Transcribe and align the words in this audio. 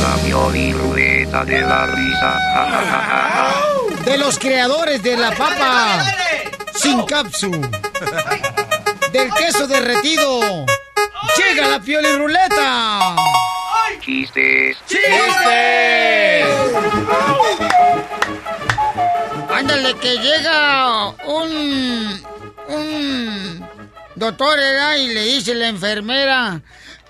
La 0.00 0.16
violiruleta 0.24 1.44
de 1.44 1.60
la 1.60 1.86
risa. 1.86 2.38
De 4.04 4.18
los 4.18 4.38
creadores 4.38 5.02
de 5.02 5.16
la 5.16 5.30
papa 5.30 6.04
sin 6.74 7.04
cápsula. 7.04 7.68
Del 9.12 9.32
queso 9.34 9.66
derretido. 9.66 10.66
Llega 11.36 11.68
la 11.68 11.80
pioliruleta. 11.80 13.16
Chistes. 14.00 14.76
Ándale, 19.50 19.94
que 19.94 20.18
llega 20.18 21.08
un. 21.26 22.22
un. 22.68 23.68
doctor, 24.16 24.56
¿verdad? 24.58 24.96
Y 24.96 25.14
le 25.14 25.24
dice 25.24 25.54
la 25.54 25.68
enfermera: 25.68 26.60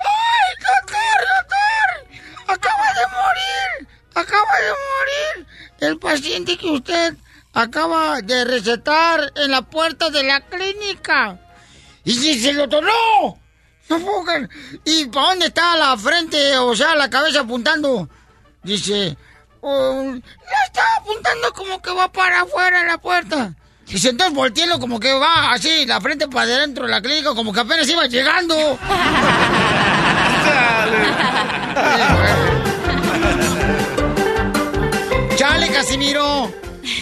¡Ay, 0.04 0.48
doctor, 0.68 1.18
doctor! 1.36 2.54
¡Acaba 2.54 2.86
de 2.94 3.06
morir! 3.06 3.88
¡Acaba 4.14 4.60
de 4.60 4.70
morir! 4.70 5.46
El 5.80 5.98
paciente 5.98 6.56
que 6.56 6.70
usted 6.70 7.14
acaba 7.52 8.20
de 8.22 8.44
recetar 8.44 9.32
en 9.36 9.50
la 9.50 9.62
puerta 9.62 10.10
de 10.10 10.22
la 10.22 10.40
clínica. 10.40 11.38
Y 12.04 12.18
dice 12.18 12.50
el 12.50 12.56
doctor: 12.56 12.84
¡No! 12.84 13.38
¡No 13.88 13.98
puedo 14.04 14.24
creer". 14.24 14.48
¿Y 14.84 15.06
para 15.06 15.28
dónde 15.28 15.46
está 15.46 15.76
la 15.76 15.96
frente, 15.96 16.56
o 16.58 16.74
sea, 16.74 16.94
la 16.94 17.10
cabeza 17.10 17.40
apuntando? 17.40 18.08
Dice, 18.62 19.16
"Oh, 19.60 20.14
la 20.14 20.64
está 20.66 20.82
apuntando 20.98 21.52
como 21.52 21.80
que 21.82 21.90
va 21.92 22.10
para 22.10 22.42
afuera 22.42 22.84
la 22.84 22.98
puerta. 22.98 23.54
Dice, 23.86 24.10
entonces 24.10 24.34
volteelo 24.34 24.78
como 24.78 24.98
que 24.98 25.12
va 25.12 25.52
así, 25.52 25.84
la 25.84 26.00
frente 26.00 26.26
para 26.28 26.42
adentro 26.44 26.86
de 26.86 26.90
la 26.92 27.02
clínica, 27.02 27.34
como 27.34 27.52
que 27.52 27.60
apenas 27.60 27.88
iba 27.88 28.06
llegando. 28.06 28.54
Chale, 35.36 35.68
Casimiro. 35.68 36.50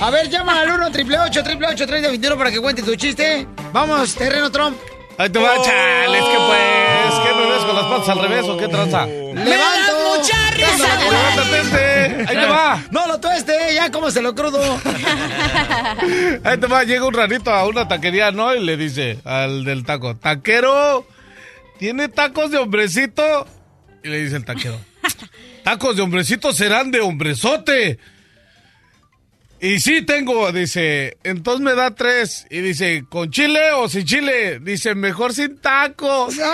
A 0.00 0.10
ver, 0.10 0.28
llama 0.28 0.60
al 0.60 0.70
1 0.70 0.86
888 0.86 1.40
888 1.40 1.86
3021 1.86 2.36
para 2.38 2.50
que 2.50 2.60
cuente 2.60 2.82
tu 2.82 2.94
chiste. 2.96 3.46
Vamos, 3.72 4.14
terreno 4.14 4.50
Trump. 4.50 4.76
Ahí 5.18 5.28
te 5.28 5.38
va, 5.38 5.60
chales, 5.62 6.24
que 6.24 6.36
pues, 6.36 7.14
¿qué 7.22 7.34
me 7.34 7.50
ves 7.50 7.64
con 7.64 7.76
las 7.76 7.84
patas 7.84 8.08
al 8.08 8.18
revés 8.20 8.48
o 8.48 8.56
qué 8.56 8.68
tranza? 8.68 9.04
¡Levanto! 9.06 10.00
mucha 10.16 10.50
risa! 10.50 10.88
Levántate 11.10 11.60
este, 11.60 12.26
ahí 12.28 12.36
te 12.36 12.46
va. 12.46 12.82
No 12.90 13.06
lo 13.06 13.20
tueste, 13.20 13.74
ya 13.74 13.90
como 13.90 14.10
se 14.10 14.22
lo 14.22 14.34
crudo. 14.34 14.60
Ahí 16.44 16.58
te 16.58 16.66
va, 16.66 16.84
llega 16.84 17.06
un 17.06 17.14
ranito 17.14 17.52
a 17.52 17.66
una 17.66 17.88
taquería, 17.88 18.30
¿no? 18.30 18.54
Y 18.54 18.64
le 18.64 18.76
dice 18.76 19.18
al 19.24 19.64
del 19.64 19.84
taco, 19.84 20.16
taquero, 20.16 21.06
¿tiene 21.80 22.08
tacos 22.08 22.50
de 22.50 22.58
hombrecito? 22.58 23.48
Y 24.04 24.08
le 24.08 24.22
dice 24.22 24.36
el 24.36 24.44
taquero, 24.44 24.78
tacos 25.64 25.96
de 25.96 26.02
hombrecito 26.02 26.52
serán 26.52 26.90
de 26.90 27.00
hombrezote. 27.00 27.98
Y 29.62 29.80
sí 29.80 30.02
tengo, 30.02 30.52
dice, 30.52 31.16
entonces 31.24 31.62
me 31.62 31.74
da 31.74 31.94
tres. 31.94 32.46
Y 32.50 32.60
dice, 32.60 33.04
¿con 33.08 33.30
chile 33.30 33.72
o 33.72 33.88
sin 33.88 34.04
chile? 34.04 34.60
Dice, 34.60 34.94
mejor 34.94 35.32
sin 35.34 35.58
tacos. 35.58 36.36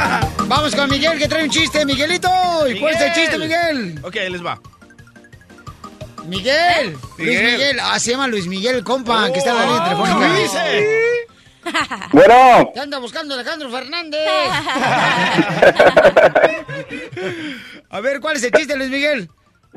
Vamos 0.48 0.74
con 0.74 0.90
Miguel 0.90 1.18
que 1.18 1.28
trae 1.28 1.44
un 1.44 1.50
chiste, 1.50 1.84
Miguelito. 1.84 2.28
¿Y 2.68 2.80
cuál 2.80 2.94
es 2.94 3.00
el 3.02 3.12
chiste, 3.12 3.38
Miguel? 3.38 4.00
Ok, 4.02 4.16
ahí 4.16 4.30
les 4.30 4.44
va. 4.44 4.58
Miguel. 6.26 6.96
Luis 7.18 7.42
Miguel. 7.42 7.78
Ah, 7.80 7.98
se 7.98 8.12
llama 8.12 8.26
Luis 8.28 8.46
Miguel, 8.46 8.76
el 8.76 8.84
compa, 8.84 9.30
que 9.32 9.38
está 9.38 9.50
en 9.50 9.56
la 9.56 9.66
línea 9.66 9.84
telefónica. 9.84 10.34
¿Qué 10.34 10.42
dice? 10.42 10.90
Bueno. 12.12 12.70
¿Qué 12.74 12.80
anda 12.80 12.98
buscando 12.98 13.32
Alejandro 13.34 13.70
Fernández? 13.70 14.20
A 17.88 18.00
ver, 18.00 18.20
¿cuál 18.20 18.36
es 18.36 18.44
el 18.44 18.50
chiste, 18.52 18.76
Luis 18.76 18.90
Miguel? 18.90 19.30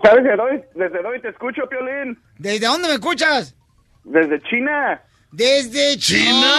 ¿Sabes 0.04 0.26
desde 0.26 0.42
hoy, 0.42 0.62
desde 0.76 1.00
hoy 1.00 1.22
te 1.22 1.30
escucho, 1.30 1.62
Piolín? 1.70 2.20
¿Desde 2.38 2.68
dónde 2.68 2.90
me 2.90 2.96
escuchas? 2.96 3.56
Desde 4.04 4.42
China. 4.44 5.02
Desde 5.32 5.98
China. 5.98 6.52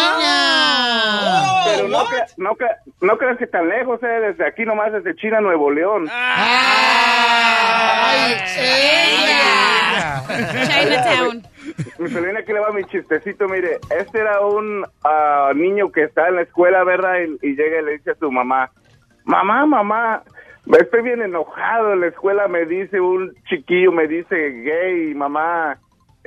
Pero 1.64 1.88
no, 1.88 2.04
cre- 2.06 2.26
no, 2.36 2.50
cre- 2.54 2.76
no 3.00 3.16
creas 3.18 3.38
que 3.38 3.46
tan 3.46 3.68
lejos, 3.68 4.02
eh. 4.02 4.06
Desde 4.06 4.46
aquí 4.46 4.64
nomás, 4.64 4.92
desde 4.92 5.14
China, 5.16 5.40
Nuevo 5.40 5.70
León. 5.70 6.08
¡Ay, 6.10 8.34
ella! 8.58 10.22
Chinatown. 10.68 11.42
Mi 11.98 12.06
aquí 12.38 12.52
le 12.52 12.60
va 12.60 12.70
mi 12.72 12.84
chistecito, 12.84 13.48
mire. 13.48 13.78
Este 13.90 14.20
era 14.20 14.40
un 14.40 14.84
ah, 15.04 15.52
niño 15.54 15.90
que 15.90 16.04
está 16.04 16.28
en 16.28 16.36
la 16.36 16.42
escuela, 16.42 16.84
¿verdad? 16.84 17.14
Y, 17.42 17.48
y 17.48 17.56
llega 17.56 17.80
y 17.80 17.84
le 17.84 17.92
dice 17.92 18.12
a 18.12 18.16
su 18.16 18.30
mamá, 18.30 18.70
mamá, 19.24 19.66
mamá, 19.66 20.22
estoy 20.78 21.02
bien 21.02 21.22
enojado. 21.22 21.92
En 21.92 22.00
la 22.00 22.06
escuela 22.08 22.46
me 22.48 22.64
dice 22.66 23.00
un 23.00 23.34
chiquillo, 23.48 23.92
me 23.92 24.06
dice 24.06 24.36
gay, 24.36 25.14
mamá. 25.14 25.78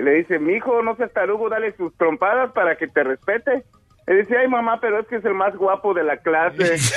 Le 0.01 0.11
dice, 0.15 0.39
mi 0.39 0.53
hijo, 0.53 0.81
no 0.81 0.95
seas 0.95 1.13
tarugo, 1.13 1.49
dale 1.49 1.75
sus 1.77 1.95
trompadas 1.95 2.51
para 2.53 2.75
que 2.75 2.87
te 2.87 3.03
respete. 3.03 3.63
Le 4.07 4.15
dice, 4.15 4.35
ay, 4.37 4.47
mamá, 4.47 4.79
pero 4.81 4.99
es 4.99 5.07
que 5.07 5.17
es 5.17 5.25
el 5.25 5.35
más 5.35 5.55
guapo 5.55 5.93
de 5.93 6.03
la 6.03 6.17
clase. 6.17 6.77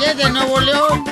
Y 0.00 0.04
es 0.04 0.16
de 0.16 0.30
Nuevo 0.30 0.60
León. 0.60 1.04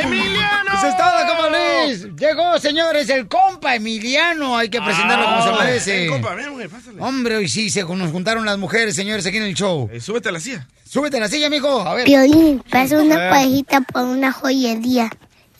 ¡Emiliano! 0.00 0.72
Eso 0.74 0.86
es 0.86 0.96
todo, 0.96 1.26
como 1.28 1.48
Luis. 1.50 2.08
Llegó, 2.16 2.58
señores, 2.58 3.10
el 3.10 3.28
compa 3.28 3.74
Emiliano. 3.74 4.56
Hay 4.56 4.70
que 4.70 4.80
presentarlo 4.80 5.26
como 5.26 5.42
se 5.42 5.64
merece. 5.64 6.06
Eh, 6.06 6.08
compa, 6.08 6.34
ven, 6.34 6.50
mujer, 6.50 6.70
pásale. 6.70 7.00
Hombre, 7.00 7.36
hoy 7.36 7.48
sí 7.48 7.68
se 7.68 7.84
nos 7.84 8.10
juntaron 8.10 8.46
las 8.46 8.56
mujeres, 8.56 8.96
señores, 8.96 9.26
aquí 9.26 9.36
en 9.36 9.42
el 9.42 9.54
show. 9.54 9.90
Eh, 9.92 10.00
súbete 10.00 10.30
a 10.30 10.32
la 10.32 10.40
silla. 10.40 10.66
Súbete 10.84 11.18
a 11.18 11.20
la 11.20 11.28
silla, 11.28 11.48
amigo. 11.48 11.82
A 11.82 11.94
ver. 11.94 12.04
Piolín, 12.04 12.62
pasa 12.70 12.98
una 12.98 13.28
parejita 13.28 13.82
por 13.82 14.04
una 14.04 14.32
joyería. 14.32 15.10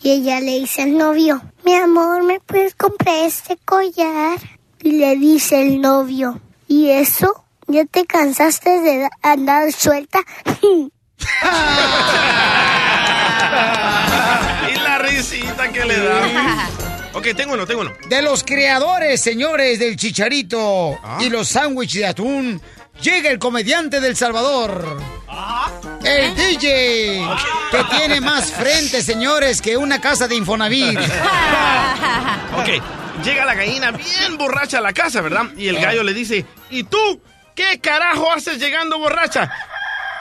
Y 0.03 0.11
ella 0.11 0.39
le 0.41 0.59
dice 0.59 0.81
al 0.83 0.97
novio, 0.97 1.41
mi 1.63 1.73
amor, 1.75 2.23
¿me 2.23 2.39
puedes 2.41 2.75
comprar 2.75 3.15
este 3.25 3.57
collar? 3.63 4.37
Y 4.81 4.91
le 4.93 5.15
dice 5.15 5.61
el 5.61 5.79
novio, 5.81 6.39
¿y 6.67 6.89
eso? 6.89 7.45
¿Ya 7.67 7.85
te 7.85 8.05
cansaste 8.05 8.81
de 8.81 9.09
andar 9.21 9.71
suelta? 9.71 10.19
Y 14.71 14.75
la 14.79 14.97
risita 14.99 15.71
que 15.71 15.85
le 15.85 15.97
da. 15.99 16.69
Ok, 17.15 17.27
tengo 17.37 17.53
uno, 17.53 17.67
tengo 17.67 17.81
uno. 17.81 17.91
De 18.09 18.23
los 18.23 18.43
creadores, 18.43 19.21
señores, 19.21 19.77
del 19.77 19.95
chicharito 19.97 20.97
Ah. 21.03 21.19
y 21.21 21.29
los 21.29 21.47
sándwiches 21.47 22.01
de 22.01 22.07
atún, 22.07 22.61
llega 23.01 23.29
el 23.29 23.39
comediante 23.39 23.99
del 23.99 24.15
Salvador. 24.15 24.97
El 26.03 26.35
DJ, 26.35 27.25
que 27.71 27.83
tiene 27.97 28.21
más 28.21 28.51
frente, 28.51 29.01
señores, 29.01 29.61
que 29.61 29.77
una 29.77 29.99
casa 30.01 30.27
de 30.27 30.35
Infonavit. 30.35 30.99
Ok, 32.55 32.69
llega 33.25 33.45
la 33.45 33.55
gallina 33.55 33.89
bien 33.89 34.37
borracha 34.37 34.77
a 34.77 34.81
la 34.81 34.93
casa, 34.93 35.21
¿verdad? 35.21 35.45
Y 35.57 35.69
el 35.69 35.79
gallo 35.79 36.03
le 36.03 36.13
dice, 36.13 36.45
¿y 36.69 36.83
tú 36.83 37.19
qué 37.55 37.79
carajo 37.79 38.31
haces 38.31 38.59
llegando 38.59 38.99
borracha? 38.99 39.51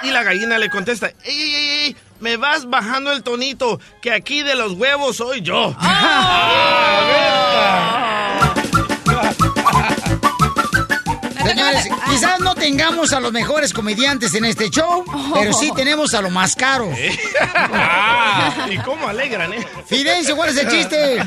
Y 0.00 0.10
la 0.10 0.22
gallina 0.22 0.56
le 0.56 0.70
contesta, 0.70 1.08
¡Ey, 1.25 1.42
ey, 1.42 1.54
ey, 1.54 1.68
ey! 1.84 1.96
Me 2.20 2.38
vas 2.38 2.70
bajando 2.70 3.12
el 3.12 3.22
tonito, 3.22 3.78
que 4.00 4.12
aquí 4.12 4.42
de 4.42 4.54
los 4.54 4.72
huevos 4.72 5.18
soy 5.18 5.42
yo. 5.42 5.76
Señores, 11.44 11.88
quizás 12.10 12.40
no 12.40 12.54
tengamos 12.54 13.12
a 13.12 13.20
los 13.20 13.32
mejores 13.32 13.72
comediantes 13.72 14.34
en 14.34 14.44
este 14.44 14.70
show, 14.70 15.04
pero 15.34 15.52
sí 15.52 15.72
tenemos 15.74 16.14
a 16.14 16.22
los 16.22 16.30
más 16.30 16.54
caros. 16.54 16.88
Ah, 17.54 18.66
¿Y 18.70 18.78
cómo 18.78 19.08
alegran, 19.08 19.52
eh? 19.52 19.66
Fidencio, 19.86 20.36
¿cuál 20.36 20.50
es 20.50 20.58
el 20.58 20.68
chiste? 20.68 21.18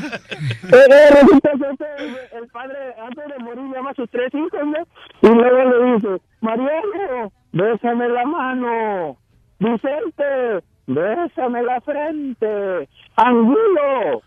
Eh, 0.66 1.10
resulta 1.10 1.50
ser 1.52 1.76
que 1.78 2.36
el 2.36 2.48
padre, 2.48 2.94
antes 3.00 3.24
de 3.28 3.44
morir, 3.44 3.64
llama 3.72 3.90
a 3.90 3.94
sus 3.94 4.10
tres 4.10 4.32
hijos, 4.34 4.60
¿no? 4.64 5.28
Y 5.28 5.32
luego 5.32 5.64
le 5.70 5.94
dice, 5.94 6.22
Mariano, 6.40 7.32
bésame 7.52 8.08
la 8.08 8.24
mano. 8.24 9.16
Vicente, 9.60 10.64
bésame 10.88 11.62
la 11.62 11.80
frente. 11.82 12.88
Angulo, 13.16 14.22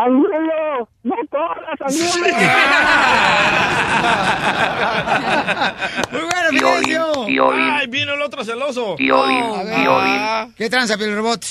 Angulo, 0.00 0.88
no 1.02 1.16
corras, 1.30 1.80
Angulo. 1.80 2.38
Muy 6.12 6.20
bueno, 6.22 6.50
Piolín, 6.50 6.84
Fidencio. 6.84 7.26
Piolín, 7.26 7.70
Ay, 7.70 7.86
vino 7.88 8.14
el 8.14 8.22
otro 8.22 8.44
celoso. 8.44 8.94
Piolín, 8.96 9.42
A 9.44 9.62
ver. 9.64 9.74
Piolín. 9.80 10.54
¿Qué 10.56 10.70
tranza, 10.70 10.96
Piel 10.96 11.16
Robot? 11.16 11.44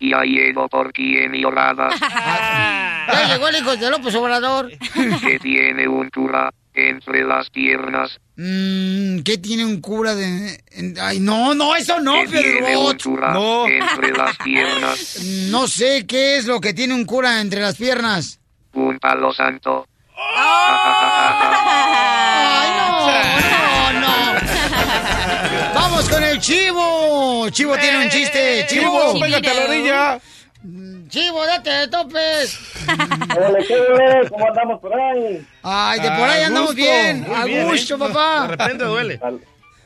Ya 0.00 0.22
llego 0.22 0.68
por 0.68 0.92
ti 0.92 1.16
en 1.16 1.30
mi 1.30 1.44
horada, 1.44 1.88
Ya 3.12 3.24
llegó 3.28 3.48
el 3.48 3.56
hijo 3.56 3.76
de 3.76 3.90
López 3.90 4.14
Obrador. 4.16 4.68
que 5.24 5.38
tiene 5.38 5.86
un 5.86 6.10
cura 6.10 6.50
entre 6.74 7.24
las 7.24 7.50
piernas, 7.50 8.18
Mm, 8.34 9.20
¿Qué 9.24 9.36
tiene 9.36 9.66
un 9.66 9.82
cura 9.82 10.14
de...? 10.14 10.58
en- 10.70 10.96
Ay, 10.98 11.20
no, 11.20 11.54
no, 11.54 11.76
eso 11.76 12.00
no, 12.00 12.14
tiene 12.24 12.74
un 12.76 12.96
cura 12.96 13.30
No. 13.34 13.66
entre 13.68 14.10
las 14.12 14.36
piernas, 14.38 15.18
No 15.50 15.68
sé 15.68 16.06
qué 16.06 16.38
es 16.38 16.46
lo 16.46 16.58
que 16.58 16.72
tiene 16.72 16.94
un 16.94 17.04
cura 17.04 17.40
entre 17.42 17.60
las 17.60 17.76
piernas. 17.76 18.40
un 18.72 18.98
palo 18.98 19.34
santo. 19.34 19.86
¡Ay, 21.34 22.70
no! 22.78 24.00
¡No, 24.00 24.00
no! 24.00 24.14
¡Vamos 25.74 26.08
con 26.08 26.22
el 26.24 26.38
chivo! 26.40 27.48
Chivo 27.50 27.76
tiene 27.76 28.04
un 28.04 28.10
chiste. 28.10 28.66
¡Chivo! 28.68 29.12
Chivo, 29.12 29.20
pégate 29.20 29.50
a 29.50 29.54
la 29.54 29.64
orilla. 29.64 30.20
¡Chivo, 31.08 31.44
date 31.44 31.70
de 31.70 31.88
topes! 31.88 32.58
¿Cómo 34.30 34.46
andamos 34.48 34.80
por 34.80 34.94
ahí? 34.94 35.44
¡Ay, 35.62 36.00
de 36.00 36.08
por 36.10 36.28
ahí 36.28 36.42
andamos 36.44 36.74
bien! 36.74 37.26
¡A 37.34 37.44
bien, 37.44 37.68
gusto, 37.68 37.96
¿eh? 37.96 37.98
papá! 37.98 38.42
De 38.42 38.48
repente 38.56 38.84
duele. 38.84 39.18
Sal- 39.18 39.40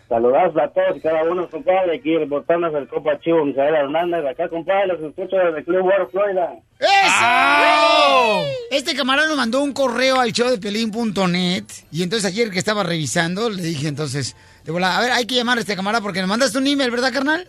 Saludazos 0.08 0.56
a 0.62 0.68
todos 0.68 0.96
y 0.98 1.00
cada 1.00 1.24
uno, 1.24 1.48
compadre. 1.50 1.96
Aquí 1.96 2.16
reportando 2.16 2.68
el 2.78 2.86
Copa 2.86 3.18
Chivo, 3.18 3.44
Misael 3.44 3.74
Hernández. 3.74 4.24
Acá, 4.24 4.48
compadre, 4.48 4.86
los 4.86 5.00
escucho 5.00 5.34
desde 5.36 5.64
Club 5.64 5.84
War, 5.84 6.06
Florida. 6.12 6.52
¡Eso! 6.78 8.46
Este 8.70 8.94
camarada 8.94 9.26
nos 9.26 9.36
mandó 9.36 9.62
un 9.64 9.72
correo 9.72 10.20
al 10.20 10.30
show 10.32 10.48
de 10.48 10.58
pelín.net 10.58 11.64
y 11.90 12.02
entonces 12.04 12.30
ayer 12.30 12.50
que 12.50 12.58
estaba 12.60 12.84
revisando 12.84 13.50
le 13.50 13.62
dije 13.62 13.88
entonces, 13.88 14.36
de 14.64 14.70
volada, 14.70 14.96
a 14.98 15.00
ver, 15.00 15.10
hay 15.10 15.26
que 15.26 15.34
llamar 15.34 15.58
a 15.58 15.60
este 15.62 15.74
camarada 15.74 16.02
porque 16.02 16.20
nos 16.20 16.28
mandaste 16.28 16.58
un 16.58 16.66
email, 16.68 16.90
¿verdad, 16.92 17.12
carnal? 17.12 17.48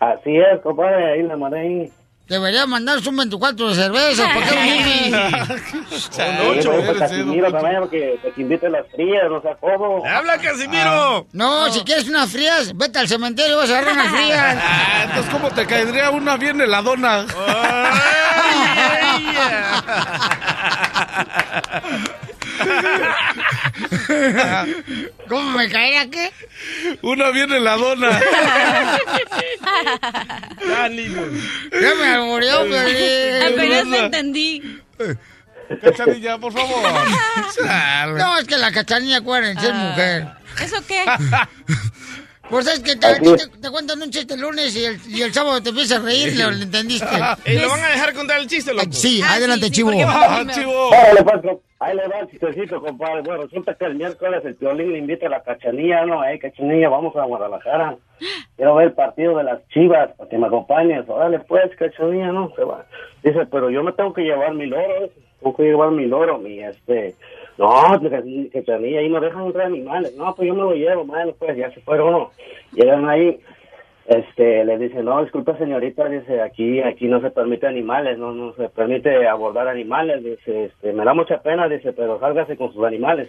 Así 0.00 0.34
es, 0.36 0.60
compadre. 0.62 1.12
Ahí 1.12 1.22
le 1.24 1.36
mandé 1.36 1.58
ahí. 1.60 1.92
Debería 2.28 2.66
mandarse 2.66 3.08
un 3.08 3.16
24 3.16 3.68
de 3.68 3.74
cerveza, 3.74 4.24
¿por 4.32 4.42
qué? 4.44 5.10
Son 6.10 6.36
ocho, 6.48 6.70
Para 6.70 6.82
eres, 6.82 6.98
Casimiro 6.98 7.52
también, 7.52 7.80
porque 7.80 8.18
te 8.22 8.40
invite 8.40 8.70
las 8.70 8.86
frías, 8.90 9.24
no 9.28 9.42
sea 9.42 9.56
cómo. 9.60 10.02
¡Habla, 10.06 10.38
Casimiro! 10.38 11.26
No, 11.32 11.70
si 11.72 11.80
quieres 11.82 12.08
unas 12.08 12.30
frías, 12.30 12.74
vete 12.76 13.00
al 13.00 13.08
cementerio 13.08 13.54
y 13.54 13.58
vas 13.58 13.70
a 13.70 13.78
agarrar 13.78 13.94
unas 13.94 14.08
frías. 14.08 14.58
Ah, 14.64 15.04
entonces, 15.04 15.32
¿cómo 15.32 15.50
te 15.50 15.66
caería 15.66 16.10
una 16.10 16.36
bien 16.36 16.60
heladona? 16.60 17.26
Ay, 17.36 19.26
¿Cómo 25.28 25.50
me 25.58 25.68
caería 25.70 26.08
qué? 26.10 26.32
Una 27.02 27.30
bien 27.30 27.52
heladona. 27.52 28.20
Ya, 30.68 30.88
niño. 30.88 31.22
Ya 31.72 31.94
me 31.94 32.06
alboreó, 32.06 32.64
Piolín. 32.64 33.42
Apenas 33.52 33.86
me 33.86 33.98
entendí. 33.98 34.80
Cachanilla, 35.80 36.38
por 36.38 36.52
favor. 36.52 36.82
No, 38.18 38.38
es 38.38 38.44
que 38.46 38.56
la 38.58 38.72
cachanilla, 38.72 39.18
acuérdense, 39.18 39.66
es 39.68 39.74
mujer. 39.74 40.26
¿Eso 40.62 40.76
qué? 40.86 41.04
Pues 42.50 42.66
es 42.66 42.80
que 42.80 42.96
te, 42.96 43.14
te- 43.20 43.46
te 43.46 43.70
cuentan 43.70 44.02
un 44.02 44.10
chiste 44.10 44.34
el 44.34 44.40
lunes 44.40 44.76
y 44.76 44.84
el, 44.84 45.00
y 45.08 45.22
el 45.22 45.32
sábado 45.32 45.62
te 45.62 45.70
empiezas 45.70 46.00
a 46.00 46.02
reír, 46.04 46.36
¿le, 46.36 46.50
le 46.52 46.64
entendiste? 46.64 47.08
¿Y 47.46 47.54
lo 47.54 47.70
van 47.70 47.82
a 47.82 47.88
dejar 47.88 48.12
contar 48.12 48.40
el 48.40 48.46
chiste, 48.46 48.74
loco? 48.74 48.92
Sí, 48.92 49.22
Ah, 49.24 49.34
adelante, 49.34 49.66
sí, 49.68 49.70
sí, 49.70 49.76
chivo. 49.76 49.90
Ah, 50.06 50.44
chivo. 50.52 50.90
Pues, 51.82 51.90
ahí 51.90 51.96
le 51.96 52.08
va 52.08 52.20
el 52.20 52.28
chistecito, 52.28 52.80
compadre. 52.80 53.22
Bueno, 53.22 53.42
resulta 53.42 53.74
que 53.74 53.86
el 53.86 53.96
miércoles 53.96 54.44
el 54.44 54.54
Piolín 54.54 54.92
le 54.92 54.98
invita 54.98 55.26
a 55.26 55.30
la 55.30 55.42
cachanilla, 55.42 56.06
¿no? 56.06 56.24
Eh, 56.24 56.38
cachanilla, 56.38 56.88
vamos 56.88 57.16
a 57.16 57.24
Guadalajara. 57.24 57.96
Quiero 58.56 58.76
ver 58.76 58.86
el 58.86 58.92
partido 58.92 59.36
de 59.36 59.44
las 59.44 59.66
chivas, 59.68 60.12
para 60.12 60.30
que 60.30 60.38
me 60.38 60.46
acompañes. 60.46 61.08
Órale, 61.08 61.40
pues, 61.40 61.74
cachanilla, 61.74 62.30
¿no? 62.30 62.52
Se 62.54 62.62
va. 62.62 62.86
Dice, 63.24 63.46
pero 63.46 63.68
yo 63.68 63.82
me 63.82 63.92
tengo 63.92 64.12
que 64.12 64.22
llevar 64.22 64.54
mi 64.54 64.66
loro, 64.66 65.10
tengo 65.40 65.56
que 65.56 65.62
llevar 65.64 65.90
mi 65.90 66.06
loro, 66.06 66.38
mi, 66.38 66.60
este... 66.60 67.16
No, 67.58 68.00
cachanilla, 68.52 69.00
ahí 69.00 69.08
no 69.08 69.20
dejan 69.20 69.46
entrar 69.46 69.66
animales. 69.66 70.14
No, 70.16 70.34
pues 70.36 70.46
yo 70.46 70.54
me 70.54 70.62
lo 70.62 70.74
llevo, 70.74 71.04
bueno, 71.04 71.32
pues, 71.36 71.56
ya 71.56 71.70
se 71.72 71.80
fueron, 71.80 72.12
¿no? 72.12 72.30
Llegan 72.74 73.08
ahí, 73.08 73.40
este 74.18 74.64
le 74.64 74.78
dice 74.78 75.02
no 75.02 75.22
disculpe 75.22 75.56
señorita 75.56 76.08
dice 76.08 76.40
aquí 76.40 76.80
aquí 76.80 77.08
no 77.08 77.20
se 77.20 77.30
permite 77.30 77.66
animales 77.66 78.18
no 78.18 78.32
no 78.32 78.52
se 78.54 78.68
permite 78.68 79.26
abordar 79.26 79.68
animales 79.68 80.22
dice 80.22 80.64
este 80.66 80.92
me 80.92 81.04
da 81.04 81.14
mucha 81.14 81.42
pena 81.42 81.68
dice 81.68 81.92
pero 81.92 82.18
sálgase 82.20 82.56
con 82.56 82.72
sus 82.72 82.84
animales 82.84 83.28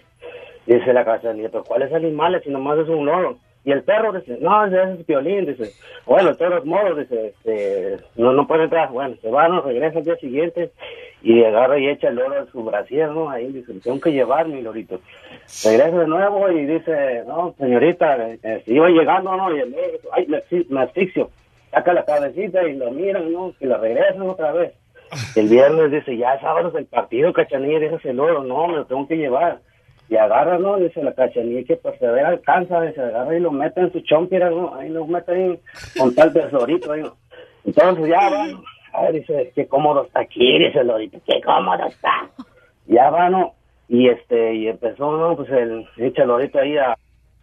dice 0.66 0.94
la 0.94 1.06
cachanilla 1.06 1.50
pero 1.50 1.64
cuáles 1.64 1.94
animales 1.94 2.44
si 2.44 2.50
nomás 2.50 2.80
es 2.80 2.90
un 2.90 3.06
loro 3.06 3.38
y 3.66 3.72
el 3.72 3.84
perro 3.84 4.14
dice 4.14 4.38
no 4.42 4.66
ese 4.66 4.82
es 4.94 5.06
violín 5.06 5.46
dice 5.46 5.72
bueno 6.06 6.30
de 6.30 6.36
todos 6.36 6.66
modos 6.66 6.98
dice 6.98 7.28
este 7.28 7.98
no 8.16 8.34
no 8.34 8.48
puede 8.48 8.66
entrar 8.66 8.92
bueno 8.92 9.16
se 9.22 9.30
va 9.30 9.48
no 9.48 9.62
regresa 9.62 10.00
el 10.00 10.06
día 10.06 10.16
siguiente 10.18 10.72
y 11.24 11.44
agarra 11.44 11.80
y 11.80 11.88
echa 11.88 12.10
el 12.10 12.16
loro 12.16 12.38
en 12.38 12.48
su 12.52 12.64
brasier 12.64 13.10
no 13.10 13.30
ahí 13.30 13.52
dice 13.52 13.74
tengo 13.82 14.00
que 14.00 14.12
llevar 14.12 14.48
mi 14.48 14.62
lorito 14.62 15.00
regresa 15.64 16.00
de 16.00 16.08
nuevo 16.08 16.50
y 16.52 16.66
dice, 16.66 17.24
no, 17.28 17.54
señorita, 17.58 18.30
eh, 18.44 18.64
iba 18.66 18.90
llegando, 18.90 19.36
¿no? 19.36 19.56
Y 19.56 19.60
el 19.60 19.72
loro, 19.72 20.00
ay, 20.14 20.28
me, 20.28 20.42
me 20.70 20.82
asfixio. 20.82 21.30
Saca 21.72 21.94
la 21.94 22.06
cabecita 22.06 22.68
y 22.68 22.76
lo 22.76 22.92
miran, 22.92 23.32
¿no? 23.32 23.54
Y 23.60 23.66
lo 23.66 23.78
regresan 23.78 24.30
otra 24.30 24.52
vez. 24.52 24.74
El 25.36 25.48
viernes 25.48 25.92
dice, 25.92 26.18
ya 26.18 26.40
sábado 26.40 26.70
es 26.70 26.76
el 26.76 26.86
partido, 26.86 27.34
cachanilla, 27.34 27.80
déjase 27.80 28.10
el 28.10 28.18
loro. 28.18 28.44
No, 28.44 28.68
me 28.68 28.78
lo 28.78 28.86
tengo 28.86 29.08
que 29.08 29.16
llevar. 29.16 29.60
Y 30.10 30.16
agarra, 30.16 30.58
¿no? 30.58 30.78
Dice 30.78 31.04
la 31.04 31.14
cachanilla 31.14 31.64
que 31.66 31.76
persevera 31.76 32.30
alcanza, 32.30 32.82
dice, 32.82 33.02
agarra 33.02 33.36
y 33.36 33.40
lo 33.40 33.52
mete 33.52 33.82
en 33.82 33.92
su 33.92 34.00
chompira, 34.02 34.50
¿no? 34.50 34.74
Ahí 34.76 34.90
lo 34.90 35.06
mete 35.06 35.32
ahí 35.32 35.60
con 35.98 36.16
tal 36.16 36.34
tesorito, 36.34 36.92
ahí, 36.92 37.02
¿no? 37.04 37.16
Entonces 37.64 38.08
ya 38.08 38.30
va, 38.30 38.46
¿no? 38.94 39.00
A 39.00 39.04
ver, 39.04 39.14
dice, 39.14 39.52
qué 39.56 39.68
cómodo 39.68 40.06
está 40.06 40.22
aquí, 40.22 40.60
dice 40.60 40.80
el 40.80 40.88
lorito, 40.88 41.20
qué 41.26 41.42
cómodo 41.42 41.88
está. 41.88 42.30
Ya 42.88 43.10
va, 43.10 43.30
¿no? 43.30 43.54
Y 43.88 44.10
este, 44.10 44.56
y 44.56 44.68
empezó, 44.68 45.18
¿no? 45.18 45.36
Pues 45.36 45.50
el, 45.50 45.88
echa 45.98 46.24
el 46.24 46.30
lorito 46.30 46.60
ahí 46.60 46.78
a 46.78 46.96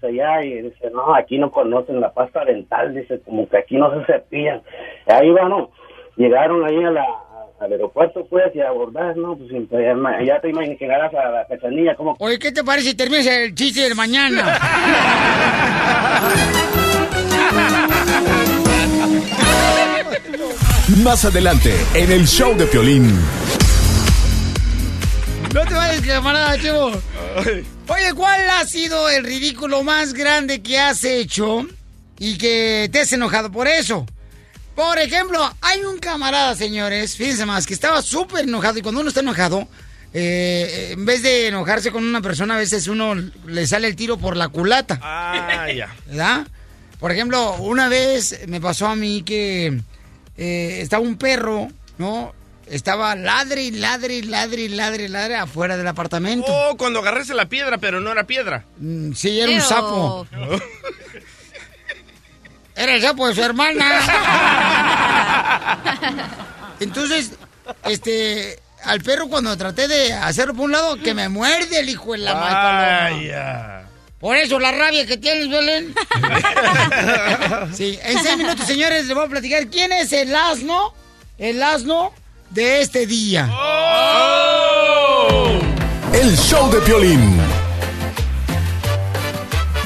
allá 0.02 0.42
y 0.42 0.62
dice, 0.62 0.90
no, 0.92 1.14
aquí 1.14 1.38
no 1.38 1.50
conocen 1.50 2.00
la 2.00 2.12
pasta 2.12 2.44
dental, 2.44 2.94
dice, 2.94 3.20
como 3.20 3.48
que 3.48 3.58
aquí 3.58 3.76
no 3.76 3.92
se 3.92 4.04
cepillan. 4.06 4.62
Y 5.06 5.12
ahí 5.12 5.30
va, 5.30 5.48
¿no? 5.48 5.70
Llegaron 6.16 6.64
ahí 6.64 6.82
a 6.82 6.90
la, 6.90 7.06
al 7.60 7.72
aeropuerto, 7.72 8.26
pues, 8.28 8.54
y 8.54 8.60
a 8.60 8.68
abordar, 8.68 9.16
¿no? 9.16 9.36
Pues 9.36 9.50
ya, 9.50 10.24
ya 10.24 10.40
te 10.40 10.48
imaginas 10.48 10.78
que 10.78 10.86
llegarás 10.86 11.14
a 11.14 11.30
la 11.30 11.46
cachanilla, 11.46 11.94
como 11.94 12.16
Oye, 12.18 12.38
¿qué 12.38 12.52
te 12.52 12.64
parece 12.64 12.90
si 12.90 12.96
terminas 12.96 13.26
el 13.26 13.54
chiste 13.54 13.88
de 13.88 13.94
mañana? 13.94 14.58
Más 20.98 21.24
adelante, 21.24 21.72
en 21.94 22.10
el 22.10 22.26
show 22.26 22.56
de 22.56 22.66
Piolín. 22.66 23.16
No 25.54 25.64
te 25.64 25.72
vayas, 25.72 26.00
camarada, 26.04 26.58
chivo. 26.60 26.90
Oye, 27.86 28.12
¿cuál 28.14 28.50
ha 28.50 28.66
sido 28.66 29.08
el 29.08 29.22
ridículo 29.24 29.84
más 29.84 30.12
grande 30.12 30.62
que 30.62 30.80
has 30.80 31.04
hecho 31.04 31.64
y 32.18 32.36
que 32.36 32.88
te 32.92 33.00
has 33.00 33.12
enojado 33.12 33.52
por 33.52 33.68
eso? 33.68 34.04
Por 34.74 34.98
ejemplo, 34.98 35.54
hay 35.60 35.84
un 35.84 35.98
camarada, 36.00 36.56
señores, 36.56 37.16
fíjense 37.16 37.46
más, 37.46 37.68
que 37.68 37.74
estaba 37.74 38.02
súper 38.02 38.44
enojado 38.44 38.78
y 38.78 38.82
cuando 38.82 39.00
uno 39.00 39.10
está 39.10 39.20
enojado, 39.20 39.68
eh, 40.12 40.88
en 40.92 41.06
vez 41.06 41.22
de 41.22 41.46
enojarse 41.46 41.92
con 41.92 42.04
una 42.04 42.20
persona, 42.20 42.56
a 42.56 42.58
veces 42.58 42.88
uno 42.88 43.14
le 43.46 43.66
sale 43.68 43.86
el 43.86 43.94
tiro 43.94 44.18
por 44.18 44.36
la 44.36 44.48
culata. 44.48 44.98
Ah, 45.00 45.70
ya. 45.72 45.94
¿verdad? 46.06 46.48
Por 46.98 47.12
ejemplo, 47.12 47.54
una 47.60 47.88
vez 47.88 48.40
me 48.48 48.60
pasó 48.60 48.88
a 48.88 48.96
mí 48.96 49.22
que 49.22 49.80
eh, 50.40 50.80
estaba 50.80 51.02
un 51.02 51.16
perro, 51.16 51.68
¿no? 51.98 52.32
Estaba 52.66 53.14
ladre 53.14 53.62
y 53.62 53.72
ladre 53.72 54.14
y 54.14 54.22
ladre 54.22 54.62
y 54.62 54.68
ladre 54.68 55.04
y 55.04 55.08
ladre 55.08 55.36
afuera 55.36 55.76
del 55.76 55.86
apartamento. 55.86 56.46
Oh, 56.48 56.78
cuando 56.78 57.00
agarraste 57.00 57.34
la 57.34 57.46
piedra, 57.46 57.76
pero 57.76 58.00
no 58.00 58.10
era 58.10 58.24
piedra. 58.24 58.64
Mm, 58.78 59.12
sí, 59.12 59.38
era 59.38 59.52
un 59.52 59.60
sapo. 59.60 60.26
Era 62.76 62.94
el 62.94 63.02
sapo 63.02 63.28
de 63.28 63.34
su 63.34 63.42
hermana. 63.42 63.84
Entonces, 66.80 67.32
este, 67.84 68.58
al 68.84 69.02
perro 69.02 69.28
cuando 69.28 69.54
traté 69.58 69.86
de 69.86 70.14
hacerlo 70.14 70.54
por 70.54 70.64
un 70.64 70.72
lado, 70.72 70.96
que 70.96 71.12
me 71.12 71.28
muerde 71.28 71.80
el 71.80 71.90
hijo 71.90 72.12
de 72.12 72.18
la. 72.18 72.32
Vaya. 72.32 73.89
Por 74.20 74.36
eso 74.36 74.60
la 74.60 74.70
rabia 74.70 75.06
que 75.06 75.16
tienes, 75.16 75.48
Belén. 75.48 75.94
Sí, 77.74 77.98
en 78.02 78.22
seis 78.22 78.36
minutos, 78.36 78.66
señores, 78.66 79.06
les 79.06 79.14
voy 79.14 79.24
a 79.24 79.28
platicar 79.28 79.66
quién 79.68 79.92
es 79.92 80.12
el 80.12 80.34
asno, 80.34 80.92
el 81.38 81.62
asno 81.62 82.12
de 82.50 82.82
este 82.82 83.06
día. 83.06 83.48
El 86.12 86.36
show 86.36 86.70
de 86.70 86.80
Piolín. 86.80 87.40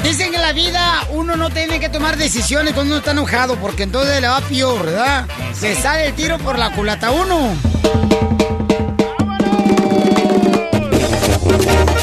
Dicen 0.02 0.30
que 0.30 0.36
en 0.36 0.42
la 0.42 0.52
vida 0.52 1.06
uno 1.10 1.36
no 1.36 1.50
tiene 1.50 1.78
que 1.78 1.88
tomar 1.88 2.16
decisiones 2.16 2.74
cuando 2.74 2.94
uno 2.94 2.98
está 2.98 3.12
enojado, 3.12 3.56
porque 3.56 3.84
entonces 3.84 4.20
le 4.20 4.28
va 4.28 4.40
peor, 4.40 4.84
¿verdad? 4.84 5.26
Se 5.58 5.74
sale 5.76 6.06
el 6.06 6.14
tiro 6.14 6.38
por 6.38 6.58
la 6.58 6.72
culata 6.72 7.10
uno. 7.10 7.54
Y 11.90 11.93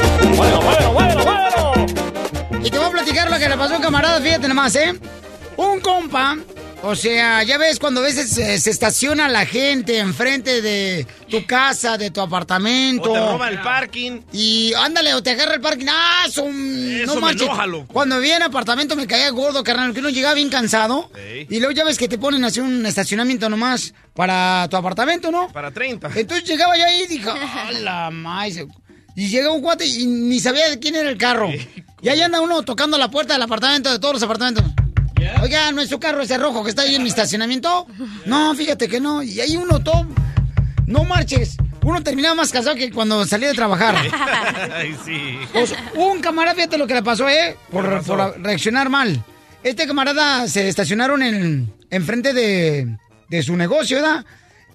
lo 3.31 3.39
que 3.39 3.47
le 3.47 3.57
pasó 3.57 3.73
a 3.73 3.77
un 3.77 3.83
camarada, 3.83 4.19
fíjate 4.19 4.47
nomás, 4.49 4.75
¿eh? 4.75 4.93
Un 5.55 5.79
compa, 5.79 6.37
o 6.83 6.95
sea, 6.95 7.43
ya 7.43 7.59
ves 7.59 7.77
cuando 7.77 7.99
a 7.99 8.03
veces 8.03 8.35
eh, 8.39 8.59
se 8.59 8.71
estaciona 8.71 9.29
la 9.29 9.45
gente 9.45 9.99
enfrente 9.99 10.63
de 10.63 11.05
tu 11.29 11.45
casa, 11.45 11.95
de 11.97 12.09
tu 12.09 12.21
apartamento. 12.21 13.11
O 13.11 13.13
te 13.13 13.19
roba 13.19 13.49
el 13.49 13.61
parking. 13.61 14.21
Y 14.33 14.73
ándale, 14.73 15.13
o 15.13 15.21
te 15.21 15.29
agarra 15.29 15.53
el 15.53 15.61
parking. 15.61 15.85
¡Ah! 15.89 16.25
Son, 16.31 16.49
Eso 16.49 17.05
no 17.05 17.15
me 17.15 17.21
manches. 17.21 17.47
loco. 17.67 17.93
Cuando 17.93 18.17
vivía 18.17 18.37
en 18.37 18.43
apartamento 18.43 18.95
me 18.95 19.05
caía 19.05 19.29
gordo, 19.29 19.63
carnal, 19.63 19.93
que 19.93 19.99
uno 19.99 20.09
llegaba 20.09 20.33
bien 20.33 20.49
cansado. 20.49 21.11
Y 21.49 21.59
luego 21.59 21.71
ya 21.71 21.83
ves 21.83 21.99
que 21.99 22.07
te 22.07 22.17
ponen 22.17 22.43
así 22.43 22.59
un 22.59 22.83
estacionamiento 22.85 23.47
nomás 23.47 23.93
para 24.15 24.67
tu 24.69 24.75
apartamento, 24.75 25.29
¿no? 25.29 25.49
Para 25.49 25.69
30. 25.69 26.09
Entonces 26.15 26.49
llegaba 26.49 26.75
yo 26.77 26.85
ahí 26.85 27.03
y 27.03 27.07
dije, 27.07 27.29
¡ah, 27.29 27.71
la 27.79 28.09
maíz! 28.09 28.59
Y 29.15 29.27
llega 29.27 29.51
un 29.51 29.61
cuate 29.61 29.85
y 29.85 30.05
ni 30.05 30.39
sabía 30.39 30.69
de 30.69 30.79
quién 30.79 30.95
era 30.95 31.09
el 31.09 31.17
carro. 31.17 31.49
Y 32.01 32.09
ahí 32.09 32.21
anda 32.21 32.41
uno 32.41 32.63
tocando 32.63 32.97
la 32.97 33.11
puerta 33.11 33.33
del 33.33 33.41
apartamento, 33.41 33.91
de 33.91 33.99
todos 33.99 34.15
los 34.15 34.23
apartamentos. 34.23 34.63
Oiga, 35.41 35.71
¿no 35.71 35.81
es 35.81 35.89
su 35.89 35.99
carro 35.99 36.21
ese 36.21 36.37
rojo 36.37 36.63
que 36.63 36.69
está 36.69 36.83
ahí 36.83 36.95
en 36.95 37.03
mi 37.03 37.09
estacionamiento? 37.09 37.87
No, 38.25 38.55
fíjate 38.55 38.87
que 38.87 38.99
no. 38.99 39.21
Y 39.21 39.39
ahí 39.39 39.55
uno 39.55 39.79
todo... 39.79 40.07
No 40.87 41.03
marches. 41.03 41.57
Uno 41.83 42.03
terminaba 42.03 42.35
más 42.35 42.51
cansado 42.51 42.75
que 42.75 42.91
cuando 42.91 43.25
salía 43.25 43.49
de 43.49 43.53
trabajar. 43.53 43.95
Ay, 44.75 44.95
sí. 45.05 45.37
Pues, 45.53 45.73
un 45.95 46.19
camarada, 46.19 46.55
fíjate 46.55 46.77
lo 46.77 46.85
que 46.85 46.93
le 46.95 47.03
pasó, 47.03 47.29
¿eh? 47.29 47.55
Por, 47.71 48.03
por 48.03 48.41
reaccionar 48.41 48.89
mal. 48.89 49.23
Este 49.63 49.87
camarada 49.87 50.47
se 50.47 50.67
estacionaron 50.67 51.23
en 51.23 51.73
enfrente 51.89 52.33
de, 52.33 52.97
de 53.29 53.43
su 53.43 53.55
negocio, 53.55 53.97
¿verdad? 53.97 54.25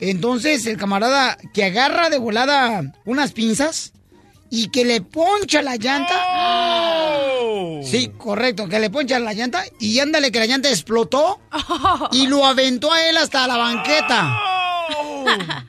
Entonces 0.00 0.66
el 0.66 0.76
camarada 0.76 1.36
que 1.52 1.64
agarra 1.64 2.08
de 2.08 2.18
volada 2.18 2.92
unas 3.04 3.32
pinzas 3.32 3.92
y 4.58 4.68
que 4.68 4.84
le 4.84 5.02
poncha 5.02 5.60
la 5.62 5.76
llanta. 5.76 6.14
Sí, 7.84 8.10
correcto, 8.16 8.68
que 8.68 8.78
le 8.80 8.88
poncha 8.90 9.18
la 9.18 9.32
llanta 9.34 9.62
y 9.78 9.98
ándale 9.98 10.32
que 10.32 10.38
la 10.38 10.46
llanta 10.46 10.68
explotó 10.70 11.40
y 12.12 12.26
lo 12.26 12.44
aventó 12.46 12.92
a 12.92 13.06
él 13.08 13.16
hasta 13.18 13.46
la 13.46 13.56
banqueta. 13.58 14.38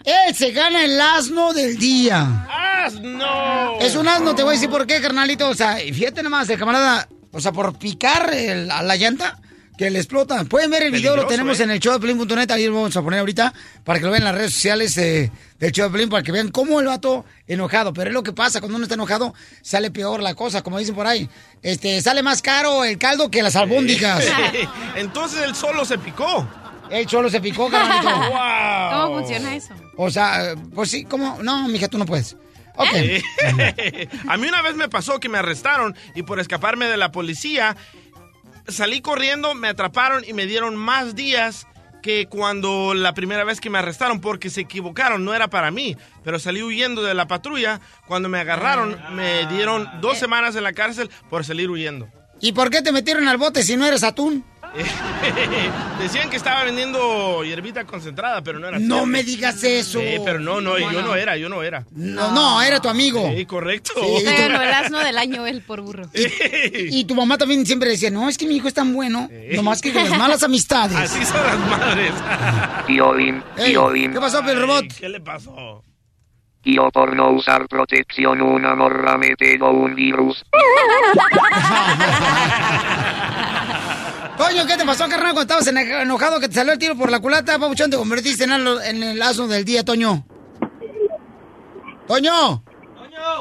Él 0.04 0.36
se 0.36 0.52
gana 0.52 0.86
el 0.86 1.00
asno 1.02 1.54
del 1.54 1.78
día. 1.78 2.48
¡Asno! 2.86 3.80
Es 3.82 3.96
un 3.96 4.08
asno, 4.08 4.36
te 4.36 4.44
voy 4.44 4.52
a 4.52 4.54
decir 4.54 4.70
por 4.70 4.88
qué, 4.88 5.02
carnalito. 5.02 5.50
O 5.50 5.54
sea, 5.56 5.76
fíjate 5.76 6.24
nomás, 6.24 6.50
el 6.50 6.58
camarada, 6.58 7.10
o 7.32 7.40
sea, 7.42 7.52
por 7.52 7.78
picar 7.78 8.34
el- 8.34 8.72
a 8.72 8.82
la 8.84 8.96
llanta, 8.96 9.40
que 9.78 9.90
le 9.90 10.00
explota. 10.00 10.44
Pueden 10.46 10.72
ver 10.72 10.84
el 10.84 10.92
video, 10.92 11.16
lo 11.16 11.28
tenemos 11.28 11.60
¿eh? 11.60 11.64
en 11.64 11.72
el 11.72 11.80
show 11.80 11.94
de 11.94 12.00
Pelín.net, 12.00 12.50
ahí 12.52 12.66
lo 12.66 12.74
vamos 12.74 12.98
a 12.98 13.02
poner 13.02 13.20
ahorita, 13.20 13.54
para 13.84 14.00
que 14.00 14.06
lo 14.06 14.12
vean 14.12 14.24
en 14.24 14.26
las 14.26 14.36
redes 14.36 14.54
sociales 14.54 14.98
eh, 14.98 15.32
del 15.60 15.72
show 15.72 15.86
de 15.88 15.92
Pelín, 15.92 16.10
para 16.10 16.24
que 16.24 16.32
vean 16.32 16.50
cómo 16.50 16.80
el 16.80 16.88
vato 16.88 17.26
enojado. 17.48 17.94
Pero 17.94 18.10
es 18.10 18.14
lo 18.14 18.24
que 18.24 18.34
pasa, 18.34 18.60
cuando 18.60 18.76
uno 18.76 18.84
está 18.84 18.96
enojado, 18.96 19.34
sale 19.62 19.92
peor 19.92 20.22
la 20.22 20.34
cosa, 20.34 20.64
como 20.64 20.80
dicen 20.80 20.96
por 20.96 21.06
ahí. 21.06 21.30
Este, 21.62 22.02
sale 22.02 22.24
más 22.24 22.42
caro 22.42 22.84
el 22.84 22.98
caldo 22.98 23.30
que 23.30 23.44
las 23.44 23.56
albóndigas. 23.56 24.26
Entonces 24.96 25.44
él 25.44 25.56
solo 25.56 25.86
se 25.86 25.98
picó. 25.98 26.48
Él 26.90 27.08
solo 27.08 27.30
se 27.30 27.40
picó, 27.42 27.70
carnalito. 27.70 28.10
¿Cómo 28.92 29.20
funciona 29.20 29.56
eso? 29.56 29.74
O 29.96 30.10
sea, 30.10 30.56
pues 30.74 30.90
sí, 30.90 31.04
¿cómo? 31.06 31.38
No, 31.44 31.68
mija, 31.68 31.88
tú 31.88 31.98
no 31.98 32.06
puedes. 32.06 32.36
Ok. 32.78 32.88
A 34.28 34.38
mí 34.38 34.48
una 34.48 34.62
vez 34.62 34.76
me 34.76 34.88
pasó 34.88 35.20
que 35.20 35.30
me 35.30 35.40
arrestaron 35.40 35.96
y 36.16 36.24
por 36.24 36.40
escaparme 36.40 36.86
de 36.86 36.98
la 36.98 37.12
policía 37.12 37.76
salí 38.68 39.02
corriendo, 39.02 39.54
me 39.56 39.68
atraparon 39.68 40.24
y 40.28 40.34
me 40.34 40.46
dieron 40.46 40.76
más 40.76 41.16
días 41.16 41.68
que 42.02 42.28
cuando 42.28 42.94
la 42.94 43.14
primera 43.14 43.44
vez 43.44 43.60
que 43.60 43.70
me 43.70 43.80
arrestaron 43.80 44.22
porque 44.22 44.50
se 44.50 44.62
equivocaron, 44.62 45.26
no 45.26 45.34
era 45.34 45.50
para 45.50 45.72
mí, 45.72 45.98
pero 46.24 46.40
salí 46.40 46.64
huyendo 46.64 47.04
de 47.04 47.14
la 47.14 47.28
patrulla. 47.28 47.82
Cuando 48.08 48.30
me 48.30 48.40
agarraron 48.40 48.98
me 49.14 49.46
dieron 49.48 49.90
dos 50.02 50.18
semanas 50.18 50.56
en 50.56 50.64
la 50.64 50.74
cárcel 50.74 51.10
por 51.30 51.44
salir 51.44 51.70
huyendo. 51.70 52.08
¿Y 52.40 52.52
por 52.52 52.70
qué 52.70 52.82
te 52.82 52.92
metieron 52.92 53.28
al 53.28 53.38
bote 53.38 53.64
si 53.64 53.76
no 53.78 53.86
eres 53.86 54.04
atún? 54.04 54.46
Decían 56.00 56.30
que 56.30 56.38
estaba 56.38 56.64
vendiendo 56.64 57.44
hierbita 57.44 57.86
concentrada, 57.86 58.42
pero 58.42 58.60
no 58.60 58.68
era 58.68 58.80
No 58.80 58.86
cierto. 58.86 59.06
me 59.08 59.24
digas 59.24 59.64
eso. 59.64 60.00
Sí, 60.00 60.18
pero 60.24 60.40
no, 60.40 60.62
no, 60.62 60.78
yo 60.78 61.02
no 61.02 61.16
era, 61.16 61.38
yo 61.38 61.50
no 61.50 61.64
era. 61.64 61.86
No, 61.92 62.32
no, 62.32 62.62
era 62.62 62.80
tu 62.80 62.90
amigo. 62.90 63.32
Sí, 63.36 63.46
correcto. 63.46 63.94
Bueno, 63.96 64.62
el 64.62 64.74
asno 64.74 65.00
del 65.00 65.18
año, 65.18 65.48
él 65.48 65.62
por 65.62 65.82
burro. 65.82 66.04
Y 66.14 67.04
tu 67.06 67.16
mamá 67.16 67.38
también 67.38 67.66
siempre 67.66 67.90
decía, 67.90 68.12
no, 68.12 68.30
es 68.30 68.38
que 68.38 68.48
mi 68.48 68.56
hijo 68.56 68.68
es 68.68 68.74
tan 68.74 68.94
bueno, 68.94 69.30
nomás 69.56 69.82
que 69.82 69.92
con 69.94 70.08
las 70.10 70.18
malas 70.18 70.44
amistades. 70.44 70.98
Así 70.98 71.24
son 71.26 71.44
las 71.44 71.58
madres. 71.60 72.12
Piolín, 72.86 73.44
Ey, 73.58 73.72
Piolín. 73.72 74.14
¿Qué 74.14 74.20
pasó, 74.20 74.40
el 74.48 74.62
robot? 74.62 74.86
¿Qué 75.00 75.10
le 75.10 75.20
pasó? 75.22 75.84
Yo 76.64 76.90
por 76.92 77.16
no 77.16 77.30
usar 77.32 77.68
protección 77.68 78.42
una 78.42 78.76
morra 78.76 79.18
me 79.18 79.36
pegó 79.38 79.72
un 79.72 79.96
virus. 79.96 80.46
Coño, 84.38 84.66
¿qué 84.68 84.78
te 84.78 84.86
pasó, 84.86 85.08
carnal, 85.10 85.34
cuando 85.34 85.42
estabas 85.42 85.68
enojado 85.68 86.40
que 86.40 86.48
te 86.48 86.54
salió 86.54 86.74
el 86.74 86.80
tiro 86.80 86.96
por 86.96 87.10
la 87.12 87.20
culata, 87.20 87.58
papuchón? 87.58 87.90
Te 87.90 87.98
convertiste 87.98 88.44
en, 88.44 88.52
el- 88.52 88.82
en 88.86 89.04
el 89.04 89.22
asno 89.22 89.48
del 89.48 89.66
día, 89.66 89.84
Toño. 89.84 90.26
¡Toño! 92.08 92.64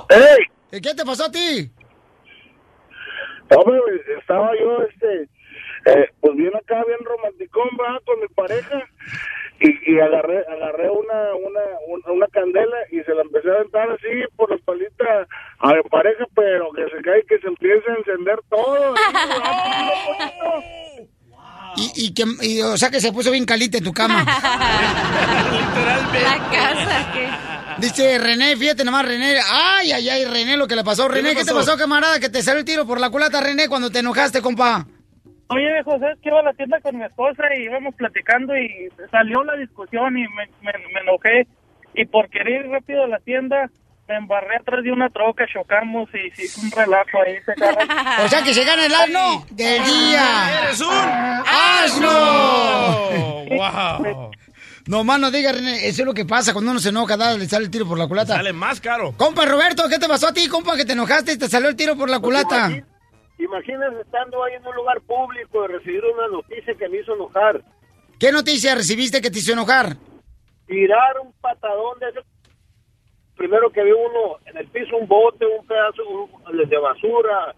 ¡Ey! 0.08 0.80
¿Qué 0.80 0.94
te 0.94 1.04
pasó 1.04 1.26
a 1.26 1.30
ti? 1.30 1.70
Hombre, 3.50 3.78
estaba 4.18 4.50
yo, 4.58 4.82
este, 4.90 5.22
eh, 5.86 6.10
pues 6.20 6.34
bien 6.36 6.54
acá, 6.56 6.82
bien 6.86 6.98
romanticón, 7.04 7.68
va, 7.80 8.00
con 8.04 8.18
mi 8.20 8.26
pareja, 8.28 8.82
y, 9.60 9.92
y 9.92 10.00
agarré, 10.00 10.44
agarré 10.48 10.90
una, 10.90 11.34
una, 11.34 11.60
una, 11.88 12.12
una 12.12 12.26
candela 12.28 12.76
y 12.90 13.00
se 13.02 13.14
la 13.14 13.22
empecé 13.22 13.50
a 13.50 13.54
aventar 13.54 13.90
así 13.90 14.08
por 14.36 14.50
la 14.50 14.56
espaldita 14.56 15.26
a 15.60 15.75
mi 15.75 15.82
pareja, 15.90 16.25
pero 16.34 16.70
que 16.72 16.84
se 16.94 17.02
cae 17.02 17.20
y 17.20 17.26
que 17.26 17.38
se 17.38 17.46
empieza 17.48 17.90
a 17.92 17.96
encender 17.96 18.38
todo. 18.50 18.94
Y, 21.78 21.92
y 22.06 22.14
que, 22.14 22.25
y, 22.40 22.62
o 22.62 22.75
sea 22.78 22.88
que 22.90 23.02
se 23.02 23.12
puso 23.12 23.30
bien 23.30 23.44
caliente 23.44 23.76
en 23.78 23.84
tu 23.84 23.92
cama. 23.92 24.25
La 24.25 24.32
casa, 26.50 27.12
¿qué? 27.12 27.28
Dice 27.78 28.18
René, 28.18 28.56
fíjate 28.56 28.82
nomás, 28.82 29.04
René. 29.04 29.38
Ay, 29.46 29.92
ay, 29.92 30.08
ay, 30.08 30.25
René, 30.25 30.56
lo 30.56 30.66
que 30.66 30.75
le 30.75 30.82
pasó. 30.82 31.06
René, 31.06 31.28
le 31.30 31.34
¿qué 31.34 31.44
te 31.44 31.52
pasó? 31.52 31.66
pasó, 31.66 31.76
camarada? 31.78 32.18
Que 32.18 32.30
te 32.30 32.40
salió 32.42 32.60
el 32.60 32.64
tiro 32.64 32.86
por 32.86 32.98
la 32.98 33.10
culata, 33.10 33.42
René, 33.42 33.68
cuando 33.68 33.90
te 33.90 33.98
enojaste, 33.98 34.40
compa. 34.40 34.86
Oye, 35.48 35.82
José, 35.84 36.06
es 36.12 36.18
que 36.20 36.28
iba 36.28 36.40
a 36.40 36.42
la 36.42 36.52
tienda 36.54 36.80
con 36.80 36.98
mi 36.98 37.04
esposa 37.04 37.42
y 37.56 37.64
íbamos 37.64 37.94
platicando 37.94 38.56
y 38.56 38.88
salió 39.10 39.44
la 39.44 39.54
discusión 39.56 40.18
y 40.18 40.22
me, 40.22 40.46
me, 40.62 40.72
me 40.92 41.00
enojé. 41.00 41.46
Y 41.94 42.04
por 42.06 42.28
querer 42.28 42.66
ir 42.66 42.70
rápido 42.70 43.04
a 43.04 43.08
la 43.08 43.20
tienda, 43.20 43.70
me 44.08 44.16
embarré 44.16 44.56
atrás 44.56 44.82
de 44.82 44.92
una 44.92 45.08
troca, 45.10 45.44
chocamos 45.52 46.08
y 46.14 46.30
fue 46.30 46.64
un 46.64 46.70
relajo 46.70 47.22
ahí. 47.24 47.36
Se 47.44 47.52
O 48.24 48.28
sea 48.28 48.42
que 48.42 48.54
se 48.54 48.64
gana 48.64 48.86
el 48.86 48.94
asno 48.94 49.46
del 49.50 49.84
día. 49.84 50.62
¡Eres 50.64 50.80
un 50.80 50.94
asno! 51.46 52.10
¡Wow! 53.56 54.30
No 54.86 55.02
más 55.02 55.18
no 55.18 55.30
diga, 55.32 55.52
René, 55.52 55.88
eso 55.88 56.02
es 56.02 56.06
lo 56.06 56.14
que 56.14 56.24
pasa 56.24 56.52
cuando 56.52 56.70
uno 56.70 56.78
se 56.78 56.90
enoja, 56.90 57.16
da, 57.16 57.36
le 57.36 57.48
sale 57.48 57.64
el 57.64 57.70
tiro 57.70 57.86
por 57.88 57.98
la 57.98 58.06
culata. 58.06 58.36
Sale 58.36 58.52
más 58.52 58.80
caro. 58.80 59.12
Compa 59.16 59.44
Roberto, 59.44 59.88
¿qué 59.88 59.98
te 59.98 60.06
pasó 60.06 60.28
a 60.28 60.32
ti, 60.32 60.46
compa, 60.48 60.76
que 60.76 60.84
te 60.84 60.92
enojaste 60.92 61.32
y 61.32 61.38
te 61.38 61.48
salió 61.48 61.68
el 61.68 61.74
tiro 61.74 61.96
por 61.96 62.08
la 62.08 62.20
culata? 62.20 62.70
Imagínense 63.38 64.00
estando 64.00 64.42
ahí 64.42 64.54
en 64.54 64.66
un 64.66 64.74
lugar 64.74 65.00
público 65.02 65.64
y 65.64 65.68
recibir 65.68 66.02
una 66.04 66.28
noticia 66.28 66.74
que 66.74 66.88
me 66.88 66.98
hizo 67.00 67.14
enojar. 67.14 67.62
¿Qué 68.18 68.32
noticia 68.32 68.74
recibiste 68.74 69.20
que 69.20 69.30
te 69.30 69.38
hizo 69.38 69.52
enojar? 69.52 69.96
tirar 70.66 71.20
un 71.20 71.32
patadón 71.34 71.96
de 72.00 72.08
ese. 72.08 72.20
Primero 73.36 73.70
que 73.70 73.84
ve 73.84 73.92
uno 73.94 74.38
en 74.46 74.56
el 74.56 74.66
piso 74.68 74.96
un 74.96 75.06
bote, 75.06 75.44
un 75.46 75.64
pedazo 75.64 76.02
un- 76.08 76.68
de 76.68 76.78
basura, 76.78 77.54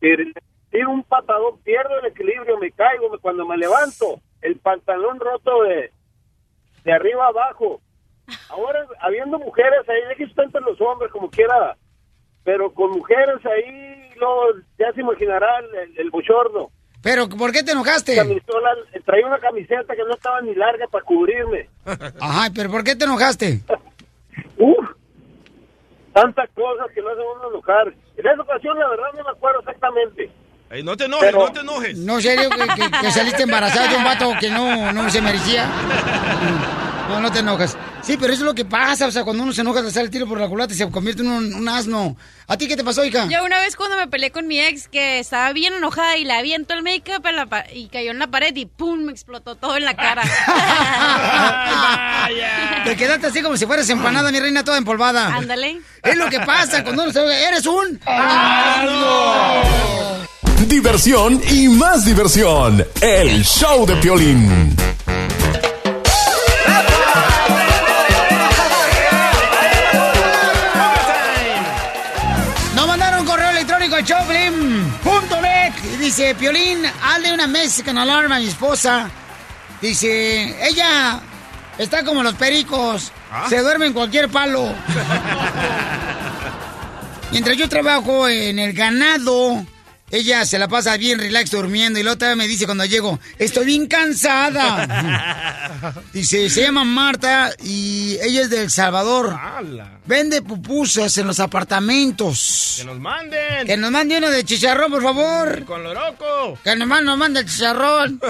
tir- 0.00 0.32
tiro 0.70 0.90
un 0.90 1.02
patadón, 1.02 1.58
pierdo 1.62 1.98
el 1.98 2.06
equilibrio, 2.06 2.56
me 2.58 2.70
caigo, 2.70 3.10
cuando 3.20 3.44
me 3.44 3.58
levanto, 3.58 4.20
el 4.40 4.56
pantalón 4.60 5.20
roto 5.20 5.64
de, 5.64 5.90
de 6.84 6.92
arriba 6.92 7.26
abajo. 7.26 7.80
Ahora, 8.48 8.86
habiendo 9.00 9.38
mujeres 9.38 9.86
ahí, 9.88 10.08
de 10.08 10.14
que 10.16 10.24
está 10.24 10.44
entre 10.44 10.62
los 10.62 10.80
hombres 10.80 11.10
como 11.12 11.28
quiera, 11.28 11.76
pero 12.42 12.72
con 12.72 12.90
mujeres 12.92 13.44
ahí, 13.44 13.95
ya 14.78 14.92
se 14.92 15.00
imaginará 15.00 15.48
el, 15.58 15.98
el, 15.98 16.10
bochorno. 16.10 16.70
¿Pero 17.02 17.28
por 17.28 17.52
qué 17.52 17.62
te 17.62 17.72
enojaste? 17.72 18.16
Camisola, 18.16 18.70
traía 19.04 19.26
una 19.26 19.38
camiseta 19.38 19.94
que 19.94 20.02
no 20.02 20.14
estaba 20.14 20.40
ni 20.40 20.54
larga 20.54 20.86
para 20.88 21.04
cubrirme. 21.04 21.68
Ajá, 22.20 22.50
¿pero 22.54 22.70
por 22.70 22.82
qué 22.84 22.96
te 22.96 23.04
enojaste? 23.04 23.60
Uf, 24.58 24.88
tantas 26.12 26.48
cosas 26.50 26.86
que 26.94 27.00
lo 27.00 27.10
hacen 27.10 27.24
uno 27.36 27.50
enojar. 27.50 27.94
En 28.16 28.26
esa 28.26 28.42
ocasión, 28.42 28.78
la 28.78 28.88
verdad, 28.88 29.12
no 29.16 29.24
me 29.24 29.30
acuerdo 29.30 29.60
exactamente. 29.60 30.30
Ey, 30.70 30.82
no 30.82 30.96
te 30.96 31.04
enojes, 31.04 31.26
Pero- 31.26 31.46
no 31.46 31.52
te 31.52 31.60
enojes. 31.60 31.96
¿No 31.98 32.20
serio 32.20 32.50
que, 32.50 32.66
que- 32.82 32.90
que 33.00 33.10
saliste 33.12 33.42
embarazada 33.44 33.86
de 33.88 33.96
un 33.96 34.04
vato 34.04 34.32
que 34.40 34.50
no, 34.50 34.92
no 34.92 35.08
se 35.10 35.20
merecía? 35.22 35.68
No, 37.06 37.20
no 37.20 37.30
te 37.30 37.38
enojas. 37.38 37.76
Sí, 38.02 38.16
pero 38.20 38.32
eso 38.32 38.42
es 38.42 38.46
lo 38.46 38.52
que 38.56 38.64
pasa, 38.64 39.06
o 39.06 39.12
sea, 39.12 39.22
cuando 39.22 39.44
uno 39.44 39.52
se 39.52 39.60
enoja 39.60 39.80
de 39.80 39.90
hacer 39.90 40.02
el 40.02 40.10
tiro 40.10 40.26
por 40.26 40.40
la 40.40 40.48
culata 40.48 40.74
se 40.74 40.90
convierte 40.90 41.22
en 41.22 41.28
un, 41.28 41.54
un 41.54 41.68
asno. 41.68 42.16
¿A 42.48 42.56
ti 42.56 42.66
qué 42.66 42.76
te 42.76 42.82
pasó, 42.82 43.04
hija? 43.04 43.28
Yo 43.30 43.44
una 43.44 43.60
vez 43.60 43.76
cuando 43.76 43.96
me 43.96 44.08
peleé 44.08 44.32
con 44.32 44.48
mi 44.48 44.58
ex 44.58 44.88
que 44.88 45.20
estaba 45.20 45.52
bien 45.52 45.72
enojada 45.74 46.16
y 46.16 46.24
le 46.24 46.32
avientó 46.32 46.74
el 46.74 46.82
make-up 46.82 47.24
en 47.24 47.36
la 47.36 47.46
pa- 47.46 47.64
y 47.72 47.86
cayó 47.90 48.10
en 48.10 48.18
la 48.18 48.26
pared 48.26 48.52
y 48.56 48.66
¡pum! 48.66 49.04
me 49.04 49.12
explotó 49.12 49.54
todo 49.54 49.76
en 49.76 49.84
la 49.84 49.94
cara. 49.94 50.22
Te 52.84 52.96
quedaste 52.96 53.28
así 53.28 53.40
como 53.40 53.56
si 53.56 53.66
fueras 53.66 53.88
empanada, 53.88 54.32
mi 54.32 54.40
reina, 54.40 54.64
toda 54.64 54.78
empolvada. 54.78 55.32
Ándale. 55.32 55.80
Es 56.02 56.16
lo 56.16 56.28
que 56.28 56.40
pasa 56.40 56.82
cuando 56.82 57.04
uno 57.04 57.12
se 57.12 57.20
enoja. 57.20 57.38
¡Eres 57.38 57.66
un 57.66 58.00
Diversión 60.64 61.40
y 61.48 61.68
más 61.68 62.04
diversión. 62.04 62.84
El 63.00 63.44
show 63.44 63.86
de 63.86 63.94
Piolín. 63.96 64.74
Nos 72.74 72.86
mandaron 72.86 73.20
un 73.20 73.26
correo 73.26 73.50
electrónico 73.50 73.96
a 73.96 74.02
choplin.net 74.04 75.72
y 75.94 75.96
dice, 75.96 76.34
Piolín, 76.34 76.82
hazle 77.02 77.32
una 77.32 77.46
Mexican 77.46 77.96
alarm 77.98 78.32
a 78.32 78.38
mi 78.38 78.46
esposa. 78.46 79.08
Dice, 79.80 80.56
ella 80.66 81.20
está 81.78 82.04
como 82.04 82.22
los 82.22 82.34
pericos, 82.34 83.12
¿Ah? 83.30 83.46
se 83.48 83.60
duerme 83.60 83.86
en 83.86 83.92
cualquier 83.92 84.28
palo. 84.28 84.66
Mientras 87.30 87.56
yo 87.56 87.68
trabajo 87.68 88.28
en 88.28 88.58
el 88.58 88.72
ganado, 88.72 89.64
ella 90.10 90.44
se 90.44 90.58
la 90.58 90.68
pasa 90.68 90.96
bien 90.96 91.18
relax 91.18 91.50
durmiendo 91.50 91.98
y 91.98 92.04
la 92.04 92.12
otra 92.12 92.36
me 92.36 92.46
dice 92.46 92.64
cuando 92.64 92.84
llego, 92.84 93.18
estoy 93.38 93.66
bien 93.66 93.86
cansada. 93.86 95.94
Dice, 96.12 96.48
se 96.48 96.62
llama 96.62 96.84
Marta 96.84 97.50
y 97.62 98.16
ella 98.22 98.42
es 98.42 98.50
de 98.50 98.62
El 98.62 98.70
Salvador. 98.70 99.36
Vende 100.06 100.42
pupusas 100.42 101.18
en 101.18 101.26
los 101.26 101.40
apartamentos. 101.40 102.76
Que 102.78 102.84
nos 102.84 103.00
manden. 103.00 103.66
Que 103.66 103.76
nos 103.76 103.90
mande 103.90 104.18
uno 104.18 104.30
de 104.30 104.44
chicharrón, 104.44 104.92
por 104.92 105.02
favor. 105.02 105.64
Con 105.64 105.82
loroco. 105.82 106.58
Que 106.62 106.76
nomás 106.76 107.02
nos 107.02 107.18
mande 107.18 107.40
el 107.40 107.46
chicharrón. 107.46 108.20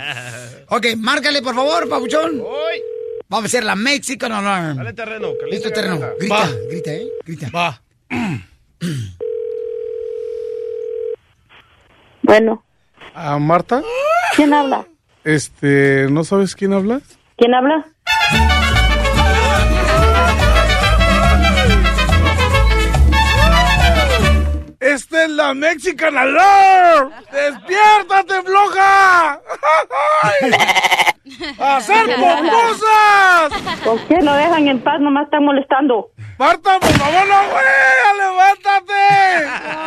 ok, 0.68 0.86
márcale, 0.98 1.40
por 1.40 1.54
favor, 1.54 1.88
papuchón. 1.88 2.42
Vamos 3.28 3.44
a 3.44 3.46
hacer 3.46 3.64
la 3.64 3.76
Mexican 3.76 4.30
Alarm. 4.30 4.76
Dale 4.76 4.92
terreno. 4.92 5.28
calienta 5.40 5.68
Listo, 5.68 5.70
terreno. 5.70 6.06
Grita, 6.18 6.50
grita, 6.68 6.92
¿eh? 6.92 7.08
Grita. 7.24 7.50
Va. 7.50 7.82
Bueno, 12.24 12.64
¿A 13.14 13.38
Marta? 13.38 13.82
¿quién 14.34 14.54
habla? 14.54 14.86
Este, 15.24 16.06
¿no 16.10 16.24
sabes 16.24 16.54
quién 16.56 16.72
habla? 16.72 17.02
¿Quién 17.36 17.54
habla? 17.54 17.84
¡Esta 24.80 25.24
es 25.24 25.30
la 25.30 25.54
Mexican 25.54 26.16
Alarm! 26.16 27.10
¡Despiértate, 27.32 28.42
floja! 28.42 29.40
¡A 31.58 31.76
hacer 31.76 32.04
pupusas! 32.16 33.52
¿Por 33.82 33.98
qué 34.06 34.18
no 34.18 34.34
dejan 34.34 34.68
en 34.68 34.82
paz? 34.82 35.00
Nomás 35.00 35.24
están 35.24 35.42
molestando. 35.44 36.10
¡Marta, 36.38 36.78
por 36.78 36.90
favor, 36.90 37.26
no, 37.26 37.42
güey! 37.50 37.64
¡Levántate! 38.18 38.92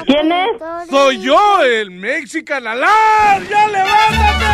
¿Quién 0.07 0.31
es? 0.31 0.89
Soy 0.89 1.21
yo, 1.21 1.61
el 1.61 1.91
Mexican 1.91 2.65
Alarm. 2.65 3.47
¡Ya 3.49 3.67
levántate! 3.67 4.45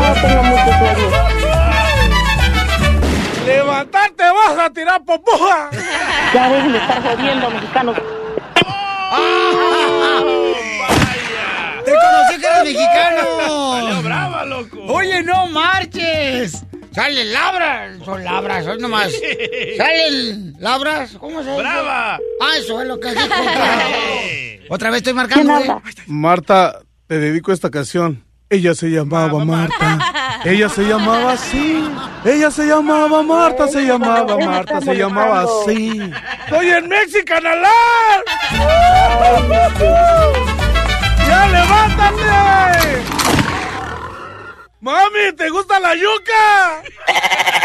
No 0.00 0.14
tengo 0.20 0.42
mucho 0.42 0.70
sueño. 0.78 1.08
¡Levantarte, 3.46 4.24
vas 4.24 4.58
a 4.58 4.70
tirar 4.70 5.04
popuja! 5.04 5.70
Ya 6.34 6.48
dejen 6.48 6.72
de 6.72 6.78
estar 6.78 7.02
jodiendo, 7.02 7.50
mexicanos. 7.50 7.96
¡Te 7.96 9.77
conocí 11.94 12.40
que 12.40 12.46
eres 12.46 12.64
mexicano! 12.74 13.72
Salió 13.80 14.02
brava, 14.02 14.44
loco. 14.44 14.78
Oye, 14.88 15.22
no 15.22 15.46
marches. 15.46 16.64
Salen 16.92 17.32
labras. 17.32 17.98
Son 18.04 18.24
labras, 18.24 18.64
son 18.64 18.78
nomás. 18.80 19.12
Salen 19.76 20.54
labras. 20.58 21.12
¿Cómo 21.18 21.42
se 21.42 21.50
dice? 21.50 21.62
Brava. 21.62 22.16
Ah, 22.40 22.56
eso 22.58 22.80
es 22.82 22.88
lo 22.88 22.98
que 22.98 23.10
dijo. 23.12 23.24
Otra 24.70 24.90
vez 24.90 24.98
estoy 24.98 25.12
marcando. 25.14 25.54
¿Quién 25.60 25.70
¿eh? 25.70 26.02
Marta, 26.06 26.80
te 27.06 27.18
dedico 27.18 27.52
esta 27.52 27.70
canción. 27.70 28.24
Ella 28.50 28.74
se 28.74 28.88
llamaba 28.88 29.44
Marta. 29.44 30.40
Ella 30.44 30.70
se 30.70 30.82
llamaba 30.82 31.32
así. 31.32 31.84
Ella 32.24 32.50
se 32.50 32.64
llamaba 32.66 33.22
Marta, 33.22 33.68
se 33.68 33.82
llamaba 33.82 34.38
Marta, 34.38 34.80
se 34.80 34.94
llamaba 34.94 35.42
así. 35.42 36.00
¡Soy 36.48 36.70
en 36.70 36.88
Mexican 36.88 37.46
Alarm! 37.46 38.24
¡Mami, 44.88 45.36
¿te 45.36 45.50
gusta 45.50 45.78
la 45.78 45.94
yuca? 45.94 46.82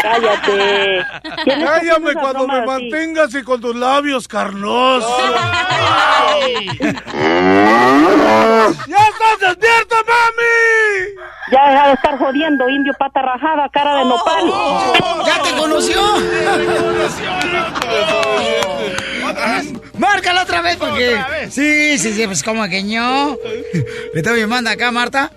Cállate. 0.02 1.06
¿Quién 1.44 1.62
es 1.62 1.64
que 1.64 1.70
hace 1.70 1.86
Cállame 1.88 2.12
cuando 2.12 2.46
me 2.46 2.58
así? 2.58 2.66
mantengas 2.66 3.34
y 3.34 3.42
con 3.42 3.62
tus 3.62 3.74
labios 3.74 4.28
carnosos. 4.28 5.10
¡Ya 8.86 8.98
estás 9.08 9.40
despierta, 9.40 9.96
mami! 10.06 11.14
Ya 11.50 11.70
deja 11.70 11.86
de 11.86 11.92
estar 11.94 12.18
jodiendo, 12.18 12.68
indio 12.68 12.92
pata 12.98 13.22
rajada, 13.22 13.70
cara 13.72 13.94
de 13.96 14.04
nopal. 14.04 14.52
¡Ya 15.24 15.42
te 15.42 15.56
conoció! 15.56 16.02
Márcala 19.96 20.42
otra 20.42 20.60
vez 20.60 20.76
porque. 20.76 21.18
Sí, 21.50 21.96
sí, 21.96 22.12
sí, 22.12 22.26
pues 22.26 22.42
como 22.42 22.68
que 22.68 22.82
no. 22.82 23.38
Le 24.12 24.20
estoy 24.20 24.44
manda 24.46 24.72
acá, 24.72 24.90
Marta. 24.90 25.30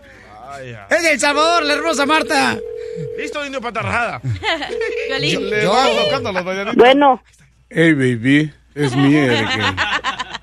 Es 0.89 1.03
de 1.03 1.11
El 1.11 1.19
Salvador, 1.19 1.63
la 1.63 1.73
hermosa 1.73 2.05
Marta. 2.05 2.57
Listo, 3.17 3.45
indio 3.45 3.61
patarrajada. 3.61 4.21
Le 5.19 5.63
las 6.33 6.45
mañanitas. 6.45 6.75
Bueno, 6.75 7.21
Hey, 7.69 7.93
baby, 7.93 8.53
es 8.75 8.95
mi 8.95 9.13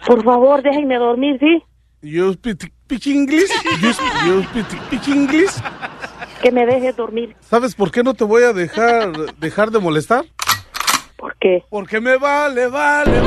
por 0.06 0.22
favor, 0.22 0.62
déjenme 0.62 0.96
dormir, 0.96 1.38
¿sí? 1.40 1.62
You 2.02 2.34
speak 2.34 2.60
speak 2.84 3.06
English? 3.06 3.50
You 3.80 3.92
speak- 3.94 4.26
you 4.26 4.42
speak 4.44 4.66
speak 4.86 5.08
English? 5.08 5.50
Que 6.42 6.52
me 6.52 6.66
dejes 6.66 6.94
dormir. 6.94 7.34
¿Sabes 7.48 7.74
por 7.74 7.90
qué 7.90 8.02
no 8.02 8.12
te 8.12 8.24
voy 8.24 8.42
a 8.42 8.52
dejar 8.52 9.12
dejar 9.38 9.70
de 9.70 9.78
molestar? 9.78 10.26
¿Por 11.16 11.34
qué? 11.38 11.64
Porque 11.70 12.00
me 12.00 12.18
vale, 12.18 12.68
vale, 12.68 13.20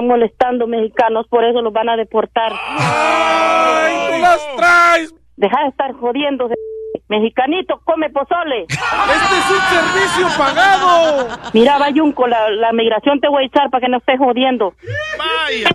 Están 0.00 0.08
molestando 0.08 0.66
mexicanos, 0.66 1.26
por 1.28 1.44
eso 1.44 1.60
los 1.60 1.74
van 1.74 1.90
a 1.90 1.96
deportar. 1.96 2.50
¡Ay, 2.54 3.94
tú 4.08 4.18
las 4.18 4.56
traes! 4.56 5.14
Deja 5.36 5.60
de 5.60 5.68
estar 5.68 5.92
jodiendo. 5.92 6.48
Mexicanito, 7.08 7.78
come 7.84 8.08
pozole. 8.08 8.62
¡Este 8.62 8.78
es 8.80 9.50
un 9.50 9.60
servicio 9.68 10.38
pagado! 10.38 11.28
Mira, 11.52 11.76
Bayunco, 11.76 12.26
la, 12.26 12.48
la 12.48 12.72
migración 12.72 13.20
te 13.20 13.28
voy 13.28 13.42
a 13.42 13.46
echar 13.48 13.68
para 13.68 13.82
que 13.82 13.90
no 13.90 13.98
estés 13.98 14.18
jodiendo. 14.18 14.72
Vaya. 15.18 15.68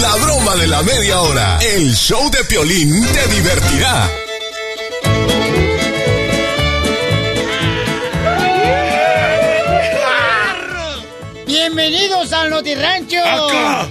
La 0.00 0.14
broma 0.24 0.54
de 0.60 0.68
la 0.68 0.82
media 0.82 1.20
hora. 1.22 1.58
El 1.76 1.92
show 1.92 2.30
de 2.30 2.44
Piolín 2.44 3.04
te 3.12 3.26
divertirá. 3.34 4.27
Bienvenidos 11.48 12.30
al 12.34 12.50
Notirrancho. 12.50 13.24
Acá. 13.24 13.88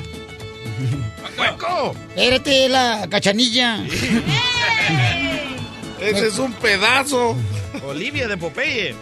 ¡Hueco! 1.39 1.96
Espérate, 2.10 2.70
la 2.70 3.08
cachanilla. 3.10 3.80
Ese 6.00 6.28
es 6.28 6.38
un 6.38 6.54
pedazo. 6.54 7.36
Olivia 7.84 8.28
de 8.28 8.38
Popeye. 8.38 8.93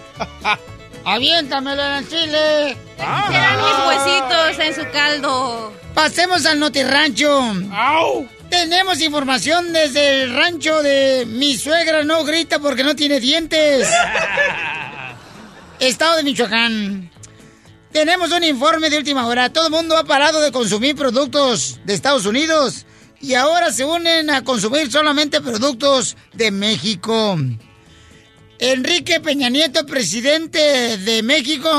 Aviéntamelo 1.04 1.84
en 1.84 1.92
el 1.96 2.08
chile. 2.10 2.78
Serán 2.96 3.58
mis 3.58 3.88
huesitos 3.88 4.60
en 4.66 4.74
su 4.74 4.90
caldo. 4.90 5.74
Pasemos 5.94 6.46
al 6.46 6.58
Notirrancho. 6.58 7.38
¡Au! 7.74 8.26
Tenemos 8.50 9.02
información 9.02 9.74
desde 9.74 10.24
el 10.24 10.34
rancho 10.34 10.82
de 10.82 11.26
mi 11.28 11.58
suegra 11.58 12.06
no 12.06 12.24
grita 12.24 12.60
porque 12.60 12.86
no 12.86 12.96
tiene 12.96 13.20
dientes. 13.20 13.90
Estado 15.82 16.16
de 16.16 16.24
Michoacán. 16.24 17.12
Tenemos 17.96 18.30
un 18.34 18.44
informe 18.44 18.90
de 18.90 18.98
última 18.98 19.26
hora. 19.26 19.54
Todo 19.54 19.68
el 19.68 19.72
mundo 19.72 19.96
ha 19.96 20.04
parado 20.04 20.42
de 20.42 20.52
consumir 20.52 20.98
productos 20.98 21.80
de 21.86 21.94
Estados 21.94 22.26
Unidos 22.26 22.86
y 23.22 23.36
ahora 23.36 23.72
se 23.72 23.86
unen 23.86 24.30
a 24.32 24.44
consumir 24.44 24.92
solamente 24.92 25.40
productos 25.40 26.18
de 26.34 26.52
México. 26.52 27.38
Enrique 28.60 29.22
Peña 29.22 29.48
Nieto, 29.48 29.86
presidente 29.86 30.98
de 30.98 31.24
México, 31.24 31.70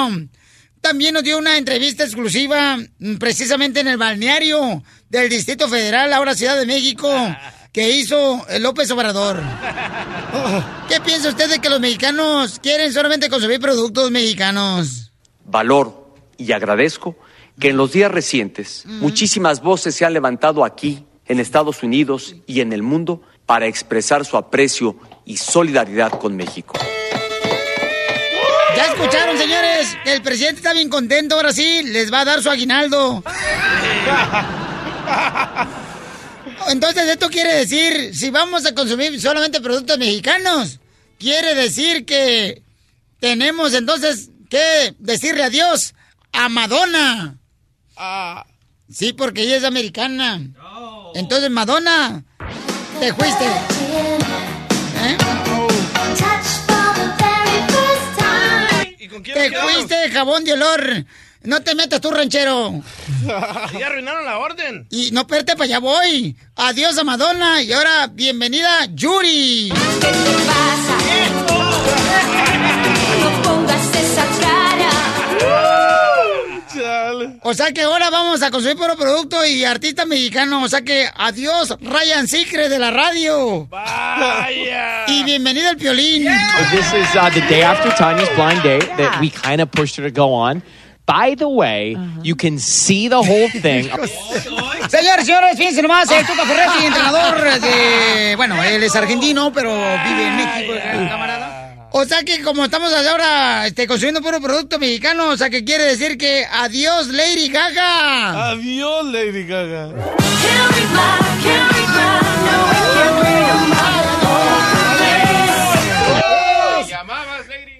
también 0.80 1.12
nos 1.12 1.22
dio 1.22 1.36
una 1.36 1.58
entrevista 1.58 2.04
exclusiva 2.04 2.78
mm, 2.98 3.16
precisamente 3.16 3.80
en 3.80 3.88
el 3.88 3.98
balneario 3.98 4.82
del 5.10 5.28
Distrito 5.28 5.68
Federal, 5.68 6.14
ahora 6.14 6.34
Ciudad 6.34 6.58
de 6.58 6.64
México, 6.64 7.10
que 7.72 7.90
hizo 7.90 8.42
López 8.58 8.90
Obrador. 8.90 9.42
¿Qué 10.88 10.98
piensa 11.02 11.28
usted 11.28 11.50
de 11.50 11.58
que 11.58 11.68
los 11.68 11.78
mexicanos 11.78 12.58
quieren 12.58 12.90
solamente 12.90 13.28
consumir 13.28 13.60
productos 13.60 14.10
mexicanos? 14.10 15.06
valoro 15.46 15.95
y 16.38 16.52
agradezco 16.52 17.16
que 17.58 17.70
en 17.70 17.76
los 17.76 17.92
días 17.92 18.10
recientes 18.10 18.84
muchísimas 18.86 19.62
voces 19.62 19.94
se 19.94 20.04
han 20.04 20.12
levantado 20.12 20.64
aquí, 20.64 21.04
en 21.28 21.40
Estados 21.40 21.82
Unidos 21.82 22.36
y 22.46 22.60
en 22.60 22.72
el 22.72 22.82
mundo, 22.82 23.20
para 23.46 23.66
expresar 23.66 24.24
su 24.24 24.36
aprecio 24.36 24.96
y 25.24 25.36
solidaridad 25.36 26.12
con 26.12 26.36
México. 26.36 26.78
Ya 28.76 28.84
escucharon, 28.92 29.36
señores, 29.38 29.96
que 30.04 30.12
el 30.12 30.22
presidente 30.22 30.58
está 30.58 30.72
bien 30.72 30.88
contento, 30.88 31.34
ahora 31.34 31.52
sí, 31.52 31.82
les 31.82 32.12
va 32.12 32.20
a 32.20 32.24
dar 32.26 32.42
su 32.42 32.50
aguinaldo. 32.50 33.24
Entonces, 36.68 37.08
esto 37.08 37.28
quiere 37.28 37.54
decir, 37.54 38.14
si 38.14 38.30
vamos 38.30 38.66
a 38.66 38.74
consumir 38.74 39.20
solamente 39.20 39.60
productos 39.60 39.98
mexicanos, 39.98 40.78
quiere 41.18 41.54
decir 41.54 42.04
que 42.04 42.62
tenemos 43.20 43.72
entonces 43.74 44.30
que 44.50 44.94
decirle 44.98 45.42
adiós 45.42 45.94
a 46.36 46.48
Madonna. 46.48 47.38
Sí, 48.92 49.12
porque 49.12 49.42
ella 49.42 49.56
es 49.56 49.64
americana. 49.64 50.40
Entonces, 51.14 51.50
Madonna, 51.50 52.22
te 53.00 53.12
fuiste. 53.14 53.44
¿Eh? 53.44 55.16
Te 59.24 59.50
fuiste, 59.50 60.10
jabón 60.10 60.44
de 60.44 60.52
olor. 60.52 61.06
No 61.42 61.62
te 61.62 61.74
metas 61.74 62.00
tú, 62.00 62.10
ranchero. 62.10 62.82
Ya 63.78 63.86
arruinaron 63.86 64.24
la 64.24 64.38
orden. 64.38 64.86
Y 64.90 65.10
no, 65.12 65.20
espérate, 65.20 65.52
para 65.52 65.64
allá 65.64 65.78
voy. 65.78 66.36
Adiós 66.56 66.98
a 66.98 67.04
Madonna. 67.04 67.62
Y 67.62 67.72
ahora, 67.72 68.08
bienvenida, 68.08 68.86
Yuri. 68.86 69.72
¿Qué 70.00 70.08
te 70.08 70.32
pasa? 70.44 70.96
O 77.48 77.54
sea 77.54 77.70
que 77.70 77.82
ahora 77.82 78.10
vamos 78.10 78.42
a 78.42 78.50
consumir 78.50 78.76
puro 78.76 78.96
producto 78.96 79.44
y 79.46 79.64
artista 79.64 80.04
mexicano. 80.04 80.64
O 80.64 80.68
sea 80.68 80.82
que 80.82 81.08
adiós, 81.14 81.76
Ryan 81.80 82.26
Secret 82.26 82.68
de 82.68 82.80
la 82.80 82.90
radio. 82.90 83.68
Vaya. 83.70 85.04
Y 85.06 85.22
bienvenido 85.22 85.68
al 85.68 85.76
Piolín. 85.76 86.24
This 86.72 86.92
is 86.92 87.14
uh, 87.14 87.30
the 87.32 87.42
day 87.42 87.62
after 87.62 87.94
Tanya's 87.94 88.28
blind 88.34 88.64
date 88.64 88.88
that 88.96 89.20
we 89.20 89.30
kind 89.30 89.60
of 89.60 89.70
pushed 89.70 89.96
her 89.96 90.02
to 90.02 90.10
go 90.10 90.34
on. 90.34 90.60
By 91.06 91.36
the 91.36 91.48
way, 91.48 91.96
you 92.24 92.34
can 92.34 92.58
see 92.58 93.08
the 93.08 93.22
whole 93.22 93.48
thing. 93.62 93.88
Señores, 94.90 95.24
señores, 95.24 95.56
fíjense 95.56 95.80
nomás, 95.82 96.10
el 96.10 96.26
Tuca 96.26 96.44
Ferretti, 96.44 96.86
entrenador 96.86 97.60
de... 97.60 98.34
Bueno, 98.36 98.60
él 98.64 98.82
es 98.82 98.96
argentino, 98.96 99.52
pero 99.52 99.70
vive 99.72 100.26
en 100.26 100.36
México, 100.36 100.72
camarada. 101.08 101.35
O 101.98 102.04
sea 102.04 102.22
que 102.24 102.42
como 102.42 102.62
estamos 102.62 102.92
ahora 102.92 103.66
este, 103.66 103.86
consumiendo 103.86 104.20
puro 104.20 104.38
producto 104.38 104.78
mexicano, 104.78 105.30
o 105.30 105.36
sea 105.38 105.48
que 105.48 105.64
quiere 105.64 105.84
decir 105.84 106.18
que 106.18 106.44
adiós 106.44 107.06
Lady 107.06 107.48
Gaga. 107.48 108.50
Adiós, 108.50 109.06
Lady 109.06 109.44
Gaga. 109.46 109.88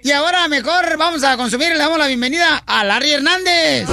Y 0.03 0.13
ahora 0.13 0.49
mejor 0.49 0.97
vamos 0.97 1.23
a 1.23 1.37
consumir, 1.37 1.69
le 1.73 1.79
damos 1.79 1.99
la 1.99 2.07
bienvenida 2.07 2.63
a 2.65 2.85
Larry 2.85 3.13
Hernández. 3.13 3.87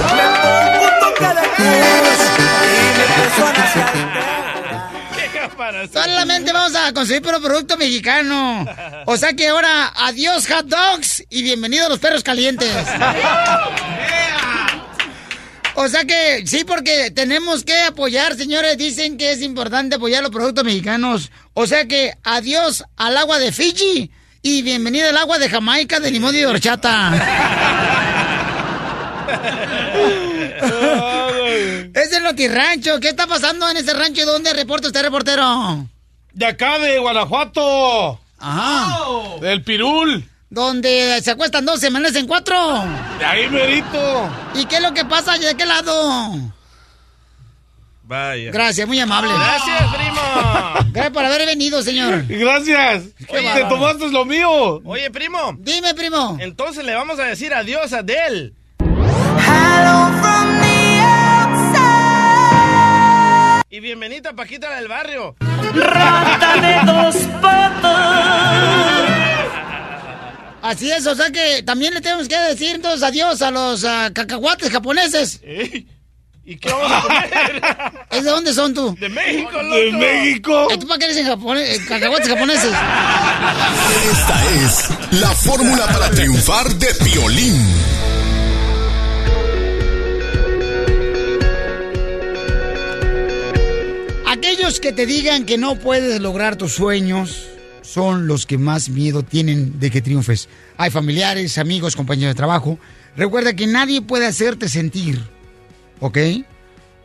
Solamente 5.92 6.52
vamos 6.52 6.74
a 6.74 6.92
consumir 6.92 7.22
puro 7.22 7.40
producto 7.40 7.76
mexicano. 7.76 8.66
O 9.06 9.16
sea 9.16 9.34
que 9.34 9.48
ahora 9.48 9.92
adiós 9.96 10.46
hot 10.48 10.66
dogs 10.66 11.24
y 11.30 11.42
bienvenidos 11.42 11.88
los 11.88 11.98
perros 11.98 12.22
calientes. 12.22 12.70
O 15.76 15.88
sea 15.88 16.04
que 16.04 16.46
sí, 16.46 16.62
porque 16.62 17.10
tenemos 17.10 17.64
que 17.64 17.76
apoyar, 17.76 18.36
señores. 18.36 18.78
Dicen 18.78 19.18
que 19.18 19.32
es 19.32 19.42
importante 19.42 19.96
apoyar 19.96 20.22
los 20.22 20.30
productos 20.30 20.62
mexicanos. 20.62 21.32
O 21.52 21.66
sea 21.66 21.86
que 21.86 22.12
adiós 22.22 22.84
al 22.96 23.16
agua 23.16 23.40
de 23.40 23.50
Fiji 23.50 24.08
y 24.40 24.62
bienvenida 24.62 25.08
al 25.08 25.16
agua 25.16 25.40
de 25.40 25.48
Jamaica, 25.48 25.98
de 25.98 26.12
limón 26.12 26.32
y 26.36 26.38
de 26.38 26.46
horchata. 26.46 27.10
es 31.94 32.12
el 32.12 32.22
Notirrancho. 32.22 33.00
¿Qué 33.00 33.08
está 33.08 33.26
pasando 33.26 33.68
en 33.68 33.76
ese 33.76 33.92
rancho? 33.94 34.24
¿Dónde 34.26 34.52
reporta 34.52 34.88
usted, 34.88 35.02
reportero? 35.02 35.86
De 36.32 36.46
acá, 36.46 36.78
de 36.78 36.98
Guanajuato. 36.98 38.20
Ajá. 38.38 38.98
Del 39.40 39.62
Pirul. 39.62 40.28
Donde 40.50 41.20
se 41.22 41.30
acuestan 41.32 41.64
dos, 41.64 41.80
se 41.80 41.88
amanecen 41.88 42.26
cuatro. 42.26 42.84
De 43.18 43.24
ahí, 43.24 43.48
merito. 43.48 44.30
¿Y 44.54 44.66
qué 44.66 44.76
es 44.76 44.82
lo 44.82 44.94
que 44.94 45.04
pasa? 45.04 45.36
¿De 45.36 45.56
qué 45.56 45.66
lado? 45.66 46.32
Vaya. 48.04 48.50
Gracias, 48.52 48.86
muy 48.86 49.00
amable. 49.00 49.32
Gracias, 49.32 49.94
primo. 49.94 50.92
Gracias 50.92 51.12
por 51.12 51.24
haber 51.24 51.46
venido, 51.46 51.82
señor. 51.82 52.26
Gracias. 52.28 53.04
Qué 53.26 53.50
Te 53.54 53.64
tomaste 53.64 54.10
lo 54.10 54.24
mío. 54.24 54.82
Oye, 54.84 55.10
primo. 55.10 55.56
Dime, 55.58 55.94
primo. 55.94 56.36
Entonces 56.40 56.84
le 56.84 56.94
vamos 56.94 57.18
a 57.18 57.24
decir 57.24 57.54
adiós 57.54 57.92
a 57.92 58.02
Del. 58.02 58.54
Y 63.74 63.80
bienvenida 63.80 64.32
Paquita 64.32 64.72
del 64.76 64.86
barrio. 64.86 65.34
Rata 65.40 66.60
de 66.60 66.92
dos 66.92 67.16
Así 70.62 70.92
es, 70.92 71.04
o 71.08 71.14
sea 71.16 71.28
que 71.32 71.64
también 71.64 71.92
le 71.92 72.00
tenemos 72.00 72.28
que 72.28 72.38
decir 72.38 72.76
entonces 72.76 73.02
adiós 73.02 73.42
a 73.42 73.50
los 73.50 73.84
ah, 73.84 74.12
cacahuates 74.14 74.70
japoneses. 74.70 75.40
¿Y 76.44 76.56
qué 76.56 76.70
vamos 76.70 76.92
a 76.92 77.02
comer? 77.02 77.62
¿Es 78.12 78.22
de 78.22 78.30
dónde 78.30 78.54
son 78.54 78.74
tú? 78.74 78.94
De 79.00 79.08
México, 79.08 79.50
loco. 79.60 79.74
¿De 79.74 79.90
México? 79.90 80.68
¿Y 80.72 80.78
¿Tú 80.78 80.86
para 80.86 80.98
qué 81.00 81.04
eres 81.06 81.16
en 81.16 81.26
japonés, 81.26 81.80
eh, 81.80 81.84
cacahuates 81.88 82.28
japoneses? 82.28 82.72
Esta 84.12 84.54
es 84.54 84.88
la 85.20 85.30
fórmula 85.30 85.86
para 85.86 86.10
triunfar 86.12 86.68
de 86.74 86.94
Piolín. 87.02 87.93
Que 94.84 94.92
te 94.92 95.06
digan 95.06 95.46
que 95.46 95.56
no 95.56 95.76
puedes 95.76 96.20
lograr 96.20 96.56
tus 96.56 96.74
sueños 96.74 97.46
son 97.80 98.26
los 98.26 98.44
que 98.44 98.58
más 98.58 98.90
miedo 98.90 99.22
tienen 99.22 99.80
de 99.80 99.90
que 99.90 100.02
triunfes. 100.02 100.50
Hay 100.76 100.90
familiares, 100.90 101.56
amigos, 101.56 101.96
compañeros 101.96 102.34
de 102.34 102.36
trabajo. 102.36 102.78
Recuerda 103.16 103.56
que 103.56 103.66
nadie 103.66 104.02
puede 104.02 104.26
hacerte 104.26 104.68
sentir, 104.68 105.22
¿ok? 106.00 106.18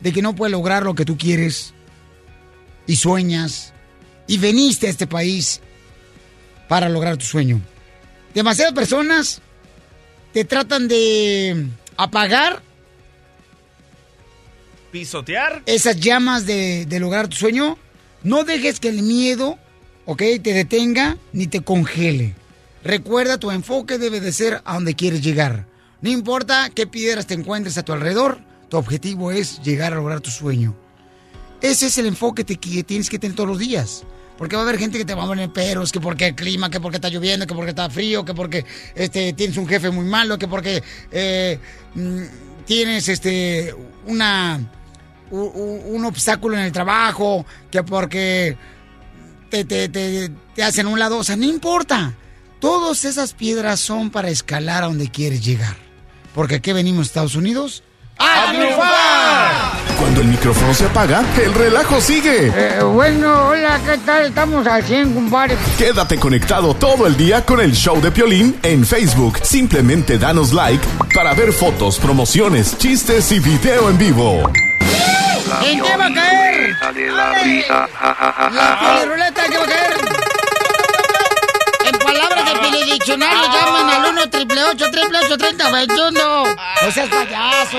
De 0.00 0.12
que 0.12 0.20
no 0.20 0.34
puedes 0.34 0.52
lograr 0.52 0.82
lo 0.82 0.94
que 0.94 1.06
tú 1.06 1.16
quieres 1.16 1.72
y 2.86 2.96
sueñas 2.96 3.72
y 4.26 4.36
veniste 4.36 4.86
a 4.86 4.90
este 4.90 5.06
país 5.06 5.62
para 6.68 6.90
lograr 6.90 7.16
tu 7.16 7.24
sueño. 7.24 7.62
Demasiadas 8.34 8.74
personas 8.74 9.40
te 10.34 10.44
tratan 10.44 10.86
de 10.86 11.66
apagar 11.96 12.60
Pisotear. 14.90 15.62
esas 15.66 15.96
llamas 16.00 16.46
de, 16.46 16.86
de 16.86 17.00
lograr 17.00 17.28
tu 17.28 17.36
sueño, 17.36 17.78
no 18.22 18.44
dejes 18.44 18.80
que 18.80 18.88
el 18.88 19.02
miedo, 19.02 19.58
¿ok? 20.04 20.22
Te 20.42 20.52
detenga 20.52 21.16
ni 21.32 21.46
te 21.46 21.60
congele. 21.60 22.34
Recuerda, 22.82 23.38
tu 23.38 23.50
enfoque 23.50 23.98
debe 23.98 24.20
de 24.20 24.32
ser 24.32 24.62
a 24.64 24.74
donde 24.74 24.94
quieres 24.94 25.22
llegar. 25.22 25.66
No 26.00 26.10
importa 26.10 26.70
qué 26.74 26.86
piedras 26.86 27.26
te 27.26 27.34
encuentres 27.34 27.76
a 27.76 27.82
tu 27.82 27.92
alrededor, 27.92 28.40
tu 28.68 28.76
objetivo 28.78 29.32
es 29.32 29.60
llegar 29.62 29.92
a 29.92 29.96
lograr 29.96 30.20
tu 30.20 30.30
sueño. 30.30 30.74
Ese 31.60 31.86
es 31.88 31.98
el 31.98 32.06
enfoque 32.06 32.44
que 32.44 32.56
tienes 32.84 33.10
que 33.10 33.18
tener 33.18 33.36
todos 33.36 33.48
los 33.48 33.58
días. 33.58 34.04
Porque 34.38 34.56
va 34.56 34.62
a 34.62 34.64
haber 34.64 34.78
gente 34.78 34.96
que 34.96 35.04
te 35.04 35.12
va 35.12 35.24
a 35.24 35.26
poner 35.26 35.52
peros, 35.52 35.92
que 35.92 36.00
porque 36.00 36.28
el 36.28 36.34
clima, 36.34 36.70
que 36.70 36.80
porque 36.80 36.96
está 36.96 37.10
lloviendo, 37.10 37.46
que 37.46 37.54
porque 37.54 37.70
está 37.70 37.90
frío, 37.90 38.24
que 38.24 38.32
porque 38.32 38.64
este, 38.94 39.34
tienes 39.34 39.58
un 39.58 39.68
jefe 39.68 39.90
muy 39.90 40.06
malo, 40.06 40.38
que 40.38 40.48
porque 40.48 40.82
eh, 41.12 41.58
mm, 41.94 42.22
tienes 42.64 43.10
este, 43.10 43.74
una, 44.06 44.58
un 45.30 46.04
obstáculo 46.04 46.56
en 46.56 46.64
el 46.64 46.72
trabajo, 46.72 47.46
que 47.70 47.82
porque 47.82 48.56
te, 49.48 49.64
te, 49.64 49.88
te, 49.88 50.30
te 50.54 50.62
hacen 50.62 50.86
un 50.86 50.98
lado. 50.98 51.18
O 51.18 51.24
sea, 51.24 51.36
no 51.36 51.44
importa. 51.44 52.14
Todas 52.58 53.04
esas 53.04 53.32
piedras 53.32 53.80
son 53.80 54.10
para 54.10 54.28
escalar 54.28 54.82
a 54.82 54.86
donde 54.86 55.08
quieres 55.08 55.44
llegar. 55.44 55.76
Porque 56.34 56.56
aquí 56.56 56.72
venimos 56.72 57.00
a 57.00 57.06
Estados 57.06 57.34
Unidos 57.34 57.82
¡A 58.20 58.52
triunfar! 58.52 59.96
Cuando 59.98 60.20
el 60.20 60.28
micrófono 60.28 60.74
se 60.74 60.84
apaga, 60.84 61.24
el 61.42 61.54
relajo 61.54 62.00
sigue. 62.02 62.52
Eh, 62.54 62.82
bueno, 62.82 63.48
hola, 63.48 63.80
¿qué 63.84 63.96
tal? 63.98 64.26
Estamos 64.26 64.66
al 64.66 64.84
100, 64.84 65.14
compadre. 65.14 65.56
Quédate 65.78 66.18
conectado 66.18 66.74
todo 66.74 67.06
el 67.06 67.16
día 67.16 67.44
con 67.46 67.60
el 67.60 67.72
show 67.72 67.98
de 68.00 68.10
Piolín 68.10 68.58
en 68.62 68.84
Facebook. 68.84 69.38
Simplemente 69.42 70.18
danos 70.18 70.52
like 70.52 70.86
para 71.14 71.32
ver 71.32 71.52
fotos, 71.52 71.98
promociones, 71.98 72.76
chistes 72.76 73.32
y 73.32 73.40
video 73.40 73.88
en 73.88 73.96
vivo. 73.96 74.50
¿En 75.62 75.82
qué 75.82 75.96
va 75.96 76.06
a 76.06 76.14
caer? 76.14 76.76
de 76.94 77.10
la 77.10 77.32
risa, 77.42 77.88
ja, 77.92 78.14
ja, 78.14 78.32
ja, 78.32 78.50
La 78.50 79.04
ruleta, 79.04 79.44
¿en 79.44 79.52
qué 79.52 79.58
va 79.58 79.64
a 79.64 79.68
caer? 79.68 79.94
En 81.86 81.98
palabras 81.98 82.44
de 82.44 82.58
Piolidiccionario, 82.60 83.42
llaman 83.52 83.90
al 83.90 84.10
1 84.12 84.22
888 84.22 85.38
30 85.38 85.70
21 85.70 86.44
No 86.84 86.90
seas 86.92 87.08
payaso. 87.08 87.78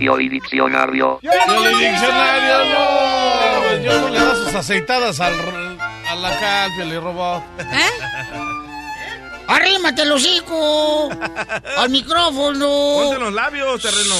Yo 0.00 0.20
y 0.20 0.28
diccionario. 0.28 1.18
Piolín 1.20 1.78
Diccionario, 1.78 2.64
no. 2.64 3.76
Yo 3.82 4.00
no 4.00 4.08
le 4.08 4.20
da 4.20 4.34
sus 4.36 4.54
aceitadas 4.54 5.20
al, 5.20 5.34
a 6.08 6.14
la 6.14 6.38
cal, 6.38 6.70
Piolín 6.76 7.00
Robot. 7.02 7.42
Arrímate 9.48 10.02
el 10.02 10.12
hocico 10.12 11.10
al 11.76 11.90
micrófono. 11.90 12.68
Ponte 13.02 13.18
los 13.18 13.32
labios, 13.32 13.82
terreno. 13.82 14.14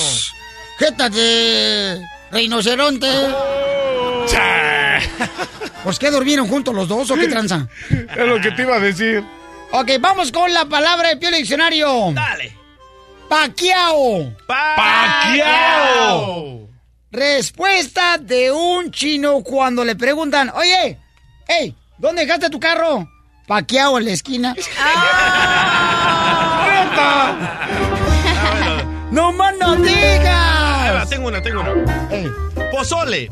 Jeta 0.80 1.08
de 1.10 2.02
rinoceronte. 2.32 3.06
¿Pues 5.84 5.98
qué 5.98 6.10
durmieron 6.10 6.48
juntos 6.48 6.74
los 6.74 6.88
dos 6.88 7.10
o 7.10 7.16
qué 7.16 7.28
tranza? 7.28 7.68
Es 7.90 8.26
lo 8.26 8.40
que 8.40 8.50
te 8.52 8.62
iba 8.62 8.76
a 8.76 8.80
decir. 8.80 9.22
Ok, 9.72 9.90
vamos 10.00 10.32
con 10.32 10.50
la 10.54 10.64
palabra 10.64 11.10
de 11.10 11.18
Pio 11.18 11.30
Diccionario. 11.30 12.12
Dale. 12.14 12.56
Paquiao. 13.28 14.34
¡Paquiao! 14.46 15.86
Respuesta 17.10 18.16
de 18.16 18.50
un 18.50 18.90
chino 18.90 19.42
cuando 19.42 19.84
le 19.84 19.96
preguntan, 19.96 20.50
oye, 20.54 20.96
hey, 21.46 21.76
¿dónde 21.98 22.24
dejaste 22.24 22.48
tu 22.48 22.58
carro? 22.58 23.06
Paquiao 23.46 23.98
en 23.98 24.06
la 24.06 24.12
esquina. 24.12 24.56
¡No 29.10 29.32
más 29.32 29.54
no 29.58 29.72
Ahí 29.72 29.82
va, 29.82 29.86
digas! 29.86 30.39
Tengo 31.10 31.28
una, 31.28 31.42
tengo 31.42 31.60
una. 31.60 31.74
Pozole. 32.70 33.30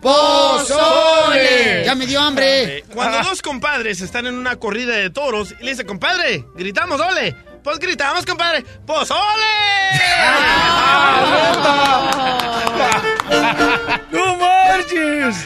¡Pozole! 0.00 1.82
Ya 1.84 1.94
me 1.96 2.06
dio 2.06 2.20
hambre. 2.20 2.78
Eh, 2.78 2.84
Cuando 2.94 3.20
dos 3.28 3.42
compadres 3.42 4.00
están 4.02 4.26
en 4.26 4.34
una 4.34 4.54
corrida 4.56 4.94
de 4.94 5.10
toros 5.10 5.52
y 5.58 5.64
le 5.64 5.70
dice, 5.72 5.84
compadre, 5.84 6.44
gritamos, 6.54 7.00
ole. 7.00 7.34
Pues 7.64 7.80
gritamos, 7.80 8.24
compadre, 8.24 8.62
¡pozole! 8.86 9.18
¡No 14.12 14.36
marches! 14.36 15.44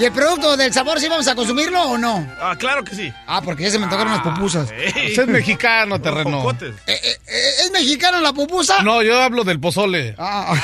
¿Y 0.00 0.04
el 0.06 0.12
producto 0.12 0.56
del 0.56 0.72
sabor 0.72 0.98
sí 0.98 1.08
vamos 1.08 1.28
a 1.28 1.34
consumirlo 1.34 1.82
o 1.82 1.98
no? 1.98 2.26
Ah, 2.40 2.56
claro 2.58 2.82
que 2.82 2.94
sí. 2.94 3.12
Ah, 3.26 3.42
porque 3.44 3.64
ya 3.64 3.70
se 3.70 3.78
me 3.78 3.86
tocaron 3.86 4.14
las 4.14 4.22
pupusas. 4.22 4.72
Ese 4.72 5.20
es 5.20 5.26
mexicano, 5.26 6.00
terreno. 6.00 6.40
Jocotes. 6.40 6.74
Eh, 6.86 7.18
¿Es 7.26 7.70
mexicano 7.70 8.18
la 8.20 8.32
pupusa? 8.32 8.82
No, 8.82 9.02
yo 9.02 9.20
hablo 9.20 9.44
del 9.44 9.60
pozole. 9.60 10.14
Ah. 10.16 10.54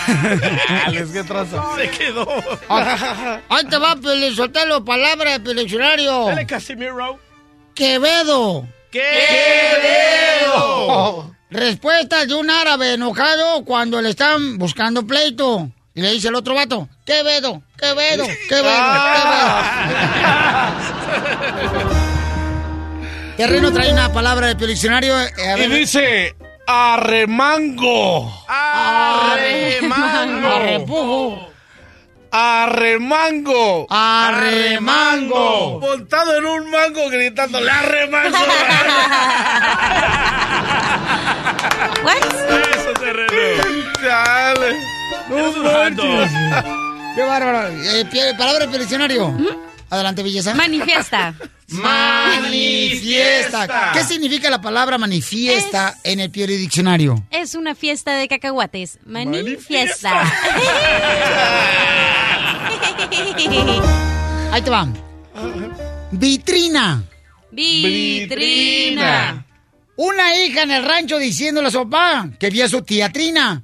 Alex, 0.86 1.10
¿qué 1.10 1.22
traza? 1.22 1.62
Se 1.76 1.90
quedó. 1.90 2.26
Ah, 2.70 3.40
Ahí 3.50 3.66
te 3.66 3.76
va, 3.76 3.94
Pelizotelo, 3.96 4.82
palabra 4.82 5.32
de 5.32 5.40
Pelizionario. 5.40 6.24
Dale, 6.28 6.46
Casimiro. 6.46 7.18
Quevedo. 7.74 8.66
¡Quevedo! 10.46 11.36
Respuesta 11.50 12.24
de 12.24 12.34
un 12.34 12.48
árabe 12.50 12.94
enojado 12.94 13.66
cuando 13.66 14.00
le 14.00 14.08
están 14.08 14.56
buscando 14.56 15.06
pleito. 15.06 15.70
Y 15.96 16.02
le 16.02 16.12
dice 16.12 16.28
el 16.28 16.34
otro 16.34 16.54
vato, 16.54 16.90
Quevedo, 17.06 17.62
Quevedo, 17.78 18.26
Quevedo. 18.50 18.50
Quevedo. 18.50 18.76
Terreno 23.38 23.72
trae 23.72 23.90
una 23.92 24.12
palabra 24.12 24.48
de 24.48 24.56
Pelizionario. 24.56 25.18
eh, 25.18 25.32
a 25.54 25.58
Y 25.58 25.68
dice 25.68 26.36
arremango. 26.66 28.30
¡Arremango! 28.46 30.48
Arrepujo. 30.48 31.48
Arremango. 32.30 33.86
Arremango. 33.88 35.80
Montado 35.80 36.36
en 36.36 36.44
un 36.44 36.70
mango 36.70 37.08
gritando, 37.08 37.58
¡le 37.58 37.70
arremango! 37.70 38.36
Eso, 42.76 42.92
terreno. 43.00 43.32
Dale. 44.02 44.95
Un 45.30 45.52
jando. 45.64 46.02
Qué 47.14 47.22
bárbaro. 47.22 47.68
Eh, 47.68 48.04
pie- 48.10 48.36
palabra 48.36 48.66
de 48.66 48.72
Pelizionario. 48.72 49.36
Adelante, 49.90 50.22
belleza. 50.22 50.54
Manifiesta. 50.54 51.34
Manifiesta. 51.68 53.66
¿Qué 53.92 54.04
significa 54.04 54.50
la 54.50 54.60
palabra 54.60 54.98
manifiesta 54.98 55.96
en 56.04 56.20
el 56.20 56.30
Piori 56.30 56.56
Diccionario? 56.56 57.24
Es 57.30 57.54
una 57.54 57.74
fiesta 57.74 58.14
de 58.16 58.28
cacahuates. 58.28 58.98
Manifiesta. 59.04 60.22
Ahí 64.52 64.62
te 64.62 64.70
va. 64.70 64.88
Vitrina. 66.12 67.02
Vitrina. 67.50 69.44
Una 69.96 70.36
hija 70.36 70.62
en 70.62 70.70
el 70.72 70.84
rancho 70.84 71.18
diciéndole 71.18 71.68
a 71.68 71.70
su 71.70 71.88
papá 71.88 72.28
que 72.38 72.50
vio 72.50 72.64
a 72.66 72.68
su 72.68 72.82
tía 72.82 73.10
Trina. 73.10 73.62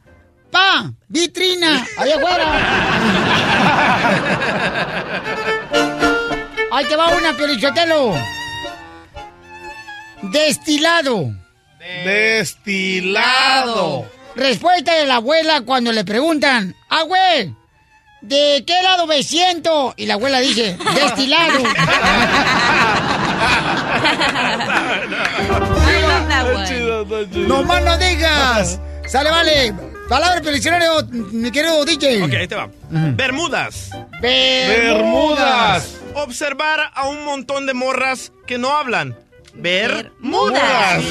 Pa, 0.53 0.93
vitrina, 1.09 1.85
allá 1.97 2.17
afuera. 2.17 2.47
Ahí 6.71 6.85
te 6.85 6.95
va 6.95 7.09
una, 7.09 7.35
Piorichotelo. 7.35 8.15
Destilado. 10.21 11.33
Destilado. 12.05 14.07
Respuesta 14.37 14.95
de 14.95 15.07
la 15.07 15.17
abuela 15.17 15.62
cuando 15.62 15.91
le 15.91 16.05
preguntan, 16.05 16.77
abue, 16.91 17.55
¿de 18.21 18.62
qué 18.67 18.83
lado 18.83 19.07
me 19.07 19.23
siento? 19.23 19.95
Y 19.97 20.05
la 20.05 20.15
abuela 20.15 20.41
dice, 20.41 20.77
destilado. 20.95 21.61
Love 26.03 26.29
that 26.29 26.55
one. 26.55 27.49
no 27.49 27.62
más 27.62 27.83
no 27.83 27.97
digas. 27.97 28.79
Sale, 29.07 29.31
vale. 29.31 29.91
Palabra 30.12 30.40
del 30.40 30.53
diccionario, 30.53 31.07
mi 31.11 31.51
querido 31.51 31.87
DJ. 31.87 32.22
Ok, 32.25 32.35
ahí 32.35 32.46
te 32.46 32.55
va. 32.55 32.68
Bermudas. 32.90 33.88
Bermudas. 34.20 35.88
Observar 36.12 36.81
a 36.92 37.09
un 37.09 37.25
montón 37.25 37.64
de 37.64 37.72
morras 37.72 38.31
que 38.46 38.59
no 38.59 38.77
hablan. 38.77 39.16
Bermudas. 39.55 40.12
Mudas. 40.20 41.05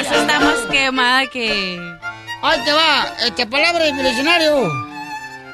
Esa 0.00 0.20
está 0.22 0.40
más 0.40 0.60
quemada 0.70 1.26
que. 1.26 1.78
Ahí 2.40 2.60
te 2.64 2.72
va. 2.72 3.14
Este 3.26 3.46
palabra 3.46 3.84
del 3.84 4.02
diccionario. 4.02 4.72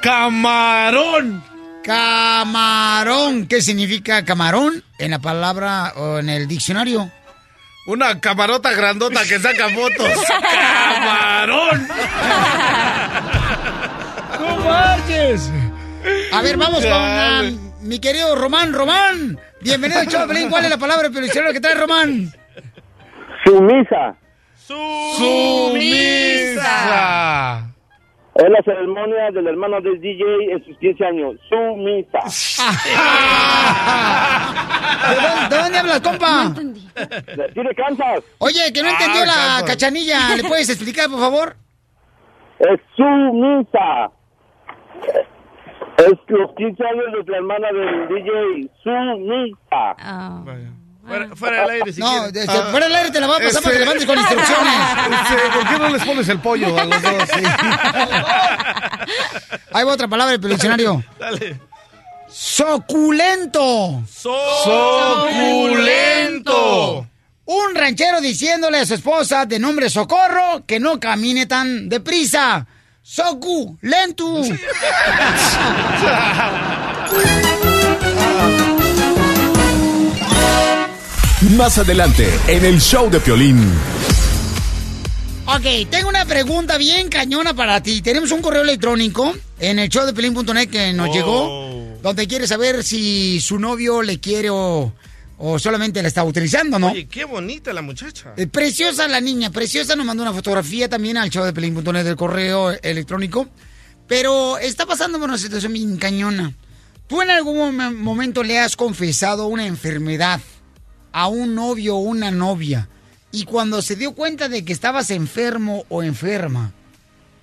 Camarón. 0.02 1.42
Camarón. 1.82 3.48
¿Qué 3.48 3.60
significa 3.60 4.24
camarón 4.24 4.84
en 5.00 5.10
la 5.10 5.18
palabra 5.18 5.94
o 5.96 6.20
en 6.20 6.28
el 6.28 6.46
diccionario? 6.46 7.10
Una 7.88 8.20
camarota 8.20 8.70
grandota 8.72 9.22
que 9.22 9.38
saca 9.38 9.68
fotos. 9.74 10.12
¡Camarón! 10.28 11.88
¡No 14.38 14.56
marches! 14.58 15.50
A 16.30 16.42
ver, 16.42 16.58
vamos 16.58 16.84
con 16.84 16.92
ah, 16.92 17.44
mi 17.80 17.98
querido 17.98 18.36
Román. 18.36 18.74
Román, 18.74 19.40
bienvenido 19.62 20.00
al. 20.00 20.06
¿Cuál 20.50 20.64
es 20.64 20.70
la 20.70 20.76
palabra 20.76 21.08
diccionario 21.08 21.54
que 21.54 21.60
trae 21.60 21.76
Román? 21.76 22.30
Sumisa. 23.42 24.14
Sumisa. 25.16 26.58
Es 28.38 28.48
la 28.48 28.62
ceremonia 28.64 29.30
del 29.32 29.48
hermano 29.48 29.80
del 29.80 30.00
DJ 30.00 30.22
en 30.52 30.64
sus 30.64 30.78
15 30.78 31.04
años. 31.04 31.34
Sumisa. 31.48 32.20
¿De 35.08 35.14
dónde, 35.16 35.56
de 35.56 35.62
dónde 35.62 35.78
hablas, 35.78 36.00
compa? 36.00 36.54
¿Tiene 37.52 37.74
Kansas? 37.74 38.22
Oye, 38.38 38.72
que 38.72 38.80
no 38.82 38.88
Ah, 38.88 38.92
entendió 38.92 39.24
la 39.24 39.32
Kansas. 39.34 39.62
cachanilla. 39.64 40.36
¿Le 40.36 40.44
puedes 40.44 40.68
explicar, 40.70 41.10
por 41.10 41.18
favor? 41.18 41.56
Es 42.60 42.80
sumisa. 42.96 44.10
Es 45.98 46.12
los 46.28 46.54
15 46.56 46.84
años 46.84 47.04
de 47.26 47.32
la 47.32 47.38
hermana 47.38 47.68
del 47.72 48.08
DJ. 48.08 48.70
Sumisa. 48.84 49.96
Fuera, 51.08 51.28
fuera 51.34 51.60
del 51.62 51.70
aire, 51.70 51.92
si 51.92 52.00
No, 52.00 52.10
quieres. 52.30 52.48
este, 52.48 52.62
fuera 52.70 52.86
del 52.86 52.94
aire 52.96 53.10
te 53.10 53.20
la 53.20 53.26
voy 53.26 53.36
a 53.36 53.40
pasar 53.46 53.62
para 53.62 53.74
que 53.74 53.80
le 53.80 53.86
mandes 53.86 54.06
con 54.06 54.18
instrucciones. 54.18 54.74
Este, 55.08 55.58
¿Por 55.58 55.68
qué 55.68 55.78
no 55.78 55.88
les 55.88 56.04
pones 56.04 56.28
el 56.28 56.38
pollo 56.40 56.78
a 56.78 56.84
los 56.84 57.02
dos? 57.02 57.22
Sí. 57.34 57.42
Ahí 59.72 59.84
va 59.84 59.92
otra 59.92 60.06
palabra 60.08 60.36
del 60.36 60.50
diccionario. 60.50 61.02
Dale. 61.18 61.58
Suculento. 62.30 64.02
Suculento. 65.78 67.06
Un 67.46 67.74
ranchero 67.74 68.20
diciéndole 68.20 68.80
a 68.80 68.86
su 68.86 68.94
esposa 68.94 69.46
de 69.46 69.58
nombre 69.58 69.88
Socorro 69.88 70.64
que 70.66 70.78
no 70.78 71.00
camine 71.00 71.46
tan 71.46 71.88
deprisa. 71.88 72.66
Soku, 73.02 73.78
lentu. 73.80 74.42
Más 81.56 81.78
adelante, 81.78 82.28
en 82.48 82.64
el 82.64 82.80
show 82.80 83.08
de 83.08 83.20
Piolín. 83.20 83.62
Ok, 85.46 85.88
tengo 85.88 86.08
una 86.08 86.24
pregunta 86.26 86.76
bien 86.78 87.08
cañona 87.08 87.54
para 87.54 87.80
ti. 87.82 88.02
Tenemos 88.02 88.32
un 88.32 88.42
correo 88.42 88.62
electrónico 88.62 89.32
en 89.60 89.78
el 89.78 89.88
show 89.88 90.04
de 90.04 90.12
Pelín.net 90.12 90.68
que 90.68 90.92
nos 90.92 91.08
Oh. 91.08 91.12
llegó, 91.12 91.98
donde 92.02 92.26
quiere 92.26 92.46
saber 92.46 92.82
si 92.82 93.40
su 93.40 93.58
novio 93.58 94.02
le 94.02 94.18
quiere 94.18 94.50
o, 94.50 94.92
o 95.38 95.58
solamente 95.60 96.02
la 96.02 96.08
está 96.08 96.24
utilizando, 96.24 96.78
¿no? 96.78 96.88
Oye, 96.90 97.06
qué 97.06 97.24
bonita 97.24 97.72
la 97.72 97.82
muchacha. 97.82 98.34
Eh, 98.36 98.46
Preciosa 98.48 99.06
la 99.08 99.20
niña, 99.20 99.50
preciosa, 99.50 99.94
nos 99.96 100.04
mandó 100.04 100.24
una 100.24 100.32
fotografía 100.34 100.88
también 100.88 101.16
al 101.16 101.30
show 101.30 101.44
de 101.44 101.52
Pelín.net 101.52 102.04
del 102.04 102.16
correo 102.16 102.72
electrónico. 102.82 103.48
Pero 104.08 104.58
está 104.58 104.86
pasando 104.86 105.18
por 105.20 105.28
una 105.28 105.38
situación 105.38 105.72
bien 105.72 105.96
cañona. 105.98 106.52
¿Tú 107.06 107.22
en 107.22 107.30
algún 107.30 107.76
mom- 107.76 107.94
momento 107.96 108.42
le 108.42 108.58
has 108.58 108.74
confesado 108.76 109.46
una 109.46 109.66
enfermedad 109.66 110.40
a 111.18 111.26
un 111.26 111.56
novio 111.56 111.96
o 111.96 111.98
una 111.98 112.30
novia? 112.30 112.88
Y 113.32 113.44
cuando 113.44 113.82
se 113.82 113.96
dio 113.96 114.12
cuenta 114.12 114.48
de 114.48 114.64
que 114.64 114.72
estabas 114.72 115.10
enfermo 115.10 115.84
o 115.88 116.04
enferma, 116.04 116.70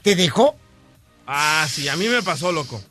¿te 0.01 0.15
dejó? 0.15 0.55
Ah, 1.27 1.67
sí, 1.69 1.89
a 1.89 1.97
mí 1.97 2.07
me 2.07 2.23
pasó, 2.23 2.53
loco. 2.53 2.81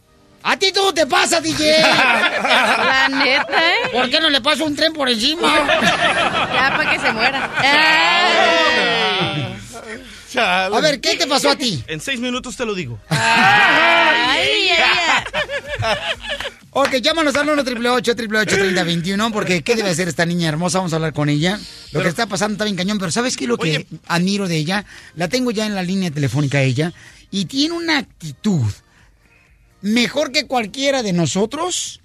¿A 0.42 0.58
ti 0.58 0.72
todo 0.72 0.92
te 0.92 1.06
pasa, 1.06 1.40
DJ? 1.40 1.80
La 1.82 3.08
neta, 3.08 3.66
¿eh? 3.66 3.88
¿Por 3.92 4.10
qué 4.10 4.20
no 4.20 4.28
le 4.28 4.42
pasa 4.42 4.62
un 4.64 4.76
tren 4.76 4.92
por 4.92 5.08
encima? 5.08 5.48
Ya, 6.54 6.76
para 6.76 6.90
que 6.90 6.98
se 7.00 7.12
muera. 7.12 7.50
A 10.36 10.80
ver, 10.80 11.00
¿qué 11.00 11.16
te 11.16 11.26
pasó 11.26 11.50
a 11.50 11.56
ti? 11.56 11.82
En 11.86 12.00
seis 12.00 12.20
minutos 12.20 12.56
te 12.56 12.64
lo 12.64 12.74
digo. 12.74 12.98
Ay, 13.08 14.68
ay, 14.68 14.68
ay. 15.82 15.96
Ok, 16.76 16.96
llámanos 16.96 17.36
al 17.36 17.48
1 17.48 17.62
888 17.62 18.56
3021 18.56 19.30
porque 19.30 19.62
¿qué 19.62 19.76
debe 19.76 19.90
hacer 19.90 20.08
esta 20.08 20.26
niña 20.26 20.48
hermosa? 20.48 20.78
Vamos 20.78 20.92
a 20.92 20.96
hablar 20.96 21.12
con 21.12 21.28
ella. 21.28 21.60
Lo 21.92 22.02
que 22.02 22.08
está 22.08 22.26
pasando 22.26 22.54
está 22.54 22.64
bien 22.64 22.74
cañón, 22.74 22.98
pero 22.98 23.12
¿sabes 23.12 23.36
qué 23.36 23.44
es 23.44 23.48
lo 23.48 23.58
que 23.58 23.86
admiro 24.08 24.48
de 24.48 24.56
ella? 24.56 24.84
La 25.14 25.28
tengo 25.28 25.52
ya 25.52 25.66
en 25.66 25.76
la 25.76 25.84
línea 25.84 26.10
telefónica 26.10 26.62
ella 26.62 26.92
y 27.30 27.44
tiene 27.44 27.76
una 27.76 27.98
actitud 27.98 28.72
mejor 29.82 30.32
que 30.32 30.48
cualquiera 30.48 31.04
de 31.04 31.12
nosotros 31.12 32.00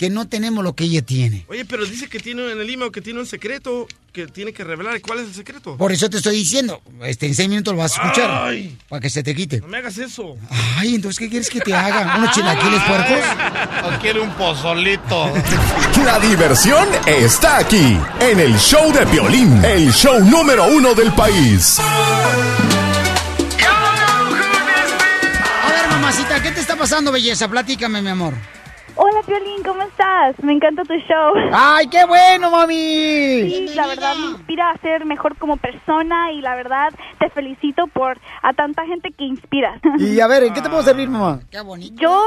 que 0.00 0.08
no 0.08 0.26
tenemos 0.26 0.64
lo 0.64 0.74
que 0.74 0.84
ella 0.84 1.02
tiene. 1.02 1.44
Oye, 1.48 1.66
pero 1.66 1.84
dice 1.84 2.08
que 2.08 2.20
tiene 2.20 2.50
en 2.50 2.58
el 2.58 2.70
email 2.70 2.90
que 2.90 3.02
tiene 3.02 3.20
un 3.20 3.26
secreto 3.26 3.86
que 4.14 4.26
tiene 4.26 4.54
que 4.54 4.64
revelar. 4.64 4.98
¿Cuál 5.02 5.18
es 5.18 5.26
el 5.26 5.34
secreto? 5.34 5.76
Por 5.76 5.92
eso 5.92 6.08
te 6.08 6.16
estoy 6.16 6.36
diciendo, 6.36 6.80
este, 7.04 7.26
en 7.26 7.34
seis 7.34 7.50
minutos 7.50 7.74
lo 7.74 7.80
vas 7.80 7.98
a 7.98 8.04
escuchar 8.04 8.30
Ay. 8.44 8.78
para 8.88 8.98
que 8.98 9.10
se 9.10 9.22
te 9.22 9.34
quite. 9.34 9.60
No 9.60 9.68
me 9.68 9.76
hagas 9.76 9.98
eso. 9.98 10.38
Ay, 10.78 10.94
entonces, 10.94 11.18
¿qué 11.18 11.28
quieres 11.28 11.50
que 11.50 11.60
te 11.60 11.74
haga? 11.74 12.16
¿Unos 12.16 12.34
chilaquiles 12.34 12.82
puercos? 12.84 13.18
O 13.84 14.00
quiere 14.00 14.20
un 14.20 14.30
pozolito. 14.36 15.34
La 16.02 16.18
diversión 16.18 16.88
está 17.06 17.58
aquí, 17.58 17.98
en 18.20 18.40
el 18.40 18.56
show 18.56 18.90
de 18.94 19.06
Piolín, 19.06 19.62
el 19.62 19.92
show 19.92 20.18
número 20.24 20.66
uno 20.66 20.94
del 20.94 21.12
país. 21.12 21.78
A 25.62 25.68
ver, 25.68 25.88
mamacita, 25.90 26.42
¿qué 26.42 26.52
te 26.52 26.60
está 26.60 26.74
pasando, 26.74 27.12
belleza? 27.12 27.50
Platícame, 27.50 28.00
mi 28.00 28.08
amor. 28.08 28.59
Hola, 28.96 29.20
Piolín, 29.26 29.62
¿cómo 29.64 29.82
estás? 29.82 30.42
Me 30.42 30.52
encanta 30.52 30.82
tu 30.84 30.94
show. 30.94 31.32
¡Ay, 31.52 31.86
qué 31.88 32.04
bueno, 32.06 32.50
mami! 32.50 32.74
Sí, 32.74 33.66
la 33.74 33.86
verdad 33.86 34.14
me 34.16 34.26
inspira 34.32 34.70
a 34.70 34.78
ser 34.78 35.04
mejor 35.06 35.36
como 35.38 35.56
persona 35.56 36.32
y 36.32 36.40
la 36.40 36.54
verdad 36.56 36.90
te 37.18 37.30
felicito 37.30 37.86
por 37.88 38.18
a 38.42 38.52
tanta 38.52 38.84
gente 38.86 39.10
que 39.12 39.24
inspiras. 39.24 39.80
Y 39.98 40.20
a 40.20 40.26
ver, 40.26 40.42
¿en 40.44 40.54
qué 40.54 40.60
te 40.60 40.68
puedo 40.68 40.82
servir, 40.82 41.08
mamá? 41.08 41.40
Qué 41.50 41.60
bonito. 41.60 41.94
Yo 42.00 42.26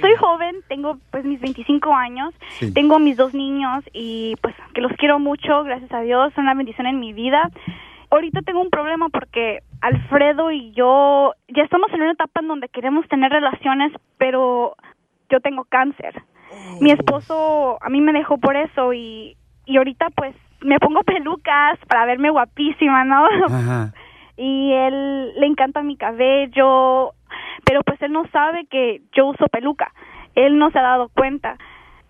soy 0.00 0.14
joven, 0.18 0.56
tengo 0.68 0.98
pues 1.10 1.24
mis 1.24 1.40
25 1.40 1.94
años, 1.94 2.32
Sí. 2.58 2.72
tengo 2.72 2.98
mis 2.98 3.16
dos 3.16 3.34
niños 3.34 3.84
y 3.92 4.34
pues 4.40 4.54
que 4.74 4.80
los 4.80 4.92
quiero 4.98 5.18
mucho, 5.18 5.62
gracias 5.64 5.92
a 5.92 6.00
Dios, 6.00 6.32
son 6.34 6.44
una 6.44 6.54
bendición 6.54 6.86
en 6.86 7.00
mi 7.00 7.12
vida. 7.12 7.50
Ahorita 8.10 8.42
tengo 8.42 8.60
un 8.60 8.70
problema 8.70 9.08
porque 9.08 9.60
Alfredo 9.80 10.50
y 10.52 10.72
yo 10.72 11.32
ya 11.48 11.62
estamos 11.64 11.90
en 11.92 12.02
una 12.02 12.12
etapa 12.12 12.40
en 12.40 12.48
donde 12.48 12.68
queremos 12.68 13.06
tener 13.08 13.32
relaciones, 13.32 13.92
pero 14.18 14.76
yo 15.34 15.40
tengo 15.40 15.64
cáncer. 15.64 16.22
Mi 16.80 16.92
esposo 16.92 17.78
a 17.82 17.88
mí 17.88 18.00
me 18.00 18.12
dejó 18.12 18.38
por 18.38 18.56
eso 18.56 18.92
y, 18.92 19.36
y 19.66 19.76
ahorita 19.76 20.10
pues 20.10 20.34
me 20.60 20.78
pongo 20.78 21.02
pelucas 21.06 21.78
para 21.88 22.06
verme 22.06 22.30
guapísima, 22.30 23.04
¿no? 23.04 23.26
y 24.36 24.72
él 24.72 25.34
le 25.38 25.46
encanta 25.46 25.82
mi 25.82 25.96
cabello, 25.96 27.12
pero 27.64 27.82
pues 27.82 28.00
él 28.02 28.12
no 28.12 28.26
sabe 28.28 28.66
que 28.66 29.02
yo 29.12 29.26
uso 29.26 29.46
peluca. 29.48 29.92
Él 30.36 30.58
no 30.58 30.70
se 30.70 30.78
ha 30.78 30.82
dado 30.82 31.08
cuenta. 31.08 31.56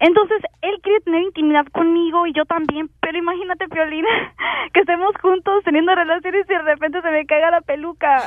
Entonces, 0.05 0.37
él 0.61 0.79
quiere 0.83 1.01
tener 1.01 1.23
intimidad 1.23 1.65
conmigo 1.73 2.27
y 2.27 2.35
yo 2.35 2.45
también, 2.45 2.91
pero 3.01 3.17
imagínate, 3.17 3.67
Piolina, 3.69 4.09
que 4.75 4.81
estemos 4.81 5.17
juntos 5.17 5.65
teniendo 5.65 5.95
relaciones 5.95 6.45
y 6.45 6.53
de 6.53 6.63
repente 6.63 7.01
se 7.01 7.11
me 7.11 7.25
caiga 7.25 7.51
la 7.51 7.63
peluca. 7.63 8.21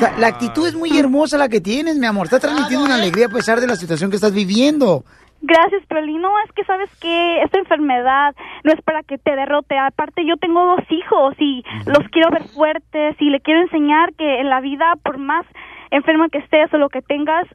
Sea, 0.00 0.18
la 0.18 0.26
actitud 0.26 0.66
es 0.66 0.74
muy 0.74 0.98
hermosa 0.98 1.38
la 1.38 1.48
que 1.48 1.60
tienes, 1.60 1.98
mi 1.98 2.06
amor. 2.06 2.24
Está 2.26 2.40
transmitiendo 2.40 2.84
una 2.84 2.96
alegría 2.96 3.26
a 3.26 3.28
pesar 3.28 3.60
de 3.60 3.68
la 3.68 3.76
situación 3.76 4.10
que 4.10 4.16
estás 4.16 4.34
viviendo. 4.34 5.04
Gracias, 5.40 5.86
Piolín. 5.86 6.20
No, 6.20 6.36
es 6.44 6.50
que 6.52 6.64
sabes 6.64 6.90
que 7.00 7.42
esta 7.42 7.60
enfermedad 7.60 8.34
no 8.64 8.72
es 8.72 8.82
para 8.82 9.04
que 9.04 9.16
te 9.16 9.36
derrote. 9.36 9.78
Aparte, 9.78 10.26
yo 10.26 10.36
tengo 10.36 10.66
dos 10.66 10.84
hijos 10.90 11.36
y 11.38 11.62
los 11.86 12.08
quiero 12.10 12.30
ver 12.30 12.42
fuertes 12.48 13.14
y 13.20 13.30
le 13.30 13.40
quiero 13.40 13.60
enseñar 13.60 14.14
que 14.14 14.40
en 14.40 14.50
la 14.50 14.60
vida, 14.60 14.94
por 15.04 15.18
más 15.18 15.46
enferma 15.92 16.28
que 16.28 16.38
estés 16.38 16.74
o 16.74 16.78
lo 16.78 16.88
que 16.88 17.02
tengas, 17.02 17.46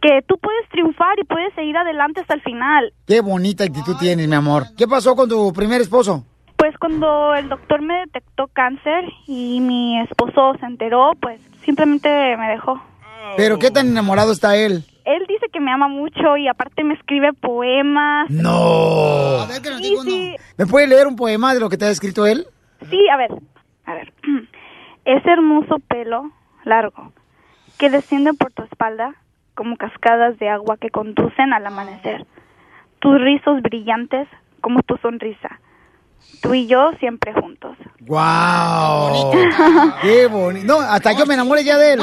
que 0.00 0.22
tú 0.26 0.38
puedes 0.38 0.68
triunfar 0.70 1.18
y 1.18 1.24
puedes 1.24 1.52
seguir 1.54 1.76
adelante 1.76 2.20
hasta 2.20 2.34
el 2.34 2.42
final. 2.42 2.92
Qué 3.06 3.20
bonita 3.20 3.64
actitud 3.64 3.96
tienes, 3.98 4.28
mi 4.28 4.34
amor. 4.34 4.64
¿Qué 4.76 4.86
pasó 4.86 5.14
con 5.16 5.28
tu 5.28 5.52
primer 5.52 5.80
esposo? 5.80 6.24
Pues 6.56 6.76
cuando 6.78 7.34
el 7.34 7.48
doctor 7.48 7.82
me 7.82 8.00
detectó 8.00 8.48
cáncer 8.48 9.04
y 9.26 9.60
mi 9.60 10.00
esposo 10.00 10.54
se 10.58 10.66
enteró, 10.66 11.12
pues 11.20 11.40
simplemente 11.64 12.08
me 12.36 12.48
dejó. 12.48 12.82
¿Pero 13.36 13.58
qué 13.58 13.70
tan 13.70 13.88
enamorado 13.88 14.32
está 14.32 14.56
él? 14.56 14.84
Él 15.04 15.24
dice 15.28 15.46
que 15.52 15.60
me 15.60 15.70
ama 15.70 15.88
mucho 15.88 16.36
y 16.36 16.48
aparte 16.48 16.84
me 16.84 16.94
escribe 16.94 17.32
poemas. 17.32 18.28
No. 18.28 19.46
Sí, 19.78 19.96
sí. 20.04 20.36
¿Me 20.56 20.66
puede 20.66 20.86
leer 20.86 21.06
un 21.06 21.16
poema 21.16 21.54
de 21.54 21.60
lo 21.60 21.68
que 21.68 21.76
te 21.76 21.86
ha 21.86 21.90
escrito 21.90 22.26
él? 22.26 22.46
Sí, 22.90 23.08
a 23.08 23.16
ver, 23.16 23.30
a 23.86 23.94
ver. 23.94 24.12
Ese 25.04 25.30
hermoso 25.30 25.78
pelo 25.88 26.30
largo 26.64 27.12
que 27.78 27.88
desciende 27.88 28.34
por 28.34 28.52
tu 28.52 28.64
espalda 28.64 29.14
como 29.58 29.76
cascadas 29.76 30.38
de 30.38 30.48
agua 30.48 30.76
que 30.76 30.88
conducen 30.88 31.52
al 31.52 31.66
amanecer. 31.66 32.24
Tus 33.00 33.20
rizos 33.20 33.60
brillantes 33.60 34.28
como 34.60 34.84
tu 34.84 34.96
sonrisa. 34.98 35.58
Tú 36.40 36.54
y 36.54 36.68
yo 36.68 36.92
siempre 37.00 37.32
juntos. 37.32 37.76
¡Wow! 38.06 39.32
¡Qué 40.00 40.28
bonito! 40.28 40.64
No, 40.64 40.78
hasta 40.78 41.10
yo 41.10 41.26
me 41.26 41.34
enamoré 41.34 41.64
ya 41.64 41.76
de 41.76 41.94
él. 41.94 42.00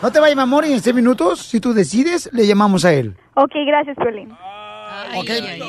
No 0.00 0.10
te 0.10 0.18
vayas, 0.18 0.36
mi 0.36 0.42
amor, 0.42 0.64
y 0.64 0.72
en 0.72 0.80
seis 0.80 0.96
minutos, 0.96 1.40
si 1.40 1.60
tú 1.60 1.74
decides, 1.74 2.30
le 2.32 2.46
llamamos 2.46 2.86
a 2.86 2.94
él. 2.94 3.14
Ok, 3.34 3.52
gracias, 3.66 3.96
Piolín. 3.96 4.30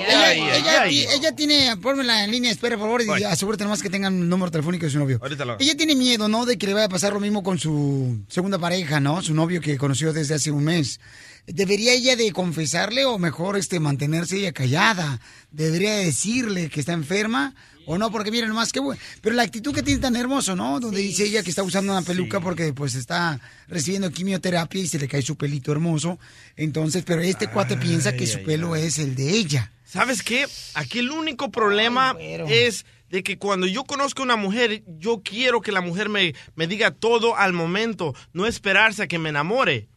Ella, 0.07 0.55
ella- 0.57 0.85
ella 1.13 1.35
tiene, 1.35 1.77
pónmela 1.77 2.23
en 2.23 2.31
línea, 2.31 2.51
espera, 2.51 2.77
por 2.77 2.85
favor, 2.85 3.01
y 3.19 3.23
asegúrate 3.23 3.63
nomás 3.63 3.81
que 3.81 3.89
tengan 3.89 4.13
el 4.21 4.29
número 4.29 4.51
telefónico 4.51 4.85
de 4.85 4.91
su 4.91 4.99
novio. 4.99 5.19
Ahorita 5.21 5.45
lo. 5.45 5.57
Ella 5.59 5.75
tiene 5.75 5.95
miedo, 5.95 6.27
¿no? 6.27 6.45
De 6.45 6.57
que 6.57 6.67
le 6.67 6.73
vaya 6.73 6.85
a 6.85 6.89
pasar 6.89 7.13
lo 7.13 7.19
mismo 7.19 7.43
con 7.43 7.59
su 7.59 8.19
segunda 8.27 8.57
pareja, 8.59 8.99
¿no? 8.99 9.21
Su 9.21 9.33
novio 9.33 9.61
que 9.61 9.77
conoció 9.77 10.13
desde 10.13 10.35
hace 10.35 10.51
un 10.51 10.63
mes. 10.63 10.99
¿Debería 11.47 11.93
ella 11.93 12.15
de 12.15 12.31
confesarle 12.31 13.05
o 13.05 13.17
mejor 13.17 13.57
este 13.57 13.79
mantenerse 13.79 14.37
ella 14.37 14.51
callada? 14.51 15.19
¿Debería 15.51 15.95
decirle 15.95 16.69
que 16.69 16.79
está 16.79 16.93
enferma 16.93 17.55
o 17.85 17.97
no? 17.97 18.11
Porque 18.11 18.31
miren 18.31 18.49
nomás 18.49 18.71
qué 18.71 18.79
bueno. 18.79 19.01
Pero 19.21 19.35
la 19.35 19.43
actitud 19.43 19.73
que 19.73 19.83
tiene 19.83 19.99
tan 19.99 20.15
hermoso, 20.15 20.55
¿no? 20.55 20.79
Donde 20.79 21.01
dice 21.01 21.25
ella 21.25 21.43
que 21.43 21.49
está 21.49 21.63
usando 21.63 21.91
una 21.91 22.01
peluca 22.01 22.39
porque 22.39 22.73
pues 22.73 22.95
está 22.95 23.39
recibiendo 23.67 24.11
quimioterapia 24.11 24.81
y 24.81 24.87
se 24.87 24.99
le 24.99 25.07
cae 25.07 25.21
su 25.21 25.35
pelito 25.35 25.71
hermoso. 25.71 26.19
Entonces, 26.55 27.03
pero 27.05 27.21
este 27.21 27.47
cuate 27.47 27.77
piensa 27.77 28.15
que 28.15 28.27
su 28.27 28.43
pelo 28.43 28.75
es 28.75 28.99
el 28.99 29.15
de 29.15 29.31
ella. 29.31 29.71
¿Sabes 29.85 30.21
qué? 30.21 30.45
Aquí 30.75 30.99
el 30.99 31.09
único 31.09 31.49
problema 31.51 32.15
es 32.19 32.85
de 33.09 33.23
que 33.23 33.37
cuando 33.37 33.65
yo 33.65 33.83
conozco 33.85 34.21
a 34.21 34.25
una 34.25 34.35
mujer, 34.35 34.83
yo 34.99 35.21
quiero 35.23 35.61
que 35.61 35.71
la 35.71 35.81
mujer 35.81 36.09
me, 36.09 36.35
me 36.55 36.67
diga 36.67 36.91
todo 36.91 37.35
al 37.35 37.53
momento, 37.53 38.13
no 38.33 38.45
esperarse 38.45 39.03
a 39.03 39.07
que 39.07 39.17
me 39.17 39.29
enamore. 39.29 39.87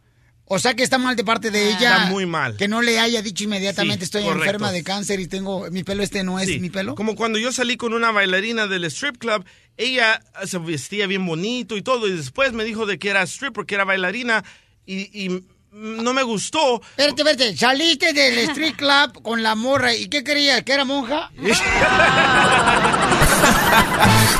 O 0.44 0.58
sea 0.58 0.74
que 0.74 0.82
está 0.82 0.98
mal 0.98 1.16
de 1.16 1.24
parte 1.24 1.50
de 1.50 1.68
ella. 1.70 1.96
Está 1.96 2.06
muy 2.10 2.26
mal. 2.26 2.56
Que 2.56 2.68
no 2.68 2.82
le 2.82 2.98
haya 2.98 3.22
dicho 3.22 3.44
inmediatamente 3.44 4.00
Sí, 4.00 4.04
estoy 4.04 4.22
correcto. 4.24 4.44
enferma 4.44 4.70
de 4.72 4.82
cáncer 4.84 5.18
y 5.20 5.26
tengo 5.26 5.70
mi 5.70 5.82
pelo 5.84 6.02
este 6.02 6.24
no 6.24 6.38
es 6.38 6.46
Sí, 6.48 6.58
mi 6.58 6.68
pelo. 6.68 6.94
Como 6.94 7.14
cuando 7.16 7.38
yo 7.38 7.52
salí 7.52 7.76
con 7.76 7.94
una 7.94 8.10
bailarina 8.10 8.66
del 8.66 8.84
strip 8.84 9.16
club, 9.18 9.44
ella 9.78 10.22
se 10.44 10.58
vestía 10.58 11.06
bien 11.06 11.24
bonito 11.24 11.76
y 11.76 11.82
todo, 11.82 12.06
y 12.06 12.12
después 12.16 12.52
me 12.52 12.64
dijo 12.64 12.84
de 12.84 12.98
que 12.98 13.08
era 13.08 13.22
stripper, 13.22 13.64
que 13.64 13.74
era 13.76 13.84
bailarina, 13.84 14.44
y, 14.84 15.24
y 15.24 15.42
no 15.72 16.12
me 16.12 16.22
gustó. 16.22 16.82
Espérate, 16.98 17.22
espérate, 17.22 17.56
saliste 17.56 18.12
del 18.12 18.36
street 18.50 18.76
club 18.76 19.22
con 19.22 19.42
la 19.42 19.54
morra 19.54 19.94
y 19.94 20.08
¿qué 20.08 20.22
creías? 20.22 20.62
¿Que 20.64 20.72
era 20.74 20.84
monja? 20.84 21.30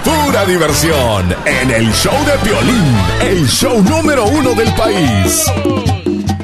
Pura 0.04 0.44
diversión 0.46 1.34
en 1.46 1.70
el 1.70 1.92
show 1.92 2.12
de 2.24 2.32
Piolín, 2.48 2.94
el 3.20 3.46
show 3.48 3.82
número 3.82 4.26
uno 4.26 4.52
del 4.54 4.72
país. 4.74 5.44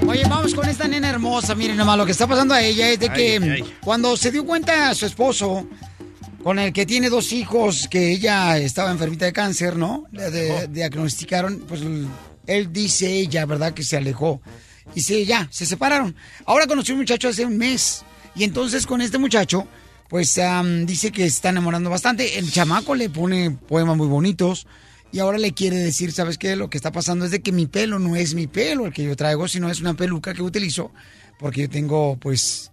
Oye, 0.06 0.22
vamos 0.28 0.54
con 0.54 0.68
esta 0.68 0.86
nena 0.86 1.10
hermosa. 1.10 1.54
Miren 1.54 1.76
nomás, 1.76 1.98
lo 1.98 2.06
que 2.06 2.12
está 2.12 2.26
pasando 2.26 2.54
a 2.54 2.62
ella 2.62 2.88
es 2.90 3.00
de 3.00 3.08
que 3.10 3.38
Ay, 3.42 3.48
ay. 3.50 3.74
cuando 3.80 4.16
se 4.16 4.30
dio 4.30 4.44
cuenta 4.46 4.94
su 4.94 5.06
esposo, 5.06 5.66
con 6.42 6.58
el 6.58 6.72
que 6.72 6.86
tiene 6.86 7.10
dos 7.10 7.32
hijos, 7.32 7.88
que 7.90 8.12
ella 8.12 8.58
estaba 8.58 8.90
enfermita 8.92 9.24
de 9.24 9.32
cáncer, 9.32 9.76
¿no? 9.76 10.04
Le 10.12 10.30
de- 10.30 10.68
diagnosticaron, 10.68 11.64
pues 11.68 11.80
él 12.46 12.72
dice 12.72 13.12
ella, 13.12 13.44
¿verdad? 13.44 13.72
Que 13.74 13.82
se 13.82 13.96
alejó. 13.96 14.40
Y 14.94 15.00
sí, 15.02 15.26
ya, 15.26 15.48
se 15.50 15.66
separaron. 15.66 16.14
Ahora 16.46 16.66
conoció 16.66 16.94
un 16.94 17.00
muchacho 17.00 17.28
hace 17.28 17.44
un 17.44 17.58
mes. 17.58 18.02
Y 18.34 18.44
entonces 18.44 18.86
con 18.86 19.00
este 19.02 19.18
muchacho, 19.18 19.66
pues 20.08 20.38
am, 20.38 20.86
dice 20.86 21.12
que 21.12 21.22
se 21.22 21.28
está 21.28 21.50
enamorando 21.50 21.90
bastante. 21.90 22.38
El 22.38 22.50
chamaco 22.50 22.94
le 22.94 23.10
pone 23.10 23.50
poemas 23.50 23.96
muy 23.96 24.06
bonitos. 24.06 24.66
Y 25.10 25.20
ahora 25.20 25.38
le 25.38 25.52
quiere 25.52 25.76
decir, 25.76 26.12
¿sabes 26.12 26.36
qué? 26.36 26.54
Lo 26.54 26.68
que 26.68 26.76
está 26.76 26.92
pasando 26.92 27.24
es 27.24 27.30
de 27.30 27.40
que 27.40 27.50
mi 27.50 27.66
pelo 27.66 27.98
no 27.98 28.14
es 28.14 28.34
mi 28.34 28.46
pelo 28.46 28.84
el 28.86 28.92
que 28.92 29.04
yo 29.04 29.16
traigo, 29.16 29.48
sino 29.48 29.70
es 29.70 29.80
una 29.80 29.94
peluca 29.94 30.34
que 30.34 30.42
utilizo. 30.42 30.92
Porque 31.38 31.62
yo 31.62 31.70
tengo, 31.70 32.18
pues, 32.18 32.72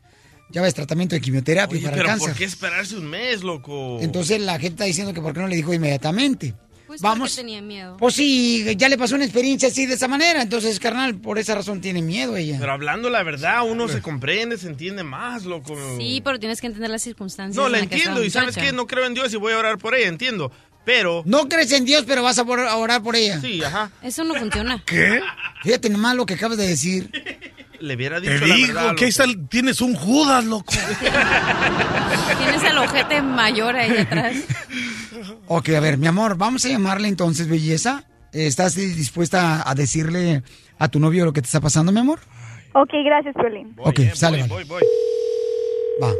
ya 0.49 0.61
ves, 0.61 0.73
tratamiento 0.73 1.15
de 1.15 1.21
quimioterapia 1.21 1.77
Oye, 1.77 1.85
para 1.85 1.95
el 1.95 2.01
pero 2.01 2.09
cáncer. 2.09 2.29
¿por 2.29 2.37
qué 2.37 2.43
esperarse 2.43 2.97
un 2.97 3.05
mes, 3.05 3.41
loco? 3.41 3.99
Entonces 4.01 4.41
la 4.41 4.53
gente 4.53 4.73
está 4.73 4.83
diciendo 4.83 5.13
que 5.13 5.21
por 5.21 5.33
qué 5.33 5.39
no 5.39 5.47
le 5.47 5.55
dijo 5.55 5.73
inmediatamente. 5.73 6.55
Pues 6.87 7.01
Vamos. 7.01 7.35
tenía 7.35 7.61
miedo. 7.61 7.97
Pues 7.97 8.15
sí, 8.15 8.75
ya 8.77 8.89
le 8.89 8.97
pasó 8.97 9.15
una 9.15 9.25
experiencia 9.25 9.69
así 9.69 9.85
de 9.85 9.95
esa 9.95 10.07
manera. 10.07 10.41
Entonces, 10.41 10.79
carnal, 10.79 11.15
por 11.15 11.39
esa 11.39 11.55
razón 11.55 11.81
tiene 11.81 12.01
miedo 12.01 12.35
ella. 12.37 12.57
Pero 12.59 12.71
hablando 12.71 13.09
la 13.09 13.23
verdad, 13.23 13.67
uno 13.67 13.87
se 13.87 14.01
comprende, 14.01 14.57
se 14.57 14.67
entiende 14.67 15.03
más, 15.03 15.45
loco. 15.45 15.75
Sí, 15.97 16.21
pero 16.23 16.39
tienes 16.39 16.61
que 16.61 16.67
entender 16.67 16.89
las 16.89 17.01
circunstancias. 17.01 17.55
No, 17.55 17.65
en 17.67 17.71
la 17.71 17.77
que 17.87 17.95
entiendo. 17.95 18.23
Y 18.23 18.29
sabes 18.29 18.55
qué, 18.55 18.71
no 18.71 18.87
creo 18.87 19.05
en 19.05 19.13
Dios 19.13 19.33
y 19.33 19.37
voy 19.37 19.53
a 19.53 19.57
orar 19.57 19.77
por 19.77 19.95
ella, 19.95 20.07
entiendo. 20.07 20.51
Pero... 20.85 21.23
No 21.25 21.49
crees 21.49 21.71
en 21.71 21.83
Dios, 21.85 22.03
pero 22.07 22.21
vas 22.23 22.37
a 22.39 22.43
orar 22.43 23.01
por 23.01 23.15
ella. 23.15 23.41
Sí, 23.41 23.63
ajá. 23.63 23.89
Eso 24.03 24.23
no 24.23 24.35
funciona. 24.35 24.81
¿Qué? 24.85 25.19
Fíjate 25.63 25.89
nomás 25.89 26.15
lo 26.15 26.25
que 26.25 26.35
acabas 26.35 26.57
de 26.57 26.67
decir. 26.67 27.09
Le 27.79 27.95
hubiera 27.95 28.19
dicho 28.19 28.33
Te 28.39 28.47
la 28.47 28.55
digo 28.55 28.67
verdad. 28.75 28.95
que 28.95 29.05
ahí 29.05 29.09
está 29.09 29.23
el- 29.25 29.47
tienes 29.49 29.81
un 29.81 29.95
Judas, 29.95 30.45
loco. 30.45 30.73
Tienes 32.39 32.63
el 32.63 32.77
ojete 32.77 33.21
mayor 33.21 33.75
ahí 33.75 33.97
atrás. 33.97 34.35
Ok, 35.47 35.69
a 35.69 35.79
ver, 35.79 35.97
mi 35.97 36.07
amor, 36.07 36.37
vamos 36.37 36.63
a 36.65 36.69
llamarle 36.69 37.07
entonces, 37.07 37.47
belleza. 37.47 38.03
¿Estás 38.31 38.75
dispuesta 38.75 39.67
a 39.69 39.75
decirle 39.75 40.43
a 40.77 40.87
tu 40.89 40.99
novio 40.99 41.25
lo 41.25 41.33
que 41.33 41.41
te 41.41 41.45
está 41.47 41.61
pasando, 41.61 41.91
mi 41.91 41.99
amor? 41.99 42.19
Ok, 42.73 42.89
gracias, 43.05 43.33
Piolín. 43.35 43.73
ok, 43.77 43.99
sale, 44.13 44.37
vale. 44.41 44.49
Voy, 44.53 44.63
voy. 44.65 44.83
Va. 46.03 46.11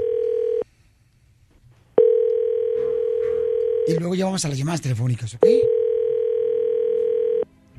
Y 3.88 4.00
luego 4.00 4.16
ya 4.16 4.26
vamos 4.26 4.44
a 4.46 4.50
las 4.50 4.58
llamadas 4.58 4.82
telefónicas, 4.82 5.36
¿ok? 5.36 5.46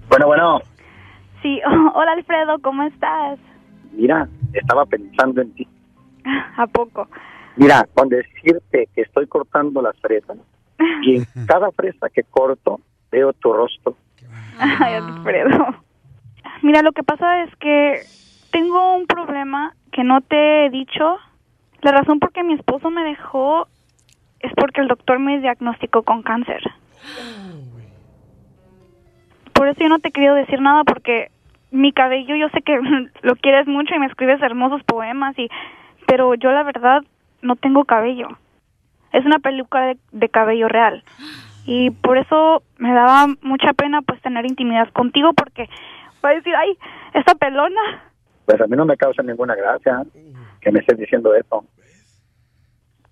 Bueno, 0.09 0.26
bueno, 0.26 0.61
Sí, 1.42 1.61
hola 1.94 2.12
Alfredo, 2.12 2.59
¿cómo 2.61 2.82
estás? 2.84 3.38
mira, 3.92 4.28
estaba 4.52 4.84
pensando 4.84 5.40
en 5.40 5.52
ti. 5.54 5.66
¿A 6.57 6.66
poco? 6.66 7.09
Mira, 7.57 7.86
con 7.94 8.09
decirte 8.09 8.88
que 8.94 9.00
estoy 9.02 9.26
cortando 9.26 9.80
las 9.80 9.98
fresas 10.00 10.36
y 11.02 11.16
en 11.16 11.26
cada 11.46 11.70
fresa 11.72 12.11
que 12.11 12.22
corto 12.24 12.80
veo 13.11 13.32
tu 13.32 13.52
rostro. 13.52 13.96
Ay, 14.59 14.94
Alfredo. 14.94 15.66
Mira, 16.62 16.82
lo 16.82 16.92
que 16.92 17.02
pasa 17.02 17.42
es 17.44 17.57
que 17.57 18.00
tengo 18.52 18.96
un 18.96 19.07
problema 19.07 19.74
que 19.92 20.04
no 20.04 20.20
te 20.20 20.66
he 20.66 20.70
dicho. 20.70 21.16
La 21.80 21.92
razón 21.92 22.18
por 22.18 22.32
qué 22.32 22.42
mi 22.42 22.54
esposo 22.54 22.90
me 22.90 23.04
dejó 23.04 23.68
es 24.41 24.53
porque 24.55 24.80
el 24.80 24.89
doctor 24.89 25.18
me 25.18 25.41
diagnosticó 25.41 26.03
con 26.03 26.22
cáncer. 26.22 26.62
Por 29.53 29.68
eso 29.68 29.80
yo 29.80 29.89
no 29.89 29.99
te 29.99 30.09
he 30.09 30.12
querido 30.12 30.34
decir 30.34 30.61
nada 30.61 30.84
porque 30.84 31.30
mi 31.70 31.93
cabello, 31.93 32.37
yo 32.37 32.49
sé 32.51 32.62
que 32.62 32.78
lo 33.22 33.37
quieres 33.37 33.66
mucho 33.66 33.95
y 33.95 33.99
me 33.99 34.07
escribes 34.07 34.43
hermosos 34.43 34.82
poemas 34.84 35.39
y 35.39 35.49
pero 36.07 36.34
yo 36.34 36.53
la 36.53 36.62
verdad 36.62 37.03
no 37.43 37.57
tengo 37.57 37.84
cabello. 37.84 38.28
Es 39.12 39.24
una 39.24 39.39
peluca 39.39 39.95
de, 40.12 40.28
cabello 40.28 40.68
real. 40.68 41.03
Y 41.64 41.91
por 41.91 42.18
eso 42.18 42.62
me 42.78 42.93
daba 42.93 43.26
mucha 43.43 43.72
pena 43.72 44.03
pues 44.03 44.20
tener 44.22 44.47
intimidad 44.47 44.89
contigo 44.93 45.32
porque 45.32 45.68
voy 46.22 46.32
a 46.32 46.34
decir, 46.37 46.55
ay, 46.55 46.76
esta 47.14 47.34
pelona. 47.34 47.80
Pues 48.45 48.61
a 48.61 48.66
mí 48.66 48.76
no 48.76 48.84
me 48.84 48.97
causa 48.97 49.22
ninguna 49.22 49.57
gracia 49.57 50.05
que 50.61 50.70
me 50.70 50.80
estés 50.80 50.99
diciendo 50.99 51.34
eso. 51.34 51.64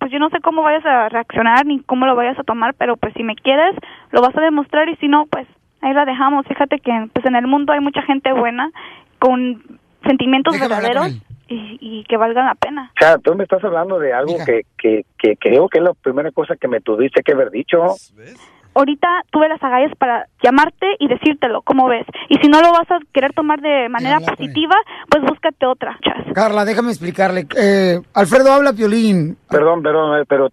Pues 0.04 0.12
yo 0.12 0.18
no 0.18 0.28
sé 0.28 0.38
cómo 0.42 0.60
vayas 0.60 0.84
a 0.84 1.08
reaccionar 1.08 1.64
ni 1.64 1.80
cómo 1.80 2.04
lo 2.04 2.14
vayas 2.14 2.38
a 2.38 2.42
tomar, 2.42 2.74
pero 2.74 2.98
pues 2.98 3.14
si 3.14 3.22
me 3.22 3.34
quieres, 3.34 3.74
lo 4.10 4.20
vas 4.20 4.36
a 4.36 4.42
demostrar 4.42 4.86
y 4.90 4.96
si 4.96 5.08
no, 5.08 5.24
pues 5.24 5.46
ahí 5.80 5.94
la 5.94 6.04
dejamos. 6.04 6.46
Fíjate 6.46 6.78
que 6.78 7.08
pues 7.10 7.24
en 7.24 7.34
el 7.34 7.46
mundo 7.46 7.72
hay 7.72 7.80
mucha 7.80 8.02
gente 8.02 8.30
buena 8.34 8.70
con 9.18 9.62
sentimientos 10.06 10.52
Déjame 10.52 10.74
verdaderos 10.74 11.08
y, 11.48 11.78
y 11.80 12.04
que 12.04 12.18
valgan 12.18 12.44
la 12.44 12.54
pena. 12.54 12.92
O 12.94 12.98
sea, 13.00 13.16
tú 13.16 13.34
me 13.34 13.44
estás 13.44 13.64
hablando 13.64 13.98
de 13.98 14.12
algo 14.12 14.34
que, 14.44 14.66
que, 14.76 15.06
que 15.16 15.38
creo 15.38 15.70
que 15.70 15.78
es 15.78 15.84
la 15.84 15.94
primera 15.94 16.30
cosa 16.32 16.54
que 16.56 16.68
me 16.68 16.82
tuviste 16.82 17.22
que 17.22 17.32
haber 17.32 17.50
dicho. 17.50 17.94
Ahorita 18.74 19.08
tuve 19.30 19.48
las 19.48 19.62
agallas 19.62 19.92
para 19.98 20.26
llamarte 20.42 20.86
y 20.98 21.08
decírtelo, 21.08 21.62
¿cómo 21.62 21.88
ves? 21.88 22.06
Y 22.28 22.36
si 22.38 22.48
no 22.48 22.60
lo 22.60 22.72
vas 22.72 22.90
a 22.90 22.98
querer 23.12 23.32
tomar 23.32 23.60
de 23.60 23.88
manera 23.88 24.18
positiva, 24.20 24.74
pues 25.10 25.22
búscate 25.22 25.66
otra. 25.66 25.96
Carla, 26.34 26.64
déjame 26.64 26.90
explicarle. 26.90 27.46
Eh, 27.56 28.00
Alfredo 28.14 28.52
habla 28.52 28.72
Piolín. 28.72 29.36
Perdón, 29.48 29.82
perdón, 29.82 30.20
eh, 30.20 30.24
pero 30.28 30.48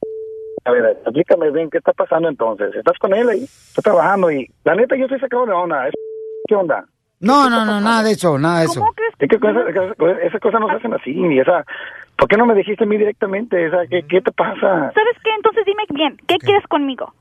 a 0.65 0.71
ver, 0.71 0.85
explícame 1.03 1.49
bien 1.51 1.69
qué 1.71 1.79
está 1.79 1.93
pasando 1.93 2.29
entonces. 2.29 2.75
¿Estás 2.75 2.97
con 2.99 3.13
él 3.13 3.27
ahí? 3.29 3.43
Está 3.43 3.81
trabajando 3.81 4.29
y 4.31 4.47
la 4.63 4.75
neta 4.75 4.95
yo 4.95 5.05
estoy 5.05 5.19
sacado 5.19 5.45
de 5.45 5.53
onda. 5.53 5.89
¿Qué 6.47 6.55
onda? 6.55 6.85
No, 7.19 7.49
no, 7.49 7.65
no, 7.65 7.79
nada 7.81 8.03
de 8.03 8.11
eso, 8.11 8.37
nada 8.39 8.59
de 8.59 8.65
eso. 8.65 8.83
Es 9.19 9.29
que 9.29 9.37
cosas- 9.39 9.65
cosas- 9.97 10.17
esas 10.23 10.41
cosas 10.41 10.59
no 10.59 10.67
se 10.69 10.75
hacen 10.75 10.93
así. 10.93 11.11
Y 11.11 11.39
esa, 11.39 11.63
¿Por 12.17 12.27
qué 12.27 12.37
no 12.37 12.45
me 12.45 12.53
dijiste 12.53 12.83
a 12.83 12.87
mí 12.87 12.97
directamente? 12.97 13.65
Esa, 13.65 13.87
¿qué, 13.89 14.03
¿Qué 14.07 14.21
te 14.21 14.31
pasa? 14.31 14.59
¿Sabes 14.93 15.17
qué? 15.23 15.31
Entonces 15.35 15.65
dime 15.65 15.83
bien, 15.89 16.17
¿qué 16.27 16.37
quieres 16.37 16.65
conmigo? 16.67 17.13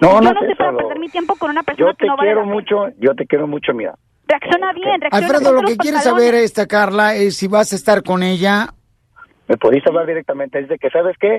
No, 0.00 0.12
yo 0.14 0.20
no 0.20 0.32
no 0.32 0.40
es 0.40 0.46
sé 0.46 0.52
eso, 0.52 0.58
para 0.58 0.76
perder 0.76 0.98
mi 0.98 1.08
tiempo 1.08 1.34
con 1.36 1.50
una 1.50 1.62
persona 1.62 1.90
Yo 1.90 1.96
que 1.96 2.04
te 2.04 2.06
no 2.06 2.16
vale 2.16 2.28
quiero 2.28 2.40
la 2.40 2.44
pena. 2.46 2.54
mucho, 2.54 2.96
yo 3.00 3.14
te 3.14 3.26
quiero 3.26 3.46
mucho, 3.46 3.72
mira. 3.74 3.94
Reacciona 4.28 4.72
bien, 4.72 5.00
reacciona 5.00 5.26
Alfredo, 5.26 5.44
ponte 5.50 5.62
lo 5.62 5.68
que 5.68 5.76
quieres 5.76 6.02
pantalones. 6.02 6.26
saber, 6.28 6.42
esta 6.44 6.66
Carla, 6.66 7.14
es 7.14 7.36
si 7.36 7.46
vas 7.48 7.72
a 7.72 7.76
estar 7.76 8.02
con 8.02 8.22
ella. 8.22 8.74
Me 9.48 9.56
podéis 9.56 9.86
hablar 9.86 10.06
directamente. 10.06 10.58
Es 10.58 10.68
de 10.68 10.78
que, 10.78 10.90
¿sabes 10.90 11.16
qué? 11.20 11.38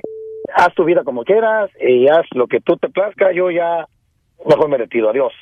Haz 0.55 0.73
tu 0.75 0.85
vida 0.85 1.03
como 1.03 1.23
quieras 1.23 1.69
y 1.81 2.07
haz 2.07 2.25
lo 2.31 2.47
que 2.47 2.61
tú 2.61 2.77
te 2.77 2.87
plazca. 2.89 3.31
Yo 3.33 3.51
ya 3.51 3.85
mejor 4.45 4.69
me 4.69 4.77
retiro. 4.77 5.09
Adiós. 5.09 5.33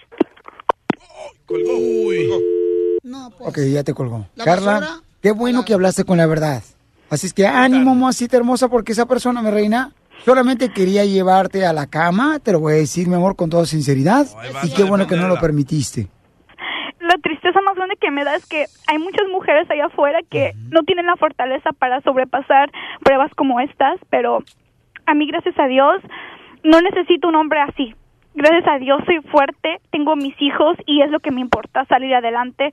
Ok, 3.40 3.60
ya 3.72 3.84
te 3.84 3.94
colgó. 3.94 4.26
¿La 4.36 4.46
Carla, 4.46 5.02
qué 5.22 5.32
bueno 5.32 5.64
que 5.64 5.74
hablaste 5.74 6.04
con 6.06 6.18
la 6.18 6.26
verdad. 6.26 6.64
Así 7.10 7.28
es 7.28 7.34
que 7.34 7.46
ánimo, 7.46 7.94
mamacita 7.94 8.36
hermosa, 8.38 8.68
porque 8.68 8.94
esa 8.94 9.06
persona, 9.06 9.42
mi 9.44 9.52
reina, 9.52 9.92
solamente 10.24 10.72
quería 10.72 11.06
llevarte 11.06 11.66
a 11.66 11.74
la 11.74 11.88
cama, 11.88 12.40
te 12.40 12.52
lo 12.52 12.60
voy 12.60 12.74
a 12.74 12.78
decir, 12.78 13.08
mi 13.08 13.16
amor, 13.16 13.36
con 13.36 13.50
toda 13.50 13.66
sinceridad. 13.66 14.26
y 14.64 14.74
qué 14.74 14.84
bueno 14.84 15.08
que 15.08 15.16
no 15.16 15.28
lo 15.28 15.38
permitiste. 15.40 16.08
La 17.00 17.18
tristeza 17.22 17.62
más 17.62 17.76
grande 17.76 17.98
que 18.02 18.10
me 18.10 18.24
da 18.24 18.36
es 18.36 18.46
que 18.48 18.66
hay 18.88 18.98
muchas 18.98 19.28
mujeres 19.32 19.70
allá 19.70 19.86
afuera 19.86 20.20
que 20.30 20.54
no 20.72 20.82
tienen 20.84 21.06
la 21.06 21.16
fortaleza 21.18 21.72
para 21.78 22.02
sobrepasar 22.02 22.72
pruebas 23.04 23.32
como 23.36 23.60
estas, 23.60 24.00
pero 24.10 24.40
a 25.06 25.14
mí, 25.14 25.28
gracias 25.28 25.58
a 25.60 25.68
Dios, 25.68 26.02
no 26.64 26.82
necesito 26.82 27.28
un 27.28 27.36
hombre 27.36 27.60
así. 27.62 27.94
Gracias 28.34 28.68
a 28.68 28.80
Dios 28.80 29.02
soy 29.06 29.22
fuerte, 29.32 29.78
tengo 29.92 30.16
mis 30.16 30.36
hijos 30.42 30.78
y 30.86 31.02
es 31.02 31.12
lo 31.12 31.20
que 31.20 31.32
me 31.32 31.42
importa, 31.42 31.86
salir 31.86 32.14
adelante. 32.14 32.72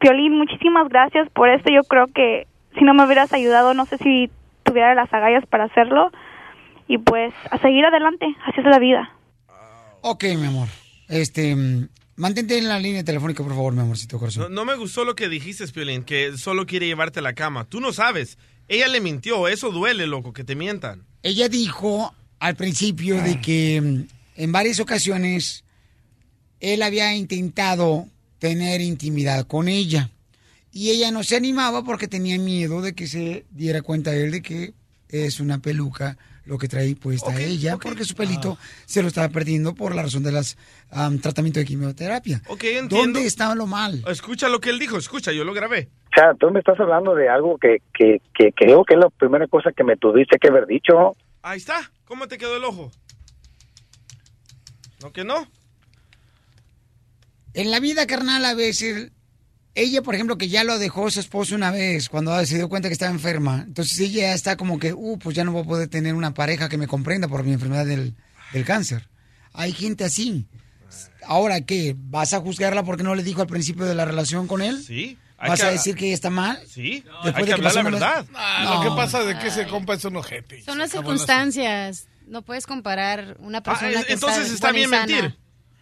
Piolín, 0.00 0.36
muchísimas 0.36 0.88
gracias 0.88 1.30
por 1.30 1.48
esto. 1.48 1.72
Yo 1.72 1.82
creo 1.82 2.08
que 2.08 2.46
si 2.76 2.84
no 2.84 2.94
me 2.94 3.04
hubieras 3.06 3.32
ayudado, 3.32 3.74
no 3.74 3.86
sé 3.86 3.96
si 3.98 4.30
tuviera 4.64 4.94
las 4.94 5.12
agallas 5.12 5.46
para 5.46 5.64
hacerlo. 5.64 6.10
Y 6.88 6.96
pues 6.98 7.34
a 7.50 7.58
seguir 7.58 7.84
adelante, 7.84 8.26
así 8.46 8.60
es 8.60 8.66
la 8.66 8.78
vida. 8.78 9.14
Ok, 10.00 10.24
mi 10.36 10.46
amor. 10.46 10.68
Este, 11.08 11.54
mantente 12.16 12.56
en 12.56 12.66
la 12.66 12.78
línea 12.78 13.04
telefónica, 13.04 13.42
por 13.42 13.52
favor, 13.52 13.74
mi 13.74 13.80
amorcito 13.80 14.18
corazón. 14.18 14.44
No, 14.44 14.48
no 14.48 14.64
me 14.64 14.74
gustó 14.76 15.04
lo 15.04 15.14
que 15.14 15.28
dijiste, 15.28 15.68
Piolín, 15.68 16.02
que 16.02 16.36
solo 16.38 16.66
quiere 16.66 16.86
llevarte 16.86 17.20
a 17.20 17.22
la 17.22 17.34
cama. 17.34 17.64
Tú 17.64 17.80
no 17.80 17.92
sabes. 17.92 18.38
Ella 18.68 18.88
le 18.88 19.02
mintió. 19.02 19.48
Eso 19.48 19.70
duele, 19.70 20.06
loco, 20.06 20.32
que 20.32 20.44
te 20.44 20.54
mientan. 20.54 21.04
Ella 21.22 21.48
dijo 21.48 22.14
al 22.38 22.56
principio 22.56 23.20
de 23.20 23.40
que 23.40 23.80
mm, 23.80 24.42
en 24.42 24.52
varias 24.52 24.80
ocasiones 24.80 25.64
él 26.60 26.82
había 26.82 27.14
intentado 27.14 28.06
tener 28.38 28.80
intimidad 28.80 29.46
con 29.46 29.68
ella. 29.68 30.10
Y 30.72 30.90
ella 30.90 31.10
no 31.10 31.22
se 31.22 31.36
animaba 31.36 31.84
porque 31.84 32.08
tenía 32.08 32.38
miedo 32.38 32.80
de 32.80 32.94
que 32.94 33.06
se 33.06 33.44
diera 33.50 33.82
cuenta 33.82 34.14
él 34.14 34.30
de 34.30 34.42
que 34.42 34.74
es 35.08 35.40
una 35.40 35.58
peluca 35.58 36.16
lo 36.48 36.58
que 36.58 36.66
trae 36.66 36.96
puesta 36.96 37.38
ella, 37.40 37.76
porque 37.76 38.04
su 38.04 38.14
pelito 38.14 38.58
se 38.86 39.02
lo 39.02 39.08
estaba 39.08 39.28
perdiendo 39.28 39.74
por 39.74 39.94
la 39.94 40.02
razón 40.02 40.22
de 40.22 40.32
las 40.32 40.56
tratamiento 41.22 41.60
de 41.60 41.66
quimioterapia. 41.66 42.42
Ok, 42.48 42.64
entiendo. 42.64 42.96
¿Dónde 42.96 43.26
estaba 43.26 43.54
lo 43.54 43.66
mal? 43.66 44.02
Escucha 44.08 44.48
lo 44.48 44.58
que 44.60 44.70
él 44.70 44.78
dijo. 44.78 44.96
Escucha, 44.96 45.30
yo 45.32 45.44
lo 45.44 45.52
grabé. 45.52 45.90
O 46.06 46.14
sea, 46.14 46.34
tú 46.34 46.50
me 46.50 46.58
estás 46.58 46.80
hablando 46.80 47.14
de 47.14 47.28
algo 47.28 47.58
que, 47.58 47.82
que, 47.92 48.22
que 48.34 48.52
creo 48.52 48.84
que 48.84 48.94
es 48.94 49.00
la 49.00 49.10
primera 49.10 49.46
cosa 49.46 49.70
que 49.72 49.84
me 49.84 49.96
tuviste 49.96 50.38
que 50.38 50.48
haber 50.48 50.66
dicho. 50.66 51.16
Ahí 51.42 51.58
está. 51.58 51.92
¿Cómo 52.06 52.26
te 52.26 52.38
quedó 52.38 52.56
el 52.56 52.64
ojo? 52.64 52.90
¿No 55.02 55.12
que 55.12 55.24
no? 55.24 55.46
En 57.54 57.70
la 57.70 57.80
vida 57.80 58.06
carnal 58.06 58.44
a 58.44 58.54
veces, 58.54 59.12
ella 59.82 60.02
por 60.02 60.14
ejemplo 60.14 60.36
que 60.38 60.48
ya 60.48 60.64
lo 60.64 60.78
dejó 60.78 61.10
su 61.10 61.20
esposo 61.20 61.54
una 61.54 61.70
vez 61.70 62.08
cuando 62.08 62.44
se 62.46 62.56
dio 62.56 62.68
cuenta 62.68 62.88
que 62.88 62.92
estaba 62.94 63.10
enferma, 63.12 63.64
entonces 63.66 63.98
ella 64.00 64.22
ya 64.22 64.34
está 64.34 64.56
como 64.56 64.78
que, 64.78 64.92
uh, 64.92 65.18
pues 65.18 65.36
ya 65.36 65.44
no 65.44 65.52
voy 65.52 65.62
a 65.62 65.66
poder 65.66 65.88
tener 65.88 66.14
una 66.14 66.34
pareja 66.34 66.68
que 66.68 66.78
me 66.78 66.86
comprenda 66.86 67.28
por 67.28 67.44
mi 67.44 67.52
enfermedad 67.52 67.86
del, 67.86 68.14
del 68.52 68.64
cáncer. 68.64 69.08
Hay 69.52 69.72
gente 69.72 70.04
así. 70.04 70.46
Ahora, 71.26 71.60
¿qué? 71.60 71.94
¿Vas 71.96 72.32
a 72.32 72.40
juzgarla 72.40 72.82
porque 72.84 73.02
no 73.02 73.14
le 73.14 73.22
dijo 73.22 73.40
al 73.42 73.46
principio 73.48 73.84
de 73.84 73.94
la 73.94 74.04
relación 74.04 74.46
con 74.46 74.62
él? 74.62 74.82
Sí. 74.82 75.18
¿Vas 75.38 75.60
que- 75.60 75.66
a 75.66 75.70
decir 75.70 75.94
que 75.94 76.06
ella 76.06 76.14
está 76.14 76.30
mal? 76.30 76.58
Sí. 76.68 77.04
Después 77.24 77.34
hay 77.34 77.34
de 77.34 77.40
que 77.40 77.46
que 77.46 77.52
hablar 77.54 77.74
la 77.74 77.82
verdad. 77.90 78.26
Ah, 78.34 78.62
No. 78.64 78.84
Lo 78.84 78.90
que 78.90 78.96
pasa 78.96 79.22
de 79.24 79.38
que 79.38 79.48
ese 79.48 79.66
compa 79.66 79.94
es 79.94 80.04
un 80.04 80.16
ojete. 80.16 80.62
Son 80.62 80.78
las 80.78 80.90
Se 80.90 80.96
circunstancias. 80.98 82.06
No 82.26 82.42
puedes 82.42 82.66
comparar 82.66 83.36
una 83.40 83.62
persona 83.62 84.00
Ah, 84.00 84.04
que 84.04 84.12
entonces 84.14 84.50
está, 84.50 84.72
bien 84.72 84.90
sana. 84.90 85.06
mentir. 85.06 85.38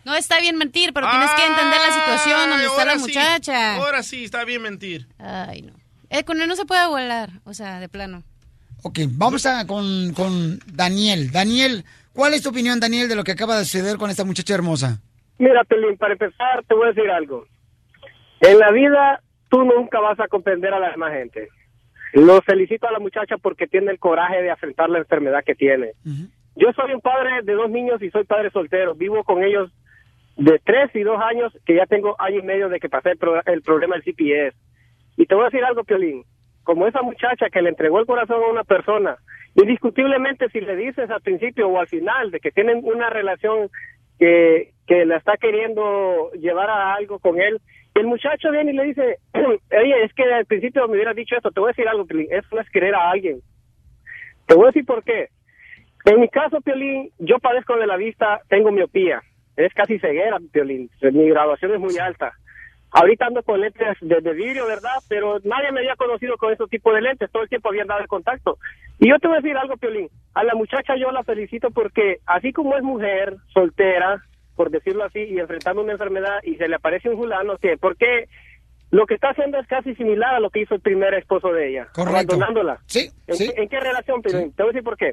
No 0.06 0.14
está 0.14 0.38
bien 0.40 0.56
mentir, 0.56 0.92
pero 0.92 1.10
tienes 1.10 1.32
que 1.32 1.44
entender 1.44 1.80
la 1.84 1.92
situación 1.92 2.48
donde 2.48 2.66
está 2.66 2.84
la 2.84 2.92
ahora 2.92 2.98
sí. 3.00 3.06
muchacha. 3.08 3.74
Ahora 3.74 4.02
sí, 4.04 4.24
está 4.24 4.44
bien 4.44 4.62
mentir. 4.62 5.08
Ay, 5.18 5.62
no. 5.62 5.72
Eh, 6.10 6.22
con 6.22 6.40
él 6.40 6.46
no 6.46 6.54
se 6.54 6.64
puede 6.64 6.86
volar, 6.86 7.30
o 7.42 7.52
sea, 7.52 7.80
de 7.80 7.88
plano. 7.88 8.22
Ok, 8.84 9.00
vamos 9.10 9.46
a 9.46 9.66
con, 9.66 10.12
con 10.14 10.60
Daniel. 10.72 11.32
Daniel, 11.32 11.84
¿cuál 12.12 12.34
es 12.34 12.42
tu 12.44 12.50
opinión, 12.50 12.78
Daniel, 12.78 13.08
de 13.08 13.16
lo 13.16 13.24
que 13.24 13.32
acaba 13.32 13.58
de 13.58 13.64
suceder 13.64 13.96
con 13.96 14.08
esta 14.08 14.24
muchacha 14.24 14.54
hermosa? 14.54 15.00
Mira, 15.38 15.64
Pelín, 15.64 15.96
para 15.96 16.12
empezar, 16.12 16.62
te 16.68 16.74
voy 16.76 16.84
a 16.84 16.92
decir 16.92 17.10
algo. 17.10 17.44
En 18.42 18.60
la 18.60 18.70
vida, 18.70 19.20
tú 19.50 19.64
nunca 19.64 19.98
vas 19.98 20.20
a 20.20 20.28
comprender 20.28 20.72
a 20.72 20.78
la 20.78 20.92
demás 20.92 21.14
gente. 21.14 21.48
Lo 22.12 22.40
felicito 22.42 22.86
a 22.86 22.92
la 22.92 23.00
muchacha 23.00 23.38
porque 23.38 23.66
tiene 23.66 23.90
el 23.90 23.98
coraje 23.98 24.40
de 24.40 24.52
afrontar 24.52 24.88
la 24.88 24.98
enfermedad 24.98 25.42
que 25.44 25.56
tiene. 25.56 25.94
Yo 26.54 26.68
soy 26.76 26.94
un 26.94 27.00
padre 27.00 27.42
de 27.42 27.54
dos 27.54 27.68
niños 27.68 28.00
y 28.00 28.10
soy 28.10 28.22
padre 28.22 28.52
soltero. 28.52 28.94
Vivo 28.94 29.24
con 29.24 29.42
ellos 29.42 29.72
de 30.36 30.58
tres 30.64 30.90
y 30.94 31.02
dos 31.02 31.20
años, 31.20 31.56
que 31.64 31.74
ya 31.74 31.86
tengo 31.86 32.14
año 32.20 32.38
y 32.40 32.42
medio 32.42 32.68
de 32.68 32.78
que 32.80 32.88
pasé 32.88 33.10
el, 33.12 33.18
pro- 33.18 33.42
el 33.46 33.62
problema 33.62 33.96
del 33.96 34.04
CPS. 34.04 34.56
Y 35.16 35.26
te 35.26 35.34
voy 35.34 35.44
a 35.44 35.46
decir 35.48 35.64
algo, 35.64 35.84
Piolín. 35.84 36.24
Como 36.62 36.86
esa 36.86 37.02
muchacha 37.02 37.48
que 37.50 37.62
le 37.62 37.70
entregó 37.70 38.00
el 38.00 38.06
corazón 38.06 38.42
a 38.42 38.48
una 38.50 38.64
persona, 38.64 39.16
indiscutiblemente 39.54 40.48
si 40.50 40.60
le 40.60 40.76
dices 40.76 41.08
al 41.10 41.22
principio 41.22 41.68
o 41.68 41.78
al 41.80 41.86
final 41.88 42.30
de 42.30 42.40
que 42.40 42.50
tienen 42.50 42.80
una 42.84 43.08
relación 43.08 43.70
que, 44.18 44.72
que 44.86 45.04
la 45.06 45.16
está 45.16 45.36
queriendo 45.36 46.30
llevar 46.32 46.68
a 46.70 46.94
algo 46.94 47.18
con 47.18 47.40
él, 47.40 47.60
y 47.94 47.98
el 48.00 48.06
muchacho 48.06 48.50
viene 48.50 48.72
y 48.72 48.76
le 48.76 48.84
dice, 48.84 49.16
oye, 49.34 50.04
es 50.04 50.12
que 50.14 50.24
al 50.24 50.44
principio 50.44 50.86
me 50.88 50.94
hubiera 50.96 51.14
dicho 51.14 51.34
esto, 51.36 51.50
te 51.50 51.60
voy 51.60 51.68
a 51.68 51.72
decir 51.72 51.88
algo, 51.88 52.04
Piolín, 52.06 52.28
eso 52.30 52.60
es 52.60 52.68
querer 52.70 52.94
a 52.94 53.10
alguien. 53.10 53.40
Te 54.46 54.54
voy 54.54 54.64
a 54.64 54.66
decir 54.68 54.84
por 54.84 55.02
qué. 55.02 55.28
En 56.04 56.20
mi 56.20 56.28
caso, 56.28 56.60
Piolín, 56.60 57.10
yo 57.18 57.38
padezco 57.38 57.76
de 57.76 57.86
la 57.86 57.96
vista, 57.96 58.40
tengo 58.48 58.70
miopía. 58.70 59.22
Es 59.56 59.72
casi 59.74 59.98
ceguera, 59.98 60.38
Piolín. 60.52 60.90
Mi 61.00 61.28
graduación 61.28 61.74
es 61.74 61.80
muy 61.80 61.96
alta. 61.98 62.32
Ahorita 62.90 63.26
ando 63.26 63.42
con 63.42 63.60
lentes 63.60 63.96
de, 64.00 64.20
de 64.20 64.32
vidrio, 64.32 64.66
¿verdad? 64.66 64.96
Pero 65.08 65.38
nadie 65.44 65.72
me 65.72 65.80
había 65.80 65.96
conocido 65.96 66.36
con 66.36 66.52
ese 66.52 66.64
tipo 66.66 66.92
de 66.92 67.02
lentes. 67.02 67.30
Todo 67.30 67.42
el 67.42 67.48
tiempo 67.48 67.68
habían 67.68 67.86
dado 67.86 68.00
el 68.00 68.08
contacto. 68.08 68.58
Y 68.98 69.10
yo 69.10 69.18
te 69.18 69.28
voy 69.28 69.36
a 69.36 69.40
decir 69.40 69.56
algo, 69.56 69.76
Piolín. 69.76 70.08
A 70.34 70.44
la 70.44 70.54
muchacha 70.54 70.94
yo 70.96 71.10
la 71.10 71.24
felicito 71.24 71.70
porque 71.70 72.18
así 72.26 72.52
como 72.52 72.76
es 72.76 72.82
mujer, 72.82 73.36
soltera, 73.52 74.22
por 74.54 74.70
decirlo 74.70 75.04
así, 75.04 75.20
y 75.20 75.38
enfrentando 75.38 75.82
una 75.82 75.92
enfermedad 75.92 76.38
y 76.42 76.56
se 76.56 76.68
le 76.68 76.76
aparece 76.76 77.10
un 77.10 77.16
fulano, 77.16 77.58
que 77.58 77.76
porque 77.76 78.28
lo 78.96 79.06
que 79.06 79.14
está 79.14 79.30
haciendo 79.30 79.58
es 79.58 79.66
casi 79.66 79.94
similar 79.94 80.34
a 80.34 80.40
lo 80.40 80.50
que 80.50 80.60
hizo 80.60 80.74
el 80.74 80.80
primer 80.80 81.12
esposo 81.14 81.52
de 81.52 81.68
ella, 81.70 81.88
Correcto. 81.92 82.34
abandonándola. 82.34 82.78
Sí, 82.86 83.10
¿En, 83.26 83.34
sí. 83.34 83.50
qué- 83.54 83.62
en 83.62 83.68
qué 83.68 83.78
relación, 83.80 84.22
Piolín? 84.22 84.52
Te 84.52 84.62
voy 84.62 84.70
a 84.70 84.72
decir 84.72 84.84
por 84.84 84.96
qué. 84.96 85.12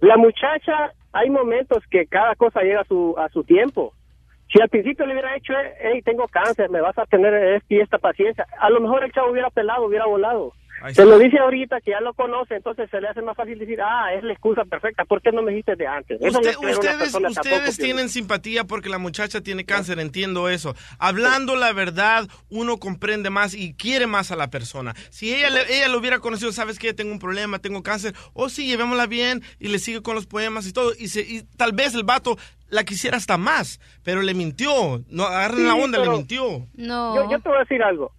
La 0.00 0.16
muchacha, 0.16 0.92
hay 1.12 1.30
momentos 1.30 1.82
que 1.90 2.06
cada 2.06 2.34
cosa 2.34 2.60
llega 2.62 2.80
a 2.80 2.84
su, 2.84 3.14
a 3.18 3.28
su 3.28 3.44
tiempo. 3.44 3.92
Si 4.52 4.60
al 4.60 4.68
principio 4.68 5.06
le 5.06 5.12
hubiera 5.14 5.34
hecho, 5.36 5.54
hey, 5.80 6.02
tengo 6.04 6.26
cáncer, 6.28 6.68
me 6.68 6.80
vas 6.80 6.98
a 6.98 7.06
tener 7.06 7.32
esta 7.54 7.74
y 7.74 7.80
esta 7.80 7.98
paciencia, 7.98 8.46
a 8.60 8.68
lo 8.70 8.80
mejor 8.80 9.02
el 9.04 9.12
chavo 9.12 9.30
hubiera 9.30 9.48
pelado, 9.50 9.86
hubiera 9.86 10.04
volado. 10.06 10.52
Se 10.94 11.04
lo 11.04 11.18
dice 11.18 11.38
ahorita 11.38 11.80
que 11.80 11.92
ya 11.92 12.00
lo 12.00 12.14
conoce, 12.14 12.56
entonces 12.56 12.88
se 12.90 13.00
le 13.00 13.08
hace 13.08 13.22
más 13.22 13.36
fácil 13.36 13.58
decir, 13.58 13.80
ah, 13.80 14.12
es 14.14 14.22
la 14.24 14.32
excusa 14.32 14.64
perfecta, 14.64 15.04
¿por 15.04 15.20
qué 15.22 15.30
no 15.32 15.42
me 15.42 15.50
dijiste 15.50 15.76
de 15.76 15.86
antes? 15.86 16.20
Eso 16.20 16.38
Usted- 16.40 16.56
ustedes 16.58 17.12
tampoco, 17.12 17.72
tienen 17.76 18.08
simpatía 18.08 18.64
porque 18.64 18.88
la 18.88 18.98
muchacha 18.98 19.40
tiene 19.40 19.64
cáncer, 19.64 19.98
entiendo 19.98 20.48
eso. 20.48 20.74
Hablando 20.98 21.56
la 21.56 21.72
verdad, 21.72 22.28
uno 22.50 22.78
comprende 22.78 23.30
más 23.30 23.54
y 23.54 23.74
quiere 23.74 24.06
más 24.06 24.30
a 24.30 24.36
la 24.36 24.50
persona. 24.50 24.94
Si 25.10 25.34
ella, 25.34 25.50
le- 25.50 25.76
ella 25.76 25.88
lo 25.88 25.98
hubiera 25.98 26.18
conocido, 26.20 26.52
sabes 26.52 26.78
que 26.78 26.94
tengo 26.94 27.12
un 27.12 27.18
problema, 27.18 27.58
tengo 27.58 27.82
cáncer, 27.82 28.14
o 28.32 28.48
sí, 28.48 28.66
llevémosla 28.66 29.06
bien 29.06 29.42
y 29.58 29.68
le 29.68 29.78
sigue 29.78 30.02
con 30.02 30.14
los 30.14 30.26
poemas 30.26 30.66
y 30.66 30.72
todo. 30.72 30.92
Y, 30.98 31.08
se- 31.08 31.20
y 31.22 31.42
tal 31.56 31.72
vez 31.72 31.94
el 31.94 32.04
vato 32.04 32.36
la 32.68 32.84
quisiera 32.84 33.18
hasta 33.18 33.36
más, 33.36 33.80
pero 34.02 34.22
le 34.22 34.32
mintió. 34.32 35.02
No, 35.10 35.24
agarren 35.24 35.66
la 35.66 35.74
onda, 35.74 35.98
le 35.98 36.08
mintió. 36.08 36.66
No. 36.74 37.14
Yo, 37.16 37.30
yo 37.30 37.38
te 37.40 37.48
voy 37.48 37.56
a 37.58 37.60
decir 37.60 37.82
algo. 37.82 38.12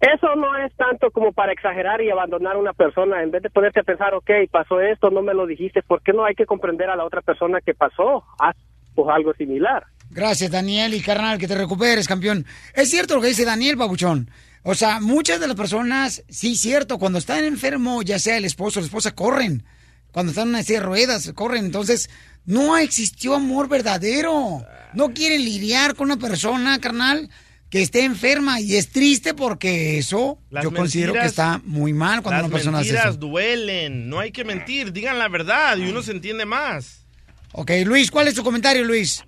Eso 0.00 0.36
no 0.36 0.56
es 0.56 0.72
tanto 0.76 1.10
como 1.10 1.32
para 1.32 1.52
exagerar 1.52 2.00
y 2.00 2.10
abandonar 2.10 2.54
a 2.54 2.58
una 2.58 2.72
persona. 2.72 3.22
En 3.22 3.32
vez 3.32 3.42
de 3.42 3.50
ponerte 3.50 3.80
a 3.80 3.84
pensar, 3.84 4.14
ok, 4.14 4.30
pasó 4.50 4.80
esto, 4.80 5.10
no 5.10 5.22
me 5.22 5.34
lo 5.34 5.46
dijiste, 5.46 5.82
¿por 5.82 6.02
qué 6.02 6.12
no 6.12 6.24
hay 6.24 6.36
que 6.36 6.46
comprender 6.46 6.88
a 6.88 6.96
la 6.96 7.04
otra 7.04 7.20
persona 7.20 7.60
que 7.60 7.74
pasó 7.74 8.24
ah, 8.38 8.54
pues 8.94 9.08
algo 9.08 9.34
similar? 9.34 9.84
Gracias, 10.10 10.50
Daniel, 10.50 10.94
y 10.94 11.02
carnal, 11.02 11.38
que 11.38 11.48
te 11.48 11.56
recuperes, 11.56 12.06
campeón. 12.06 12.46
Es 12.74 12.90
cierto 12.90 13.16
lo 13.16 13.20
que 13.20 13.28
dice 13.28 13.44
Daniel, 13.44 13.76
babuchón. 13.76 14.30
O 14.62 14.74
sea, 14.74 15.00
muchas 15.00 15.40
de 15.40 15.48
las 15.48 15.56
personas, 15.56 16.24
sí, 16.28 16.54
cierto, 16.54 16.98
cuando 16.98 17.18
están 17.18 17.44
enfermos, 17.44 18.04
ya 18.04 18.18
sea 18.18 18.36
el 18.36 18.44
esposo 18.44 18.78
o 18.78 18.82
la 18.82 18.86
esposa, 18.86 19.14
corren. 19.14 19.64
Cuando 20.12 20.30
están 20.30 20.44
en 20.44 20.54
una 20.54 20.62
silla 20.62 20.80
de 20.80 20.86
ruedas, 20.86 21.32
corren. 21.34 21.64
Entonces, 21.64 22.08
no 22.44 22.76
existió 22.76 23.34
amor 23.34 23.68
verdadero. 23.68 24.64
No 24.94 25.12
quieren 25.12 25.44
lidiar 25.44 25.94
con 25.94 26.06
una 26.10 26.16
persona, 26.16 26.78
carnal, 26.80 27.28
que 27.70 27.82
esté 27.82 28.04
enferma. 28.04 28.60
Y 28.60 28.76
es 28.76 28.90
triste 28.90 29.34
porque 29.34 29.98
eso 29.98 30.38
Las 30.50 30.64
yo 30.64 30.72
considero 30.72 31.12
que 31.12 31.18
mentiras- 31.20 31.54
está 31.54 31.60
muy 31.64 31.92
mal 31.92 32.22
cuando 32.22 32.38
Las 32.42 32.46
una 32.48 32.52
persona 32.54 32.78
hace 32.78 32.92
mentiras 32.92 33.10
eso. 33.16 33.18
duelen, 33.18 34.08
no 34.08 34.18
hay 34.20 34.32
que 34.32 34.44
mentir, 34.44 34.92
digan 34.92 35.18
la 35.18 35.28
verdad 35.28 35.76
y 35.76 35.88
uno 35.90 36.02
se 36.02 36.12
entiende 36.12 36.46
más. 36.46 37.04
Ok, 37.52 37.70
Luis, 37.84 38.10
¿cuál 38.10 38.28
es 38.28 38.34
tu 38.34 38.42
comentario, 38.44 38.84
Luis? 38.84 39.24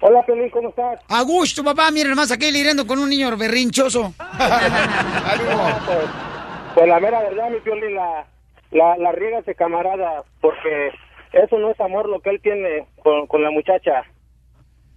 Hola, 0.00 0.24
Pelín, 0.24 0.48
¿cómo 0.50 0.68
estás? 0.68 1.00
A 1.08 1.22
gusto, 1.22 1.64
papá. 1.64 1.90
Miren 1.90 2.10
nomás 2.10 2.30
aquí 2.30 2.52
lidiando 2.52 2.86
con 2.86 3.00
un 3.00 3.10
niño 3.10 3.36
berrinchoso. 3.36 4.14
pues, 4.16 4.28
pues 6.74 6.88
la 6.88 7.00
mera 7.00 7.20
verdad, 7.20 7.50
mi 7.50 7.60
Piolín, 7.60 7.94
la, 7.94 8.26
la, 8.70 8.96
la 8.96 9.12
riega 9.12 9.38
ese 9.40 9.54
camarada, 9.54 10.22
porque 10.40 10.90
eso 11.32 11.58
no 11.58 11.70
es 11.70 11.80
amor 11.80 12.08
lo 12.08 12.20
que 12.20 12.30
él 12.30 12.40
tiene 12.42 12.86
con, 13.02 13.26
con 13.26 13.42
la 13.42 13.50
muchacha. 13.50 14.04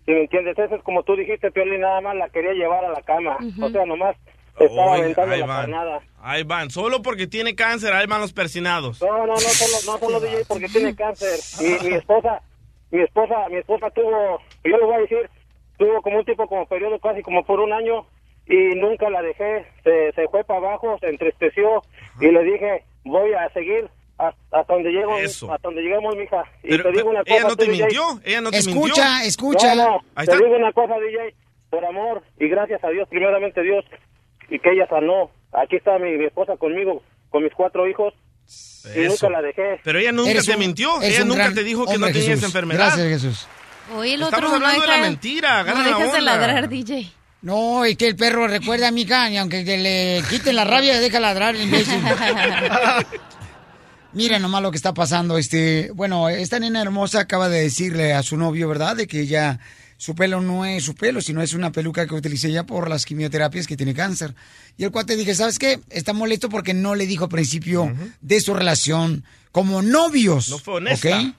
Si 0.06 0.12
me 0.12 0.22
entiendes, 0.22 0.58
eso 0.58 0.76
es 0.76 0.84
como 0.84 1.04
tú 1.04 1.16
dijiste, 1.16 1.52
Piolín, 1.52 1.82
nada 1.82 2.02
más 2.02 2.16
la 2.16 2.30
quería 2.30 2.54
llevar 2.54 2.84
a 2.86 2.90
la 2.92 3.02
cama. 3.02 3.38
O 3.62 3.70
sea, 3.70 3.86
nomás 3.86 4.16
estaba 4.60 4.96
aventando 4.96 5.34
ahí 5.34 5.40
la 5.40 5.46
van. 5.46 5.62
carnada. 5.62 6.02
Ahí 6.22 6.44
van, 6.44 6.70
solo 6.70 7.02
porque 7.02 7.28
tiene 7.28 7.56
cáncer, 7.56 7.94
ahí 7.94 8.08
van 8.08 8.22
los 8.22 8.34
persinados. 8.34 9.02
No, 9.02 9.20
no, 9.20 9.28
no 9.28 9.38
solo, 9.38 9.94
no 9.94 10.00
solo 10.00 10.20
DJ 10.26 10.46
porque 10.48 10.68
tiene 10.68 10.96
cáncer. 10.96 11.40
Y 11.60 11.88
mi 11.88 11.96
esposa, 11.96 12.42
mi 12.92 13.02
esposa, 13.02 13.36
mi 13.50 13.58
esposa 13.58 13.90
tuvo, 13.92 14.40
yo 14.64 14.78
le 14.78 14.86
voy 14.86 14.96
a 14.96 15.00
decir, 15.00 15.30
tuvo 15.78 16.02
como 16.02 16.20
un 16.20 16.26
tipo 16.26 16.48
como 16.48 16.66
periodo 16.66 17.00
casi 17.00 17.22
como 17.22 17.44
por 17.44 17.60
un 17.60 17.72
año 17.74 18.06
y 18.48 18.76
nunca 18.76 19.10
la 19.10 19.22
dejé. 19.22 19.66
Se, 19.84 20.12
se 20.14 20.28
fue 20.28 20.44
para 20.44 20.60
abajo, 20.60 20.98
se 21.00 21.10
entristeció 21.10 21.82
y 22.20 22.28
le 22.32 22.44
dije, 22.44 22.84
voy 23.04 23.34
a 23.34 23.50
seguir 23.54 23.90
hasta, 24.28 24.74
donde 24.74 24.90
llego, 24.92 25.18
Eso. 25.18 25.52
hasta 25.54 25.68
donde 25.68 25.82
lleguemos, 25.82 26.16
mija. 26.16 26.44
Y 26.64 26.70
Pero- 26.70 26.84
te 26.84 26.92
digo 26.92 27.10
una 27.10 27.24
pero 27.24 27.36
ella 27.36 27.44
cosa, 27.44 27.50
no 27.50 27.58
te 27.58 27.66
tú, 27.66 27.72
DJ. 27.72 27.84
mintió, 27.86 28.22
ella 28.24 28.42
no 28.42 28.52
te 28.52 28.58
Escucha, 28.58 29.06
mintió. 29.14 29.28
escucha. 29.28 29.76
No, 29.76 29.84
no, 29.88 29.96
Ahí 30.16 30.26
te 30.28 30.34
está. 30.34 30.44
digo 30.46 30.56
una 30.58 30.72
cosa, 30.74 30.94
DJ, 31.00 31.36
por 31.70 31.86
amor 31.86 32.24
y 32.40 32.48
gracias 32.48 32.84
a 32.84 32.90
Dios, 32.90 33.08
primeramente 33.10 33.62
Dios, 33.64 33.84
y 34.50 34.60
que 34.60 34.72
ella 34.72 34.88
sanó. 34.90 35.32
Aquí 35.54 35.76
está 35.78 35.98
mi, 36.00 36.12
mi 36.18 36.26
esposa 36.26 36.56
conmigo, 36.58 37.02
con 37.30 37.44
mis 37.44 37.54
cuatro 37.54 37.88
hijos, 37.88 38.14
y 38.96 39.02
Eso. 39.02 39.10
nunca 39.28 39.30
la 39.30 39.42
dejé. 39.42 39.80
Pero 39.84 40.00
ella 40.00 40.12
nunca 40.12 40.32
Eres 40.32 40.46
te 40.46 40.54
un- 40.54 40.60
mintió, 40.60 41.02
ella 41.02 41.22
un 41.24 41.28
nunca 41.30 41.54
te 41.54 41.64
dijo 41.64 41.86
que 41.86 41.92
no 41.92 41.96
hombre, 41.96 42.12
tenía 42.14 42.28
Jesús. 42.30 42.38
esa 42.40 42.46
enfermedad. 42.48 42.80
Gracias, 42.88 43.08
Jesús. 43.08 43.48
Oye, 43.96 44.14
el 44.14 44.22
Estamos 44.22 44.38
otro 44.46 44.50
no 44.50 44.56
hablando 44.66 44.82
de 44.82 44.88
la 44.88 44.98
mentira, 44.98 45.64
No 45.64 45.84
dejas 45.84 46.00
de 46.00 46.20
onda. 46.20 46.22
ladrar, 46.22 46.70
DJ. 46.70 47.12
No, 47.42 47.84
es 47.86 47.98
que 47.98 48.08
el 48.08 48.16
perro 48.16 48.48
recuerda 48.48 48.90
a 48.90 48.92
mi 48.92 49.02
y 49.02 49.38
aunque 49.38 49.66
que 49.66 49.78
le 49.78 50.22
quiten 50.30 50.56
la 50.56 50.64
rabia, 50.64 51.00
deja 51.00 51.20
ladrar 51.20 51.56
el 51.56 51.64
imbécil. 51.64 52.00
Mira 54.14 54.40
nomás 54.40 54.62
lo 54.62 54.72
que 54.72 54.78
está 54.78 54.94
pasando. 54.94 55.38
Este, 55.38 55.92
bueno, 55.94 56.30
esta 56.30 56.60
nena 56.60 56.82
hermosa 56.82 57.22
acaba 57.22 57.50
de 57.50 57.62
decirle 57.62 58.14
a 58.14 58.24
su 58.24 58.38
novio, 58.38 58.68
¿verdad? 58.68 58.96
De 58.96 59.08
que 59.08 59.22
ella, 59.22 59.60
su 59.98 60.16
pelo 60.16 60.42
no 60.42 60.66
es 60.66 60.84
su 60.84 60.96
pelo, 60.96 61.22
sino 61.22 61.42
es 61.42 61.54
una 61.54 61.72
peluca 61.72 62.06
que 62.06 62.16
utiliza 62.16 62.48
ella 62.48 62.66
por 62.66 62.90
las 62.90 63.06
quimioterapias 63.06 63.68
que 63.68 63.78
tiene 63.78 63.94
cáncer. 63.94 64.36
Y 64.78 64.84
el 64.84 64.92
cuate 64.92 65.16
dije, 65.16 65.34
¿sabes 65.34 65.60
qué? 65.60 65.80
Está 65.90 66.14
molesto 66.14 66.50
porque 66.50 66.74
no 66.74 66.96
le 66.96 67.08
dijo 67.08 67.26
al 67.26 67.30
principio 67.30 67.94
de 68.20 68.42
su 68.42 68.54
relación 68.54 69.24
como 69.52 69.82
novios. 69.82 70.50
No 70.50 70.60
fue 70.60 70.76
honesta. 70.76 71.36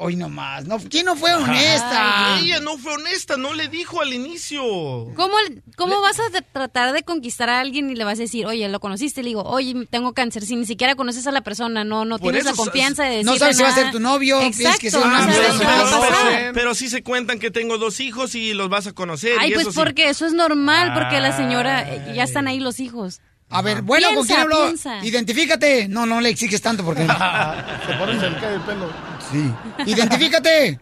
Hoy 0.00 0.16
nomás. 0.16 0.64
No, 0.66 0.78
¿Quién 0.78 1.06
no 1.06 1.16
fue 1.16 1.34
honesta? 1.34 2.36
Ay, 2.36 2.46
ella 2.46 2.60
no 2.60 2.78
fue 2.78 2.94
honesta, 2.94 3.36
no 3.36 3.52
le 3.52 3.68
dijo 3.68 4.00
al 4.00 4.14
inicio. 4.14 4.62
¿Cómo, 4.62 5.34
cómo 5.76 6.00
vas 6.00 6.18
a 6.20 6.42
tratar 6.52 6.92
de 6.92 7.02
conquistar 7.02 7.50
a 7.50 7.60
alguien 7.60 7.90
y 7.90 7.96
le 7.96 8.04
vas 8.04 8.18
a 8.18 8.22
decir, 8.22 8.46
oye, 8.46 8.68
lo 8.68 8.80
conociste? 8.80 9.22
Le 9.22 9.30
digo, 9.30 9.42
oye, 9.42 9.86
tengo 9.90 10.14
cáncer. 10.14 10.44
Si 10.44 10.54
ni 10.56 10.66
siquiera 10.66 10.94
conoces 10.94 11.26
a 11.26 11.32
la 11.32 11.40
persona, 11.40 11.84
no, 11.84 12.04
no 12.04 12.18
Por 12.18 12.32
tienes 12.32 12.44
la 12.44 12.54
confianza 12.54 13.04
de 13.04 13.10
decir 13.10 13.26
No 13.26 13.36
sabes 13.36 13.56
si 13.56 13.62
va 13.62 13.70
a 13.70 13.74
ser 13.74 13.90
tu 13.90 14.00
novio, 14.00 14.40
Exacto, 14.40 14.78
que 14.80 14.90
no 14.90 15.02
una 15.02 15.18
sabes 15.24 15.50
amiga. 15.50 15.58
qué 15.58 15.64
va 15.64 15.80
a 15.80 16.00
pasar. 16.00 16.50
Pero, 16.54 16.74
sí 16.74 16.88
se 16.88 17.02
cuentan 17.02 17.38
que 17.38 17.50
tengo 17.50 17.78
dos 17.78 18.00
hijos 18.00 18.34
y 18.34 18.54
los 18.54 18.68
vas 18.68 18.86
a 18.86 18.92
conocer. 18.92 19.36
Ay, 19.40 19.50
y 19.50 19.54
pues 19.54 19.62
eso 19.62 19.72
sí. 19.72 19.78
porque 19.78 20.08
eso 20.10 20.26
es 20.26 20.32
normal, 20.32 20.92
porque 20.94 21.20
la 21.20 21.36
señora, 21.36 22.12
ya 22.14 22.22
están 22.22 22.46
ahí 22.46 22.60
los 22.60 22.78
hijos. 22.80 23.20
A 23.50 23.62
ver, 23.62 23.82
bueno, 23.82 24.08
¿con 24.14 24.26
quién 24.26 24.40
habló? 24.40 24.64
piensa. 24.64 25.04
Identifícate. 25.04 25.88
No, 25.88 26.04
no 26.04 26.20
le 26.20 26.28
exiges 26.28 26.60
tanto 26.60 26.84
porque... 26.84 27.02
Se 27.86 27.94
pone 27.94 28.18
cerca 28.20 28.50
del 28.50 28.60
pelo. 28.60 28.88
Sí. 29.30 29.52
Identifícate. 29.86 30.78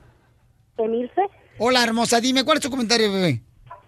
Emilce. 0.78 1.22
Hola, 1.58 1.84
hermosa. 1.84 2.20
Dime, 2.20 2.44
¿cuál 2.44 2.58
es 2.58 2.62
tu 2.62 2.70
comentario, 2.70 3.12
bebé? 3.12 3.40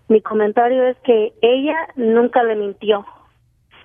Mi 0.08 0.22
comentario 0.22 0.88
es 0.88 0.96
que 1.04 1.34
ella 1.42 1.76
nunca 1.96 2.42
le 2.42 2.56
mintió, 2.56 3.04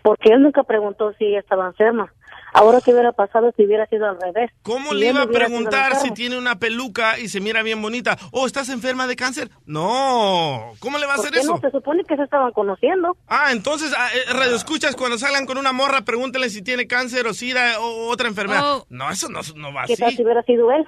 porque 0.04 0.30
él 0.30 0.42
nunca 0.42 0.64
preguntó 0.64 1.12
si 1.18 1.26
ella 1.26 1.40
estaba 1.40 1.68
enferma. 1.68 2.14
Ahora, 2.54 2.80
¿qué 2.82 2.92
hubiera 2.92 3.12
pasado 3.12 3.52
si 3.58 3.66
hubiera 3.66 3.86
sido 3.88 4.08
al 4.08 4.20
revés? 4.22 4.52
¿Cómo 4.62 4.92
Si 4.92 4.96
le 4.98 5.10
iba 5.10 5.24
a 5.24 5.28
preguntar 5.28 5.96
si 5.96 6.12
tiene 6.12 6.38
una 6.38 6.60
peluca 6.60 7.20
y 7.20 7.28
se 7.28 7.40
mira 7.42 7.64
bien 7.64 7.82
bonita? 7.82 8.18
Oh, 8.32 8.46
¿estás 8.46 8.70
enferma 8.70 9.08
de 9.08 9.16
cáncer? 9.16 9.50
No. 9.66 10.74
¿Cómo 10.80 10.98
le 11.00 11.06
va 11.06 11.14
a 11.14 11.16
¿Por 11.16 11.26
hacer 11.26 11.34
qué 11.34 11.40
eso? 11.42 11.54
no? 11.54 11.60
Se 11.60 11.72
supone 11.72 12.04
que 12.04 12.16
se 12.16 12.24
estaban 12.24 12.52
conociendo. 12.52 13.18
Ah, 13.28 13.52
entonces, 13.52 13.94
ah, 13.98 14.08
eh, 14.14 14.34
radio 14.34 14.56
escuchas, 14.56 14.96
cuando 14.96 15.18
salgan 15.18 15.46
con 15.46 15.58
una 15.58 15.72
morra, 15.74 16.02
pregúntenle 16.02 16.50
si 16.50 16.62
tiene 16.62 16.88
cáncer 16.88 17.26
o 17.28 17.34
sida 17.34 17.80
o 17.80 18.08
otra 18.10 18.28
enfermedad. 18.28 18.62
Oh. 18.78 18.86
No, 18.90 19.10
eso 19.10 19.30
no, 19.30 19.42
no 19.56 19.74
va 19.74 19.86
¿Qué 19.86 19.94
así. 19.94 20.02
tal 20.02 20.16
si 20.16 20.24
hubiera 20.24 20.44
sido 20.44 20.72
él? 20.72 20.88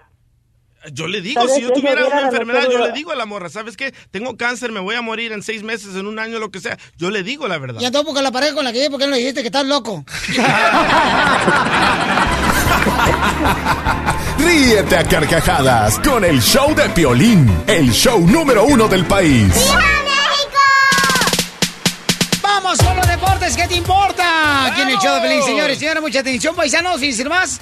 Yo 0.92 1.08
le 1.08 1.22
digo, 1.22 1.48
si 1.48 1.62
yo 1.62 1.72
tuviera 1.72 2.06
una 2.06 2.22
enfermedad, 2.22 2.70
yo 2.72 2.80
le 2.86 2.92
digo 2.92 3.12
a 3.12 3.16
la 3.16 3.26
morra, 3.26 3.50
¿sabes 3.50 3.76
qué? 3.78 3.94
Tengo 4.12 4.38
cáncer, 4.38 4.72
me 4.72 4.80
voy 4.80 4.96
a 4.96 5.02
morir 5.02 5.32
en 5.32 5.42
seis 5.44 5.64
meses, 5.64 5.96
en 5.96 6.06
un 6.08 6.20
año, 6.20 6.40
lo 6.40 6.52
que 6.52 6.60
sea. 6.60 6.78
Yo 6.98 7.10
le 7.10 7.24
digo 7.24 7.48
la 7.48 7.58
verdad. 7.58 7.82
Y 7.82 7.86
entonces, 7.86 8.06
porque 8.06 8.22
la 8.22 8.32
pareja 8.32 8.54
con 8.54 8.64
la 8.64 8.72
que 8.72 8.80
llevo, 8.80 8.92
¿por 8.92 9.00
qué 9.00 9.06
no 9.08 9.14
le 9.14 9.20
dijiste 9.20 9.42
que 9.42 9.48
estás 9.48 9.66
loco? 9.66 10.06
Ríete 14.38 14.98
a 14.98 15.04
carcajadas 15.04 16.00
con 16.00 16.24
el 16.24 16.42
show 16.42 16.76
de 16.76 16.90
Piolín, 16.90 17.64
el 17.68 17.92
show 17.92 18.20
número 18.20 18.66
uno 18.66 18.88
del 18.88 19.06
país. 19.06 19.54
¡Vamos 22.42 22.78
con 22.78 22.96
los 22.96 23.08
deportes! 23.08 23.56
¿Qué 23.56 23.68
te 23.68 23.76
importa? 23.76 24.66
Aquí 24.68 24.82
en 24.82 24.90
el 24.90 24.98
show 24.98 25.16
de 25.16 25.22
Pelín, 25.22 25.44
señores. 25.44 25.80
Señores, 25.80 26.02
mucha 26.02 26.20
atención, 26.20 26.56
paisanos. 26.56 27.00
Fíjense 27.00 27.26
más. 27.26 27.60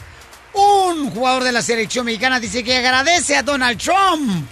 Un 0.53 1.09
jugador 1.11 1.43
de 1.43 1.51
la 1.51 1.61
selección 1.61 2.05
mexicana 2.05 2.39
dice 2.39 2.63
que 2.63 2.77
agradece 2.77 3.35
a 3.35 3.43
Donald 3.43 3.79
Trump. 3.79 4.45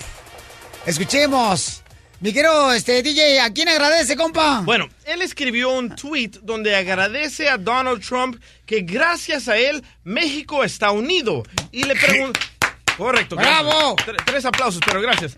Escuchemos. 0.86 1.84
Mi 2.22 2.34
querido 2.34 2.72
este, 2.74 3.02
DJ, 3.02 3.40
¿a 3.42 3.52
quién 3.52 3.68
agradece, 3.68 4.16
compa? 4.16 4.62
Bueno, 4.62 4.88
él 5.06 5.22
escribió 5.24 5.70
un 5.72 5.96
tweet 5.96 6.32
donde 6.44 6.76
agradece 6.76 7.50
a 7.50 7.58
Donald 7.58 8.04
Trump 8.06 8.40
que 8.66 8.82
gracias 8.82 9.48
a 9.48 9.58
él 9.58 9.84
México 10.04 10.64
está 10.64 10.92
unido. 10.92 11.44
Y 11.72 11.84
le 11.84 11.96
pregunta... 11.96 12.40
Correcto. 12.98 13.36
¡Bravo! 13.36 13.96
Tre- 13.96 14.22
tres 14.26 14.46
aplausos, 14.46 14.82
pero 14.86 15.02
gracias. 15.02 15.36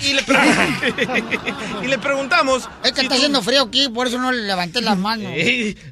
Y 0.00 0.14
le, 0.14 0.22
pre- 0.22 0.38
y 1.82 1.86
le 1.86 1.98
preguntamos... 1.98 2.68
Es 2.82 2.92
que 2.92 3.00
si 3.00 3.06
está 3.06 3.08
tú- 3.08 3.14
haciendo 3.20 3.42
frío 3.42 3.62
aquí, 3.64 3.88
por 3.90 4.06
eso 4.06 4.18
no 4.18 4.32
le 4.32 4.42
levanté 4.42 4.80
las 4.80 4.96
manos. 4.98 5.30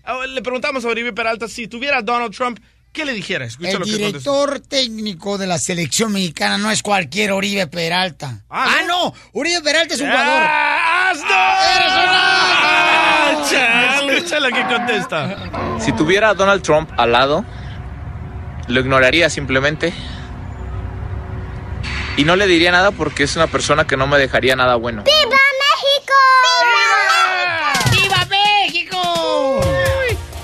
Ah, 0.04 0.24
le 0.26 0.40
preguntamos 0.40 0.84
a 0.84 0.88
Oribe 0.88 1.12
Peralta 1.12 1.48
si 1.48 1.68
tuviera 1.68 1.98
a 1.98 2.02
Donald 2.02 2.34
Trump, 2.34 2.58
¿qué 2.92 3.04
le 3.04 3.12
dijera? 3.12 3.44
Escucha 3.44 3.70
El 3.70 3.78
lo 3.78 3.84
que 3.84 3.90
contestó. 3.92 4.06
director 4.46 4.60
técnico 4.60 5.38
de 5.38 5.46
la 5.46 5.58
selección 5.58 6.12
mexicana 6.12 6.58
no 6.58 6.70
es 6.70 6.82
cualquier 6.82 7.32
Oribe 7.32 7.66
Peralta. 7.66 8.42
Ah, 8.50 8.78
no. 8.86 9.12
Uribe 9.32 9.60
Peralta 9.62 9.94
es 9.94 10.00
un 10.00 10.08
jugador. 10.10 10.42
Ah, 10.42 11.12
chale, 13.50 14.16
Escucha 14.16 14.40
lo 14.40 14.48
que 14.50 14.62
contesta. 14.66 15.78
Si 15.80 15.92
tuviera 15.92 16.30
a 16.30 16.34
Donald 16.34 16.62
Trump 16.62 16.90
al 16.96 17.12
lado, 17.12 17.44
lo 18.68 18.80
ignoraría 18.80 19.30
simplemente. 19.30 19.92
Y 22.16 22.24
no 22.24 22.36
le 22.36 22.46
diría 22.46 22.70
nada 22.72 22.90
porque 22.90 23.22
es 23.22 23.36
una 23.36 23.46
persona 23.46 23.86
que 23.86 23.96
no 23.96 24.06
me 24.06 24.18
dejaría 24.18 24.54
nada 24.56 24.74
bueno. 24.76 25.04
¡Viva 25.04 25.20
México! 25.30 26.12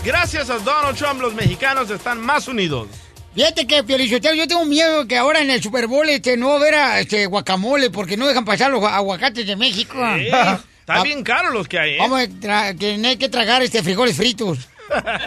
Gracias 0.07 0.51
a 0.51 0.59
Donald 0.61 0.97
Trump, 0.97 1.21
los 1.21 1.35
mexicanos 1.35 1.91
están 1.91 2.21
más 2.21 2.47
unidos. 2.47 2.87
Fíjate 3.35 3.67
que, 3.67 3.83
Piolichotelo, 3.83 4.37
yo 4.37 4.47
tengo 4.47 4.65
miedo 4.65 5.05
que 5.09 5.17
ahora 5.17 5.41
en 5.41 5.51
el 5.51 5.61
Super 5.61 5.89
Bowl 5.89 6.09
este, 6.09 6.37
no 6.37 6.47
va 6.47 6.53
a 6.53 6.57
haber 6.59 6.75
a, 6.77 7.01
este, 7.01 7.27
guacamole 7.27 7.91
porque 7.91 8.17
no 8.17 8.29
dejan 8.29 8.45
pasar 8.45 8.71
los 8.71 8.85
aguacates 8.85 9.45
de 9.45 9.57
México. 9.57 9.99
Eh, 10.17 10.31
está 10.79 11.03
bien 11.03 11.25
caro 11.25 11.51
los 11.51 11.67
que 11.67 11.81
hay, 11.81 11.95
¿eh? 11.95 11.99
Vamos 11.99 12.21
a 12.23 12.73
tener 12.75 13.19
que 13.19 13.29
tragar 13.29 13.63
este 13.63 13.83
frijoles 13.83 14.17
fritos. 14.17 14.69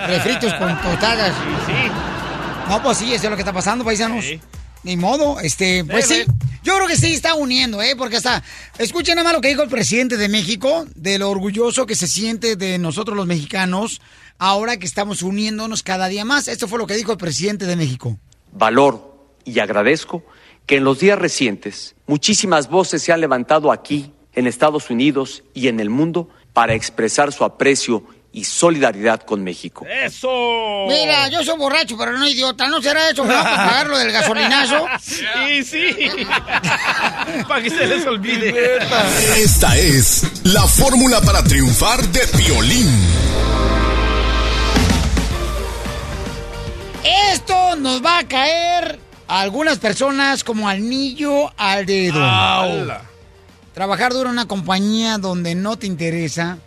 Refritos 0.08 0.54
con 0.54 0.82
tostadas. 0.82 1.36
No, 2.70 2.82
pues 2.82 3.00
sí, 3.00 3.14
eso 3.14 3.26
es 3.26 3.30
lo 3.30 3.36
que 3.36 3.42
está 3.42 3.52
pasando, 3.52 3.84
paisanos. 3.84 4.24
Ni 4.84 4.96
modo, 4.96 5.42
este, 5.42 5.84
pues 5.84 6.08
Sí, 6.08 6.24
sí. 6.26 6.32
Yo 6.64 6.76
creo 6.76 6.88
que 6.88 6.98
sí 6.98 7.14
está 7.14 7.36
uniendo, 7.36 7.82
¿eh? 7.82 7.96
Porque 7.98 8.18
hasta, 8.18 8.44
escuchen 8.78 9.16
nada 9.16 9.24
más 9.24 9.34
lo 9.34 9.42
que 9.42 9.48
dijo 9.48 9.64
el 9.64 9.70
presidente 9.70 10.18
de 10.18 10.28
México, 10.28 10.86
de 10.96 11.18
lo 11.18 11.30
orgulloso 11.30 11.86
que 11.86 11.96
se 11.96 12.08
siente 12.08 12.56
de 12.56 12.78
nosotros 12.78 13.16
los 13.16 13.26
mexicanos, 13.28 14.02
ahora 14.40 14.78
que 14.78 14.86
estamos 14.86 15.22
uniéndonos 15.22 15.84
cada 15.84 16.08
día 16.08 16.26
más. 16.26 16.48
Esto 16.48 16.68
fue 16.68 16.80
lo 16.80 16.88
que 16.88 16.96
dijo 16.96 17.12
el 17.12 17.18
presidente 17.18 17.66
de 17.66 17.76
México. 17.76 18.18
Valoro 18.52 19.28
y 19.46 19.60
agradezco 19.60 20.24
que 20.66 20.78
en 20.78 20.84
los 20.84 21.00
días 21.00 21.20
recientes 21.20 21.96
muchísimas 22.08 22.70
voces 22.70 23.04
se 23.04 23.12
han 23.12 23.22
levantado 23.22 23.72
aquí, 23.72 24.12
en 24.34 24.48
Estados 24.48 24.90
Unidos 24.90 25.44
y 25.54 25.68
en 25.68 25.80
el 25.80 25.90
mundo, 25.90 26.30
para 26.54 26.74
expresar 26.74 27.34
su 27.34 27.44
aprecio 27.44 28.04
y 28.32 28.44
solidaridad 28.44 29.22
con 29.22 29.44
México. 29.44 29.86
¡Eso! 29.90 30.86
Mira, 30.88 31.28
yo 31.30 31.44
soy 31.44 31.58
borracho, 31.58 31.98
pero 31.98 32.12
no 32.18 32.28
idiota. 32.28 32.68
¿No 32.68 32.82
será 32.82 33.10
eso? 33.10 33.24
Para 33.24 33.44
pagar 33.44 33.88
lo 33.88 33.98
del 33.98 34.12
gasolinazo. 34.12 34.86
Sí, 35.02 35.64
sí. 35.64 35.90
para 37.48 37.64
que 37.64 37.70
se 37.70 37.88
les 37.88 38.06
olvide. 38.06 38.78
Esta 39.36 39.76
es 39.78 40.24
la 40.44 40.68
fórmula 40.68 41.22
para 41.22 41.44
triunfar 41.44 42.08
de 42.08 42.22
Piolín. 42.38 43.69
Esto 47.04 47.76
nos 47.78 48.04
va 48.04 48.20
a 48.20 48.28
caer 48.28 49.00
a 49.28 49.41
algunas 49.41 49.78
personas 49.78 50.43
como 50.43 50.68
anillo 50.68 51.52
al 51.58 51.86
dedo. 51.86 52.24
¡Ala! 52.24 53.04
Trabajar 53.74 54.12
duro 54.12 54.30
en 54.30 54.34
una 54.34 54.47
compañía 54.47 55.18
donde 55.18 55.56
no 55.56 55.78
te 55.78 55.88
interesa, 55.88 56.58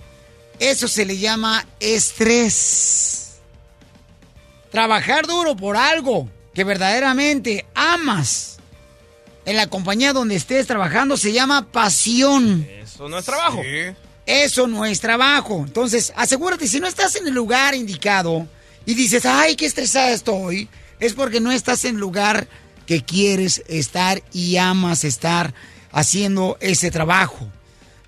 eso 0.59 0.89
se 0.89 1.05
le 1.05 1.18
llama 1.18 1.66
estrés. 1.80 3.41
Trabajar 4.70 5.26
duro 5.26 5.55
por 5.55 5.76
algo 5.76 6.30
que 6.55 6.64
verdaderamente 6.64 7.66
amas 7.74 8.59
en 9.45 9.57
la 9.57 9.66
compañía 9.66 10.12
donde 10.12 10.37
estés 10.37 10.66
trabajando 10.66 11.16
se 11.16 11.33
llama 11.33 11.66
pasión. 11.70 12.66
Eso 12.83 13.09
no 13.09 13.18
es 13.18 13.24
trabajo. 13.24 13.61
Eso 14.24 14.66
no 14.66 14.85
es 14.87 15.01
trabajo. 15.01 15.64
Entonces, 15.66 16.12
asegúrate, 16.16 16.66
si 16.68 16.80
no 16.80 16.87
estás 16.87 17.16
en 17.16 17.26
el 17.26 17.35
lugar 17.35 17.74
indicado 17.74 18.47
y 18.87 18.95
dices, 18.95 19.26
ay, 19.26 19.57
qué 19.57 19.66
estresada 19.66 20.11
estoy, 20.11 20.68
es 21.01 21.14
porque 21.14 21.41
no 21.41 21.53
estás 21.53 21.85
en 21.85 21.99
lugar 21.99 22.49
que 22.87 23.05
quieres 23.05 23.62
estar 23.68 24.22
y 24.33 24.57
amas 24.57 25.05
estar 25.05 25.55
haciendo 25.93 26.57
ese 26.61 26.91
trabajo. 26.91 27.49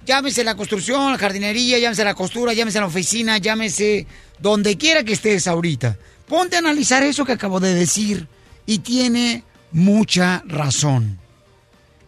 Llámese 0.05 0.45
la 0.45 0.55
construcción, 0.55 1.12
la 1.12 1.18
jardinería, 1.18 1.79
llámese 1.79 2.05
la 2.05 2.14
costura, 2.14 2.53
llámese 2.53 2.81
la 2.81 2.87
oficina, 2.87 3.39
llámese 3.39 4.07
donde 4.39 4.77
quiera 4.77 5.03
que 5.05 5.14
estés 5.14 5.47
ahorita. 5.47 5.97
Ponte 6.29 6.57
a 6.57 6.59
analizar 6.59 7.03
eso 7.03 7.25
que 7.25 7.33
acabo 7.33 7.61
de 7.61 7.75
decir 7.75 8.29
y 8.66 8.79
tiene 8.79 9.45
mucha 9.72 10.43
razón. 10.47 11.18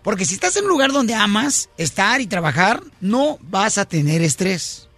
Porque 0.02 0.24
si 0.24 0.34
estás 0.34 0.56
en 0.56 0.64
un 0.64 0.70
lugar 0.70 0.92
donde 0.92 1.14
amas 1.14 1.68
estar 1.78 2.20
y 2.20 2.26
trabajar, 2.26 2.82
no 3.00 3.38
vas 3.42 3.78
a 3.78 3.86
tener 3.86 4.22
estrés. 4.22 4.88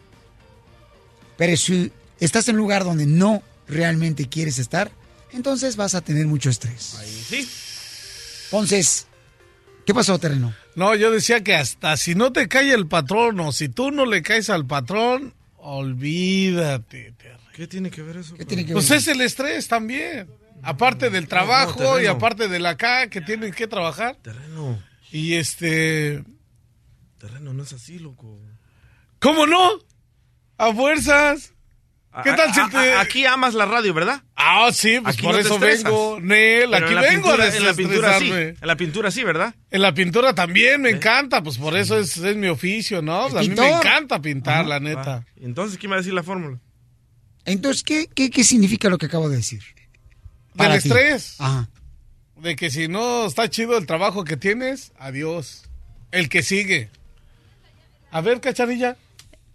Pero 1.36 1.56
si 1.56 1.92
estás 2.20 2.48
en 2.48 2.56
un 2.56 2.62
lugar 2.62 2.84
donde 2.84 3.06
no 3.06 3.42
realmente 3.68 4.28
quieres 4.28 4.58
estar, 4.58 4.90
entonces 5.32 5.76
vas 5.76 5.94
a 5.94 6.00
tener 6.00 6.26
mucho 6.26 6.50
estrés. 6.50 6.96
Sí. 7.28 7.48
Entonces, 8.44 9.06
¿qué 9.86 9.94
pasó, 9.94 10.18
terreno? 10.18 10.54
No, 10.74 10.94
yo 10.94 11.10
decía 11.10 11.42
que 11.42 11.54
hasta 11.54 11.96
si 11.96 12.14
no 12.14 12.32
te 12.32 12.48
cae 12.48 12.72
el 12.72 12.86
patrón 12.86 13.38
o 13.40 13.52
si 13.52 13.68
tú 13.68 13.90
no 13.90 14.06
le 14.06 14.22
caes 14.22 14.48
al 14.50 14.66
patrón, 14.66 15.34
olvídate. 15.56 17.14
¿Qué 17.52 17.66
tiene 17.66 17.90
que 17.90 18.02
ver 18.02 18.18
eso? 18.18 18.36
Pues 18.72 18.90
es 18.92 19.08
el 19.08 19.20
estrés 19.20 19.66
también. 19.66 20.28
Aparte 20.62 21.10
del 21.10 21.26
trabajo 21.26 21.98
y 21.98 22.02
terreno. 22.02 22.12
aparte 22.12 22.48
de 22.48 22.58
la 22.60 22.70
acá 22.70 23.08
que 23.10 23.20
tienen 23.20 23.52
que 23.52 23.66
trabajar. 23.66 24.16
Terreno. 24.22 24.80
Y 25.10 25.34
este. 25.34 26.22
Terreno 27.18 27.52
no 27.52 27.64
es 27.64 27.72
así, 27.72 27.98
loco. 27.98 28.38
¿Cómo 29.18 29.46
no? 29.46 29.70
A 30.56 30.72
fuerzas. 30.72 31.52
¿Qué 32.22 32.32
tal 32.32 32.52
si 32.54 32.68
te- 32.70 32.76
a- 32.94 33.00
Aquí 33.00 33.24
amas 33.26 33.54
la 33.54 33.66
radio, 33.66 33.92
¿verdad? 33.94 34.22
Ah, 34.36 34.70
sí, 34.72 34.98
pues 35.02 35.14
Aquí 35.16 35.24
por 35.24 35.34
no 35.34 35.40
eso 35.40 35.54
estresas. 35.54 35.84
vengo. 35.84 36.18
Nel, 36.20 36.72
aquí 36.74 36.84
en 36.88 36.94
la 36.94 37.00
vengo 37.02 37.22
pintura- 37.30 37.44
a 37.44 37.56
En 37.56 37.64
la 37.64 37.74
pintura 37.74 38.18
sí. 38.18 38.30
En 38.32 38.56
la 38.62 38.76
pintura 38.76 39.10
sí, 39.10 39.24
¿verdad? 39.24 39.54
En 39.70 39.82
la 39.82 39.94
pintura 39.94 40.34
también 40.34 40.82
me 40.82 40.90
encanta, 40.90 41.42
pues 41.42 41.58
por 41.58 41.76
eso 41.76 41.98
es, 41.98 42.16
es 42.16 42.36
mi 42.36 42.48
oficio, 42.48 43.02
¿no? 43.02 43.24
A 43.26 43.40
mí 43.42 43.48
me 43.50 43.68
encanta 43.68 44.20
pintar, 44.20 44.66
la 44.66 44.80
neta. 44.80 45.24
Entonces, 45.40 45.78
¿quién 45.78 45.90
va 45.92 45.96
a 45.96 45.98
decir 45.98 46.12
la 46.14 46.22
fórmula? 46.22 46.58
Entonces, 47.44 47.82
¿qué, 47.82 48.08
qué, 48.14 48.30
qué 48.30 48.44
significa 48.44 48.88
lo 48.88 48.98
que 48.98 49.06
acabo 49.06 49.28
de 49.28 49.36
decir? 49.36 49.62
Del 50.54 50.72
estrés. 50.72 51.36
Ajá. 51.38 51.68
De 52.36 52.54
que 52.56 52.70
si 52.70 52.88
no 52.88 53.26
está 53.26 53.48
chido 53.48 53.76
el 53.78 53.86
trabajo 53.86 54.24
que 54.24 54.36
tienes, 54.36 54.92
adiós. 54.98 55.64
El 56.12 56.28
que 56.28 56.42
sigue. 56.42 56.90
A 58.10 58.20
ver, 58.20 58.40
cacharilla. 58.40 58.96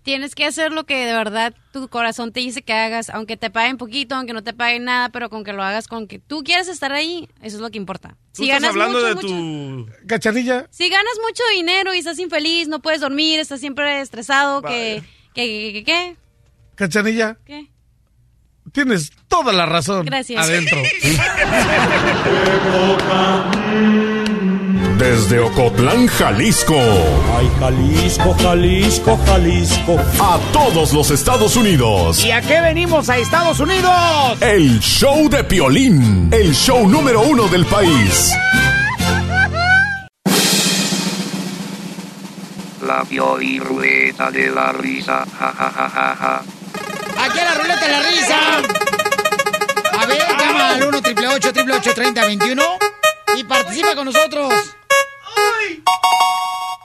Tienes 0.04 0.36
que 0.36 0.45
hacer 0.45 0.74
lo 0.74 0.84
que 0.86 1.06
de 1.06 1.14
verdad 1.14 1.54
tu 1.72 1.88
corazón 1.88 2.34
te 2.34 2.41
dice 2.41 2.62
que 2.62 2.74
hagas, 2.74 3.10
aunque 3.10 3.38
te 3.38 3.49
paguen 3.49 3.78
poquito, 3.78 4.16
aunque 4.16 4.34
no 4.34 4.43
te 4.43 4.54
paguen 4.54 4.84
nada, 4.84 5.08
pero 5.10 5.30
con 5.30 5.45
que 5.45 5.54
lo 5.54 5.64
hagas 5.64 5.88
con 5.88 6.08
que 6.08 6.20
tú 6.20 6.43
quieres 6.43 6.68
estar 6.68 6.91
ahí, 6.91 7.30
eso 7.41 7.56
es 7.56 7.62
lo 7.62 7.72
que 7.72 7.78
importa. 7.78 8.18
Tú 8.36 8.43
Si 8.43 8.49
estás 8.49 8.62
ganas 8.62 8.76
hablando 8.76 8.97
mucho, 8.99 9.08
de 9.08 9.16
mucho- 9.16 9.28
tu... 9.28 9.88
Si 10.72 10.89
ganas 10.89 11.14
mucho 11.26 11.41
dinero 11.56 11.93
y 11.93 11.99
estás 11.99 12.20
infeliz, 12.20 12.68
no 12.68 12.82
puedes 12.82 12.99
dormir, 13.01 13.39
estás 13.39 13.62
siempre 13.62 14.01
estresado, 14.01 14.62
que, 14.62 15.01
que, 15.34 15.45
que, 15.45 15.74
que, 15.74 15.84
que- 15.86 16.16
Cacharilla. 16.76 17.38
¿Qué? 17.45 17.70
Tienes 18.72 19.12
toda 19.28 19.51
la 19.54 19.66
razón. 19.66 20.06
Gracias. 20.06 20.43
Adentro. 20.45 20.82
Desde 24.98 25.39
Ocotlán, 25.39 26.08
Jalisco. 26.08 26.76
Ay, 27.36 27.50
Jalisco, 27.60 28.36
Jalisco, 28.39 29.20
Jalisco. 29.26 29.98
A 30.20 30.39
todos 30.52 30.94
los 30.94 31.10
Estados 31.10 31.56
Unidos. 31.56 32.24
¿Y 32.24 32.32
a 32.32 32.41
qué 32.41 32.62
venimos 32.62 33.10
a 33.10 33.18
Estados 33.18 33.60
Unidos? 33.60 33.91
El 34.39 34.80
show 34.80 35.28
de 35.30 35.44
Piolín. 35.44 36.30
El 36.32 36.54
show 36.54 36.88
número 36.88 37.22
uno 37.22 37.48
del 37.48 37.66
país. 37.66 38.32
La 42.86 43.04
Pioli 43.04 43.60
Ruleta 43.60 44.30
de 44.30 44.52
la 44.52 44.72
Risa. 44.74 45.26
Ja, 45.39 45.54
ja, 45.58 45.72
ja, 45.72 45.89
ja, 45.89 46.16
ja. 46.16 46.44
Aquí 47.26 47.39
a 47.39 47.46
la 47.46 47.54
ruleta 47.56 47.86
de 47.86 47.91
la 47.91 48.00
risa. 48.02 48.38
A 50.00 50.06
ver, 50.06 50.20
llama 50.39 50.70
al 50.70 50.84
1 50.84 50.98
888 50.98 51.94
3021 51.94 52.64
y 53.38 53.44
participa 53.44 53.96
con 53.96 54.06
nosotros. 54.06 54.54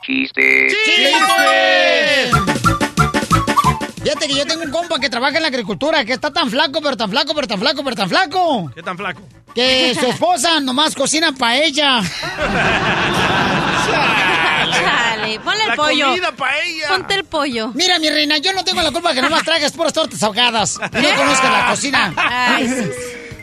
Chiste. 0.05 0.69
¡Chistes! 0.69 2.33
Fíjate 4.03 4.27
que 4.29 4.35
yo 4.37 4.47
tengo 4.47 4.63
un 4.63 4.71
compa 4.71 4.99
que 4.99 5.11
trabaja 5.11 5.37
en 5.37 5.43
la 5.43 5.49
agricultura, 5.49 6.05
que 6.05 6.15
está 6.15 6.33
tan 6.33 6.51
flaco, 6.51 6.81
pero 6.81 6.97
tan 6.97 7.11
flaco, 7.11 7.35
pero 7.35 7.47
tan 7.47 7.59
flaco, 7.61 7.85
pero 7.85 7.95
tan 7.97 8.09
flaco, 8.09 8.71
¿Qué 8.75 8.83
tan 8.83 8.97
flaco? 8.97 9.21
que 9.55 9.95
su 9.99 10.07
esposa 10.07 10.61
nomás 10.61 10.95
cocina 10.95 11.33
paella. 11.33 12.01
Chale, 14.73 15.41
ponle 15.41 15.63
el 15.63 15.69
La 15.69 15.77
pollo. 15.77 16.07
comida 16.07 16.33
paella. 16.33 16.89
Ponte 16.89 17.15
el 17.15 17.25
pollo. 17.25 17.71
Mira, 17.75 17.99
mi 17.99 18.09
reina, 18.09 18.39
yo 18.39 18.53
no 18.53 18.65
tengo 18.65 18.81
la 18.83 18.91
culpa 18.93 19.13
que 19.13 19.21
nomás 19.23 19.43
traigas 19.43 19.73
puras 19.73 19.93
tortas 19.93 20.23
ahogadas. 20.23 20.79
y 20.93 21.03
No 21.03 21.15
conozcas 21.17 21.53
la 21.53 21.67
cocina. 21.69 22.13
Ay, 22.17 22.69
sí. 22.69 22.91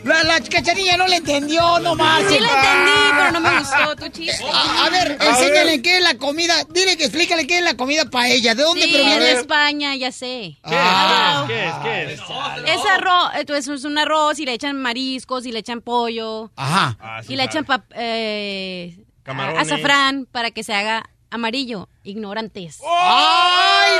La, 0.06 0.22
la 0.22 0.40
cacharilla 0.40 0.96
no 0.96 1.06
le 1.08 1.16
entendió, 1.16 1.78
no 1.80 1.94
más. 1.96 2.22
Sí 2.28 2.38
la 2.38 2.48
entendí, 2.48 3.00
pero 3.16 3.30
no 3.32 3.40
me 3.40 3.58
gustó 3.58 3.96
tu 3.96 4.08
chiste. 4.08 4.44
A, 4.52 4.86
a 4.86 4.90
ver, 4.90 5.18
enséñale 5.20 5.82
qué 5.82 5.96
es 5.96 6.02
la 6.02 6.14
comida. 6.16 6.54
Dile 6.70 6.96
que 6.96 7.04
explícale 7.04 7.46
qué 7.46 7.58
es 7.58 7.64
la 7.64 7.76
comida 7.76 8.04
paella. 8.04 8.54
¿De 8.54 8.62
dónde 8.62 8.82
Sí, 8.84 8.92
proviene? 8.94 9.18
de 9.24 9.32
España, 9.32 9.94
ya 9.96 10.12
sé. 10.12 10.56
¿Qué 10.64 10.70
es? 10.70 10.76
Ah. 10.80 11.44
¿Qué 11.46 11.66
es? 11.66 11.72
¿Qué 11.82 12.12
es? 12.12 12.20
Es 12.20 12.86
arroz, 12.90 13.30
entonces 13.34 13.68
es 13.68 13.84
un 13.84 13.98
arroz 13.98 14.38
y 14.38 14.44
le 14.46 14.52
echan 14.52 14.80
mariscos 14.80 15.44
y 15.46 15.52
le 15.52 15.58
echan 15.58 15.80
pollo. 15.80 16.50
Ajá. 16.56 16.96
Ah, 17.00 17.20
sí 17.26 17.32
y 17.32 17.36
le 17.36 17.44
echan 17.44 17.64
pap- 17.66 17.84
eh, 17.94 18.96
Camarones. 19.24 19.60
azafrán 19.72 20.26
para 20.30 20.50
que 20.52 20.62
se 20.62 20.72
haga 20.74 21.08
amarillo. 21.36 21.88
Ignorantes. 22.02 22.80
¡Ay! 22.86 23.92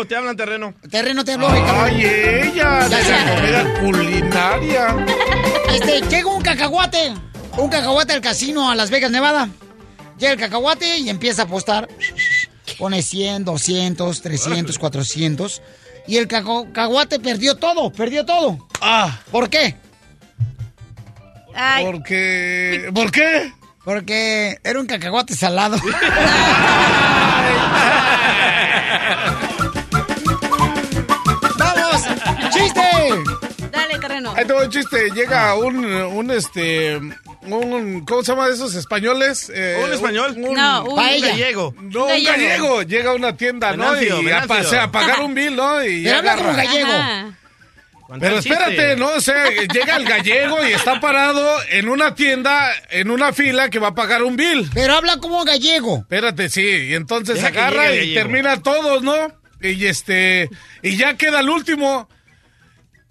Oh, 0.00 0.04
Te 0.06 0.16
hablan 0.16 0.36
terreno. 0.36 0.74
Terreno 0.90 1.24
te 1.24 1.32
habló. 1.32 1.48
Ay, 1.48 2.04
ella, 2.04 2.88
de 2.88 3.02
la 3.10 3.34
comida 3.34 3.80
culinaria. 3.80 4.96
Este, 5.74 6.00
llega 6.08 6.28
un 6.28 6.42
cacahuate. 6.42 7.14
Un 7.56 7.68
cacahuate 7.68 8.12
al 8.12 8.20
casino 8.20 8.70
a 8.70 8.74
Las 8.74 8.90
Vegas, 8.90 9.10
Nevada. 9.10 9.48
Llega 10.18 10.32
el 10.32 10.38
cacahuate 10.38 10.98
y 10.98 11.10
empieza 11.10 11.42
a 11.42 11.44
apostar. 11.46 11.88
Pone 12.78 13.02
100, 13.02 13.44
200, 13.44 14.22
300, 14.22 14.78
400. 14.78 15.62
Y 16.06 16.16
el 16.16 16.28
cacahuate 16.28 17.18
perdió 17.18 17.56
todo, 17.56 17.90
perdió 17.92 18.24
todo. 18.24 18.66
Ah. 18.80 19.20
¿Por 19.30 19.50
qué? 19.50 19.74
Ay. 21.54 21.84
Porque. 21.84 22.90
¿Por 22.94 23.10
qué? 23.10 23.52
Porque 23.84 24.58
era 24.64 24.80
un 24.80 24.86
cacahuate 24.86 25.34
salado. 25.34 25.76
¡Vamos! 31.58 32.02
¡Chiste! 32.52 32.80
Dale, 33.70 33.98
terreno. 33.98 34.32
Ahí 34.36 34.44
tengo 34.46 34.60
un 34.60 34.70
chiste. 34.70 35.10
Llega 35.14 35.54
un, 35.56 35.84
un 35.84 36.30
este, 36.30 36.96
un, 36.96 38.04
¿cómo 38.06 38.22
se 38.22 38.32
llama 38.32 38.48
esos 38.48 38.74
españoles? 38.74 39.50
Eh, 39.54 39.80
¿Un 39.84 39.92
español? 39.92 40.34
No, 40.38 40.84
un- 40.84 40.96
Paella. 40.96 41.28
gallego. 41.28 41.74
No, 41.80 42.06
un 42.06 42.24
Gallego. 42.24 42.82
Llega 42.82 43.10
a 43.10 43.14
una 43.14 43.36
tienda, 43.36 43.76
¿no? 43.76 44.00
Y 44.00 44.08
a, 44.08 44.14
Venancio. 44.16 44.70
pa- 44.78 44.82
a 44.84 44.92
pagar 44.92 45.20
un 45.20 45.34
bill, 45.34 45.56
¿no? 45.56 45.84
Y 45.84 46.04
Pero 46.04 46.18
habla 46.18 46.36
como 46.36 46.52
gallego. 46.54 46.92
Ajá. 46.92 47.26
Pero 48.18 48.38
espérate, 48.38 48.96
¿no? 48.96 49.08
O 49.08 49.20
sea, 49.20 49.50
llega 49.50 49.96
el 49.96 50.04
gallego 50.04 50.66
y 50.66 50.72
está 50.72 50.98
parado 51.00 51.58
en 51.70 51.88
una 51.88 52.14
tienda, 52.14 52.72
en 52.90 53.10
una 53.10 53.32
fila 53.32 53.68
que 53.68 53.78
va 53.78 53.88
a 53.88 53.94
pagar 53.94 54.22
un 54.22 54.36
bill. 54.36 54.70
Pero 54.72 54.94
habla 54.94 55.18
como 55.18 55.44
gallego. 55.44 55.98
Espérate, 55.98 56.48
sí. 56.48 56.66
Y 56.66 56.94
entonces 56.94 57.36
Deja 57.36 57.48
agarra 57.48 57.94
y 57.94 58.14
termina 58.14 58.62
todos, 58.62 59.02
¿no? 59.02 59.14
Y 59.60 59.84
este, 59.86 60.48
y 60.82 60.96
ya 60.96 61.16
queda 61.16 61.40
el 61.40 61.50
último. 61.50 62.08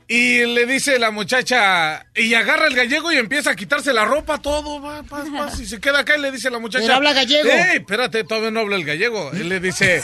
Y 0.09 0.45
le 0.45 0.65
dice 0.65 0.97
la 0.99 1.11
muchacha, 1.11 2.05
y 2.15 2.33
agarra 2.33 2.67
el 2.67 2.75
gallego 2.75 3.11
y 3.11 3.17
empieza 3.17 3.51
a 3.51 3.55
quitarse 3.57 3.91
la 3.91 4.05
ropa, 4.05 4.37
todo, 4.37 4.81
va, 4.81 5.01
va, 5.01 5.23
va, 5.25 5.51
y 5.61 5.65
se 5.65 5.81
queda 5.81 5.99
acá 5.99 6.15
y 6.17 6.21
le 6.21 6.31
dice 6.31 6.49
la 6.49 6.59
muchacha. 6.59 6.85
Pero 6.85 6.95
habla 6.95 7.11
gallego. 7.11 7.49
¡Ey, 7.49 7.79
espérate, 7.79 8.23
todavía 8.23 8.49
no 8.49 8.61
habla 8.61 8.77
el 8.77 8.85
gallego! 8.85 9.31
Y 9.33 9.43
le 9.43 9.59
dice, 9.59 10.01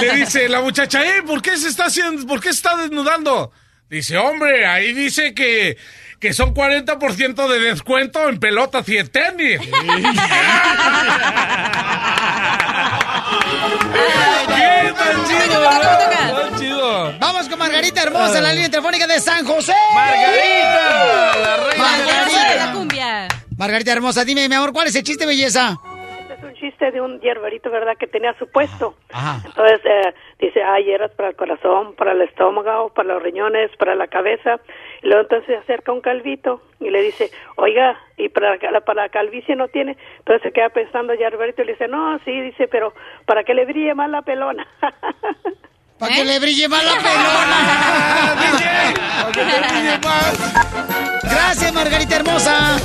le 0.00 0.14
dice 0.14 0.48
la 0.48 0.60
muchacha, 0.60 1.04
¡eh, 1.04 1.24
¿por 1.26 1.42
qué 1.42 1.56
se 1.56 1.66
está 1.66 1.86
haciendo, 1.86 2.24
por 2.28 2.40
qué 2.40 2.50
se 2.50 2.58
está 2.58 2.76
desnudando? 2.76 3.50
Dice, 3.90 4.16
hombre, 4.16 4.66
ahí 4.66 4.92
dice 4.92 5.34
que, 5.34 5.76
que 6.20 6.32
son 6.32 6.54
40% 6.54 7.48
de 7.48 7.58
descuento 7.58 8.28
en 8.28 8.38
pelotas 8.38 8.88
y 8.88 8.98
en 8.98 9.08
tenis. 9.08 9.60
¿Qué 14.46 14.92
tan 14.96 15.24
chido? 15.26 15.62
Tan 15.62 16.58
chido. 16.60 17.18
Vamos 17.18 17.48
con 17.48 17.58
Margarita 17.58 18.02
Hermosa 18.02 18.38
en 18.38 18.44
la 18.44 18.52
línea 18.52 18.70
telefónica 18.70 19.08
de 19.08 19.20
San 19.20 19.44
José. 19.44 19.74
¡Margarita! 19.92 21.36
La 21.42 21.56
reina 21.56 21.98
de 21.98 22.04
la 22.04 22.12
Margarita. 22.22 22.72
cumbia. 22.72 23.28
Margarita 23.56 23.92
Hermosa, 23.92 24.24
dime, 24.24 24.48
mi 24.48 24.54
amor, 24.54 24.72
¿cuál 24.72 24.86
es 24.86 24.94
el 24.94 25.02
chiste, 25.02 25.26
belleza? 25.26 25.76
Chiste 26.60 26.90
de 26.92 27.00
un 27.00 27.18
hierberito, 27.20 27.70
¿verdad? 27.70 27.96
Que 27.98 28.06
tenía 28.06 28.34
su 28.38 28.46
puesto. 28.50 28.94
Ajá. 29.12 29.40
Entonces 29.46 29.80
eh, 29.84 30.14
dice, 30.38 30.62
hay 30.62 30.84
hierbas 30.84 31.10
para 31.12 31.30
el 31.30 31.36
corazón, 31.36 31.94
para 31.96 32.12
el 32.12 32.20
estómago, 32.22 32.90
para 32.92 33.14
los 33.14 33.22
riñones, 33.22 33.70
para 33.78 33.94
la 33.94 34.06
cabeza. 34.08 34.60
Y 35.02 35.06
luego 35.06 35.22
entonces 35.22 35.46
se 35.48 35.56
acerca 35.56 35.90
un 35.92 36.02
calvito 36.02 36.60
y 36.78 36.90
le 36.90 37.00
dice, 37.02 37.30
oiga, 37.56 37.98
¿y 38.18 38.28
para, 38.28 38.56
la- 38.70 38.80
para 38.82 39.02
la 39.04 39.08
calvicie 39.08 39.56
no 39.56 39.68
tiene? 39.68 39.96
Entonces 40.18 40.42
se 40.42 40.52
queda 40.52 40.68
pensando 40.68 41.14
hierberito 41.14 41.62
y 41.62 41.64
le 41.66 41.72
dice, 41.72 41.88
no, 41.88 42.18
sí, 42.26 42.40
dice, 42.42 42.68
pero 42.68 42.92
para 43.24 43.42
que 43.42 43.54
le 43.54 43.64
brille 43.64 43.94
más 43.94 44.10
la 44.10 44.22
pelona. 44.22 44.66
Para 45.98 46.12
¿Eh? 46.14 46.16
que 46.16 46.24
le 46.24 46.38
brille 46.38 46.66
más 46.66 46.82
la 46.82 46.92
pelona. 46.96 47.58
Gracias, 51.22 51.72
Margarita 51.74 52.16
Hermosa. 52.16 52.78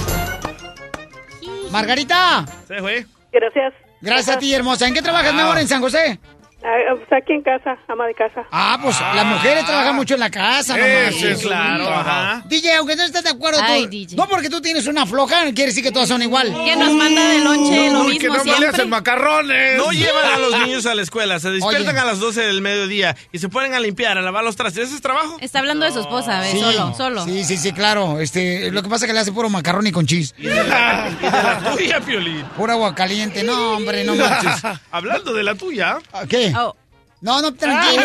Margarita, 1.71 2.45
Se 2.67 2.79
fue. 2.81 3.05
Gracias. 3.35 3.73
gracias 4.01 4.37
a 4.37 4.39
ti, 4.39 4.53
hermosa. 4.53 4.87
¿En 4.87 4.93
qué 4.93 5.01
trabajas, 5.01 5.33
mi 5.33 5.41
amor, 5.41 5.57
en 5.57 5.67
San 5.67 5.81
José? 5.81 6.19
Ah, 6.67 6.95
pues 6.95 7.21
aquí 7.21 7.33
en 7.33 7.43
casa, 7.43 7.77
ama 7.87 8.07
de 8.07 8.15
casa. 8.15 8.43
Ah, 8.51 8.79
pues 8.81 8.99
las 8.99 9.23
mujeres 9.25 9.65
trabajan 9.65 9.95
mucho 9.95 10.15
en 10.15 10.19
la 10.19 10.31
casa, 10.31 10.75
no 10.75 10.83
es 10.83 11.41
claro, 11.43 11.87
ajá. 11.87 12.41
DJ, 12.45 12.73
aunque 12.77 12.95
no 12.95 13.03
estés 13.03 13.23
de 13.23 13.29
acuerdo 13.29 13.59
Ay, 13.61 13.83
tú, 13.83 13.89
DJ. 13.91 14.15
no 14.17 14.27
porque 14.27 14.49
tú 14.49 14.61
tienes 14.61 14.87
una 14.87 15.05
floja, 15.05 15.45
no 15.45 15.53
quiere 15.53 15.67
decir 15.69 15.83
que 15.83 15.91
todas 15.91 16.07
son 16.09 16.23
igual. 16.23 16.51
Que 16.65 16.75
nos 16.75 16.91
manda 16.93 17.21
de 17.29 17.39
lonche 17.43 17.91
lo 17.91 18.01
Uy, 18.05 18.17
que 18.17 18.29
mismo 18.31 18.37
no 18.37 18.43
me 18.45 18.49
le 18.49 18.55
hacen 18.55 18.75
siempre. 18.75 18.85
macarrones. 18.87 19.77
No 19.77 19.91
llevan 19.91 20.25
a 20.33 20.37
los 20.39 20.59
niños 20.65 20.85
a 20.87 20.95
la 20.95 21.03
escuela, 21.03 21.39
se 21.39 21.51
despiertan 21.51 21.89
Oye. 21.95 21.99
a 21.99 22.05
las 22.05 22.19
12 22.19 22.41
del 22.41 22.61
mediodía 22.61 23.15
y 23.31 23.37
se 23.37 23.47
ponen 23.49 23.75
a 23.75 23.79
limpiar, 23.79 24.17
a 24.17 24.21
lavar 24.23 24.43
los 24.43 24.55
trastes. 24.55 24.87
¿Ese 24.87 24.95
es 24.95 25.01
trabajo? 25.01 25.37
Está 25.41 25.59
hablando 25.59 25.85
de 25.85 25.91
su 25.91 25.99
esposa, 25.99 26.39
¿ves? 26.39 26.51
Sí, 26.51 26.59
Solo, 26.59 26.93
solo. 26.95 27.25
Sí, 27.25 27.43
sí, 27.43 27.57
sí, 27.57 27.73
claro. 27.73 28.19
Este, 28.19 28.71
lo 28.71 28.81
que 28.81 28.89
pasa 28.89 29.05
es 29.05 29.09
que 29.09 29.13
le 29.13 29.19
hace 29.19 29.31
puro 29.31 29.49
macarrón 29.49 29.85
y 29.85 29.91
con 29.91 30.07
cheese. 30.07 30.33
Y 30.39 30.47
de 30.47 30.63
la, 30.63 31.09
y 31.11 31.23
de 31.23 31.29
la 31.31 31.59
tuya, 31.75 31.99
Piolín. 32.01 32.43
Pura 32.57 32.73
agua 32.73 32.95
caliente. 32.95 33.43
No, 33.43 33.73
hombre, 33.73 34.03
no 34.03 34.15
manches. 34.15 34.63
Hablando 34.91 35.31
de 35.31 35.43
la 35.43 35.53
tuya. 35.53 35.97
¿Qué? 36.27 36.54
Oh. 36.55 36.75
No, 37.21 37.41
no, 37.41 37.53
tranquilo. 37.55 38.03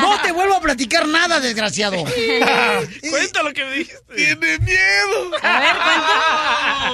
No 0.00 0.20
te 0.22 0.32
vuelvo 0.32 0.54
a 0.54 0.60
platicar 0.60 1.06
nada, 1.06 1.38
desgraciado. 1.40 2.02
Cuenta 3.10 3.42
lo 3.42 3.52
que 3.52 3.64
me 3.64 3.72
dijiste. 3.78 3.98
Tiene 4.16 4.58
miedo. 4.58 5.30
A 5.42 5.60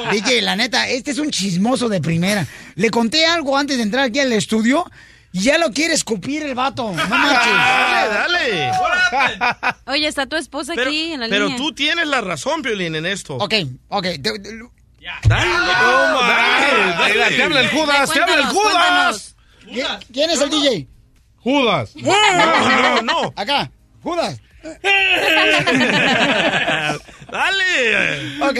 ver. 0.06 0.10
DJ, 0.22 0.42
la 0.42 0.56
neta, 0.56 0.88
este 0.88 1.12
es 1.12 1.18
un 1.18 1.30
chismoso 1.30 1.88
de 1.88 2.00
primera. 2.00 2.46
Le 2.74 2.90
conté 2.90 3.24
algo 3.26 3.56
antes 3.56 3.76
de 3.76 3.84
entrar 3.84 4.04
aquí 4.04 4.18
al 4.18 4.32
estudio 4.32 4.90
y 5.32 5.42
ya 5.42 5.58
lo 5.58 5.70
quiere 5.70 5.94
escupir 5.94 6.42
el 6.42 6.54
vato. 6.54 6.90
No 6.92 7.06
manches. 7.06 7.52
Dale, 7.52 8.08
dale. 8.58 8.72
Oye, 9.86 10.08
está 10.08 10.26
tu 10.26 10.36
esposa 10.36 10.72
aquí 10.72 11.12
en 11.12 11.20
la 11.20 11.28
Pero 11.28 11.44
línea. 11.46 11.58
tú 11.58 11.72
tienes 11.72 12.06
la 12.08 12.20
razón, 12.20 12.62
Piolín, 12.62 12.96
en 12.96 13.06
esto. 13.06 13.36
Ok, 13.36 13.54
ok. 13.88 14.06
Dale, 15.28 15.46
No, 15.50 16.20
dale, 16.20 17.16
dale. 17.18 17.36
Te 17.36 17.42
habla 17.42 17.60
el 17.60 17.68
Judas, 17.70 18.10
te 18.10 18.20
habla 18.22 18.34
el 18.36 18.44
Judas. 18.46 19.36
¿Qui- 19.66 20.06
¿Quién 20.12 20.30
es 20.30 20.40
el 20.40 20.50
DJ? 20.50 20.88
Judas. 21.38 21.92
No, 22.02 23.02
no. 23.02 23.32
Acá, 23.36 23.70
Judas. 24.02 24.40
Dale. 27.30 28.42
Ok. 28.42 28.58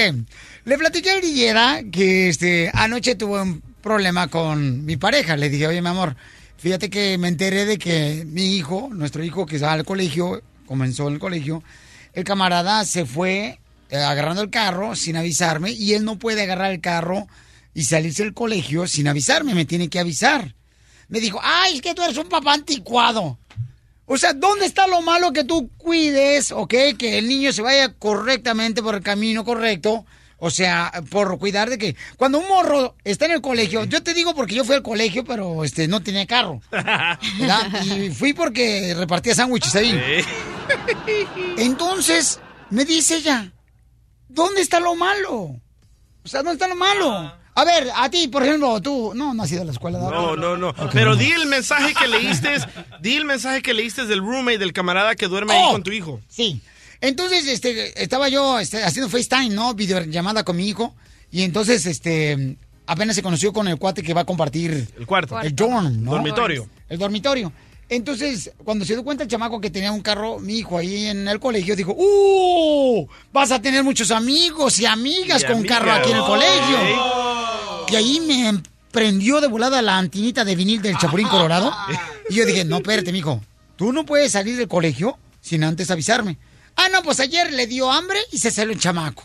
Le 0.65 0.79
platiqué 0.79 1.11
al 1.11 1.21
DJ 1.21 1.47
¿verdad? 1.53 1.83
que 1.93 2.29
este, 2.29 2.71
anoche 2.73 3.15
tuve 3.15 3.43
un 3.43 3.61
problema 3.83 4.29
con 4.29 4.85
mi 4.85 4.97
pareja. 4.97 5.37
Le 5.37 5.49
dije, 5.51 5.67
oye, 5.67 5.83
mi 5.83 5.89
amor, 5.89 6.17
fíjate 6.57 6.89
que 6.91 7.19
me 7.19 7.29
enteré 7.29 7.65
de 7.67 7.79
que 7.79 8.25
mi 8.27 8.57
hijo, 8.57 8.89
nuestro 8.93 9.23
hijo 9.23 9.45
que 9.47 9.59
va 9.59 9.73
al 9.73 9.85
colegio, 9.85 10.43
comenzó 10.67 11.09
en 11.09 11.15
el 11.15 11.21
colegio, 11.21 11.63
el 12.15 12.25
camarada 12.25 12.85
se 12.85 13.05
fue 13.05 13.61
agarrando 13.95 14.43
el 14.43 14.51
carro 14.51 14.97
sin 14.97 15.17
avisarme 15.17 15.71
y 15.71 15.95
él 15.95 16.05
no 16.05 16.19
puede 16.19 16.43
agarrar 16.43 16.73
el 16.73 16.81
carro 16.81 17.27
y 17.75 17.85
salirse 17.85 18.23
del 18.23 18.35
colegio 18.35 18.87
sin 18.87 19.09
avisarme, 19.09 19.55
me 19.55 19.65
tiene 19.65 19.89
que 19.89 19.99
avisar. 19.99 20.55
Me 21.09 21.21
dijo, 21.21 21.41
ay, 21.43 21.77
es 21.77 21.83
que 21.83 21.95
tú 21.95 22.03
eres 22.03 22.17
un 22.17 22.29
papá 22.29 22.55
anticuado. 22.55 23.39
O 24.07 24.19
sea, 24.19 24.33
¿dónde 24.35 24.67
está 24.67 24.87
lo 24.87 25.01
malo 25.03 25.33
que 25.33 25.45
tú 25.45 25.71
cuides, 25.79 26.53
ok? 26.53 26.75
Que 26.99 27.19
el 27.19 27.29
niño 27.29 27.53
se 27.53 27.63
vaya 27.63 27.95
correctamente 27.95 28.83
por 28.83 28.95
el 28.95 29.03
camino 29.03 29.45
correcto. 29.45 30.05
O 30.39 30.51
sea, 30.51 30.93
por 31.11 31.39
cuidar 31.39 31.71
de 31.71 31.79
que 31.79 31.97
cuando 32.19 32.39
un 32.39 32.47
morro 32.49 32.97
está 33.03 33.25
en 33.25 33.33
el 33.33 33.41
colegio, 33.41 33.85
yo 33.85 34.03
te 34.03 34.13
digo 34.13 34.35
porque 34.35 34.55
yo 34.55 34.65
fui 34.65 34.75
al 34.75 34.83
colegio, 34.83 35.25
pero 35.25 35.65
este 35.65 35.89
no 35.89 36.03
tenía 36.03 36.27
carro. 36.27 36.61
¿verdad? 36.71 37.83
Y 37.83 38.11
fui 38.11 38.35
porque 38.35 38.95
repartía 38.95 39.35
sándwiches 39.35 39.75
ahí. 39.75 39.99
Entonces, 41.57 42.41
me 42.69 42.85
dice 42.85 43.17
ella, 43.17 43.53
¿dónde 44.35 44.61
está 44.61 44.81
lo 44.81 44.95
malo? 44.95 45.33
O 46.25 46.29
sea, 46.29 46.41
¿dónde 46.43 46.55
está 46.55 46.69
lo 46.69 46.77
malo? 46.77 47.33
A 47.57 47.65
ver, 47.65 47.89
a 47.95 48.11
ti, 48.11 48.27
por 48.29 48.43
ejemplo, 48.43 48.81
tú, 48.83 49.13
no, 49.15 49.33
no 49.33 49.43
has 49.45 49.53
ido 49.53 49.63
a 49.63 49.65
la 49.65 49.71
escuela. 49.73 49.99
No, 49.99 50.35
no, 50.37 50.57
no. 50.57 50.71
Ok, 50.71 50.91
Pero 50.93 51.11
no. 51.11 51.17
di 51.17 51.31
el 51.31 51.47
mensaje 51.47 51.95
que 51.95 52.09
leíste, 52.09 52.57
di 53.01 53.15
el 53.15 53.25
mensaje 53.25 53.63
que 53.63 53.73
leíste 53.75 54.07
del 54.07 54.19
roommate, 54.21 54.59
del 54.59 54.73
camarada 54.73 55.15
que 55.15 55.29
duerme 55.29 55.55
ahí 55.55 55.63
Oh. 55.69 55.73
con 55.73 55.83
tu 55.85 55.93
hijo. 55.93 56.21
Sí. 56.29 56.61
Entonces, 57.01 57.47
este, 57.47 58.03
estaba 58.03 58.29
yo 58.29 58.59
este, 58.59 58.83
haciendo 58.83 59.09
FaceTime, 59.09 59.51
¿no? 59.51 59.75
Videollamada 59.75 60.43
con 60.45 60.57
mi 60.57 60.69
hijo. 60.69 60.95
Y 61.31 61.43
entonces, 61.43 61.87
este, 61.87 62.57
apenas 62.87 63.15
se 63.15 63.23
conoció 63.23 63.53
con 63.53 63.69
el 63.69 63.77
cuate 63.77 64.03
que 64.03 64.15
va 64.15 64.23
a 64.23 64.27
compartir. 64.27 64.89
El 64.99 65.07
cuarto. 65.07 65.41
El 65.41 65.55
dorm, 65.55 66.03
¿no? 66.03 66.13
Dormitorio. 66.13 66.69
El 66.89 66.99
dormitorio. 66.99 67.53
Entonces, 67.89 68.51
cuando 68.65 68.85
se 68.85 68.95
dio 68.95 69.05
cuenta 69.05 69.25
el 69.25 69.29
chamaco 69.31 69.61
que 69.61 69.71
tenía 69.71 69.93
un 69.93 70.01
carro, 70.01 70.39
mi 70.39 70.59
hijo 70.59 70.79
ahí 70.79 71.07
en 71.07 71.29
el 71.29 71.39
colegio, 71.39 71.77
dijo, 71.77 71.93
¡Uh! 71.97 73.07
Vas 73.33 73.51
a 73.53 73.61
tener 73.61 73.85
muchos 73.85 74.11
amigos 74.11 74.79
y 74.81 74.87
amigas 74.87 75.43
Y 75.43 75.53
con 75.53 75.63
carro 75.65 75.93
aquí 75.93 76.11
en 76.11 76.17
el 76.17 76.23
Oh. 76.23 76.27
colegio. 76.27 76.79
Y 77.89 77.97
ahí 77.97 78.21
me 78.21 78.63
prendió 78.91 79.41
de 79.41 79.49
volada 79.49 79.83
la 79.83 79.99
antinita 79.99 80.45
de 80.45 80.57
vinil 80.57 80.81
del 80.83 80.97
Chapulín 80.99 81.29
Colorado. 81.29 81.73
Y 82.31 82.37
yo 82.37 82.47
dije, 82.47 82.65
no, 82.65 82.77
espérate, 82.79 83.13
mijo. 83.13 83.43
Tú 83.77 83.93
no 83.93 84.07
puedes 84.07 84.33
salir 84.33 84.57
del 84.57 84.67
colegio 84.67 85.19
sin 85.43 85.63
antes 85.63 85.91
avisarme. 85.91 86.39
Ah, 86.75 86.89
no, 86.91 87.03
pues 87.03 87.21
ayer 87.21 87.53
le 87.53 87.67
dio 87.67 87.93
hambre 87.93 88.19
y 88.33 88.39
se 88.39 88.51
salió 88.51 88.73
el 88.73 88.81
chamaco. 88.81 89.25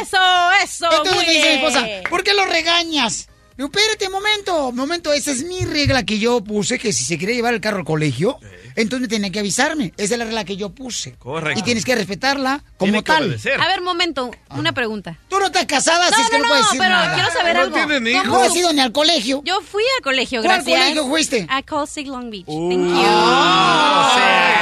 Eso, 0.00 0.16
eso. 0.64 0.86
Entonces 0.90 1.28
dice 1.28 1.48
mi 1.48 1.54
esposa, 1.66 1.86
¿por 2.08 2.24
qué 2.24 2.32
lo 2.32 2.46
regañas? 2.46 3.28
Digo, 3.56 3.68
espérate 3.72 4.06
un 4.06 4.12
momento, 4.12 4.72
momento, 4.72 5.12
esa 5.12 5.30
es 5.30 5.44
mi 5.44 5.60
regla 5.64 6.04
que 6.04 6.18
yo 6.18 6.42
puse, 6.42 6.78
que 6.78 6.92
si 6.92 7.04
se 7.04 7.18
quería 7.18 7.34
llevar 7.34 7.52
el 7.54 7.60
carro 7.60 7.78
al 7.78 7.84
colegio, 7.84 8.38
entonces 8.76 9.08
tenía 9.08 9.30
que 9.30 9.40
avisarme. 9.40 9.92
Esa 9.98 10.14
es 10.14 10.18
la 10.18 10.24
regla 10.24 10.44
que 10.44 10.56
yo 10.56 10.70
puse. 10.70 11.12
Correcto. 11.18 11.60
Y 11.60 11.62
tienes 11.62 11.84
que 11.84 11.94
respetarla 11.94 12.64
como 12.78 12.92
Tiene 12.92 13.02
tal. 13.02 13.24
obedecer. 13.24 13.60
A 13.60 13.66
ver, 13.68 13.82
momento, 13.82 14.30
una 14.50 14.72
pregunta. 14.72 15.18
Tú 15.28 15.38
no 15.38 15.46
estás 15.46 15.66
casada, 15.66 16.06
así 16.08 16.16
No, 16.16 16.22
es 16.24 16.30
que 16.30 16.38
no, 16.38 16.44
no, 16.44 16.48
puedes 16.48 16.62
no, 16.64 16.68
decir 16.70 16.80
pero 16.80 16.94
nada. 16.94 17.14
quiero 17.14 17.30
saber 17.32 17.56
algo. 17.58 17.76
No 17.76 18.32
¿Cómo? 18.32 18.42
has 18.44 18.56
ido 18.56 18.72
ni 18.72 18.80
al 18.80 18.92
colegio. 18.92 19.42
Yo 19.44 19.60
fui 19.60 19.82
al 19.98 20.02
colegio, 20.02 20.40
¿Cuál 20.42 20.56
gracias. 20.62 20.80
colegio 20.80 21.06
fuiste? 21.08 21.46
A 21.50 21.62
Call 21.62 21.86
Sig 21.88 22.06
Long 22.06 22.30
Beach. 22.30 22.44
Uh. 22.46 22.70
Thank 22.70 22.88
you. 22.88 23.02
Ah, 23.04 24.08
o 24.10 24.14
sea, 24.16 24.61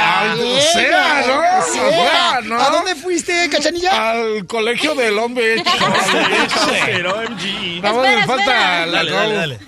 Sea, 0.73 1.23
¿no? 1.27 1.39
o 1.39 1.71
sea. 1.71 1.87
O 1.87 1.91
sea, 1.91 2.41
¿no? 2.43 2.61
¿A 2.61 2.69
dónde 2.69 2.95
fuiste, 2.95 3.49
cachanilla? 3.49 4.11
Al 4.11 4.45
colegio 4.45 4.95
del 4.95 5.17
hombre. 5.17 5.63
Pero. 6.85 7.21
Nada 7.81 7.93
más 7.93 8.15
me 8.15 8.25
falta 8.25 8.85
la 8.85 9.03
Dale, 9.03 9.33
dale. 9.35 9.59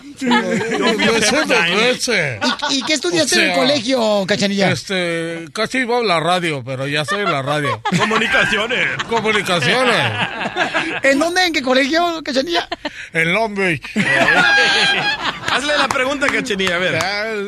¿Y, 2.69 2.75
y 2.77 2.83
qué 2.83 2.93
estudiaste 2.93 3.35
O 3.35 3.41
en 3.41 3.49
el 3.49 3.55
colegio, 3.55 4.25
cachanilla? 4.27 4.71
Este, 4.71 5.45
casi 5.53 5.79
iba 5.79 5.97
a 5.97 6.03
la 6.03 6.19
radio, 6.19 6.63
pero 6.63 6.87
ya 6.87 7.03
soy 7.03 7.21
en 7.21 7.31
la 7.31 7.41
radio. 7.41 7.81
Comunicaciones. 7.97 8.87
Comunicaciones. 9.09 10.11
¿En 11.03 11.19
dónde? 11.19 11.45
¿En 11.45 11.53
qué 11.53 11.61
colegio, 11.61 12.21
cachanilla? 12.23 12.67
En 13.11 13.33
Long 13.33 13.55
Beach. 13.55 13.81
Hazle 15.51 15.77
la 15.77 15.87
pregunta, 15.87 16.27
Cachenía, 16.27 16.75
a 16.75 16.79
ver. 16.79 16.99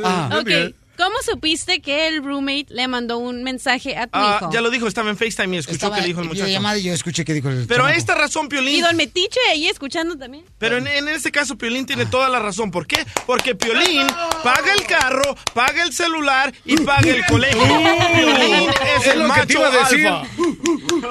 Ah. 0.03 0.29
Ok, 0.39 0.75
¿cómo 0.97 1.15
supiste 1.23 1.81
que 1.81 2.07
el 2.07 2.23
roommate 2.23 2.65
le 2.69 2.87
mandó 2.87 3.17
un 3.17 3.43
mensaje 3.43 3.95
a 3.97 4.07
tu 4.07 4.11
Ah, 4.13 4.39
hijo? 4.41 4.51
ya 4.51 4.61
lo 4.61 4.69
dijo, 4.69 4.87
estaba 4.87 5.09
en 5.09 5.17
FaceTime 5.17 5.55
y 5.55 5.59
escuchó 5.59 5.75
Estaba 5.75 5.95
que 5.97 6.03
dijo 6.03 6.21
el 6.21 6.27
muchacho. 6.27 6.45
videollamada 6.45 6.77
y 6.77 6.83
yo 6.83 6.93
escuché 6.93 7.25
que 7.25 7.33
dijo 7.33 7.49
el 7.49 7.65
Pero 7.67 7.85
a 7.85 7.93
esta 7.93 8.15
razón, 8.15 8.47
Piolín. 8.49 8.75
Y 8.75 8.81
Don 8.81 8.95
Metiche 8.95 9.39
ahí 9.51 9.67
escuchando 9.67 10.17
también. 10.17 10.45
Pero 10.57 10.77
en, 10.77 10.87
en 10.87 11.07
este 11.09 11.31
caso, 11.31 11.57
Piolín 11.57 11.85
tiene 11.85 12.05
toda 12.05 12.29
la 12.29 12.39
razón. 12.39 12.71
¿Por 12.71 12.87
qué? 12.87 13.05
Porque 13.25 13.55
Piolín 13.55 14.07
paga 14.43 14.73
el 14.73 14.85
carro, 14.85 15.35
paga 15.53 15.83
el 15.83 15.93
celular 15.93 16.53
y 16.65 16.77
paga 16.77 17.09
el 17.09 17.25
colegio. 17.25 17.61
Piolín 17.61 18.69
es 18.69 19.05
Es 19.05 19.07
el 19.13 19.19
lo 19.19 19.33
que 19.33 19.41
te 19.41 19.57
macho 19.57 19.59
iba 19.59 19.67
a 19.67 19.71
decir. 19.89 20.07
alfa. 20.07 20.27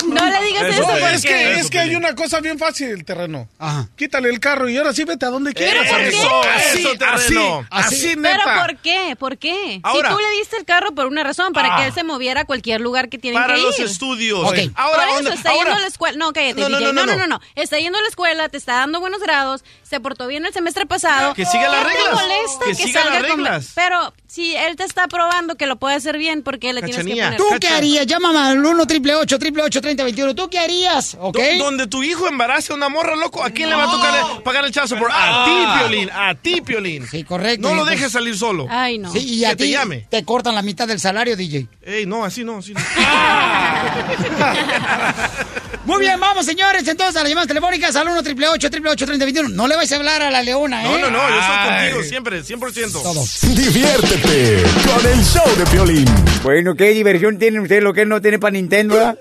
No 0.09 0.30
le 0.30 0.45
digas 0.47 0.64
eso, 0.64 0.80
No, 0.82 0.87
porque... 0.89 1.14
es 1.14 1.22
que, 1.22 1.53
es 1.53 1.59
Eso, 1.61 1.70
que 1.70 1.78
hay 1.78 1.95
una 1.97 2.14
cosa 2.14 2.41
bien 2.41 2.59
fácil, 2.59 3.05
terreno. 3.05 3.49
Ajá. 3.59 3.89
Quítale 3.97 4.28
el 4.28 4.41
carro 4.41 4.68
y 4.68 4.76
ahora 4.76 4.93
sí 4.93 5.05
vete 5.05 5.26
a 5.26 5.30
donde 5.30 5.53
quieras. 5.53 5.89
¿por 5.89 6.01
amigo. 6.01 6.41
qué? 6.43 6.49
Así, 6.49 6.78
Eso, 6.80 6.89
así, 6.91 6.99
terreno. 6.99 7.66
así, 7.70 8.07
Pero 8.16 8.20
neta. 8.39 8.61
¿por 8.66 8.76
qué? 8.78 9.16
¿Por 9.18 9.39
qué? 9.39 9.74
Ahora- 9.83 10.11
si 10.11 10.14
tú 10.14 10.20
le 10.20 10.31
diste 10.39 10.57
el 10.57 10.64
carro 10.64 10.95
por 10.95 11.07
una 11.07 11.22
razón, 11.25 11.53
para 11.53 11.75
Ah. 11.75 11.79
que 11.79 11.87
él 11.87 11.93
se 11.95 12.05
moviera 12.05 12.43
a 12.43 12.45
cualquier 12.45 12.81
lugar 12.81 13.09
que 13.09 13.18
tiene 13.18 13.39
Para 13.39 13.55
que 13.55 13.61
los 13.62 13.79
ir. 13.79 13.87
estudios. 13.87 14.41
Ok. 14.49 14.59
Ahora, 14.75 14.99
Por 14.99 15.05
eso 15.09 15.14
¿dónde- 15.22 15.35
está 15.35 15.51
ahora- 15.51 15.62
yendo 15.64 15.77
a 15.77 15.81
la 15.81 15.87
escuela. 15.87 16.16
No, 16.18 16.33
cállate, 16.33 16.61
No, 16.61 16.68
no, 16.68 16.79
DJ. 16.79 16.93
no, 16.93 17.07
no, 17.07 17.16
no, 17.16 17.27
no, 17.27 17.41
Está 17.55 17.79
yendo 17.79 17.99
a 17.99 18.03
la 18.03 18.09
escuela, 18.09 18.49
te 18.49 18.57
está 18.57 18.75
dando 18.75 19.01
buenos 19.01 19.20
grados, 19.20 19.64
se 19.95 20.01
portó 20.01 20.26
bien 20.26 20.45
el 20.45 20.53
semestre 20.53 20.86
pasado. 20.86 21.34
Que 21.34 21.47
siga 21.47 21.68
las 21.68 21.84
¿Qué 21.84 21.90
reglas, 21.90 22.09
te 22.09 22.14
molesta 22.14 22.64
que 22.64 22.70
que, 22.76 22.82
siga 22.88 23.03
salga 23.03 23.20
las 23.20 23.30
con- 23.30 23.38
reglas. 23.45 23.72
Pero 23.76 24.12
si 24.26 24.57
él 24.57 24.74
te 24.74 24.82
está 24.84 25.07
probando 25.07 25.55
que 25.55 25.66
lo 25.66 25.76
puede 25.76 25.95
hacer 25.95 26.18
bien, 26.18 26.42
¿por 26.42 26.59
qué 26.59 26.72
le 26.72 26.82
tienes 26.82 27.05
que 27.07 27.12
poner? 27.12 27.36
¿Tú 27.36 27.45
Cacha. 27.49 27.59
qué 27.61 27.68
harías? 27.68 28.07
Llámame 28.07 28.38
al 28.40 28.64
1 28.64 28.86
triple 28.86 29.14
8 29.14 29.38
3021 29.38 30.34
¿Tú 30.34 30.49
qué 30.51 30.59
harías? 30.59 31.16
¿Ok? 31.20 31.38
Do- 31.59 31.64
Donde 31.64 31.86
tu 31.86 32.03
hijo 32.03 32.26
embarace 32.26 32.72
a 32.72 32.76
una 32.76 32.88
morra, 32.88 33.14
loco, 33.14 33.45
¿a 33.45 33.51
quién 33.51 33.70
le 33.70 33.76
va 33.76 33.84
a 33.84 33.90
tocar 33.90 34.42
pagar 34.42 34.64
el 34.64 34.72
chazo 34.72 34.99
por 34.99 35.11
A 35.12 35.45
ti, 35.45 35.78
Piolín, 35.78 36.11
a 36.12 36.34
ti, 36.34 36.61
Piolín. 36.61 37.07
Sí, 37.07 37.22
correcto. 37.22 37.68
No 37.68 37.74
lo 37.76 37.84
dejes 37.84 38.11
salir 38.11 38.36
solo. 38.36 38.66
Ay, 38.68 38.99
no. 38.99 39.12
Sí, 39.12 39.20
y 39.20 39.45
a 39.45 39.51
Que 39.51 39.57
te 39.57 39.70
llame. 39.70 40.07
te 40.11 40.24
cortan 40.24 40.57
la 40.57 40.62
mitad 40.62 40.88
del 40.88 40.99
salario, 40.99 41.36
DJ. 41.36 41.68
Ey, 41.82 42.05
no, 42.07 42.24
así 42.24 42.42
no, 42.42 42.59
así 42.59 42.74
no. 42.74 42.80
Muy 45.87 46.01
bien, 46.01 46.18
vamos, 46.18 46.47
señores, 46.47 46.87
entonces 46.89 47.14
a 47.16 47.20
las 47.20 47.28
llamadas 47.28 47.49
telefónicas 47.49 47.95
al 47.95 48.09
1 48.09 48.22
triple 48.22 48.49
8 48.49 48.70
3021 48.70 49.49
No 49.51 49.68
le 49.68 49.76
vais 49.76 49.93
a 49.93 49.97
hablar 49.97 50.22
a 50.22 50.30
la 50.30 50.43
leona, 50.43 50.82
¿eh? 50.82 50.89
No, 50.89 50.99
no, 50.99 51.11
no, 51.11 51.28
yo 51.28 51.39
estoy 51.39 51.57
Ay. 51.59 51.91
contigo 51.91 52.03
siempre, 52.09 52.43
100%. 52.43 52.93
Todo. 52.93 53.24
Diviértete 53.55 54.62
con 54.87 55.07
el 55.12 55.22
show 55.24 55.57
de 55.59 55.66
Piolín. 55.66 56.07
Bueno, 56.43 56.74
¿qué 56.74 56.89
diversión 56.91 57.39
tiene 57.39 57.61
usted 57.61 57.82
lo 57.82 57.93
que 57.93 58.07
no 58.07 58.20
tiene 58.22 58.39
para 58.39 58.53
Nintendo, 58.53 58.95
¿verdad? 58.95 59.18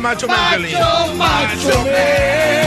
El 0.00 0.02
macho, 0.02 0.26
man, 0.26 0.62
Piolín. 0.62 0.78
macho 1.18 1.84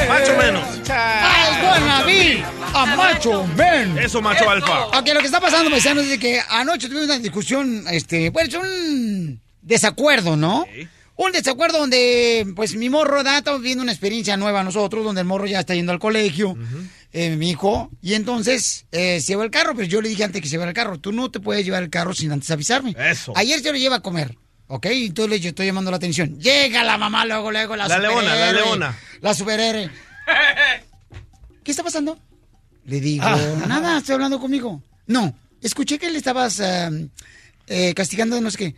Macho 0.07 0.37
menos. 0.37 0.63
I 0.87 1.63
wanna 1.63 2.03
be 2.05 2.43
a 2.73 2.85
macho 2.95 3.47
man. 3.57 3.97
Eso, 3.97 4.21
macho 4.21 4.49
alfa. 4.49 4.85
Ok, 4.99 5.09
lo 5.13 5.19
que 5.19 5.25
está 5.25 5.39
pasando, 5.39 5.71
paisanos, 5.71 6.03
es 6.03 6.11
de 6.11 6.19
que 6.19 6.39
anoche 6.49 6.87
tuvimos 6.87 7.05
una 7.05 7.17
discusión, 7.17 7.85
este, 7.89 8.29
bueno, 8.29 8.49
es 8.49 8.55
un 8.55 9.41
desacuerdo, 9.61 10.35
¿no? 10.35 10.65
Un 11.15 11.31
desacuerdo 11.31 11.79
donde, 11.79 12.45
pues, 12.55 12.75
mi 12.75 12.89
morro, 12.89 13.17
¿verdad? 13.17 13.37
estamos 13.37 13.61
viviendo 13.61 13.83
una 13.83 13.91
experiencia 13.91 14.35
nueva 14.37 14.63
nosotros, 14.63 15.03
donde 15.03 15.21
el 15.21 15.27
morro 15.27 15.45
ya 15.45 15.59
está 15.59 15.75
yendo 15.75 15.91
al 15.91 15.99
colegio, 15.99 16.55
eh, 17.13 17.35
mi 17.35 17.51
hijo, 17.51 17.89
y 18.01 18.13
entonces 18.15 18.85
eh, 18.91 19.19
se 19.21 19.27
lleva 19.33 19.43
el 19.43 19.51
carro, 19.51 19.73
pero 19.75 19.87
yo 19.87 20.01
le 20.01 20.09
dije 20.09 20.23
antes 20.23 20.41
que 20.41 20.47
se 20.47 20.53
llevara 20.53 20.71
el 20.71 20.75
carro, 20.75 20.99
tú 20.99 21.11
no 21.11 21.29
te 21.31 21.39
puedes 21.39 21.65
llevar 21.65 21.83
el 21.83 21.89
carro 21.89 22.13
sin 22.13 22.31
antes 22.31 22.49
avisarme. 22.51 22.95
Eso. 22.97 23.33
Ayer 23.35 23.59
se 23.59 23.71
lo 23.71 23.77
lleva 23.77 23.97
a 23.97 24.01
comer. 24.01 24.35
¿Ok? 24.67 24.85
Y 24.87 25.05
entonces 25.07 25.41
yo 25.41 25.49
estoy 25.49 25.65
llamando 25.67 25.91
la 25.91 25.97
atención. 25.97 26.39
Llega 26.39 26.83
la 26.83 26.97
mamá 26.97 27.25
luego, 27.25 27.51
luego, 27.51 27.75
la, 27.75 27.87
La 27.87 27.99
leona, 27.99 28.35
la 28.35 28.51
leona. 28.53 28.97
La 29.21 29.33
superhéroe. 29.33 29.89
¿Qué 31.63 31.71
está 31.71 31.83
pasando? 31.83 32.17
Le 32.85 32.99
digo, 32.99 33.23
Ah. 33.25 33.37
nada, 33.67 33.97
estoy 33.99 34.13
hablando 34.15 34.39
conmigo. 34.39 34.81
No, 35.07 35.33
escuché 35.61 35.97
que 35.99 36.09
le 36.09 36.17
estabas 36.17 36.59
eh, 36.59 37.07
eh, 37.67 37.93
castigando 37.93 38.35
de 38.35 38.41
no 38.41 38.51
sé 38.51 38.57
qué. 38.57 38.75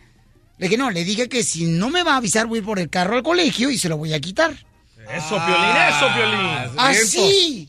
Le 0.58 0.66
dije, 0.68 0.76
no, 0.78 0.90
le 0.90 1.04
dije 1.04 1.28
que 1.28 1.42
si 1.42 1.66
no 1.66 1.90
me 1.90 2.02
va 2.02 2.14
a 2.14 2.16
avisar 2.18 2.46
voy 2.46 2.58
a 2.58 2.60
ir 2.60 2.64
por 2.66 2.78
el 2.78 2.88
carro 2.88 3.16
al 3.16 3.22
colegio 3.22 3.70
y 3.70 3.78
se 3.78 3.88
lo 3.88 3.96
voy 3.96 4.12
a 4.14 4.20
quitar. 4.20 4.52
Eso, 4.52 5.36
Piolín, 5.44 5.76
eso, 5.88 6.08
Piolín. 6.14 6.78
Así. 6.78 7.68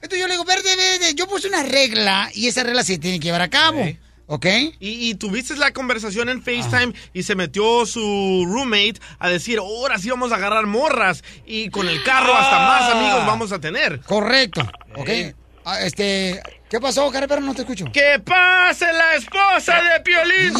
Entonces 0.00 0.20
yo 0.20 0.26
le 0.26 0.34
digo, 0.34 0.44
verde, 0.44 0.74
verde, 0.76 1.14
yo 1.14 1.26
puse 1.26 1.48
una 1.48 1.62
regla 1.62 2.30
y 2.34 2.46
esa 2.46 2.62
regla 2.62 2.84
se 2.84 2.98
tiene 2.98 3.18
que 3.18 3.24
llevar 3.24 3.42
a 3.42 3.50
cabo. 3.50 3.84
¿Ok? 4.30 4.44
Y, 4.78 5.08
y 5.10 5.14
tuviste 5.14 5.56
la 5.56 5.72
conversación 5.72 6.28
en 6.28 6.42
FaceTime 6.42 6.92
y 7.14 7.22
se 7.22 7.34
metió 7.34 7.86
su 7.86 8.44
roommate 8.46 9.00
a 9.18 9.30
decir, 9.30 9.58
ahora 9.58 9.98
sí 9.98 10.10
vamos 10.10 10.32
a 10.32 10.36
agarrar 10.36 10.66
morras 10.66 11.24
y 11.46 11.70
con 11.70 11.88
el 11.88 12.02
carro 12.02 12.34
hasta 12.34 12.58
más 12.58 12.90
amigos 12.92 13.26
vamos 13.26 13.52
a 13.52 13.58
tener. 13.58 14.00
Correcto. 14.00 14.60
¿Ok? 14.96 15.08
Ah, 15.64 15.80
este, 15.80 16.42
¿qué 16.68 16.78
pasó, 16.78 17.10
Carepero? 17.10 17.40
No 17.40 17.54
te 17.54 17.62
escucho. 17.62 17.86
¡Que 17.92 18.18
pase 18.24 18.86
la 18.92 19.14
esposa 19.14 19.80
de 19.82 20.00
Piolín. 20.00 20.52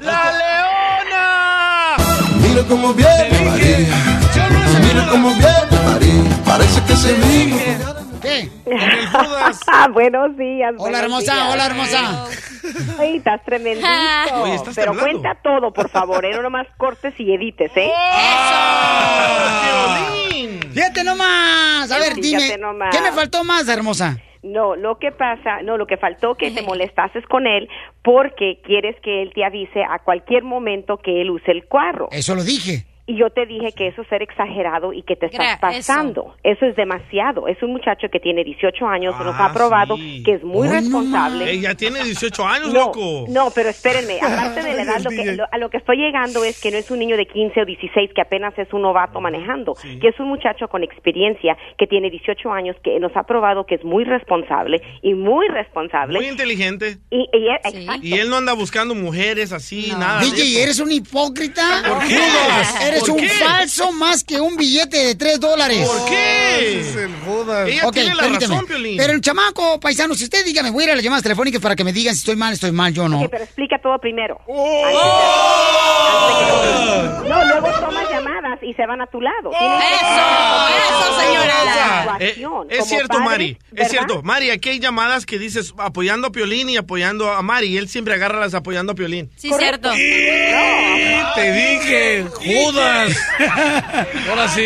¡La 0.00 0.32
leona! 0.38 1.96
Mira 2.48 2.62
cómo 2.68 2.94
viene 2.94 3.44
María. 3.44 3.78
Mira 4.82 5.08
cómo 5.10 5.30
viene 5.30 5.82
María. 5.84 6.42
Parece 6.44 6.80
que 6.84 6.96
se 6.96 7.12
vino. 7.14 7.99
¿Qué? 8.22 8.48
Buenos 9.92 10.36
días. 10.36 10.74
Hola, 10.78 10.78
buenos 10.78 11.00
hermosa, 11.02 11.34
días. 11.34 11.52
hola, 11.54 11.66
hermosa. 11.66 12.26
Ay, 12.98 13.16
estás 13.16 13.44
tremendito. 13.44 13.86
Oye, 14.42 14.54
estás 14.54 14.74
Pero 14.74 14.92
temblando. 14.92 15.20
cuenta 15.22 15.40
todo, 15.42 15.72
por 15.72 15.88
favor. 15.90 16.24
¿eh? 16.24 16.30
No 16.34 16.42
nomás 16.42 16.66
cortes 16.76 17.14
y 17.18 17.32
edites, 17.32 17.70
¿eh? 17.76 17.90
Fíjate 20.72 21.04
nomás. 21.04 21.90
A 21.90 21.98
ver, 21.98 22.14
Fíjate 22.14 22.44
dime, 22.44 22.58
nomás. 22.58 22.94
¿qué 22.94 23.02
me 23.02 23.12
faltó 23.12 23.42
más, 23.44 23.68
hermosa? 23.68 24.18
No, 24.42 24.74
lo 24.74 24.98
que 24.98 25.12
pasa, 25.12 25.60
no, 25.62 25.76
lo 25.76 25.86
que 25.86 25.98
faltó 25.98 26.34
que 26.34 26.50
te 26.50 26.62
molestases 26.62 27.26
con 27.26 27.46
él 27.46 27.68
porque 28.02 28.62
quieres 28.64 28.96
que 29.02 29.20
él 29.22 29.32
te 29.34 29.44
avise 29.44 29.82
a 29.84 29.98
cualquier 29.98 30.44
momento 30.44 30.96
que 30.96 31.20
él 31.20 31.30
use 31.30 31.50
el 31.50 31.66
carro. 31.68 32.08
Eso 32.10 32.34
lo 32.34 32.42
dije. 32.42 32.86
Y 33.10 33.16
yo 33.18 33.30
te 33.30 33.44
dije 33.46 33.72
que 33.72 33.88
eso 33.88 34.02
es 34.02 34.08
ser 34.08 34.22
exagerado 34.22 34.92
y 34.92 35.02
que 35.02 35.16
te 35.16 35.26
estás 35.26 35.58
Gra- 35.58 35.60
pasando. 35.60 36.34
Eso. 36.44 36.66
es 36.66 36.76
demasiado. 36.76 37.48
Es 37.48 37.60
un 37.62 37.72
muchacho 37.72 38.08
que 38.12 38.20
tiene 38.20 38.44
18 38.44 38.86
años, 38.86 39.14
nos 39.18 39.34
Ah, 39.34 39.46
ha 39.46 39.52
probado 39.52 39.96
sí. 39.96 40.22
que 40.24 40.34
es 40.34 40.44
muy 40.44 40.68
responsable. 40.68 41.50
Ella 41.50 41.74
tiene 41.74 42.02
18 42.04 42.44
años, 42.46 42.72
No, 42.72 42.80
loco. 42.86 43.24
no, 43.28 43.48
pero 43.54 43.68
espérenme, 43.70 44.18
aparte 44.20 44.62
de 44.62 44.74
la 44.74 44.82
edad, 44.82 45.00
lo 45.02 45.10
que, 45.10 45.32
lo- 45.32 45.46
a 45.50 45.58
lo 45.58 45.70
que 45.70 45.78
estoy 45.78 45.96
llegando 45.96 46.44
es 46.44 46.60
que 46.60 46.70
no 46.70 46.76
es 46.76 46.90
un 46.90 46.98
niño 47.00 47.16
de 47.16 47.26
15 47.26 47.62
o 47.62 47.64
16 47.64 48.10
que 48.14 48.20
apenas 48.22 48.56
es 48.58 48.72
un 48.72 48.82
novato 48.82 49.20
manejando, 49.20 49.74
que 50.00 50.08
es 50.08 50.20
un 50.20 50.28
muchacho 50.28 50.68
con 50.68 50.84
experiencia 50.84 51.56
que 51.78 51.86
tiene 51.86 52.10
18 52.10 52.52
años, 52.52 52.76
que 52.84 52.98
nos 53.00 53.16
ha 53.16 53.24
probado 53.24 53.64
que 53.66 53.74
es 53.76 53.84
muy 53.84 54.04
responsable 54.04 54.80
y 55.02 55.14
muy 55.14 55.48
responsable. 55.48 56.18
Muy 56.18 56.28
inteligente. 56.28 56.98
y, 57.10 57.26
y- 57.32 57.48
exacto. 57.48 58.00
Y 58.02 58.14
él 58.14 58.30
no 58.30 58.36
anda 58.36 58.52
buscando 58.52 58.94
mujeres 58.94 59.52
así, 59.52 59.92
nada. 59.98 60.20
de 60.20 60.26
DJ, 60.26 60.62
eres 60.62 60.78
un 60.78 60.92
hipócrita. 60.92 61.82
¿Por 61.88 61.98
qué? 62.06 62.18
Eres 62.86 62.99
¿Por 63.00 63.10
un 63.10 63.16
qué? 63.18 63.28
falso 63.28 63.92
más 63.92 64.24
que 64.24 64.40
un 64.40 64.56
billete 64.56 64.96
de 64.98 65.14
3 65.14 65.40
dólares. 65.40 65.86
¿Por 65.88 66.04
qué? 66.08 66.80
Ella 67.68 67.86
Ok, 67.86 67.92
tiene 67.94 68.14
la 68.14 68.22
permíteme. 68.22 68.54
razón, 68.54 68.66
Piolín. 68.66 68.96
Pero 68.96 69.12
el 69.12 69.20
chamaco, 69.20 69.78
paisano, 69.80 70.14
si 70.14 70.24
usted 70.24 70.44
dígame, 70.44 70.70
voy 70.70 70.82
a 70.84 70.86
ir 70.86 70.92
a 70.92 70.94
las 70.96 71.04
llamadas 71.04 71.22
telefónicas 71.22 71.60
para 71.60 71.76
que 71.76 71.84
me 71.84 71.92
digan 71.92 72.14
si 72.14 72.20
estoy 72.20 72.36
mal, 72.36 72.52
estoy 72.52 72.72
mal, 72.72 72.92
yo 72.92 73.08
no. 73.08 73.20
Ok, 73.20 73.28
pero 73.30 73.44
explica 73.44 73.78
todo 73.82 73.98
primero. 73.98 74.38
Oh. 74.46 74.84
Antes 76.10 77.22
de- 77.22 77.28
No, 77.28 77.44
luego 77.44 77.68
tomas 77.80 78.10
llamadas 78.10 78.58
y 78.62 78.74
se 78.74 78.86
van 78.86 79.00
a 79.00 79.06
tu 79.06 79.20
lado. 79.20 79.50
Tienes 79.50 79.78
que- 79.78 79.94
eso, 80.88 81.20
señora. 81.20 81.54
La 82.04 82.16
Eh, 82.20 82.34
es 82.70 82.86
cierto, 82.86 83.08
padre, 83.08 83.24
Mari. 83.24 83.58
¿verdad? 83.70 83.84
Es 83.86 83.90
cierto. 83.90 84.22
Mari, 84.22 84.50
aquí 84.50 84.68
hay 84.70 84.80
llamadas 84.80 85.24
que 85.26 85.38
dices 85.38 85.72
apoyando 85.78 86.28
a 86.28 86.32
Piolín 86.32 86.68
y 86.68 86.76
apoyando 86.76 87.30
a 87.32 87.40
Mari. 87.42 87.68
Y 87.68 87.78
él 87.78 87.88
siempre 87.88 88.14
agarra 88.14 88.40
las 88.40 88.54
apoyando 88.54 88.92
a 88.92 88.94
Piolín. 88.94 89.30
Sí, 89.36 89.50
cierto. 89.56 89.90
Te 89.92 91.52
dije, 91.52 92.26
Judas. 92.34 92.89
Ahora 94.28 94.48
sí, 94.48 94.64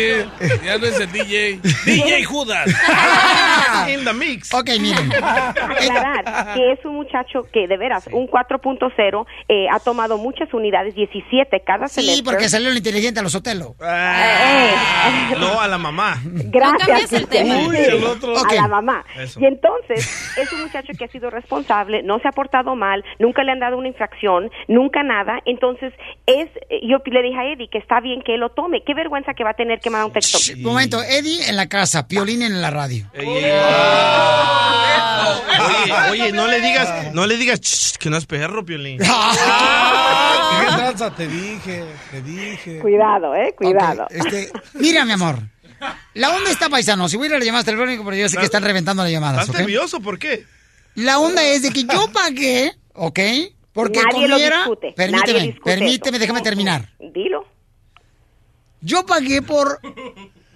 ya 0.63 0.77
no 0.77 0.85
es 0.85 0.99
el 0.99 1.11
DJ. 1.11 1.59
DJ 1.85 2.23
Judas. 2.23 2.67
In 3.89 4.03
the 4.03 4.13
mix. 4.13 4.53
Ok, 4.53 4.69
miren. 4.79 5.11
aclarar 5.13 6.53
que 6.53 6.71
es 6.71 6.85
un 6.85 6.95
muchacho 6.95 7.43
que 7.51 7.67
de 7.67 7.77
veras 7.77 8.07
un 8.11 8.27
4.0 8.27 9.25
eh, 9.47 9.67
ha 9.71 9.79
tomado 9.79 10.17
muchas 10.17 10.53
unidades 10.53 10.95
17 10.95 11.61
cada 11.65 11.87
Sí, 11.87 12.01
semestre 12.01 12.23
porque 12.23 12.49
salió 12.49 12.69
el 12.69 12.77
inteligente 12.77 13.19
a 13.19 13.23
los 13.23 13.35
hotelos. 13.35 13.73
Ah, 13.81 15.35
no, 15.39 15.59
a 15.59 15.67
la 15.67 15.77
mamá. 15.77 16.17
Gracias. 16.23 17.13
el 17.13 17.27
tema. 17.27 17.55
Sí, 17.55 17.67
Uy, 17.67 17.77
el 17.77 18.03
otro. 18.03 18.33
A 18.37 18.53
la 18.53 18.67
mamá. 18.67 19.05
Eso. 19.17 19.39
Y 19.39 19.45
entonces, 19.45 20.37
es 20.37 20.51
un 20.53 20.61
muchacho 20.63 20.93
que 20.97 21.05
ha 21.05 21.07
sido 21.07 21.29
responsable, 21.29 22.03
no 22.03 22.19
se 22.19 22.27
ha 22.27 22.31
portado 22.31 22.75
mal, 22.75 23.03
nunca 23.19 23.43
le 23.43 23.51
han 23.51 23.59
dado 23.59 23.77
una 23.77 23.87
infracción, 23.87 24.49
nunca 24.67 25.03
nada. 25.03 25.39
Entonces, 25.45 25.93
es 26.25 26.49
yo 26.83 26.97
le 27.05 27.21
dije 27.21 27.37
a 27.37 27.45
Eddie 27.51 27.69
que 27.69 27.77
está 27.77 27.99
bien 28.05 28.21
que 28.21 28.35
él 28.35 28.39
lo 28.39 28.49
tome. 28.49 28.83
Qué 28.85 28.93
vergüenza 28.93 29.33
que 29.33 29.43
va 29.43 29.49
a 29.49 29.53
tener 29.55 29.79
que 29.81 29.89
mandar 29.89 30.05
un 30.07 30.13
texto. 30.13 30.37
Un 30.55 30.63
momento, 30.63 31.03
Eddie 31.03 31.49
en 31.49 31.57
la 31.57 31.67
casa, 31.67 32.07
Piolín 32.07 32.41
en 32.41 32.61
la 32.61 32.69
radio. 32.71 33.05
Oye, 33.17 33.51
oye, 36.11 36.31
no 36.31 36.47
le 36.47 36.61
digas, 36.61 37.13
no 37.13 37.25
le 37.27 37.37
digas 37.37 37.59
"Ch, 37.61 37.97
que 37.97 38.09
no 38.09 38.17
es 38.17 38.25
perro, 38.25 38.63
Piolín. 38.65 38.99
¿Qué 38.99 39.05
tranza? 40.75 41.13
Te 41.15 41.27
dije, 41.27 41.83
te 42.11 42.21
dije. 42.21 42.79
Cuidado, 42.79 43.35
eh, 43.35 43.53
cuidado. 43.57 44.07
Este, 44.09 44.51
mira, 44.73 45.05
mi 45.05 45.13
amor. 45.13 45.39
La 46.13 46.29
onda 46.35 46.49
está 46.49 46.69
paisano. 46.69 47.09
Si 47.09 47.17
voy 47.17 47.25
a 47.25 47.29
ir 47.29 47.35
a 47.35 47.37
las 47.39 47.45
llamadas 47.45 47.65
telefónicas, 47.65 48.05
pero 48.05 48.15
yo 48.17 48.29
sé 48.29 48.37
que 48.37 48.45
están 48.45 48.63
reventando 48.63 49.03
las 49.03 49.11
llamadas. 49.11 49.41
¿Estás 49.41 49.59
nervioso? 49.61 49.99
¿Por 49.99 50.17
qué? 50.17 50.45
La 50.95 51.19
onda 51.19 51.43
es 51.43 51.61
de 51.63 51.71
que 51.71 51.83
yo 51.83 52.09
pagué, 52.13 52.71
¿ok? 52.93 53.19
Porque 53.73 53.99
Nadie 54.01 54.27
lo 54.29 54.35
comiera. 54.35 54.57
discute, 54.59 54.93
Permíteme, 54.95 55.33
nadie 55.33 55.47
discute 55.51 55.71
permíteme, 55.71 56.17
eso. 56.17 56.21
déjame 56.21 56.41
terminar. 56.41 56.89
Dilo. 57.13 57.45
Yo 58.81 59.05
pagué 59.05 59.41
por 59.41 59.79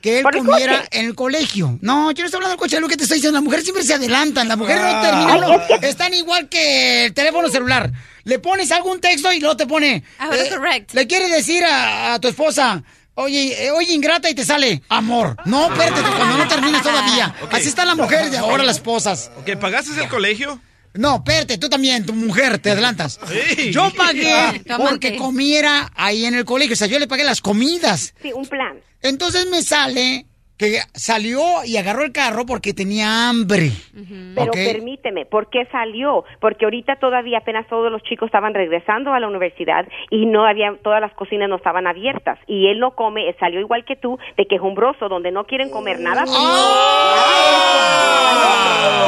que 0.02 0.20
él 0.20 0.24
¿Por 0.24 0.36
el 0.36 0.46
comiera 0.46 0.86
en 0.92 1.06
el 1.08 1.16
colegio. 1.16 1.78
No, 1.82 2.12
yo 2.12 2.24
no 2.24 2.26
estoy 2.28 2.38
hablando 2.38 2.50
del 2.52 2.58
coche, 2.60 2.76
es 2.78 2.82
lo 2.82 2.88
que 2.88 2.96
te 2.96 3.04
estoy 3.04 3.18
diciendo. 3.18 3.38
Las 3.38 3.44
mujeres 3.44 3.66
siempre 3.66 3.84
se 3.84 3.94
adelantan. 3.94 4.48
Las 4.48 4.58
mujeres 4.58 4.82
no 4.82 5.02
terminan. 5.02 5.30
Ay, 5.32 5.40
no. 5.42 5.54
es 5.76 5.80
que- 5.82 5.90
Están 5.90 6.14
igual 6.14 6.48
que 6.48 7.06
el 7.06 7.14
teléfono 7.14 7.50
celular. 7.50 7.92
Le 8.24 8.40
pones 8.40 8.72
algún 8.72 9.02
texto 9.02 9.32
y 9.34 9.40
luego 9.40 9.58
te 9.58 9.66
pone. 9.68 9.96
eh, 9.96 10.04
Autocorrect. 10.20 10.94
Le 10.94 11.06
quiere 11.08 11.28
decir 11.30 11.64
a, 11.66 12.14
a 12.14 12.20
tu 12.20 12.28
esposa. 12.30 12.82
Oye, 13.16 13.66
eh, 13.66 13.72
oye, 13.72 13.92
ingrata 13.94 14.30
y 14.30 14.36
te 14.36 14.46
sale 14.46 14.82
amor. 14.88 15.36
No, 15.44 15.66
espérate, 15.74 16.02
cuando 16.02 16.38
no 16.38 16.48
terminas 16.48 16.82
todavía. 16.82 17.36
Así 17.52 17.68
están 17.68 17.88
las 17.88 17.98
mujeres 17.98 18.32
de 18.32 18.38
ahora, 18.38 18.64
las 18.64 18.78
esposas. 18.78 19.30
¿Que 19.46 19.58
pagaste 19.58 20.02
el 20.02 20.08
colegio? 20.08 20.62
No, 20.94 21.18
espérate, 21.18 21.58
tú 21.58 21.70
también, 21.70 22.06
tu 22.06 22.14
mujer, 22.14 22.60
te 22.60 22.72
adelantas. 22.72 23.20
Sí. 23.28 23.72
Yo 23.72 23.92
pagué 23.96 24.34
amante. 24.34 24.76
porque 24.78 25.16
comiera 25.18 25.92
ahí 25.96 26.26
en 26.26 26.36
el 26.36 26.46
colegio. 26.46 26.74
O 26.74 26.78
sea, 26.78 26.88
yo 26.88 27.00
le 27.00 27.08
pagué 27.08 27.24
las 27.24 27.42
comidas. 27.42 28.14
Sí, 28.22 28.32
un 28.34 28.46
plan. 28.48 28.80
Entonces 29.02 29.48
me 29.50 29.62
sale 29.64 30.26
que 30.60 30.82
salió 30.94 31.40
y 31.66 31.78
agarró 31.78 32.04
el 32.04 32.12
carro 32.12 32.46
porque 32.46 32.74
tenía 32.74 33.30
hambre. 33.30 33.72
Pero 34.36 34.52
permíteme, 34.52 35.26
¿por 35.26 35.50
qué 35.50 35.66
salió? 35.72 36.26
Porque 36.42 36.66
ahorita 36.66 36.98
todavía 36.98 37.38
apenas 37.38 37.66
todos 37.68 37.90
los 37.90 38.04
chicos 38.04 38.28
estaban 38.28 38.54
regresando 38.54 39.14
a 39.14 39.20
la 39.22 39.28
universidad 39.28 39.88
y 40.12 40.26
no 40.26 40.46
había, 40.46 40.76
todas 40.84 41.00
las 41.00 41.14
cocinas 41.14 41.48
no 41.48 41.56
estaban 41.56 41.88
abiertas. 41.88 42.38
Y 42.46 42.68
él 42.68 42.80
no 42.80 42.92
come, 42.92 43.34
salió 43.40 43.62
igual 43.62 43.86
que 43.86 43.96
tú, 43.96 44.20
de 44.36 44.48
quejumbroso, 44.48 45.08
donde 45.08 45.32
no 45.32 45.46
quieren 45.46 45.70
comer 45.70 46.02
nada. 46.02 46.26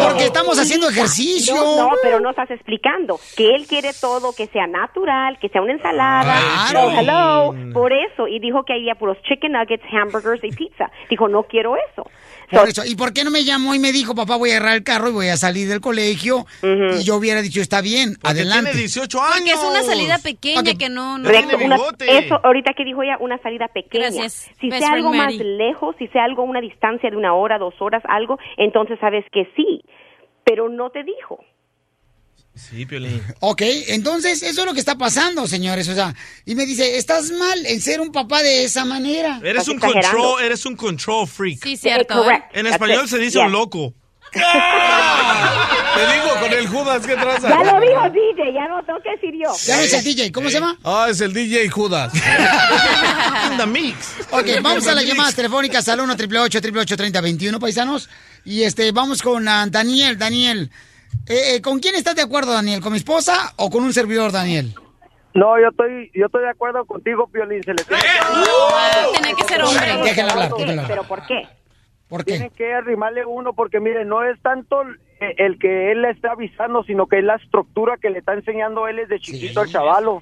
Porque 0.07 0.23
estamos 0.23 0.57
haciendo 0.57 0.87
ejercicio. 0.87 1.53
No, 1.55 1.89
no, 1.89 1.95
pero 2.01 2.21
no 2.21 2.29
estás 2.29 2.49
explicando 2.49 3.19
que 3.35 3.55
él 3.55 3.67
quiere 3.67 3.89
todo 3.99 4.33
que 4.33 4.47
sea 4.47 4.67
natural, 4.67 5.37
que 5.39 5.49
sea 5.49 5.61
una 5.61 5.73
ensalada. 5.73 6.33
Claro. 6.69 6.91
No, 6.91 6.99
hello, 6.99 7.73
por 7.73 7.91
eso. 7.91 8.29
Y 8.29 8.39
dijo 8.39 8.63
que 8.63 8.73
había 8.73 8.95
puros 8.95 9.17
chicken 9.23 9.51
nuggets, 9.51 9.83
hamburgers 9.91 10.41
y 10.45 10.51
pizza. 10.51 10.89
Dijo, 11.09 11.27
no 11.27 11.40
quiero 11.43 11.75
eso. 11.91 12.09
Por 12.49 12.67
eso. 12.67 12.83
¿Y 12.85 12.95
por 12.95 13.13
qué 13.13 13.23
no 13.23 13.31
me 13.31 13.45
llamó 13.45 13.73
y 13.73 13.79
me 13.79 13.91
dijo, 13.93 14.13
papá, 14.13 14.35
voy 14.35 14.51
a 14.51 14.57
agarrar 14.57 14.75
el 14.75 14.83
carro 14.83 15.07
y 15.09 15.13
voy 15.13 15.27
a 15.29 15.37
salir 15.37 15.69
del 15.69 15.79
colegio? 15.79 16.45
Y 16.61 17.03
yo 17.03 17.15
hubiera 17.15 17.41
dicho, 17.41 17.61
está 17.61 17.79
bien, 17.81 18.17
adelante. 18.23 18.71
tiene 18.71 18.79
18 18.79 19.21
años. 19.21 19.35
Porque 19.37 19.51
es 19.51 19.63
una 19.63 19.83
salida 19.83 20.17
pequeña 20.17 20.73
que 20.77 20.89
no... 20.89 21.17
no 21.17 21.29
tiene 21.29 21.55
una- 21.55 21.77
bigote. 21.77 22.17
eso 22.17 22.39
ahorita 22.43 22.73
que 22.75 22.83
dijo 22.83 23.03
ella, 23.03 23.17
una 23.19 23.37
salida 23.41 23.67
pequeña. 23.69 24.05
Gracias, 24.09 24.51
Si 24.59 24.69
best 24.69 24.83
sea 24.83 24.93
algo 24.93 25.13
más 25.13 25.33
lejos, 25.33 25.95
si 25.97 26.07
sea 26.09 26.25
algo 26.25 26.43
una 26.43 26.59
distancia 26.59 27.09
de 27.09 27.15
una 27.15 27.33
hora, 27.33 27.57
dos 27.57 27.73
horas, 27.79 28.03
algo, 28.09 28.37
entonces 28.57 28.99
sabes 28.99 29.23
que 29.31 29.45
sí, 29.55 29.81
pero 30.43 30.67
no 30.67 30.89
te 30.89 31.03
dijo. 31.03 31.39
Sí, 32.55 32.85
Piolín. 32.85 33.21
Ok, 33.39 33.61
entonces 33.87 34.43
eso 34.43 34.61
es 34.61 34.65
lo 34.65 34.73
que 34.73 34.79
está 34.79 34.97
pasando, 34.97 35.47
señores. 35.47 35.87
O 35.87 35.95
sea, 35.95 36.13
y 36.45 36.55
me 36.55 36.65
dice, 36.65 36.97
estás 36.97 37.31
mal 37.31 37.65
en 37.65 37.81
ser 37.81 38.01
un 38.01 38.11
papá 38.11 38.43
de 38.43 38.63
esa 38.63 38.85
manera. 38.85 39.39
Eres 39.43 39.67
un 39.67 39.79
control, 39.79 40.43
eres 40.43 40.65
un 40.65 40.75
control 40.75 41.27
freak. 41.27 41.63
Sí, 41.63 41.77
cierto. 41.77 42.15
correct. 42.15 42.55
En 42.55 42.63
That's 42.63 42.73
español 42.73 43.07
se 43.07 43.17
dice 43.17 43.39
un 43.39 43.51
loco. 43.51 43.93
Te 44.33 44.39
digo, 46.13 46.39
con 46.39 46.53
el 46.53 46.67
Judas, 46.67 47.05
¿qué 47.05 47.15
traza? 47.15 47.49
Ya 47.49 47.73
lo 47.73 47.81
dijo 47.81 48.09
DJ, 48.11 48.53
ya 48.53 48.67
no 48.69 48.81
tengo 48.85 48.99
que 49.01 49.11
decir 49.11 49.33
yo. 49.33 49.53
Ya 49.65 49.75
no 49.75 49.83
es 49.83 49.93
el 49.93 50.03
DJ, 50.05 50.31
¿cómo 50.31 50.49
se 50.49 50.53
llama? 50.55 50.77
Ah, 50.85 51.07
es 51.09 51.19
el 51.19 51.33
DJ 51.33 51.69
Judas. 51.69 52.13
In 53.51 53.57
the 53.57 53.65
mix. 53.65 54.15
Ok, 54.31 54.47
vamos 54.61 54.87
a 54.87 54.95
las 54.95 55.05
llamadas 55.05 55.35
telefónicas 55.35 55.87
al 55.89 55.99
1 55.99 56.13
888 56.13 56.95
3021 56.95 57.59
paisanos. 57.59 58.09
Y 58.45 58.63
este, 58.63 58.93
vamos 58.93 59.21
con 59.21 59.45
ah, 59.49 59.67
Daniel. 59.69 60.17
Daniel, 60.17 60.71
eh, 61.27 61.55
eh, 61.55 61.61
¿con 61.61 61.79
quién 61.79 61.95
estás 61.95 62.15
de 62.15 62.21
acuerdo, 62.21 62.51
Daniel? 62.53 62.81
¿Con 62.81 62.91
mi 62.91 62.97
esposa 62.97 63.53
o 63.57 63.69
con 63.69 63.83
un 63.83 63.93
servidor, 63.93 64.31
Daniel? 64.31 64.73
No, 65.33 65.57
yo 65.59 65.69
estoy, 65.69 66.11
yo 66.13 66.25
estoy 66.25 66.41
de 66.43 66.49
acuerdo 66.49 66.85
contigo, 66.85 67.27
Piolín. 67.27 67.63
Se 67.63 67.73
le 67.73 67.83
tiene 67.83 68.01
Tiene 69.13 69.35
que 69.35 69.43
ser 69.45 69.61
hombre. 69.63 69.91
Hablar, 70.31 70.51
hablar. 70.51 70.85
¿Pero 70.87 71.03
por 71.03 71.25
qué? 71.25 71.47
¿Por 72.09 72.25
qué? 72.25 72.31
Tiene 72.33 72.49
que 72.49 72.73
arrimarle 72.73 73.25
uno 73.25 73.53
porque, 73.53 73.79
mire, 73.79 74.03
no 74.03 74.23
es 74.23 74.41
tanto 74.41 74.81
el- 75.37 75.57
que 75.59 75.91
él 75.93 76.01
le 76.01 76.09
esté 76.09 76.27
avisando, 76.27 76.83
sino 76.83 77.07
que 77.07 77.19
es 77.19 77.23
la 77.23 77.35
estructura 77.35 77.95
que 77.95 78.09
le 78.09 78.19
está 78.19 78.33
enseñando 78.33 78.87
él 78.87 78.97
desde 78.97 79.19
chiquito 79.19 79.61
al 79.61 79.69
chavalo. 79.69 80.21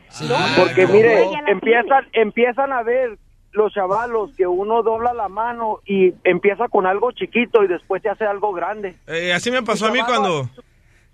Porque, 0.57 0.85
mire, 0.85 1.23
empiezan, 1.47 2.05
empiezan 2.13 2.71
a 2.71 2.83
ver 2.83 3.17
los 3.51 3.73
chavalos 3.73 4.29
que 4.37 4.45
uno 4.45 4.83
dobla 4.83 5.13
la 5.13 5.27
mano 5.27 5.79
y 5.87 6.13
empieza 6.23 6.67
con 6.67 6.85
algo 6.85 7.11
chiquito 7.13 7.63
y 7.63 7.67
después 7.67 8.03
se 8.03 8.09
hace 8.09 8.25
algo 8.25 8.53
grande. 8.53 8.95
Eh, 9.07 9.33
así 9.33 9.49
me 9.49 9.63
pasó 9.63 9.87
a 9.87 9.91
mí 9.91 9.99
cuando... 10.05 10.47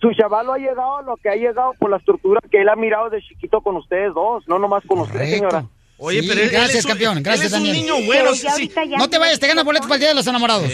Su 0.06 0.14
chavalo 0.14 0.54
ha 0.54 0.60
llegado 0.60 0.98
a 0.98 1.02
lo 1.02 1.18
que 1.18 1.30
ha 1.30 1.36
llegado 1.36 1.74
por 1.80 1.90
la 1.90 1.98
estructura 1.98 2.40
que 2.52 2.62
él 2.62 2.70
ha 2.70 2.76
mirado 2.76 3.10
de 3.10 3.24
chiquito 3.24 3.62
con 3.62 3.76
ustedes 3.76 4.14
dos, 4.14 4.48
no 4.48 4.60
nomás 4.60 4.84
con 4.86 5.00
usted, 5.00 5.26
señora. 5.26 5.66
Oye, 5.98 6.22
Sí, 6.22 6.28
pero 6.28 6.42
él- 6.42 6.48
él 6.48 6.52
gracias, 6.52 6.80
es 6.80 6.86
un- 6.86 6.90
campeón. 6.92 7.18
él 7.18 7.24
Gracias, 7.24 7.48
es 7.48 7.54
un 7.54 7.64
Daniel. 7.66 7.78
niño 7.86 8.06
bueno, 8.06 8.34
sí, 8.36 8.48
sí. 8.58 8.72
No 8.98 9.10
te 9.10 9.18
vayas, 9.18 9.40
te 9.40 9.48
ganas 9.48 9.64
boletos 9.64 9.88
para 9.88 9.96
el 9.96 10.00
Día 10.02 10.10
de 10.10 10.16
los 10.16 10.28
Enamorados. 10.28 10.70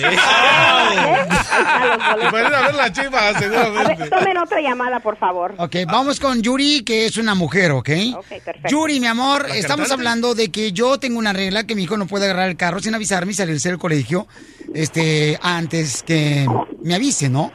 Para 2.31 2.47
ir 2.47 2.53
a 2.55 2.61
ver 2.61 2.75
la 2.75 2.91
chiva, 2.91 3.19
A 3.27 3.31
ver, 3.33 3.41
seguramente. 3.43 4.09
tomen 4.09 4.37
otra 4.37 4.61
llamada, 4.61 4.99
por 4.99 5.17
favor. 5.17 5.53
Ok, 5.57 5.75
vamos 5.87 6.19
con 6.19 6.41
Yuri, 6.41 6.83
que 6.83 7.05
es 7.05 7.17
una 7.17 7.35
mujer, 7.35 7.71
¿ok? 7.71 7.89
Ok, 8.17 8.25
perfecto. 8.43 8.69
Yuri, 8.69 8.99
mi 8.99 9.07
amor, 9.07 9.47
¿La 9.49 9.55
estamos 9.55 9.87
cantante? 9.87 9.93
hablando 9.93 10.35
de 10.35 10.49
que 10.49 10.71
yo 10.71 10.99
tengo 10.99 11.19
una 11.19 11.33
regla 11.33 11.65
que 11.65 11.75
mi 11.75 11.83
hijo 11.83 11.97
no 11.97 12.07
puede 12.07 12.25
agarrar 12.25 12.49
el 12.49 12.57
carro 12.57 12.79
sin 12.79 12.95
avisarme 12.95 13.31
y 13.31 13.35
salirse 13.35 13.69
del 13.69 13.77
colegio 13.77 14.27
este, 14.73 15.37
antes 15.41 16.03
que 16.03 16.47
me 16.83 16.95
avise, 16.95 17.29
¿no? 17.29 17.51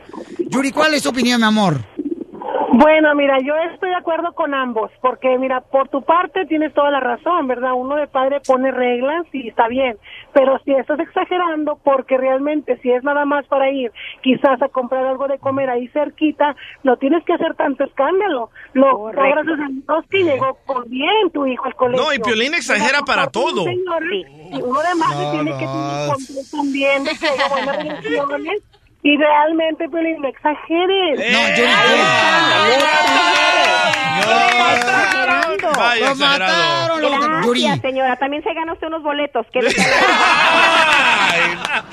Yuri, 0.50 0.70
¿cuál 0.70 0.94
es 0.94 1.02
tu 1.02 1.08
opinión, 1.08 1.40
mi 1.40 1.46
amor? 1.46 1.84
Bueno, 2.78 3.14
mira, 3.14 3.38
yo 3.40 3.54
estoy 3.72 3.88
de 3.88 3.96
acuerdo 3.96 4.34
con 4.34 4.52
ambos, 4.52 4.90
porque 5.00 5.38
mira, 5.38 5.62
por 5.62 5.88
tu 5.88 6.02
parte 6.02 6.44
tienes 6.44 6.74
toda 6.74 6.90
la 6.90 7.00
razón, 7.00 7.48
¿verdad? 7.48 7.72
Uno 7.74 7.96
de 7.96 8.06
padre 8.06 8.42
pone 8.46 8.70
reglas 8.70 9.24
y 9.32 9.48
está 9.48 9.66
bien, 9.66 9.96
pero 10.34 10.58
si 10.62 10.72
estás 10.72 11.00
exagerando, 11.00 11.78
porque 11.82 12.18
realmente 12.18 12.76
si 12.82 12.92
es 12.92 13.02
nada 13.02 13.24
más 13.24 13.46
para 13.46 13.70
ir 13.70 13.92
quizás 14.22 14.60
a 14.60 14.68
comprar 14.68 15.06
algo 15.06 15.26
de 15.26 15.38
comer 15.38 15.70
ahí 15.70 15.88
cerquita, 15.88 16.54
no 16.82 16.98
tienes 16.98 17.24
que 17.24 17.32
hacer 17.32 17.54
tanto 17.54 17.82
escándalo. 17.84 18.50
Lo 18.74 18.90
Correcto. 18.98 19.22
gracias 19.46 19.58
a 19.58 19.68
Dios 19.72 20.04
que 20.10 20.22
llegó 20.24 20.58
con 20.66 20.90
bien 20.90 21.30
tu 21.32 21.46
hijo 21.46 21.64
al 21.64 21.74
colegio. 21.76 22.04
No, 22.04 22.12
y 22.12 22.18
Piolín 22.18 22.52
exagera 22.52 23.00
para 23.06 23.28
todo. 23.28 23.64
Señor, 23.64 24.02
y 24.12 24.60
uno 24.60 24.80
de 24.82 24.94
más 24.96 25.16
No, 25.18 25.30
tiene 25.30 25.50
no. 25.52 25.58
que 25.58 25.64
tener 25.64 26.44
también 26.52 27.04
de 27.04 27.10
que 27.18 27.26
haya 27.26 27.48
buenas 27.48 27.76
relaciones. 28.04 28.62
Y 29.06 29.16
realmente, 29.18 29.88
Piolín, 29.88 30.20
no 30.20 30.26
exageres. 30.28 31.30
No, 31.30 31.48
Yuri, 31.54 31.70
Exagerando. 34.74 35.72
Vaya 35.76 36.08
Lo 36.08 36.14
mataron, 36.16 37.02
lo- 37.02 37.10
Gracias, 37.10 37.44
Yuri. 37.46 37.80
señora. 37.82 38.16
También 38.16 38.42
se 38.42 38.52
ganó 38.52 38.72
usted 38.72 38.88
unos 38.88 39.04
boletos. 39.04 39.46
¿Qué 39.52 39.60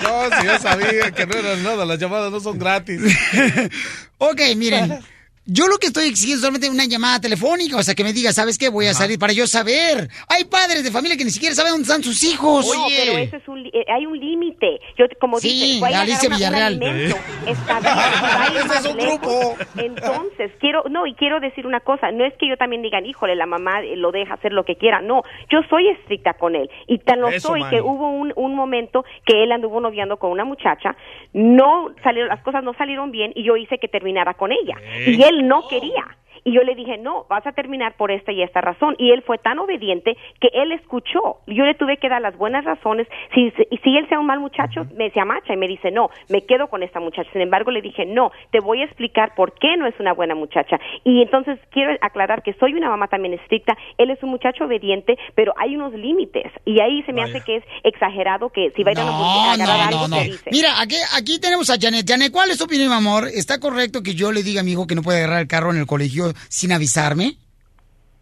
No, 0.04 0.38
si 0.40 0.46
yo 0.46 0.58
sabía 0.60 1.12
que 1.12 1.26
no 1.28 1.34
era 1.36 1.56
nada, 1.58 1.86
las 1.86 2.00
llamadas 2.00 2.32
no 2.32 2.40
son 2.40 2.58
gratis. 2.58 3.00
Ok, 4.18 4.40
miren. 4.56 5.00
Yo 5.46 5.68
lo 5.68 5.78
que 5.78 5.88
estoy 5.88 6.06
exigiendo 6.08 6.36
es 6.38 6.42
solamente 6.42 6.70
una 6.70 6.86
llamada 6.86 7.20
telefónica, 7.20 7.76
o 7.78 7.84
sea, 7.84 7.96
que 7.96 8.04
me 8.06 8.14
diga, 8.14 8.32
¿sabes 8.32 8.58
qué? 8.58 8.70
Voy 8.70 8.88
a 8.88 8.94
salir 8.94 9.20
para 9.20 9.34
yo 9.34 9.46
saber. 9.46 10.08
Hay 10.30 10.46
padres 10.46 10.86
de 10.86 10.92
familia 10.92 11.18
que 11.18 11.26
ni 11.26 11.32
siquiera 11.32 11.54
saben 11.54 11.72
dónde 11.74 11.84
están 11.84 12.02
sus 12.02 12.24
hijos. 12.24 12.66
No, 12.66 12.86
pero 12.88 13.18
eso 13.18 13.36
es 13.36 13.48
un, 13.50 13.62
li- 13.62 13.72
eh, 13.74 13.84
hay 13.94 14.06
un 14.06 14.18
límite. 14.18 14.80
Yo, 14.98 15.08
te- 15.10 15.16
como 15.18 15.40
Sí, 15.40 15.50
dice, 15.50 15.80
voy 15.82 15.92
a 15.94 16.02
Alicia 16.02 16.30
un 16.30 16.36
Villarreal. 16.36 16.64
alimento. 16.82 17.18
Ese 17.46 18.78
es 18.80 18.86
un 18.86 18.98
grupo. 18.98 19.56
Entonces, 19.78 20.52
quiero, 20.60 20.84
no, 20.90 21.06
y 21.08 21.14
quiero 21.16 21.40
decir 21.40 21.68
una 21.68 21.82
cosa, 21.82 22.12
no 22.12 22.26
es 22.26 22.34
que 22.40 22.48
yo 22.48 22.56
también 22.58 22.82
diga, 22.82 23.02
híjole, 23.06 23.36
la 23.36 23.46
mamá 23.46 23.82
eh, 23.82 23.96
lo 23.98 24.12
deja 24.12 24.36
hacer 24.36 24.54
lo 24.54 24.64
que 24.64 24.76
quiera, 24.76 25.02
no, 25.02 25.24
yo 25.52 25.60
soy 25.70 25.90
estricta 25.90 26.34
con 26.36 26.56
él, 26.56 26.70
y 26.88 27.00
tan 27.00 27.20
lo 27.20 27.28
Eso, 27.28 27.50
soy 27.50 27.64
que 27.70 27.82
hubo 27.82 28.10
un, 28.10 28.32
un 28.36 28.56
momento 28.56 29.04
que 29.26 29.44
él 29.44 29.52
anduvo 29.52 29.80
noviando 29.82 30.18
con 30.18 30.32
una 30.32 30.46
muchacha, 30.46 30.96
no 31.34 31.90
salieron, 32.04 32.30
las 32.30 32.42
cosas 32.44 32.64
no 32.64 32.74
salieron 32.76 33.12
bien, 33.12 33.32
y 33.36 33.44
yo 33.44 33.58
hice 33.58 33.78
que 33.78 33.88
terminara 33.88 34.34
con 34.36 34.52
ella, 34.52 34.76
Ey. 35.06 35.16
y 35.16 35.24
él 35.24 35.33
no 35.42 35.68
quería. 35.68 36.18
Y 36.46 36.54
yo 36.54 36.62
le 36.64 36.76
dije, 36.76 36.98
no, 36.98 37.26
vas 37.30 37.46
a 37.48 37.54
terminar 37.54 37.96
por 37.96 38.12
esta 38.12 38.32
y 38.32 38.42
esta 38.42 38.60
razón. 38.62 38.96
Y 38.98 39.12
él 39.12 39.22
fue 39.26 39.38
tan 39.38 39.60
obediente 39.60 40.18
que 40.42 40.50
él 40.54 40.72
escuchó. 40.74 41.38
Yo 41.48 41.64
le 41.64 41.74
tuve 41.76 41.98
que 41.98 42.10
dar 42.10 42.22
las 42.22 42.38
buenas 42.38 42.66
razones. 42.66 43.08
Si, 43.34 43.50
si, 43.52 43.64
si 43.84 43.98
él 43.98 44.08
sea 44.10 44.20
un 44.20 44.26
mal 44.26 44.40
muchacho, 44.40 44.86
me 44.98 45.10
se 45.12 45.20
amacha 45.22 45.54
y 45.54 45.58
me 45.58 45.68
dice, 45.68 45.92
no, 45.92 46.10
me 46.30 46.46
quedo 46.46 46.68
con 46.68 46.84
esta 46.84 47.00
muchacha. 47.00 47.30
Sin 47.32 47.42
embargo, 47.42 47.72
le 47.72 47.82
dije, 47.82 48.06
no, 48.06 48.32
te 48.52 48.60
voy 48.60 48.82
a 48.82 48.86
explicar 48.86 49.34
por 49.36 49.54
qué 49.54 49.78
no 49.78 49.88
es 49.88 49.96
una 50.00 50.14
buena 50.14 50.36
muchacha. 50.36 50.80
Y 51.06 51.22
entonces 51.22 51.58
quiero 51.72 51.94
aclarar 52.02 52.44
que 52.44 52.54
soy 52.56 52.74
una 52.74 52.90
mamá 52.90 53.08
también 53.08 53.34
estricta. 53.36 53.78
Él 53.98 54.10
es 54.10 54.22
un 54.22 54.30
muchacho 54.30 54.66
obediente, 54.66 55.18
pero 55.36 55.54
hay 55.58 55.76
unos 55.76 55.94
límites. 55.94 56.52
Y 56.66 56.80
ahí 56.82 57.04
se 57.04 57.14
me 57.14 57.22
hace 57.24 57.42
que 57.42 57.58
es 57.58 57.64
exagerado 57.84 58.50
que 58.50 58.72
si 58.72 58.84
va 58.84 58.90
a 58.90 58.94
ir 58.94 59.00
a, 59.00 59.04
una- 59.04 59.14
a 59.14 59.54
agarrar 59.54 59.92
no, 59.92 59.98
algo, 60.04 60.08
no. 60.10 60.22
dice. 60.24 60.50
Mira, 60.52 60.82
aquí, 60.82 60.96
aquí 61.16 61.40
tenemos 61.40 61.70
a 61.70 61.76
Janet. 61.80 62.06
Janet, 62.08 62.32
¿cuál 62.32 62.52
es 62.52 62.58
tu 62.58 62.66
opinión, 62.66 62.90
mi 62.90 62.96
amor? 62.96 63.28
¿Está 63.34 63.60
correcto 63.60 64.02
que 64.04 64.14
yo 64.14 64.32
le 64.32 64.44
diga 64.44 64.62
a 64.62 64.64
mi 64.64 64.72
hijo 64.74 64.88
que 64.88 64.96
no 64.96 65.02
puede 65.02 65.20
agarrar 65.20 65.42
el 65.42 65.48
carro 65.48 65.72
en 65.72 65.78
el 65.78 65.86
colegio 65.86 66.33
sin 66.50 66.72
avisarme? 66.72 67.38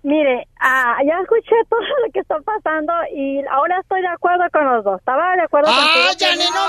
Mire, 0.04 0.48
ah, 0.60 0.98
ya 1.06 1.14
escuché 1.22 1.54
todo 1.70 1.80
lo 1.80 2.12
que 2.12 2.22
está 2.22 2.36
pasando 2.44 2.92
y 3.16 3.40
ahora 3.52 3.80
estoy 3.82 4.02
de 4.02 4.08
acuerdo 4.08 4.44
con 4.52 4.66
los 4.66 4.84
dos. 4.84 4.98
Estaba 5.00 5.36
de 5.36 5.44
acuerdo 5.44 5.70
¡Ah, 5.72 5.76
contigo. 5.76 6.08
Janet, 6.20 6.50
no 6.50 6.68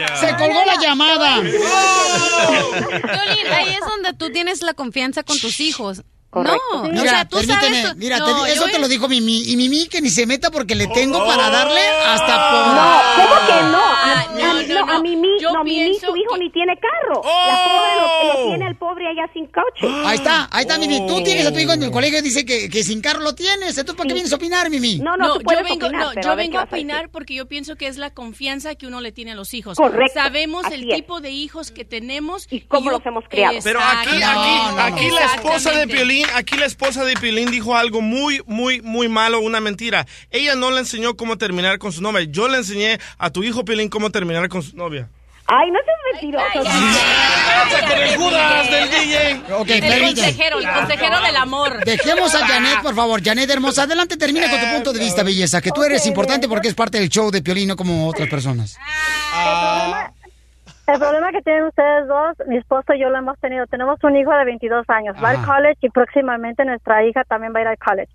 marches, 0.00 0.18
Se 0.20 0.34
colgó 0.36 0.64
la 0.64 0.76
llamada. 0.80 1.36
Piolín, 1.40 3.46
ahí 3.52 3.74
es 3.74 3.80
donde 3.80 4.12
tú 4.14 4.30
tienes 4.30 4.62
la 4.62 4.74
confianza 4.74 5.22
con 5.22 5.38
tus 5.38 5.60
hijos. 5.60 6.02
No, 6.44 6.80
o 6.80 6.82
Mira, 6.88 7.02
sea, 7.10 7.24
tú 7.28 7.36
permíteme, 7.38 7.82
sabes... 7.82 7.96
mira, 7.96 8.18
no, 8.18 8.44
te- 8.44 8.52
eso 8.52 8.66
yo- 8.66 8.72
te 8.72 8.78
lo 8.78 8.88
dijo 8.88 9.08
Mimi. 9.08 9.42
Y 9.50 9.56
Mimi 9.56 9.86
que 9.88 10.00
ni 10.00 10.10
se 10.10 10.26
meta 10.26 10.50
porque 10.50 10.74
le 10.74 10.86
tengo 10.88 11.24
para 11.24 11.50
darle 11.50 11.80
hasta 12.06 12.50
por... 12.50 12.66
No, 12.74 13.00
¿cómo 13.16 13.46
que 13.46 13.62
no? 13.70 13.78
A, 13.78 14.12
a- 14.12 14.26
no, 14.34 14.54
no, 14.54 14.74
no, 14.86 14.92
a 14.92 14.96
no. 14.96 15.02
Mimi, 15.02 15.28
Yo 15.40 15.52
no, 15.52 15.64
Mimi, 15.64 15.94
su 15.94 16.16
hijo 16.16 16.34
que- 16.34 16.40
ni 16.40 16.50
tiene 16.50 16.74
carro. 16.78 17.22
La 17.24 17.64
pobre 17.64 18.28
lo, 18.34 18.34
lo 18.42 18.48
tiene 18.48 18.66
el 18.68 18.76
pobre 18.76 19.08
allá 19.08 19.30
sin 19.32 19.46
coche. 19.46 19.86
Ahí 20.06 20.16
está, 20.16 20.48
ahí 20.50 20.62
está, 20.62 20.78
Mimi. 20.78 21.06
Tú 21.06 21.22
tienes 21.22 21.46
a 21.46 21.52
tu 21.52 21.58
hijo 21.58 21.72
en 21.72 21.82
el 21.82 21.90
colegio 21.90 22.18
y 22.18 22.22
dice 22.22 22.44
que, 22.44 22.68
que 22.68 22.82
sin 22.84 23.00
carro 23.00 23.20
lo 23.20 23.34
tienes. 23.34 23.70
Entonces, 23.78 23.94
¿para 23.94 24.08
qué 24.08 24.14
vienes 24.14 24.32
a 24.32 24.36
opinar, 24.36 24.68
Mimi? 24.70 24.98
No, 24.98 25.16
No, 25.16 25.38
yo 25.40 25.62
vengo, 25.64 25.88
no, 25.90 26.12
yo 26.20 26.36
vengo 26.36 26.58
a 26.58 26.64
opinar 26.64 27.08
porque 27.10 27.34
yo 27.34 27.46
pienso 27.46 27.76
que 27.76 27.86
es 27.86 27.96
la 27.96 28.10
confianza 28.10 28.74
que 28.74 28.86
uno 28.86 29.00
le 29.00 29.12
tiene 29.12 29.32
a 29.32 29.34
los 29.34 29.54
hijos. 29.54 29.76
Correcto, 29.76 30.12
Sabemos 30.14 30.66
el 30.70 30.90
es. 30.90 30.96
tipo 30.96 31.20
de 31.20 31.30
hijos 31.30 31.70
que 31.70 31.84
tenemos 31.84 32.46
y 32.50 32.60
cómo 32.62 32.90
los 32.90 33.04
hemos 33.06 33.24
criado. 33.28 33.56
Pero 33.62 33.80
aquí, 33.80 34.22
aquí, 34.22 34.78
aquí 34.78 35.10
la 35.10 35.24
esposa 35.34 35.70
de. 35.72 35.86
Piolín, 35.86 36.25
aquí 36.34 36.56
la 36.56 36.66
esposa 36.66 37.04
de 37.04 37.14
Piolín 37.14 37.50
dijo 37.50 37.76
algo 37.76 38.00
muy, 38.00 38.42
muy, 38.46 38.80
muy 38.82 39.08
malo, 39.08 39.40
una 39.40 39.60
mentira. 39.60 40.06
Ella 40.30 40.54
no 40.54 40.70
le 40.70 40.80
enseñó 40.80 41.16
cómo 41.16 41.38
terminar 41.38 41.78
con 41.78 41.92
su 41.92 42.02
novia. 42.02 42.26
Yo 42.28 42.48
le 42.48 42.58
enseñé 42.58 42.98
a 43.18 43.30
tu 43.30 43.42
hijo 43.42 43.64
Piolín 43.64 43.88
cómo 43.88 44.10
terminar 44.10 44.48
con 44.48 44.62
su 44.62 44.76
novia. 44.76 45.08
Ay, 45.48 45.70
no 45.70 45.78
seas 45.84 45.98
mentiroso. 46.12 47.88
con 47.88 47.98
el 48.02 48.16
Judas 48.16 48.70
del 48.70 48.90
DJ. 48.90 49.54
Ok, 49.54 49.70
el 49.70 50.02
consejero, 50.02 50.58
el 50.58 50.72
consejero 50.72 51.20
del 51.20 51.36
amor. 51.36 51.84
Dejemos 51.84 52.34
a 52.34 52.46
Janet, 52.46 52.82
por 52.82 52.96
favor. 52.96 53.22
Janet, 53.22 53.48
hermosa, 53.48 53.84
adelante, 53.84 54.16
termina 54.16 54.50
con 54.50 54.60
tu 54.60 54.66
punto 54.66 54.92
de 54.92 54.98
vista, 54.98 55.22
belleza. 55.22 55.60
Que 55.60 55.70
tú 55.70 55.84
eres 55.84 56.04
importante 56.06 56.48
porque 56.48 56.66
es 56.68 56.74
parte 56.74 56.98
del 56.98 57.08
show 57.08 57.30
de 57.30 57.42
Piolín, 57.42 57.68
no 57.68 57.76
como 57.76 58.08
otras 58.08 58.28
personas. 58.28 58.76
El 58.76 59.42
problema 59.42 60.15
que 61.32 61.42
tienen 61.42 61.64
ustedes 61.64 62.06
dos, 62.06 62.36
mi 62.46 62.56
esposo 62.56 62.94
y 62.94 63.00
yo 63.00 63.10
lo 63.10 63.18
hemos 63.18 63.38
tenido. 63.40 63.66
Tenemos 63.66 64.02
un 64.04 64.16
hijo 64.16 64.30
de 64.32 64.44
22 64.44 64.88
años, 64.88 65.16
va 65.22 65.30
al 65.30 65.44
college 65.44 65.78
y 65.82 65.90
próximamente 65.90 66.64
nuestra 66.64 67.04
hija 67.04 67.24
también 67.24 67.52
va 67.54 67.58
a 67.58 67.62
ir 67.62 67.68
al 67.68 67.78
college. 67.78 68.12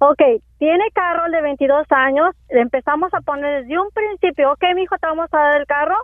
Ok, 0.00 0.22
tiene 0.58 0.84
carro 0.92 1.26
el 1.26 1.32
de 1.32 1.42
22 1.42 1.86
años, 1.90 2.34
le 2.50 2.60
empezamos 2.60 3.12
a 3.14 3.20
poner 3.20 3.62
desde 3.62 3.78
un 3.78 3.88
principio, 3.90 4.52
ok, 4.52 4.62
mi 4.74 4.82
hijo, 4.82 4.96
te 4.98 5.06
vamos 5.06 5.32
a 5.32 5.38
dar 5.38 5.60
el 5.60 5.66
carro, 5.66 5.96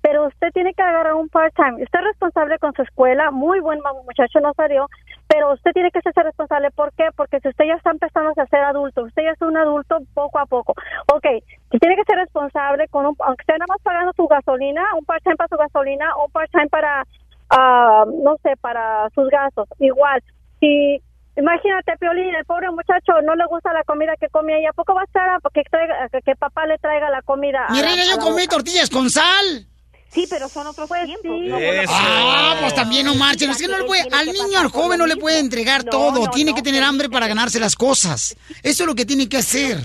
pero 0.00 0.28
usted 0.28 0.52
tiene 0.52 0.72
que 0.74 0.82
agarrar 0.82 1.14
un 1.14 1.28
part-time. 1.28 1.82
Usted 1.82 1.98
es 1.98 2.04
responsable 2.06 2.58
con 2.58 2.72
su 2.74 2.82
escuela, 2.82 3.30
muy 3.30 3.60
buen 3.60 3.80
muchacho 4.04 4.40
no 4.40 4.54
salió, 4.54 4.88
pero 5.36 5.52
usted 5.52 5.72
tiene 5.72 5.90
que 5.90 6.00
ser 6.00 6.14
responsable. 6.24 6.70
¿Por 6.70 6.92
qué? 6.94 7.08
Porque 7.14 7.40
si 7.40 7.48
usted 7.48 7.66
ya 7.66 7.74
está 7.74 7.90
empezando 7.90 8.30
a 8.34 8.46
ser 8.46 8.60
adulto, 8.64 9.02
usted 9.02 9.22
ya 9.22 9.32
es 9.32 9.42
un 9.42 9.54
adulto 9.54 9.98
poco 10.14 10.38
a 10.38 10.46
poco. 10.46 10.72
Ok, 11.12 11.26
si 11.70 11.78
tiene 11.78 11.94
que 11.96 12.04
ser 12.04 12.16
responsable 12.16 12.88
con 12.88 13.04
un, 13.04 13.14
aunque 13.18 13.42
esté 13.42 13.52
nada 13.52 13.66
más 13.68 13.82
pagando 13.82 14.12
su 14.16 14.26
gasolina, 14.26 14.82
un 14.98 15.04
part-time 15.04 15.36
para 15.36 15.48
su 15.48 15.56
gasolina, 15.58 16.06
un 16.24 16.30
part-time 16.32 16.68
para, 16.68 17.04
ah, 17.50 18.04
no 18.24 18.36
sé, 18.42 18.56
para 18.62 19.10
sus 19.14 19.28
gastos. 19.28 19.68
Igual, 19.78 20.22
si 20.60 21.02
Imagínate, 21.38 21.92
Piolín, 21.98 22.34
el 22.34 22.46
pobre 22.46 22.70
muchacho 22.70 23.12
no 23.22 23.34
le 23.34 23.44
gusta 23.44 23.70
la 23.74 23.84
comida 23.84 24.14
que 24.18 24.30
come 24.30 24.54
ahí. 24.54 24.64
¿A 24.64 24.72
poco 24.72 24.94
va 24.94 25.02
a 25.02 25.04
estar 25.04 25.28
a 25.28 25.38
que, 25.52 25.62
traiga, 25.70 26.08
que 26.24 26.34
papá 26.34 26.64
le 26.64 26.78
traiga 26.78 27.10
la 27.10 27.20
comida? 27.20 27.66
a 27.68 27.72
Mi 27.72 27.82
la- 27.82 27.88
reina, 27.88 28.02
a 28.04 28.16
yo 28.16 28.18
comí 28.22 28.46
tortillas 28.48 28.88
con 28.88 29.10
sal. 29.10 29.66
Sí, 30.12 30.26
pero 30.30 30.48
son 30.48 30.66
otros 30.66 30.88
tiempos. 30.88 31.40
¿no? 31.42 31.58
Ah, 31.88 32.56
pues 32.60 32.74
también 32.74 33.04
no 33.06 33.14
marchen. 33.16 33.50
Es 33.50 33.58
que 33.58 33.68
no 33.68 33.76
le 33.78 33.84
puede, 33.84 34.08
al 34.12 34.26
niño, 34.32 34.58
al 34.58 34.68
joven 34.68 34.98
no 34.98 35.06
le 35.06 35.16
puede 35.16 35.38
entregar 35.40 35.84
todo. 35.84 36.30
tiene 36.30 36.54
que 36.54 36.62
tener 36.62 36.82
hambre 36.82 37.08
para 37.08 37.26
ganarse 37.28 37.60
las 37.60 37.74
cosas. 37.76 38.34
Eso 38.62 38.82
es 38.82 38.86
lo 38.86 38.94
que 38.94 39.04
tiene 39.04 39.28
que 39.28 39.36
hacer. 39.38 39.82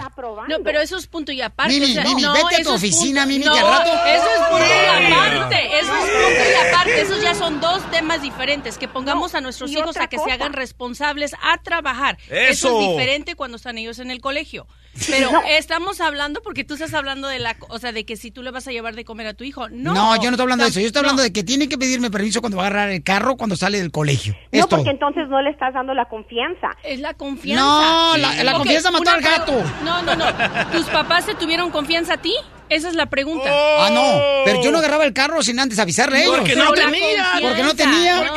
No, 0.48 0.58
pero 0.64 0.80
eso 0.82 0.98
es 0.98 1.08
punto 1.08 1.32
y 1.32 1.42
aparte. 1.42 1.74
Mimi, 1.74 1.92
o 1.92 1.94
sea, 1.94 2.04
Mimi, 2.04 2.22
no, 2.22 2.34
vete 2.34 2.46
a 2.46 2.50
tu 2.50 2.62
eso 2.62 2.70
es 2.76 2.78
oficina, 2.78 3.22
punto- 3.24 3.34
Mimi, 3.34 3.46
no, 3.46 3.54
que 3.54 3.60
al 3.60 3.66
rato- 3.68 4.06
Eso 4.06 4.26
es 4.30 4.50
punto 4.50 4.66
y 4.66 5.14
aparte. 5.14 5.80
Eso 5.80 5.94
es 5.96 6.02
punto 6.02 6.50
y 6.50 6.68
aparte. 6.70 7.02
Esos 7.02 7.22
ya 7.22 7.36
son 7.36 7.60
dos 7.62 7.92
temas 7.92 8.22
diferentes. 8.22 8.78
Que 8.78 8.88
pongamos 8.88 9.36
a 9.36 9.42
nuestros 9.42 9.72
hijos 9.72 9.98
a 9.98 10.08
que 10.08 10.18
se 10.18 10.32
hagan 10.32 10.54
responsables 10.54 11.34
a 11.42 11.58
trabajar. 11.62 12.18
Eso, 12.30 12.68
Eso. 12.70 12.82
es 12.82 12.88
diferente 12.90 13.36
cuando 13.36 13.58
están 13.58 13.78
ellos 13.78 14.00
en 14.00 14.12
el 14.12 14.22
colegio. 14.22 14.68
Pero 15.08 15.32
No. 15.32 15.42
estamos 15.48 16.02
hablando 16.02 16.42
porque 16.42 16.64
tú 16.66 16.74
estás 16.74 16.94
hablando 16.94 17.28
de 17.30 17.40
la, 17.40 17.56
o 17.70 17.80
sea, 17.80 17.92
de 17.94 18.06
que 18.06 18.18
si 18.18 18.30
tú 18.30 18.44
le 18.44 18.52
vas 18.52 18.68
a 18.68 18.72
llevar 18.72 18.94
de 18.96 19.06
comer 19.06 19.26
a 19.28 19.34
tu 19.34 19.44
hijo. 19.44 19.70
No, 19.70 19.94
No, 19.94 20.16
yo 20.18 20.24
no 20.24 20.32
estoy 20.32 20.44
hablando 20.44 20.66
de 20.66 20.70
eso. 20.70 20.80
Yo 20.82 20.88
estoy 20.88 21.02
No. 21.02 21.08
hablando 21.08 21.24
de 21.24 21.32
que 21.32 21.44
tiene 21.44 21.70
que 21.70 21.78
pedirme 21.78 22.12
permiso 22.12 22.42
cuando 22.42 22.58
va 22.58 22.64
a 22.64 22.68
agarrar 22.68 22.90
el 22.90 23.02
carro 23.04 23.38
cuando 23.38 23.56
sale 23.56 23.78
del 23.80 23.92
colegio. 23.92 24.34
No, 24.52 24.60
Es 24.60 24.68
todo. 24.68 24.80
porque 24.80 24.92
entonces 24.92 25.28
no 25.30 25.42
le 25.42 25.50
estás 25.50 25.74
dando 25.74 25.94
la 25.94 26.06
confianza. 26.10 26.70
Es 26.84 27.00
la 27.00 27.14
confianza. 27.14 27.64
No, 27.64 28.18
la- 28.18 28.44
la 28.44 28.54
confianza 28.54 28.92
mató 28.92 29.04
una 29.04 29.14
al 29.14 29.22
gato. 29.22 29.64
No, 29.86 30.02
no, 30.02 30.16
no. 30.16 30.26
¿Tus 30.72 30.86
papás 30.88 31.26
te 31.26 31.36
tuvieron 31.36 31.72
confianza 31.72 32.16
a 32.16 32.18
ti? 32.18 32.34
Esa 32.72 32.88
es 32.88 32.96
la 32.96 33.06
pregunta. 33.08 33.50
Ah, 33.52 33.90
no. 33.92 34.44
Pero 34.46 34.64
yo 34.64 34.72
no 34.72 34.78
agarraba 34.78 35.04
el 35.04 35.14
carro 35.14 35.44
sin 35.44 35.60
antes 35.60 35.78
avisarle 35.78 36.20
a 36.20 36.22
ellos. 36.24 36.38
Porque 36.40 36.56
no 36.56 36.72
tenía. 36.72 36.90
confianza. 36.90 37.40
Porque 37.42 37.64
no 37.64 37.76
tenía. 37.76 38.32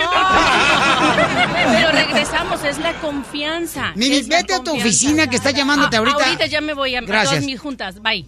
Pero 1.72 1.90
regresamos, 1.92 2.64
es 2.64 2.78
la 2.78 2.92
confianza. 2.94 3.92
Mimi, 3.94 4.22
vete 4.22 4.54
a 4.54 4.58
tu 4.62 4.74
oficina 4.74 5.28
que 5.28 5.36
está 5.36 5.52
llamándote 5.52 5.96
Ah, 5.96 5.98
ahorita. 6.00 6.24
Ahorita 6.24 6.46
ya 6.46 6.60
me 6.60 6.74
voy 6.74 6.96
a, 6.96 6.98
a 6.98 7.02
Gracias. 7.02 7.30
todas 7.30 7.44
mis 7.44 7.60
juntas. 7.60 8.02
Bye. 8.02 8.26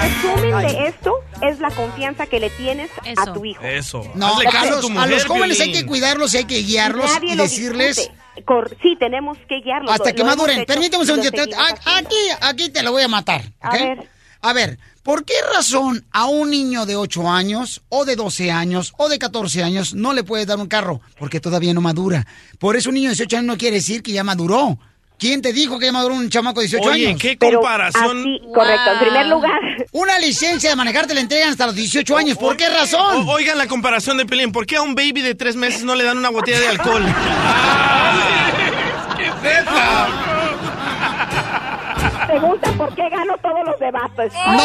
Resumen 0.00 0.58
de 0.66 0.88
esto 0.88 1.12
es 1.42 1.58
la 1.60 1.70
confianza 1.70 2.26
que 2.26 2.40
le 2.40 2.50
tienes 2.50 2.90
a 3.16 3.32
tu 3.32 3.44
hijo. 3.44 3.62
Eso. 3.62 4.10
No, 4.14 4.38
a 4.38 4.64
los, 4.66 4.90
a 4.90 5.06
los 5.06 5.24
jóvenes 5.24 5.60
hay 5.60 5.72
que 5.72 5.84
cuidarlos 5.84 6.32
y 6.34 6.38
hay 6.38 6.44
que 6.44 6.62
guiarlos 6.62 7.12
Nadie 7.12 7.34
y 7.34 7.36
decirles 7.36 7.96
discute. 7.96 8.25
Cor- 8.44 8.76
sí, 8.82 8.96
tenemos 8.98 9.38
que 9.48 9.60
guiarlos. 9.60 9.90
hasta 9.92 10.10
Lo- 10.10 10.14
que 10.14 10.18
lo 10.22 10.26
maduren. 10.26 10.64
Permíteme 10.66 11.00
un 11.02 11.06
segundo. 11.06 11.28
seguimos 11.30 11.58
A- 11.58 11.98
Aquí, 11.98 12.16
aquí 12.40 12.68
te 12.70 12.82
lo 12.82 12.92
voy 12.92 13.02
a 13.02 13.08
matar. 13.08 13.42
A 13.60 13.70
ver. 13.72 14.08
A 14.42 14.52
ver, 14.52 14.78
¿por 15.02 15.24
qué 15.24 15.34
razón 15.54 16.04
a 16.12 16.26
un 16.26 16.50
niño 16.50 16.86
de 16.86 16.94
8 16.94 17.28
años, 17.28 17.82
o 17.88 18.04
de 18.04 18.14
12 18.16 18.50
años, 18.52 18.92
o 18.98 19.08
de 19.08 19.18
14 19.18 19.62
años 19.62 19.94
no 19.94 20.12
le 20.12 20.22
puedes 20.24 20.46
dar 20.46 20.58
un 20.58 20.68
carro? 20.68 21.00
Porque 21.18 21.40
todavía 21.40 21.72
no 21.74 21.80
madura. 21.80 22.26
Por 22.58 22.76
eso 22.76 22.90
un 22.90 22.94
niño 22.96 23.08
de 23.08 23.14
18 23.14 23.38
años 23.38 23.46
no 23.46 23.58
quiere 23.58 23.76
decir 23.76 24.02
que 24.02 24.12
ya 24.12 24.22
maduró. 24.22 24.78
¿Quién 25.18 25.40
te 25.40 25.52
dijo 25.54 25.78
que 25.78 25.86
ya 25.86 25.92
maduró 25.92 26.14
un 26.14 26.28
chamaco 26.28 26.60
de 26.60 26.66
18 26.66 26.90
Oye, 26.90 27.08
años? 27.08 27.20
qué 27.22 27.36
Pero 27.40 27.60
comparación. 27.60 28.18
así, 28.20 28.40
correcto. 28.54 28.92
En 28.92 28.98
primer 28.98 29.26
lugar. 29.26 29.58
Una 29.92 30.18
licencia 30.18 30.68
de 30.68 30.76
manejar 30.76 31.06
te 31.06 31.14
la 31.14 31.20
entregan 31.20 31.48
hasta 31.50 31.66
los 31.66 31.74
18 31.74 32.16
años. 32.18 32.36
¿Por 32.36 32.54
qué 32.56 32.68
razón? 32.68 33.26
O- 33.26 33.30
oigan 33.32 33.56
la 33.56 33.66
comparación 33.66 34.18
de 34.18 34.26
Pelín. 34.26 34.52
¿Por 34.52 34.66
qué 34.66 34.76
a 34.76 34.82
un 34.82 34.94
baby 34.94 35.22
de 35.22 35.34
tres 35.34 35.56
meses 35.56 35.84
no 35.84 35.94
le 35.94 36.04
dan 36.04 36.18
una 36.18 36.28
botella 36.28 36.60
de 36.60 36.68
alcohol? 36.68 37.02
Pregunta 42.26 42.70
por 42.72 42.94
qué 42.94 43.08
gano 43.08 43.34
todos 43.42 43.64
los 43.66 43.78
debates. 43.78 44.32
¡No! 44.34 44.62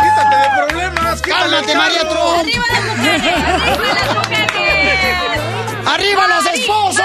¡Quítate 0.00 0.36
de 0.36 0.66
problemas! 0.66 1.22
¡Cálmate, 1.22 1.74
María 1.76 2.08
Trump! 2.08 2.38
¡Arriba 2.38 2.64
las 2.70 2.84
mujeres! 2.96 3.22
¡Arriba 3.22 3.94
las 3.94 4.14
mujeres! 4.14 5.73
¡Arriba 5.86 6.26
los 6.28 6.46
esposos! 6.46 6.98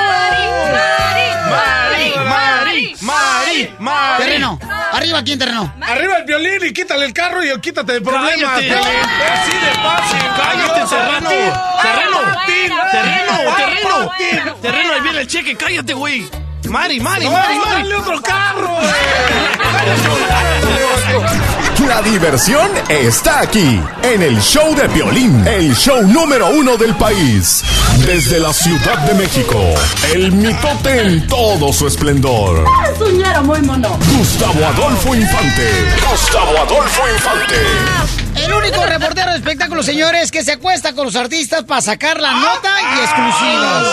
¡Mari, 1.49 2.13
Mari, 2.29 2.95
Mari, 3.01 3.75
Mari! 3.79 4.23
Terreno. 4.23 4.59
¿Arriba 4.91 5.23
quién 5.23 5.39
terreno? 5.39 5.73
Arriba 5.81 6.17
el 6.17 6.25
violín 6.25 6.65
y 6.65 6.73
quítale 6.73 7.05
el 7.05 7.13
carro 7.13 7.43
y 7.43 7.59
quítate 7.59 7.93
de 7.93 8.01
problemas. 8.01 8.57
Así 8.57 8.67
de 8.67 8.75
fácil. 9.83 10.19
Cállate, 10.37 10.87
Serrano. 10.87 11.29
Serrano. 11.29 12.19
Terreno, 12.91 13.35
terreno. 13.57 14.11
Terreno, 14.61 14.93
ahí 14.93 15.01
viene 15.01 15.21
el 15.21 15.27
cheque. 15.27 15.55
Cállate, 15.55 15.93
güey. 15.93 16.29
Mari, 16.69 16.99
Mari, 16.99 17.27
Mari, 17.29 17.55
Mari. 17.57 17.81
dale 17.81 17.95
otro 17.95 18.21
carro. 18.21 18.77
La 21.89 22.03
diversión 22.03 22.69
está 22.87 23.39
aquí, 23.39 23.81
en 24.03 24.21
el 24.21 24.39
show 24.41 24.75
de 24.75 24.87
Piolín, 24.89 25.43
el 25.47 25.73
show 25.73 26.03
número 26.03 26.47
uno 26.49 26.77
del 26.77 26.93
país. 26.93 27.63
Desde 28.05 28.39
la 28.39 28.53
Ciudad 28.53 28.99
de 29.07 29.15
México, 29.15 29.57
el 30.13 30.31
mitote 30.31 31.01
en 31.01 31.25
todo 31.25 31.73
su 31.73 31.87
esplendor. 31.87 32.63
Suñero 32.95 33.41
muy 33.41 33.59
mono. 33.63 33.97
Gustavo 34.15 34.67
Adolfo 34.67 35.15
Infante. 35.15 35.67
Gustavo 36.07 36.59
Adolfo 36.59 37.01
Infante. 37.11 37.55
El 38.45 38.53
único 38.53 38.85
reportero 38.85 39.31
de 39.31 39.37
espectáculos, 39.37 39.85
señores, 39.85 40.31
que 40.31 40.43
se 40.43 40.51
acuesta 40.53 40.93
con 40.93 41.05
los 41.05 41.15
artistas 41.15 41.63
para 41.63 41.81
sacar 41.81 42.21
la 42.21 42.33
nota 42.33 42.69
y 42.81 42.99
exclusivas. 42.99 43.87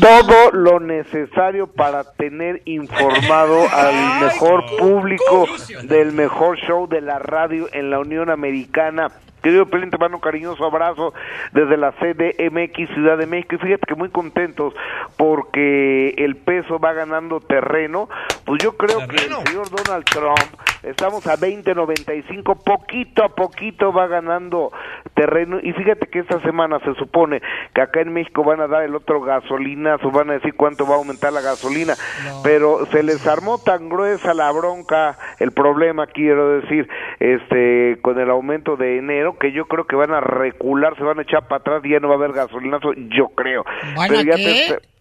todo 0.00 0.50
lo 0.52 0.78
necesario 0.78 1.66
para 1.66 2.04
tener 2.04 2.60
informado 2.66 3.66
al 3.72 4.20
mejor 4.20 4.64
público 4.78 5.46
del 5.84 6.12
mejor 6.12 6.33
show 6.56 6.86
de 6.86 7.00
la 7.00 7.18
radio 7.18 7.68
en 7.72 7.90
la 7.90 7.98
Unión 7.98 8.30
Americana. 8.30 9.10
Querido 9.44 9.66
Pelín, 9.66 9.90
te 9.90 9.98
mando 9.98 10.16
un 10.16 10.22
cariñoso 10.22 10.64
abrazo 10.64 11.12
desde 11.52 11.76
la 11.76 11.92
CDMX 11.92 12.94
Ciudad 12.94 13.18
de 13.18 13.26
México. 13.26 13.56
Y 13.56 13.58
fíjate 13.58 13.86
que 13.86 13.94
muy 13.94 14.08
contentos 14.08 14.72
porque 15.18 16.14
el 16.16 16.36
peso 16.36 16.78
va 16.78 16.94
ganando 16.94 17.40
terreno. 17.40 18.08
Pues 18.46 18.62
yo 18.62 18.78
creo 18.78 19.06
que 19.06 19.16
el 19.16 19.46
señor 19.46 19.68
Donald 19.68 20.06
Trump, 20.06 20.38
estamos 20.82 21.26
a 21.26 21.36
20.95, 21.36 22.62
poquito 22.64 23.22
a 23.22 23.28
poquito 23.28 23.92
va 23.92 24.06
ganando 24.06 24.72
terreno. 25.12 25.58
Y 25.62 25.74
fíjate 25.74 26.06
que 26.06 26.20
esta 26.20 26.40
semana 26.40 26.78
se 26.80 26.94
supone 26.94 27.42
que 27.74 27.82
acá 27.82 28.00
en 28.00 28.14
México 28.14 28.44
van 28.44 28.62
a 28.62 28.66
dar 28.66 28.82
el 28.82 28.94
otro 28.94 29.20
gasolinazo, 29.20 30.10
van 30.10 30.30
a 30.30 30.34
decir 30.34 30.54
cuánto 30.54 30.86
va 30.86 30.94
a 30.94 30.98
aumentar 30.98 31.34
la 31.34 31.42
gasolina, 31.42 31.94
pero 32.42 32.86
se 32.86 33.02
les 33.02 33.26
armó 33.26 33.58
tan 33.58 33.90
gruesa 33.90 34.32
la 34.32 34.50
bronca, 34.52 35.18
el 35.38 35.52
problema 35.52 36.06
quiero 36.06 36.60
decir, 36.60 36.88
este 37.20 37.98
con 38.00 38.18
el 38.18 38.30
aumento 38.30 38.76
de 38.76 38.96
enero 38.96 39.33
que 39.38 39.52
yo 39.52 39.66
creo 39.66 39.84
que 39.86 39.96
van 39.96 40.12
a 40.12 40.20
recular, 40.20 40.96
se 40.96 41.02
van 41.04 41.18
a 41.18 41.22
echar 41.22 41.46
para 41.48 41.60
atrás 41.60 41.82
y 41.84 41.90
ya 41.90 42.00
no 42.00 42.08
va 42.08 42.14
a 42.14 42.18
haber 42.18 42.32
gasolinazo, 42.32 42.92
yo 42.94 43.28
creo. 43.28 43.64
¿Van 43.96 44.08
Pero 44.08 44.20
a 44.20 44.24
ya 44.24 44.36
qué? 44.36 44.76
te- 44.80 44.94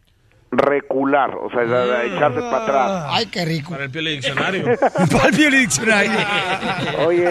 recular, 0.55 1.35
o 1.35 1.49
sea, 1.49 1.64
echarse 1.64 2.39
para 2.41 2.57
atrás. 2.64 3.05
Ay, 3.10 3.26
qué 3.26 3.43
rico. 3.43 3.72
Para 3.72 3.85
el 3.85 3.89
Piolín 3.91 4.14
Diccionario. 4.22 4.64
Para 5.11 5.30
el 5.30 5.35
Piolín 5.35 5.60
Diccionario. 5.61 6.11
Oye, 7.07 7.27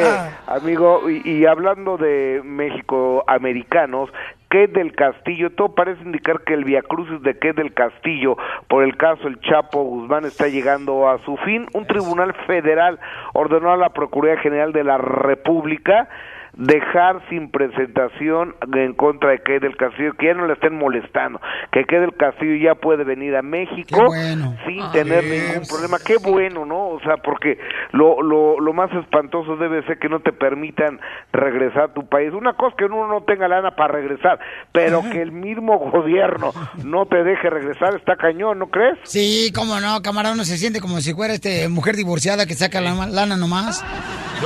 amigo, 0.48 1.08
y, 1.08 1.22
y 1.24 1.46
hablando 1.46 1.96
de 1.98 2.40
México 2.44 3.22
americanos, 3.28 4.10
¿qué 4.50 4.66
del 4.66 4.94
Castillo? 4.96 5.50
Todo 5.50 5.72
parece 5.74 6.02
indicar 6.02 6.40
que 6.44 6.54
el 6.54 6.64
viacrucis 6.64 7.22
de 7.22 7.38
qué 7.38 7.52
del 7.52 7.72
Castillo 7.72 8.36
por 8.68 8.82
el 8.82 8.96
caso 8.96 9.28
El 9.28 9.40
Chapo 9.40 9.84
Guzmán 9.84 10.24
está 10.24 10.48
llegando 10.48 11.08
a 11.08 11.18
su 11.24 11.36
fin. 11.38 11.66
Un 11.74 11.86
tribunal 11.86 12.34
federal 12.48 12.98
ordenó 13.34 13.70
a 13.72 13.76
la 13.76 13.90
Procuraduría 13.90 14.42
General 14.42 14.72
de 14.72 14.82
la 14.82 14.98
República 14.98 16.08
dejar 16.54 17.22
sin 17.30 17.50
presentación 17.50 18.54
en 18.74 18.94
contra 18.94 19.30
de 19.30 19.38
que 19.38 19.58
del 19.58 19.76
Castillo, 19.76 20.12
que 20.18 20.26
ya 20.26 20.34
no 20.34 20.46
le 20.46 20.54
estén 20.54 20.76
molestando, 20.76 21.40
que 21.70 21.84
que 21.84 21.98
del 21.98 22.14
Castillo 22.14 22.56
ya 22.56 22.74
puede 22.74 23.04
venir 23.04 23.34
a 23.36 23.42
México 23.42 24.04
bueno. 24.06 24.56
sin 24.66 24.82
tener 24.92 25.24
ningún 25.24 25.66
problema. 25.66 25.98
Qué 26.04 26.16
bueno, 26.18 26.66
¿no? 26.66 26.88
O 26.88 27.00
sea, 27.00 27.16
porque 27.16 27.58
lo, 27.92 28.22
lo, 28.22 28.60
lo 28.60 28.72
más 28.72 28.92
espantoso 28.92 29.56
debe 29.56 29.82
ser 29.86 29.98
que 29.98 30.08
no 30.08 30.20
te 30.20 30.32
permitan 30.32 31.00
regresar 31.32 31.82
a 31.84 31.94
tu 31.94 32.06
país. 32.06 32.32
Una 32.32 32.54
cosa 32.54 32.76
que 32.76 32.84
uno 32.84 33.06
no 33.08 33.22
tenga 33.22 33.48
lana 33.48 33.72
para 33.72 33.94
regresar, 33.94 34.38
pero 34.72 35.02
que 35.10 35.22
el 35.22 35.32
mismo 35.32 35.78
gobierno 35.78 36.52
no 36.84 37.06
te 37.06 37.22
deje 37.24 37.48
regresar 37.48 37.94
está 37.96 38.16
cañón, 38.16 38.58
¿no 38.58 38.66
crees? 38.68 38.98
Sí, 39.04 39.50
cómo 39.54 39.80
no, 39.80 40.02
camarada, 40.02 40.34
uno 40.34 40.44
se 40.44 40.58
siente 40.58 40.80
como 40.80 41.00
si 41.00 41.14
fuera 41.14 41.34
este 41.34 41.68
mujer 41.68 41.96
divorciada 41.96 42.46
que 42.46 42.54
saca 42.54 42.80
la 42.80 43.06
lana 43.06 43.36
nomás. 43.36 43.84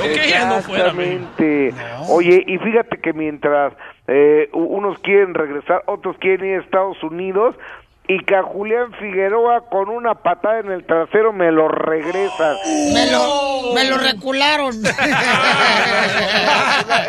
Exactamente. 0.03 1.73
Oye, 2.09 2.43
y 2.45 2.57
fíjate 2.57 2.97
que 2.97 3.13
mientras 3.13 3.73
eh, 4.07 4.49
unos 4.53 4.99
quieren 4.99 5.33
regresar, 5.33 5.83
otros 5.87 6.17
quieren 6.19 6.49
ir 6.49 6.57
a 6.57 6.61
Estados 6.63 7.01
Unidos, 7.03 7.55
y 8.07 8.19
que 8.23 8.35
a 8.35 8.43
Julián 8.43 8.93
Figueroa 8.93 9.69
con 9.69 9.89
una 9.89 10.15
patada 10.15 10.59
en 10.61 10.71
el 10.71 10.85
trasero 10.85 11.33
me 11.33 11.51
lo 11.51 11.67
regresan. 11.67 12.55
Me 12.93 13.11
lo, 13.11 13.73
me 13.73 13.83
lo 13.83 13.97
recularon. 13.97 14.73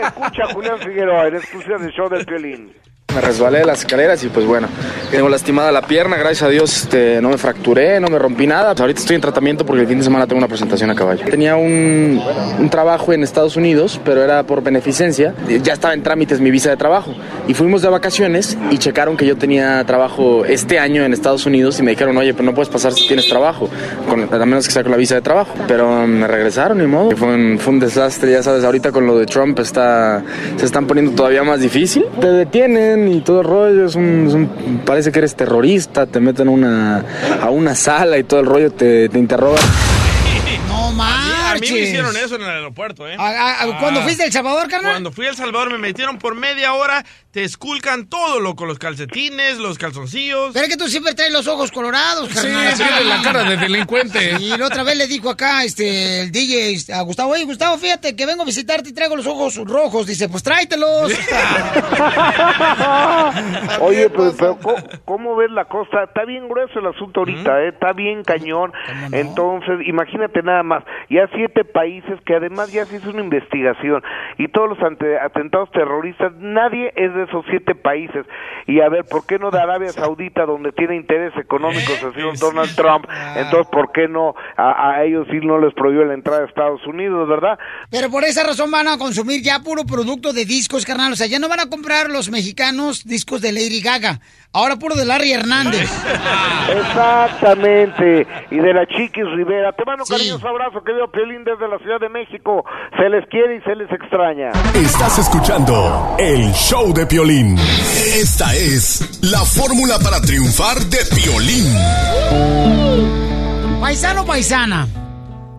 Escucha, 0.03 0.47
Julián 0.53 0.81
Figueroa, 0.81 1.29
en 1.29 1.37
exclusiva 1.37 1.79
del 1.79 1.93
show 1.93 2.09
del 2.09 2.25
violín. 2.25 2.73
Me 3.19 3.27
resbalé 3.27 3.59
de 3.59 3.65
las 3.65 3.81
escaleras 3.81 4.23
y 4.23 4.29
pues 4.29 4.47
bueno, 4.47 4.69
tengo 5.11 5.29
lastimada 5.29 5.73
la 5.73 5.83
pierna, 5.83 6.17
gracias 6.17 6.43
a 6.43 6.49
Dios 6.49 6.83
este, 6.83 7.21
no 7.21 7.31
me 7.31 7.39
fracturé, 7.39 7.99
no 7.99 8.07
me 8.07 8.19
rompí 8.19 8.47
nada. 8.47 8.71
Pues 8.71 8.81
ahorita 8.81 9.01
estoy 9.01 9.17
en 9.17 9.23
tratamiento 9.23 9.67
porque 9.67 9.83
el 9.83 9.89
fin 9.89 9.99
de 9.99 10.05
semana 10.05 10.27
tengo 10.27 10.39
una 10.39 10.47
presentación 10.47 10.89
a 10.91 10.95
caballo. 10.95 11.25
Tenía 11.25 11.57
un, 11.57 12.23
un 12.59 12.71
trabajo 12.71 13.13
en 13.13 13.25
Estados 13.25 13.57
Unidos, 13.57 14.01
pero 14.05 14.23
era 14.23 14.45
por 14.45 14.63
beneficencia. 14.63 15.35
Ya 15.65 15.73
estaba 15.73 15.95
en 15.95 16.03
trámites 16.05 16.41
mi 16.41 16.53
visa 16.53 16.71
de 16.71 16.77
trabajo 16.77 17.13
y 17.49 17.55
fuimos 17.55 17.83
de 17.83 17.89
vacaciones 17.89 18.57
y 18.71 18.79
checaron 18.79 19.17
que 19.17 19.27
yo 19.27 19.37
tenía 19.37 19.83
trabajo 19.85 20.45
este 20.45 20.79
año 20.79 21.03
en 21.03 21.13
Estados 21.13 21.45
Unidos 21.45 21.81
y 21.81 21.83
me 21.83 21.91
dijeron, 21.91 22.17
oye, 22.19 22.35
pero 22.35 22.45
no 22.45 22.55
puedes 22.55 22.69
pasar 22.69 22.93
si 22.93 23.09
tienes 23.09 23.29
trabajo, 23.29 23.69
con, 24.09 24.33
a 24.33 24.47
menos 24.47 24.69
que 24.69 24.73
saco 24.73 24.91
la 24.91 24.97
visa 24.97 25.17
de 25.17 25.23
trabajo. 25.23 25.55
Pero 25.67 26.07
me 26.07 26.29
regresaron, 26.29 26.79
ni 26.79 26.87
modo. 26.87 27.11
Fue 27.17 27.35
un, 27.35 27.59
fue 27.59 27.73
un 27.73 27.81
desastre, 27.81 28.31
ya 28.31 28.45
sabes, 28.45 28.63
ahorita 28.63 28.93
con 28.93 29.07
lo 29.07 29.19
de 29.19 29.27
Trump 29.27 29.59
está, 29.59 30.23
se 30.57 30.67
están 30.67 30.87
poniendo 30.87 31.13
todavía 31.13 31.43
más 31.43 31.61
difícil. 31.61 32.05
Te 32.21 32.31
detienen 32.31 33.08
y 33.13 33.21
todo 33.21 33.41
el 33.41 33.47
rollo, 33.47 33.87
es 33.87 33.95
un, 33.95 34.05
un- 34.05 34.81
parece 34.85 35.11
que 35.13 35.19
eres 35.21 35.35
terrorista, 35.35 36.07
te 36.07 36.21
meten 36.21 36.49
una, 36.49 37.05
a 37.43 37.51
una 37.51 37.75
sala 37.75 38.19
y 38.19 38.25
todo 38.25 38.41
el 38.41 38.47
rollo, 38.47 38.71
te, 38.73 39.09
te 39.09 39.19
interrogan. 39.19 39.63
No 40.69 41.48
A 41.59 41.61
mí 41.61 41.71
me 41.71 41.79
hicieron 41.81 42.17
eso 42.17 42.37
en 42.37 42.43
el 42.43 42.49
aeropuerto, 42.49 43.09
¿eh? 43.09 43.17
Ah, 43.19 43.59
ah, 43.61 43.79
¿Cuándo 43.81 44.03
fuiste 44.03 44.23
a 44.23 44.27
El 44.27 44.33
Salvador, 44.33 44.69
carnal? 44.69 44.93
Cuando 44.93 45.13
fui 45.13 45.27
a 45.27 45.31
El 45.31 45.37
Salvador 45.37 45.71
me 45.71 45.79
metieron 45.79 46.19
por 46.19 46.35
media 46.35 46.75
hora, 46.75 47.05
te 47.31 47.45
esculcan 47.45 48.09
todo, 48.09 48.41
loco, 48.41 48.67
los 48.67 48.79
calcetines, 48.79 49.59
los 49.59 49.79
calzoncillos. 49.79 50.53
Pero 50.53 50.67
es 50.67 50.71
que 50.71 50.77
tú 50.77 50.89
siempre 50.89 51.15
traes 51.15 51.33
los 51.33 51.47
ojos 51.47 51.71
colorados, 51.71 52.29
carnal. 52.31 52.75
tiene 52.75 53.05
la 53.05 53.23
cara 53.23 53.45
de 53.45 53.57
delincuente. 53.57 54.37
Y 54.41 54.57
la 54.57 54.67
otra 54.67 54.83
vez 54.83 54.97
le 54.97 55.07
dijo 55.07 55.31
acá 55.31 55.65
este, 55.65 56.23
el 56.23 56.33
DJ 56.33 56.93
a 56.95 57.03
Gustavo, 57.03 57.33
oye, 57.33 57.45
Gustavo, 57.45 57.79
fíjate 57.79 58.17
que 58.17 58.27
vengo 58.27 58.43
a 58.43 58.47
visitarte 58.47 58.91
y 58.91 58.93
traigo 58.93 59.17
los 59.17 59.27
ojos 59.27 59.57
rojos. 59.57 60.07
Dice, 60.07 60.29
pues 60.29 60.43
tráetelos. 60.43 61.13
Oye, 63.81 64.09
pues, 64.11 64.35
pero 64.39 64.59
¿cómo, 64.59 64.77
cómo 65.05 65.37
ves 65.37 65.51
la 65.51 65.65
cosa? 65.67 66.05
Está 66.05 66.25
bien 66.25 66.49
grueso 66.49 66.79
el 66.79 66.87
asunto 66.87 67.21
ahorita, 67.21 67.63
¿eh? 67.63 67.69
Está 67.69 67.93
bien 67.93 68.25
cañón. 68.25 68.73
Entonces, 69.13 69.87
imagínate 69.87 70.43
nada 70.43 70.63
más. 70.63 70.85
Ya 71.11 71.27
siete 71.49 71.65
países 71.65 72.19
que 72.27 72.35
además 72.35 72.71
ya 72.73 72.85
se 72.85 72.97
hizo 72.97 73.11
una 73.11 73.21
investigación 73.23 74.03
y 74.37 74.49
todos 74.49 74.69
los 74.71 74.83
ante- 74.83 75.19
atentados 75.19 75.71
terroristas, 75.71 76.33
nadie 76.39 76.93
es 76.97 77.15
de 77.15 77.25
esos 77.25 77.45
siete 77.49 77.75
países. 77.75 78.27
Y 78.67 78.81
a 78.81 78.89
ver, 78.89 79.05
¿por 79.05 79.27
qué 79.27 79.39
no 79.39 79.51
de 79.51 79.61
Arabia 79.61 79.89
Saudita, 79.93 80.45
donde 80.45 80.73
tiene 80.73 80.97
intereses 80.97 81.39
económicos 81.39 82.03
el 82.03 82.13
señor 82.15 82.39
Donald 82.39 82.75
Trump? 82.77 83.07
Entonces, 83.37 83.67
¿por 83.73 83.93
qué 83.93 84.09
no 84.09 84.35
a, 84.57 84.91
a 84.91 85.05
ellos 85.05 85.27
sí 85.31 85.39
no 85.43 85.59
les 85.59 85.73
prohibió 85.75 86.05
la 86.05 86.15
entrada 86.15 86.43
a 86.43 86.47
Estados 86.47 86.87
Unidos, 86.87 87.29
verdad? 87.29 87.59
Pero 87.91 88.11
por 88.11 88.25
esa 88.25 88.43
razón 88.45 88.71
van 88.71 88.89
a 88.89 88.99
consumir 88.99 89.43
ya 89.43 89.61
puro 89.61 89.85
producto 89.85 90.33
de 90.33 90.45
discos, 90.45 90.85
carnal. 90.85 91.13
O 91.13 91.17
sea, 91.17 91.27
ya 91.27 91.39
no 91.39 91.49
van 91.49 91.61
a 91.61 91.69
comprar 91.71 92.11
los 92.11 92.31
mexicanos 92.31 93.05
discos 93.05 93.41
de 93.41 93.53
Lady 93.53 93.81
Gaga. 93.81 94.21
Ahora 94.53 94.77
puro 94.77 94.95
de 94.95 95.05
Larry 95.05 95.33
Hernández. 95.33 95.89
Exactamente. 96.81 98.27
Y 98.51 98.57
de 98.57 98.75
la 98.75 98.87
Chiquis 98.87 99.25
Rivera. 99.35 99.73
Te 99.73 99.85
mando 99.85 100.05
un 100.05 100.09
cariñoso 100.09 100.49
abrazo, 100.49 100.83
querido 100.83 101.11
Piolín, 101.29 101.45
desde 101.45 101.69
la 101.69 101.79
Ciudad 101.79 102.01
de 102.01 102.09
México. 102.09 102.65
Se 102.97 103.09
les 103.09 103.27
quiere 103.29 103.57
y 103.57 103.61
se 103.63 103.75
les 103.75 103.91
extraña. 103.93 104.51
Estás 104.75 105.19
escuchando 105.19 106.17
el 106.19 106.53
show 106.53 106.93
de 106.95 107.07
Piolín. 107.07 107.57
Esta 107.59 108.55
es 108.55 109.23
la 109.23 109.41
fórmula 109.41 109.99
para 109.99 110.21
triunfar 110.21 110.79
de 110.79 110.99
Piolín. 111.15 111.65
Paisano, 113.81 114.25
paisana, 114.25 114.89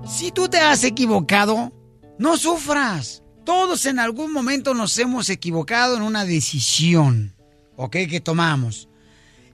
si 0.07 0.31
tú 0.31 0.47
te 0.47 0.59
has 0.59 0.83
equivocado, 0.83 1.71
no 2.17 2.37
sufras. 2.37 3.23
Todos 3.45 3.85
en 3.85 3.99
algún 3.99 4.33
momento 4.33 4.73
nos 4.73 4.97
hemos 4.99 5.29
equivocado 5.29 5.97
en 5.97 6.03
una 6.03 6.25
decisión, 6.25 7.35
¿ok? 7.75 7.97
Que 8.09 8.21
tomamos. 8.23 8.89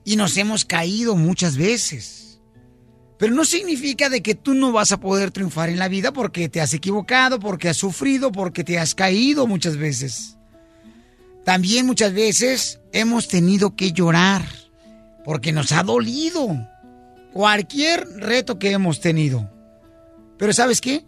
Y 0.04 0.16
nos 0.16 0.36
hemos 0.36 0.64
caído 0.64 1.16
muchas 1.16 1.56
veces. 1.56 2.25
Pero 3.18 3.34
no 3.34 3.44
significa 3.44 4.08
de 4.08 4.22
que 4.22 4.34
tú 4.34 4.54
no 4.54 4.72
vas 4.72 4.92
a 4.92 5.00
poder 5.00 5.30
triunfar 5.30 5.70
en 5.70 5.78
la 5.78 5.88
vida 5.88 6.12
porque 6.12 6.48
te 6.48 6.60
has 6.60 6.74
equivocado, 6.74 7.40
porque 7.40 7.68
has 7.68 7.76
sufrido, 7.76 8.30
porque 8.30 8.62
te 8.62 8.78
has 8.78 8.94
caído 8.94 9.46
muchas 9.46 9.76
veces. 9.76 10.36
También 11.44 11.86
muchas 11.86 12.12
veces 12.12 12.80
hemos 12.92 13.28
tenido 13.28 13.76
que 13.76 13.92
llorar 13.92 14.44
porque 15.24 15.52
nos 15.52 15.72
ha 15.72 15.82
dolido 15.82 16.68
cualquier 17.32 18.06
reto 18.16 18.58
que 18.58 18.72
hemos 18.72 19.00
tenido. 19.00 19.50
Pero 20.38 20.52
¿sabes 20.52 20.80
qué? 20.80 21.04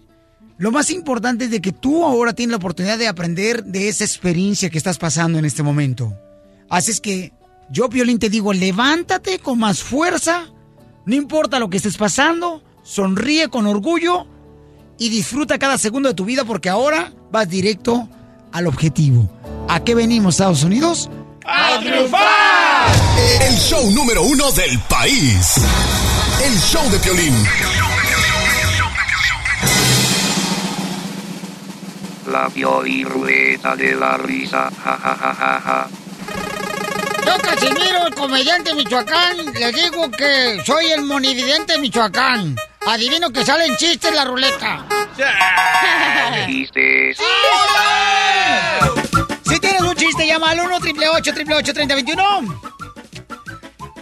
Lo 0.58 0.72
más 0.72 0.90
importante 0.90 1.44
es 1.44 1.50
de 1.50 1.60
que 1.60 1.72
tú 1.72 2.04
ahora 2.04 2.32
tienes 2.32 2.50
la 2.50 2.56
oportunidad 2.56 2.98
de 2.98 3.06
aprender 3.06 3.64
de 3.64 3.88
esa 3.88 4.04
experiencia 4.04 4.70
que 4.70 4.78
estás 4.78 4.98
pasando 4.98 5.38
en 5.38 5.44
este 5.44 5.62
momento. 5.62 6.18
Así 6.68 6.90
es 6.90 7.00
que 7.00 7.32
yo, 7.70 7.88
Piolín, 7.88 8.18
te 8.18 8.28
digo, 8.28 8.52
levántate 8.52 9.38
con 9.38 9.58
más 9.58 9.82
fuerza, 9.82 10.48
no 11.08 11.14
importa 11.14 11.58
lo 11.58 11.70
que 11.70 11.78
estés 11.78 11.96
pasando, 11.96 12.62
sonríe 12.82 13.48
con 13.48 13.66
orgullo 13.66 14.26
y 14.98 15.08
disfruta 15.08 15.58
cada 15.58 15.78
segundo 15.78 16.10
de 16.10 16.14
tu 16.14 16.26
vida 16.26 16.44
porque 16.44 16.68
ahora 16.68 17.14
vas 17.32 17.48
directo 17.48 18.06
al 18.52 18.66
objetivo. 18.66 19.26
¿A 19.70 19.82
qué 19.82 19.94
venimos, 19.94 20.34
Estados 20.34 20.64
Unidos? 20.64 21.08
¡A 21.46 21.80
triunfar! 21.80 22.92
El 23.40 23.56
show 23.56 23.90
número 23.90 24.22
uno 24.22 24.52
del 24.52 24.78
país. 24.80 25.54
El 26.44 26.58
show 26.58 26.86
de 26.90 26.98
Piolín. 26.98 27.34
La 32.30 32.50
Pioliruleta 32.50 33.74
de 33.76 33.94
la 33.94 34.18
risa. 34.18 34.70
Ja, 34.84 34.98
ja, 35.02 35.16
ja, 35.16 35.34
ja, 35.34 35.60
ja. 35.64 35.88
Yo, 37.28 37.36
Casimiro, 37.42 38.06
el 38.06 38.14
comediante 38.14 38.74
Michoacán, 38.74 39.52
les 39.52 39.74
digo 39.74 40.10
que 40.10 40.62
soy 40.64 40.86
el 40.92 41.02
monividente 41.02 41.74
de 41.74 41.78
Michoacán. 41.78 42.56
Adivino 42.86 43.28
que 43.30 43.44
salen 43.44 43.76
chistes 43.76 44.08
en 44.08 44.16
la 44.16 44.24
ruleta. 44.24 44.86
Chistes. 46.46 47.18
Si 49.46 49.60
tienes 49.60 49.82
un 49.82 49.94
chiste, 49.94 50.26
llama 50.26 50.52
al 50.52 50.60
1 50.60 50.76
888 50.76 51.74
3021 51.74 52.60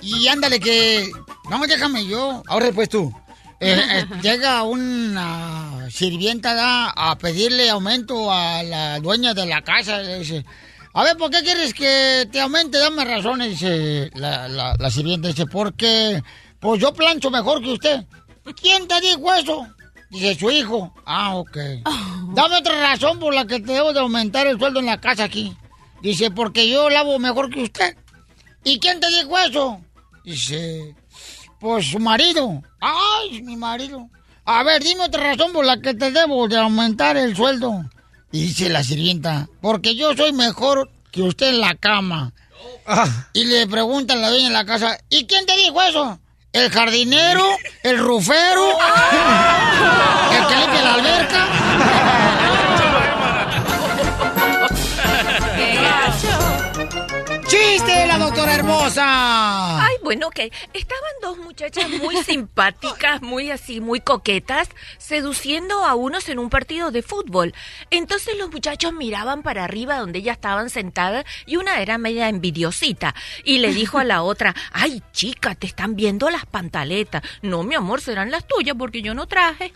Y 0.02 0.28
ándale 0.28 0.60
que... 0.60 1.10
No, 1.50 1.58
déjame 1.66 2.06
yo. 2.06 2.44
Ahora 2.46 2.66
después 2.66 2.88
tú. 2.88 3.12
Eh, 3.58 3.76
eh, 3.90 4.06
llega 4.22 4.62
una 4.62 5.88
sirvienta 5.90 6.54
¿da? 6.54 6.90
a 6.90 7.18
pedirle 7.18 7.70
aumento 7.70 8.30
a 8.30 8.62
la 8.62 9.00
dueña 9.00 9.34
de 9.34 9.46
la 9.46 9.62
casa. 9.62 9.98
Le 9.98 10.20
dice, 10.20 10.44
a 10.98 11.04
ver, 11.04 11.18
¿por 11.18 11.30
qué 11.30 11.42
quieres 11.42 11.74
que 11.74 12.26
te 12.32 12.40
aumente? 12.40 12.78
Dame 12.78 13.04
razones. 13.04 13.50
Dice 13.50 14.10
la, 14.14 14.48
la, 14.48 14.74
la 14.78 14.90
sirvienta. 14.90 15.28
Dice, 15.28 15.44
porque 15.44 16.22
pues 16.58 16.80
yo 16.80 16.94
plancho 16.94 17.30
mejor 17.30 17.62
que 17.62 17.74
usted. 17.74 18.06
¿Quién 18.58 18.88
te 18.88 18.98
dijo 19.02 19.34
eso? 19.34 19.66
Dice 20.08 20.34
su 20.36 20.50
hijo. 20.50 20.94
Ah, 21.04 21.36
ok. 21.36 21.54
Dame 22.32 22.56
otra 22.56 22.80
razón 22.80 23.18
por 23.18 23.34
la 23.34 23.46
que 23.46 23.60
te 23.60 23.72
debo 23.72 23.92
de 23.92 24.00
aumentar 24.00 24.46
el 24.46 24.58
sueldo 24.58 24.80
en 24.80 24.86
la 24.86 24.98
casa 24.98 25.24
aquí. 25.24 25.54
Dice, 26.00 26.30
porque 26.30 26.66
yo 26.66 26.88
lavo 26.88 27.18
mejor 27.18 27.50
que 27.50 27.64
usted. 27.64 27.94
¿Y 28.64 28.78
quién 28.78 28.98
te 28.98 29.08
dijo 29.08 29.36
eso? 29.36 29.82
Dice, 30.24 30.96
pues 31.60 31.90
su 31.90 31.98
marido. 31.98 32.62
Ay, 32.80 33.42
mi 33.42 33.56
marido. 33.56 34.08
A 34.46 34.62
ver, 34.62 34.82
dime 34.82 35.04
otra 35.04 35.34
razón 35.34 35.52
por 35.52 35.66
la 35.66 35.78
que 35.78 35.92
te 35.92 36.10
debo 36.10 36.48
de 36.48 36.56
aumentar 36.56 37.18
el 37.18 37.36
sueldo. 37.36 37.84
Y 38.32 38.42
dice 38.48 38.68
la 38.68 38.82
sirvienta, 38.82 39.48
porque 39.60 39.94
yo 39.96 40.14
soy 40.14 40.32
mejor 40.32 40.90
que 41.10 41.22
usted 41.22 41.48
en 41.48 41.60
la 41.60 41.74
cama. 41.74 42.32
Y 43.32 43.44
le 43.44 43.66
pregunta 43.66 44.14
a 44.14 44.16
la 44.16 44.30
dueña 44.30 44.48
de 44.48 44.52
la 44.54 44.64
casa, 44.66 44.98
¿y 45.08 45.26
quién 45.26 45.46
te 45.46 45.56
dijo 45.56 45.80
eso? 45.82 46.18
¿El 46.52 46.70
jardinero? 46.70 47.44
¿El 47.82 47.98
rufero? 47.98 48.70
¿El 50.32 50.46
que 50.46 50.56
limpia 50.56 50.82
la 50.82 50.94
alberca? 50.94 51.46
¡Qué 55.56 55.74
gacho! 55.82 57.48
¡Chiste, 57.48 58.06
la 58.06 58.18
doctora 58.18 58.54
hermosa! 58.54 59.85
Bueno, 60.06 60.30
que 60.30 60.52
estaban 60.72 61.10
dos 61.20 61.36
muchachas 61.38 61.90
muy 61.90 62.16
simpáticas, 62.22 63.22
muy 63.22 63.50
así, 63.50 63.80
muy 63.80 63.98
coquetas, 63.98 64.68
seduciendo 64.98 65.84
a 65.84 65.96
unos 65.96 66.28
en 66.28 66.38
un 66.38 66.48
partido 66.48 66.92
de 66.92 67.02
fútbol. 67.02 67.52
Entonces 67.90 68.38
los 68.38 68.52
muchachos 68.52 68.92
miraban 68.92 69.42
para 69.42 69.64
arriba 69.64 69.98
donde 69.98 70.20
ellas 70.20 70.36
estaban 70.36 70.70
sentadas 70.70 71.24
y 71.44 71.56
una 71.56 71.80
era 71.80 71.98
media 71.98 72.28
envidiosita 72.28 73.16
y 73.42 73.58
le 73.58 73.74
dijo 73.74 73.98
a 73.98 74.04
la 74.04 74.22
otra, 74.22 74.54
ay 74.70 75.02
chica, 75.10 75.56
te 75.56 75.66
están 75.66 75.96
viendo 75.96 76.30
las 76.30 76.46
pantaletas. 76.46 77.22
No, 77.42 77.64
mi 77.64 77.74
amor, 77.74 78.00
serán 78.00 78.30
las 78.30 78.46
tuyas 78.46 78.76
porque 78.78 79.02
yo 79.02 79.12
no 79.12 79.26
traje. 79.26 79.72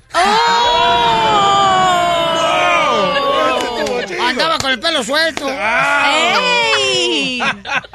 Andaba 4.21 4.59
con 4.59 4.71
el 4.71 4.79
pelo 4.79 5.03
suelto. 5.03 5.49
¡Ey! 5.49 7.43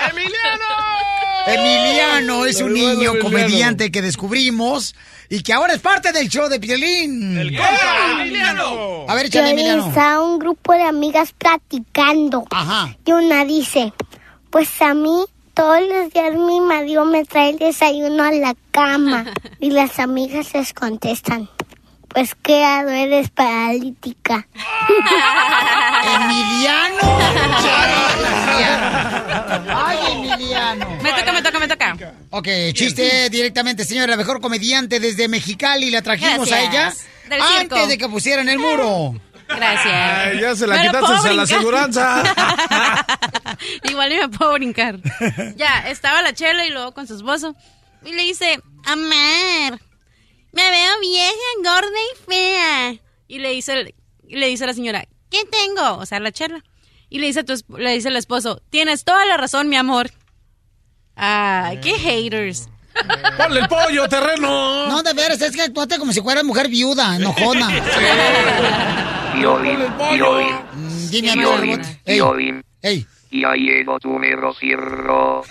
¡Emiliano! 0.10 1.35
Emiliano 1.48 2.46
es 2.46 2.56
un 2.62 2.70
Saludos, 2.76 2.78
niño 2.98 3.10
Emiliano. 3.12 3.20
comediante 3.20 3.92
que 3.92 4.02
descubrimos 4.02 4.96
y 5.30 5.42
que 5.44 5.54
ahora 5.54 5.74
es 5.74 5.80
parte 5.82 6.12
del 6.12 6.28
show 6.30 6.48
de 6.50 6.60
Piolín. 6.60 7.38
¡El 7.38 7.56
compa, 7.58 8.22
Emiliano! 8.22 9.06
A 9.08 9.16
ver, 9.16 9.28
échale, 9.28 9.52
Emiliano. 9.52 9.88
está 9.88 10.22
un 10.22 10.40
grupo 10.40 10.74
de 10.74 10.84
amigas 10.84 11.34
platicando. 11.38 12.46
Ajá. 12.52 12.96
Y 13.06 13.12
una 13.12 13.46
dice, 13.46 13.94
Pues 14.50 14.70
a 14.82 14.94
mí 14.94 15.26
todos 15.54 15.80
los 15.82 16.12
días 16.12 16.34
mi 16.36 16.60
marido 16.60 17.06
me 17.06 17.24
trae 17.26 17.52
el 17.52 17.60
desayuno 17.60 18.24
a 18.24 18.32
la 18.32 18.56
cama 18.72 19.26
y 19.60 19.72
las 19.72 20.00
amigas 20.00 20.54
les 20.54 20.74
contestan. 20.74 21.50
Pues 22.10 22.34
qué 22.42 22.64
ado 22.64 22.90
eres 22.92 23.30
paralítica. 23.30 24.48
Emiliano. 26.16 27.18
Ay, 29.76 29.98
Emiliano. 30.12 30.86
Ok, 32.38 32.48
chiste 32.74 33.30
directamente, 33.30 33.86
señora, 33.86 34.08
la 34.08 34.18
mejor 34.18 34.42
comediante 34.42 35.00
desde 35.00 35.28
Mexicali. 35.30 35.90
La 35.90 36.02
trajimos 36.02 36.52
a 36.52 36.60
ella 36.60 36.72
Gracias. 36.72 37.06
Del 37.30 37.42
circo. 37.42 37.76
antes 37.76 37.88
de 37.88 37.98
que 37.98 38.10
pusieran 38.10 38.50
el 38.50 38.60
muro. 38.60 39.16
Gracias. 39.48 39.94
Ay, 39.94 40.42
ya 40.42 40.56
se 40.56 40.68
la 40.68 40.76
lo 40.76 40.82
quitaste 40.82 41.00
puedo 41.00 41.14
a 41.14 41.22
la 41.34 41.44
brincar. 41.44 41.56
aseguranza. 41.58 42.24
Igual 43.84 44.10
ni 44.10 44.16
me 44.18 44.30
puedo 44.30 44.54
brincar. 44.54 45.00
ya, 45.56 45.88
estaba 45.90 46.22
la 46.22 46.34
chela 46.34 46.66
y 46.66 46.72
luego 46.72 46.94
con 46.94 47.08
su 47.08 47.16
esposo. 47.16 47.56
Y 48.06 48.12
le 48.14 48.24
dice, 48.24 48.60
Amar, 48.86 49.80
me 50.52 50.72
veo 50.72 51.00
vieja, 51.00 51.34
gorda 51.64 51.88
y 51.88 52.26
fea. 52.30 52.96
Y 53.28 53.40
le 53.40 53.52
dice, 53.52 53.74
el- 53.74 53.96
y 54.28 54.36
le 54.38 54.48
dice 54.48 54.64
a 54.66 54.68
la 54.68 54.74
señora, 54.74 55.08
¿qué 55.30 55.44
tengo? 55.46 55.98
O 56.00 56.06
sea, 56.06 56.20
la 56.20 56.32
chela. 56.32 56.64
Y 57.10 57.20
le 57.20 57.28
dice, 57.28 57.40
a 57.42 57.44
tu 57.46 57.54
esp- 57.54 57.78
le 57.78 57.94
dice 57.94 58.10
el 58.10 58.16
esposo, 58.18 58.62
tienes 58.72 59.04
toda 59.06 59.26
la 59.26 59.38
razón, 59.38 59.70
mi 59.70 59.78
amor. 59.78 60.12
Ay, 61.16 61.80
qué 61.82 61.94
haters. 61.98 62.68
Ponle 63.38 63.60
el 63.62 63.68
pollo, 63.68 64.08
terreno. 64.08 64.88
No, 64.88 65.04
de 65.04 65.14
veras, 65.14 65.42
es 65.42 65.56
que 65.56 65.62
actuaste 65.64 65.98
como 65.98 66.14
si 66.14 66.22
fueras 66.22 66.44
mujer 66.44 66.70
viuda, 66.70 67.16
enojona. 67.18 67.68
Violín, 69.36 69.80
violín, 70.14 70.56
Mm, 70.74 71.10
Dime, 71.10 71.34
violín, 71.36 71.82
violín. 72.06 72.64
ey. 72.82 73.06
Ya 73.32 73.54
llegó 73.54 74.00
tu 74.00 74.10
mero 74.18 74.54
cirro. 74.54 75.44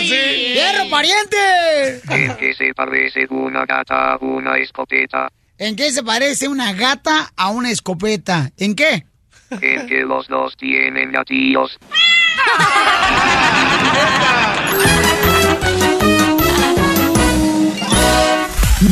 ¡Hierro, 0.00 0.88
pariente! 0.88 2.00
¿En 2.10 2.36
qué 2.36 2.54
se 2.54 2.72
parece 2.74 3.26
una 3.30 3.64
gata 3.66 4.12
a 4.12 4.18
una 4.20 4.56
escopeta? 4.58 5.28
¿En 5.58 5.74
qué 5.74 5.90
se 5.90 6.04
parece 6.04 6.46
una 6.46 6.72
gata 6.72 7.32
a 7.36 7.48
una 7.50 7.70
escopeta? 7.72 8.50
¿En 8.56 8.74
qué? 8.76 9.04
En 9.50 9.86
que 9.88 10.02
los 10.02 10.28
dos 10.28 10.56
tienen 10.56 11.10
gatillos. 11.10 11.76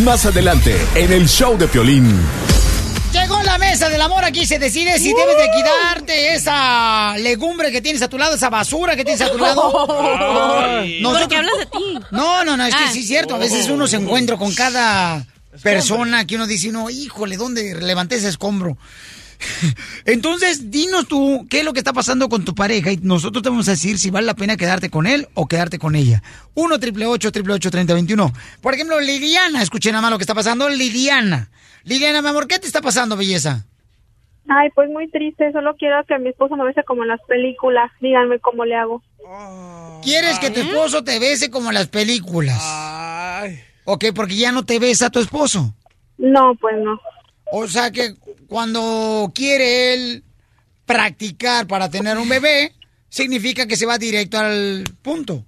Más 0.04 0.24
adelante, 0.24 0.76
en 0.94 1.12
el 1.12 1.28
show 1.28 1.58
de 1.58 1.68
Piolín. 1.68 2.16
Llegó 3.12 3.42
la 3.42 3.58
mesa 3.58 3.88
del 3.88 4.00
amor, 4.00 4.24
aquí 4.24 4.46
se 4.46 4.58
decide 4.58 4.98
si 4.98 5.12
debes 5.12 5.36
de 5.36 5.50
quitarte 5.54 6.34
esa 6.34 7.16
legumbre 7.18 7.70
que 7.72 7.80
tienes 7.80 8.00
a 8.02 8.08
tu 8.08 8.16
lado, 8.16 8.34
esa 8.36 8.48
basura 8.50 8.94
que 8.96 9.04
tienes 9.04 9.20
a 9.20 9.30
tu 9.30 9.38
lado. 9.38 9.86
Ay. 10.80 11.02
¿Por 11.02 11.28
qué 11.28 11.36
hablas 11.36 11.58
de 11.58 11.66
ti? 11.66 11.98
No, 12.12 12.44
no, 12.44 12.56
no, 12.56 12.64
es 12.64 12.74
que 12.74 12.84
Ah. 12.84 12.90
sí 12.92 13.00
es 13.00 13.08
cierto. 13.08 13.34
A 13.34 13.38
veces 13.38 13.68
uno 13.68 13.86
se 13.88 13.96
encuentra 13.96 14.36
con 14.36 14.54
cada 14.54 15.26
persona 15.62 16.24
que 16.24 16.36
uno 16.36 16.46
dice, 16.46 16.70
no, 16.70 16.88
híjole, 16.88 17.36
¿dónde 17.36 17.74
levanté 17.74 18.14
ese 18.16 18.28
escombro? 18.28 18.78
Entonces, 20.04 20.70
dinos 20.70 21.06
tú, 21.08 21.46
¿qué 21.48 21.60
es 21.60 21.64
lo 21.64 21.72
que 21.72 21.80
está 21.80 21.92
pasando 21.92 22.28
con 22.28 22.44
tu 22.44 22.54
pareja? 22.54 22.92
Y 22.92 22.98
nosotros 22.98 23.42
te 23.42 23.48
vamos 23.48 23.68
a 23.68 23.72
decir 23.72 23.98
si 23.98 24.10
vale 24.10 24.26
la 24.26 24.34
pena 24.34 24.56
quedarte 24.56 24.90
con 24.90 25.06
él 25.06 25.28
o 25.34 25.46
quedarte 25.46 25.78
con 25.78 25.94
ella. 25.94 26.22
1 26.54 26.78
triple 26.78 27.06
8 27.06 27.32
triple 27.32 27.58
3021 27.58 28.32
Por 28.60 28.74
ejemplo, 28.74 29.00
Liliana, 29.00 29.62
escuchen 29.62 29.92
nada 29.92 30.02
más 30.02 30.10
lo 30.10 30.18
que 30.18 30.24
está 30.24 30.34
pasando. 30.34 30.68
Liliana. 30.68 31.50
Liliana, 31.84 32.22
mi 32.22 32.28
amor, 32.28 32.46
¿qué 32.46 32.58
te 32.58 32.66
está 32.66 32.80
pasando, 32.80 33.16
belleza? 33.16 33.66
Ay, 34.48 34.68
pues 34.74 34.90
muy 34.90 35.08
triste. 35.10 35.52
Solo 35.52 35.76
quiero 35.76 36.04
que 36.06 36.18
mi 36.18 36.30
esposo 36.30 36.56
me 36.56 36.64
bese 36.64 36.82
como 36.84 37.02
en 37.02 37.08
las 37.08 37.20
películas. 37.28 37.90
Díganme 38.00 38.40
cómo 38.40 38.64
le 38.64 38.74
hago. 38.74 39.02
¿Quieres 40.02 40.38
que 40.38 40.50
tu 40.50 40.60
esposo 40.60 41.04
te 41.04 41.18
bese 41.18 41.50
como 41.50 41.68
en 41.68 41.74
las 41.74 41.88
películas? 41.88 42.60
Ok, 43.84 44.06
porque 44.14 44.36
ya 44.36 44.52
no 44.52 44.64
te 44.64 44.78
besa 44.78 45.10
tu 45.10 45.20
esposo. 45.20 45.74
No, 46.18 46.54
pues 46.60 46.76
no. 46.82 47.00
O 47.52 47.66
sea 47.68 47.90
que 47.90 48.14
cuando 48.48 49.30
quiere 49.34 49.94
él 49.94 50.24
practicar 50.86 51.66
para 51.66 51.88
tener 51.88 52.18
un 52.18 52.28
bebé, 52.28 52.72
significa 53.08 53.66
que 53.66 53.76
se 53.76 53.86
va 53.86 53.98
directo 53.98 54.38
al 54.38 54.84
punto. 55.02 55.44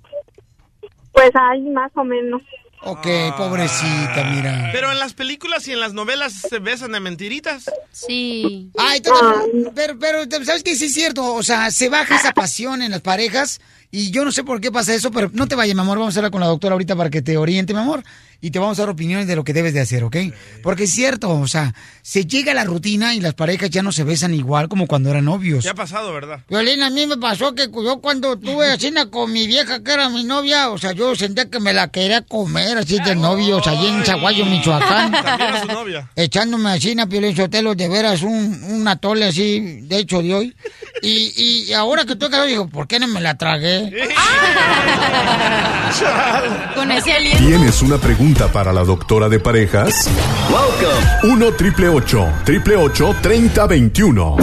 Pues 1.12 1.30
hay 1.34 1.60
más 1.62 1.90
o 1.94 2.04
menos. 2.04 2.42
Ok, 2.84 3.06
pobrecita, 3.36 4.24
mira. 4.34 4.70
Pero 4.72 4.90
en 4.90 4.98
las 4.98 5.12
películas 5.14 5.68
y 5.68 5.72
en 5.72 5.78
las 5.78 5.92
novelas 5.94 6.32
se 6.32 6.58
besan 6.58 6.90
de 6.92 6.98
mentiritas. 6.98 7.70
Sí. 7.92 8.72
Ay, 8.76 9.00
también- 9.00 9.70
pero, 9.72 9.96
pero, 10.00 10.24
¿sabes 10.44 10.64
qué? 10.64 10.74
Sí 10.74 10.86
es 10.86 10.94
cierto. 10.94 11.32
O 11.34 11.44
sea, 11.44 11.70
se 11.70 11.88
baja 11.88 12.16
esa 12.16 12.32
pasión 12.32 12.82
en 12.82 12.90
las 12.90 13.00
parejas 13.00 13.60
y 13.92 14.10
yo 14.10 14.24
no 14.24 14.32
sé 14.32 14.42
por 14.42 14.60
qué 14.60 14.72
pasa 14.72 14.94
eso, 14.94 15.12
pero 15.12 15.30
no 15.32 15.46
te 15.46 15.54
vayas, 15.54 15.76
mi 15.76 15.80
amor. 15.82 15.98
Vamos 15.98 16.16
a 16.16 16.18
hablar 16.18 16.32
con 16.32 16.40
la 16.40 16.48
doctora 16.48 16.72
ahorita 16.72 16.96
para 16.96 17.10
que 17.10 17.22
te 17.22 17.36
oriente, 17.36 17.72
mi 17.72 17.78
amor. 17.78 18.02
Y 18.44 18.50
te 18.50 18.58
vamos 18.58 18.76
a 18.78 18.82
dar 18.82 18.90
opiniones 18.90 19.28
de 19.28 19.36
lo 19.36 19.44
que 19.44 19.52
debes 19.52 19.72
de 19.72 19.80
hacer, 19.80 20.02
¿ok? 20.02 20.16
Porque 20.64 20.82
es 20.84 20.90
cierto, 20.90 21.30
o 21.30 21.46
sea, 21.46 21.74
se 22.02 22.26
llega 22.26 22.50
a 22.50 22.54
la 22.56 22.64
rutina 22.64 23.14
y 23.14 23.20
las 23.20 23.34
parejas 23.34 23.70
ya 23.70 23.84
no 23.84 23.92
se 23.92 24.02
besan 24.02 24.34
igual 24.34 24.68
como 24.68 24.88
cuando 24.88 25.10
eran 25.10 25.26
novios. 25.26 25.62
Ya 25.62 25.70
ha 25.70 25.74
pasado, 25.74 26.12
¿verdad? 26.12 26.40
Violín, 26.48 26.82
a 26.82 26.90
mí 26.90 27.06
me 27.06 27.16
pasó 27.18 27.54
que 27.54 27.68
yo 27.72 28.00
cuando 28.00 28.36
tuve 28.36 28.76
cena 28.80 29.06
con 29.06 29.32
mi 29.32 29.46
vieja 29.46 29.84
que 29.84 29.92
era 29.92 30.08
mi 30.08 30.24
novia, 30.24 30.70
o 30.70 30.78
sea, 30.78 30.90
yo 30.90 31.14
sentía 31.14 31.48
que 31.48 31.60
me 31.60 31.72
la 31.72 31.92
quería 31.92 32.22
comer 32.22 32.78
así 32.78 32.98
de 32.98 33.14
novios 33.14 33.64
allí 33.68 33.86
en 33.86 34.04
Zaguayo, 34.04 34.44
Michoacán. 34.44 35.12
También 35.22 35.54
a 35.54 35.60
su 35.60 35.66
novia. 35.68 36.10
Echándome 36.16 36.70
así 36.70 36.98
a 36.98 37.06
Piolín 37.06 37.36
Sotelo, 37.36 37.76
de 37.76 37.88
veras, 37.88 38.22
un, 38.22 38.60
un 38.64 38.88
atole 38.88 39.26
así, 39.26 39.82
de 39.82 39.98
hecho, 39.98 40.20
de 40.20 40.34
hoy. 40.34 40.56
Y, 41.00 41.64
y 41.68 41.72
ahora 41.74 42.04
que 42.04 42.14
estoy 42.14 42.28
casado, 42.28 42.48
digo, 42.48 42.68
¿por 42.68 42.88
qué 42.88 42.98
no 42.98 43.06
me 43.06 43.20
la 43.20 43.38
tragué? 43.38 43.88
Con 46.74 46.90
ese 46.90 47.12
aliento. 47.12 47.46
¿Tienes 47.46 47.82
una 47.82 47.98
pregunta 47.98 48.31
para 48.34 48.72
la 48.72 48.82
doctora 48.82 49.28
de 49.28 49.38
parejas? 49.38 50.08
Welcome. 50.50 51.34
1 51.34 51.52
triple 51.54 51.88
8 51.88 52.32
triple 52.44 52.76
8 52.76 53.16
3021. 53.20 54.36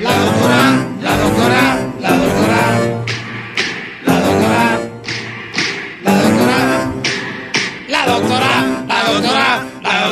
La 0.00 0.16
doctora, 0.18 0.86
la 1.00 1.16
doctora, 1.16 1.78
la 2.00 2.16
doctora, 2.16 2.78
la 4.04 4.18
doctora, 4.18 4.80
la 6.02 6.12
doctora, 6.12 6.94
la 7.86 8.06
doctora, 8.06 8.84
la 8.88 9.04
doctora, 9.04 9.64
la 9.82 10.10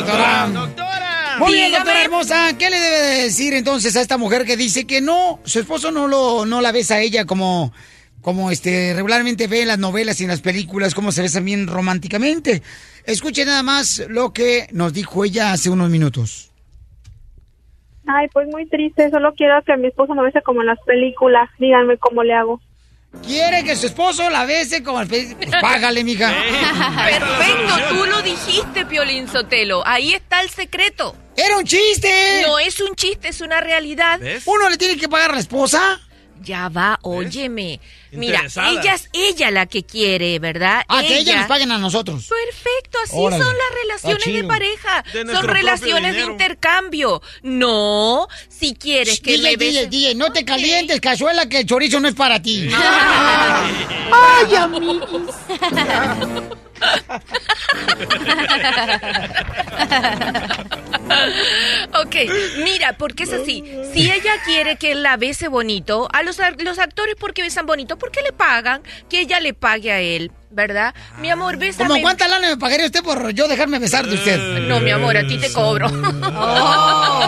doctora. 0.53 1.37
Muy 1.39 1.53
bien, 1.53 1.71
doctora 1.73 2.01
hermosa, 2.01 2.57
¿qué 2.57 2.69
le 2.69 2.79
debe 2.79 3.01
de 3.01 3.21
decir 3.23 3.53
entonces 3.53 3.95
a 3.97 4.01
esta 4.01 4.17
mujer 4.17 4.45
que 4.45 4.55
dice 4.55 4.87
que 4.87 5.01
no, 5.01 5.39
su 5.43 5.59
esposo 5.59 5.91
no 5.91 6.07
lo, 6.07 6.45
no 6.45 6.61
la 6.61 6.71
besa 6.71 6.95
a 6.95 7.01
ella 7.01 7.25
como, 7.25 7.73
como 8.21 8.51
este, 8.51 8.93
regularmente 8.95 9.47
ve 9.47 9.61
en 9.63 9.67
las 9.69 9.79
novelas 9.79 10.19
y 10.21 10.23
en 10.25 10.29
las 10.29 10.41
películas, 10.41 10.93
cómo 10.95 11.11
se 11.11 11.21
besan 11.21 11.45
bien 11.45 11.67
románticamente? 11.67 12.61
Escuche 13.05 13.45
nada 13.45 13.63
más 13.63 14.03
lo 14.09 14.31
que 14.33 14.67
nos 14.71 14.93
dijo 14.93 15.25
ella 15.25 15.51
hace 15.53 15.69
unos 15.69 15.89
minutos. 15.89 16.51
Ay, 18.07 18.27
pues 18.33 18.47
muy 18.47 18.67
triste. 18.67 19.09
Solo 19.09 19.33
quiero 19.35 19.61
que 19.63 19.75
mi 19.77 19.87
esposo 19.87 20.13
me 20.15 20.23
bese 20.23 20.41
como 20.41 20.61
en 20.61 20.67
las 20.67 20.79
películas. 20.85 21.49
Díganme 21.59 21.97
cómo 21.97 22.23
le 22.23 22.33
hago. 22.33 22.59
Quiere 23.25 23.63
que 23.65 23.75
su 23.75 23.87
esposo 23.87 24.29
la 24.29 24.45
bese 24.45 24.83
como 24.83 25.01
el 25.01 25.07
pe- 25.07 25.35
Pues 25.37 25.49
págale, 25.61 26.03
mija. 26.03 26.29
Perfecto, 27.05 27.73
tú 27.89 28.05
lo 28.05 28.21
dijiste, 28.21 28.85
Piolín 28.85 29.27
Sotelo. 29.27 29.85
Ahí 29.85 30.13
está 30.13 30.41
el 30.41 30.49
secreto. 30.49 31.15
¡Era 31.35 31.57
un 31.57 31.65
chiste! 31.65 32.09
No 32.47 32.57
es 32.59 32.79
un 32.79 32.95
chiste, 32.95 33.29
es 33.29 33.41
una 33.41 33.59
realidad. 33.61 34.19
¿Uno 34.45 34.69
le 34.69 34.77
tiene 34.77 34.97
que 34.97 35.09
pagar 35.09 35.31
a 35.31 35.33
la 35.33 35.39
esposa? 35.39 35.99
Ya 36.43 36.69
va, 36.69 36.97
óyeme. 37.03 37.79
Mira, 38.11 38.41
ella 38.69 38.95
es 38.95 39.09
ella 39.13 39.51
la 39.51 39.65
que 39.67 39.83
quiere, 39.85 40.39
¿verdad? 40.39 40.83
Ah, 40.87 41.01
que 41.01 41.19
ella 41.19 41.37
nos 41.37 41.45
paguen 41.47 41.71
a 41.71 41.77
nosotros. 41.77 42.27
Perfecto, 42.27 42.97
así 43.03 43.13
Órale. 43.15 43.43
son 43.43 43.53
las 43.55 43.81
relaciones 43.81 44.41
de 44.41 44.43
pareja. 44.47 45.03
De 45.13 45.31
son 45.33 45.47
relaciones 45.47 46.15
de 46.15 46.21
intercambio. 46.21 47.21
No, 47.43 48.27
si 48.49 48.73
quieres 48.75 49.21
que 49.21 49.33
DJ, 49.37 49.43
me 49.43 49.57
DJ, 49.57 49.81
beses- 49.83 49.89
DJ, 49.89 50.15
no 50.15 50.31
te 50.31 50.43
calientes, 50.43 50.99
cazuela, 50.99 51.47
que 51.47 51.59
el 51.59 51.65
chorizo 51.65 51.99
no 51.99 52.07
es 52.07 52.15
para 52.15 52.41
ti. 52.41 52.69
Ay, 54.11 54.55
amiguis. 54.55 55.35
ok, 62.03 62.15
mira, 62.63 62.93
porque 62.97 63.23
es 63.23 63.33
así. 63.33 63.63
Si 63.93 64.11
ella 64.11 64.33
quiere 64.45 64.77
que 64.77 64.95
la 64.95 65.17
bese 65.17 65.47
bonito, 65.47 66.07
a 66.13 66.23
los, 66.23 66.39
ar- 66.39 66.61
los 66.61 66.79
actores, 66.79 67.15
¿por 67.15 67.33
qué 67.33 67.41
besan 67.43 67.65
bonito? 67.65 67.97
Porque 67.97 68.21
le 68.21 68.31
pagan, 68.31 68.81
que 69.09 69.19
ella 69.21 69.39
le 69.39 69.53
pague 69.53 69.91
a 69.91 69.99
él. 69.99 70.31
¿Verdad? 70.51 70.93
Mi 71.19 71.29
amor, 71.29 71.57
bésame. 71.57 71.89
¿Cómo 71.89 72.01
cuánta 72.01 72.27
lana 72.27 72.49
me 72.49 72.57
pagaría 72.57 72.85
usted 72.85 73.03
por 73.03 73.31
yo 73.33 73.47
dejarme 73.47 73.79
besar 73.79 74.07
de 74.07 74.15
usted? 74.15 74.37
No, 74.67 74.79
mi 74.79 74.91
amor, 74.91 75.17
a 75.17 75.27
ti 75.27 75.37
te 75.37 75.51
cobro. 75.51 75.89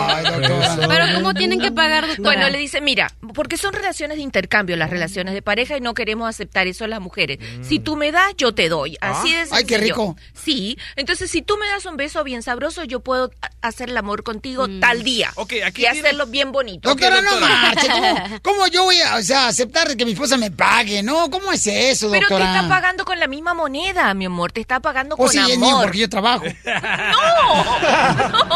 Pero 0.88 1.04
¿cómo 1.14 1.34
tienen 1.34 1.60
que 1.60 1.72
pagar, 1.72 2.06
doctora? 2.06 2.22
Bueno, 2.36 2.48
le 2.50 2.58
dice, 2.58 2.80
mira, 2.80 3.12
porque 3.34 3.56
son 3.56 3.72
relaciones 3.72 4.16
de 4.16 4.22
intercambio 4.22 4.76
las 4.76 4.90
relaciones 4.90 5.34
de 5.34 5.42
pareja 5.42 5.76
y 5.76 5.80
no 5.80 5.94
queremos 5.94 6.28
aceptar 6.28 6.66
eso 6.66 6.86
las 6.86 7.00
mujeres. 7.00 7.38
Si 7.62 7.78
tú 7.78 7.96
me 7.96 8.12
das, 8.12 8.34
yo 8.36 8.54
te 8.54 8.68
doy. 8.68 8.96
Así 9.00 9.32
de 9.32 9.44
Mm. 9.44 9.48
Ah, 9.50 9.56
ay, 9.58 9.64
qué 9.64 9.74
sencillo. 9.74 9.94
rico. 9.94 10.16
Sí, 10.32 10.78
entonces 10.96 11.30
si 11.30 11.42
tú 11.42 11.56
me 11.58 11.66
das 11.68 11.84
un 11.86 11.96
beso 11.96 12.24
bien 12.24 12.42
sabroso, 12.42 12.84
yo 12.84 13.00
puedo 13.00 13.30
hacer 13.60 13.90
el 13.90 13.96
amor 13.96 14.22
contigo 14.22 14.66
tal 14.80 15.02
día. 15.02 15.32
y 15.76 15.84
hacerlo 15.86 16.26
bien 16.26 16.52
bonito. 16.52 16.88
Doctora, 16.88 17.20
no 17.20 17.40
marche. 17.40 17.88
¿Cómo, 17.88 18.38
cómo 18.42 18.66
yo 18.68 18.84
voy 18.84 19.00
a 19.00 19.16
o 19.16 19.22
sea, 19.22 19.48
aceptar 19.48 19.96
que 19.96 20.04
mi 20.04 20.12
esposa 20.12 20.36
me 20.36 20.50
pague? 20.50 21.02
No, 21.02 21.30
¿cómo 21.30 21.52
es 21.52 21.66
eso, 21.66 22.10
Pero 22.10 22.28
te 22.28 22.34
doctora? 22.34 22.56
está 22.56 22.68
pagando 22.68 23.04
con 23.04 23.13
la 23.18 23.26
misma 23.26 23.54
moneda, 23.54 24.12
mi 24.14 24.26
amor. 24.26 24.52
Te 24.52 24.60
está 24.60 24.80
pagando 24.80 25.14
Oh, 25.14 25.18
con 25.18 25.28
sí, 25.28 25.38
es 25.38 25.56
amor. 25.56 25.68
mío 25.68 25.78
porque 25.82 25.98
yo 25.98 26.08
trabajo. 26.08 26.44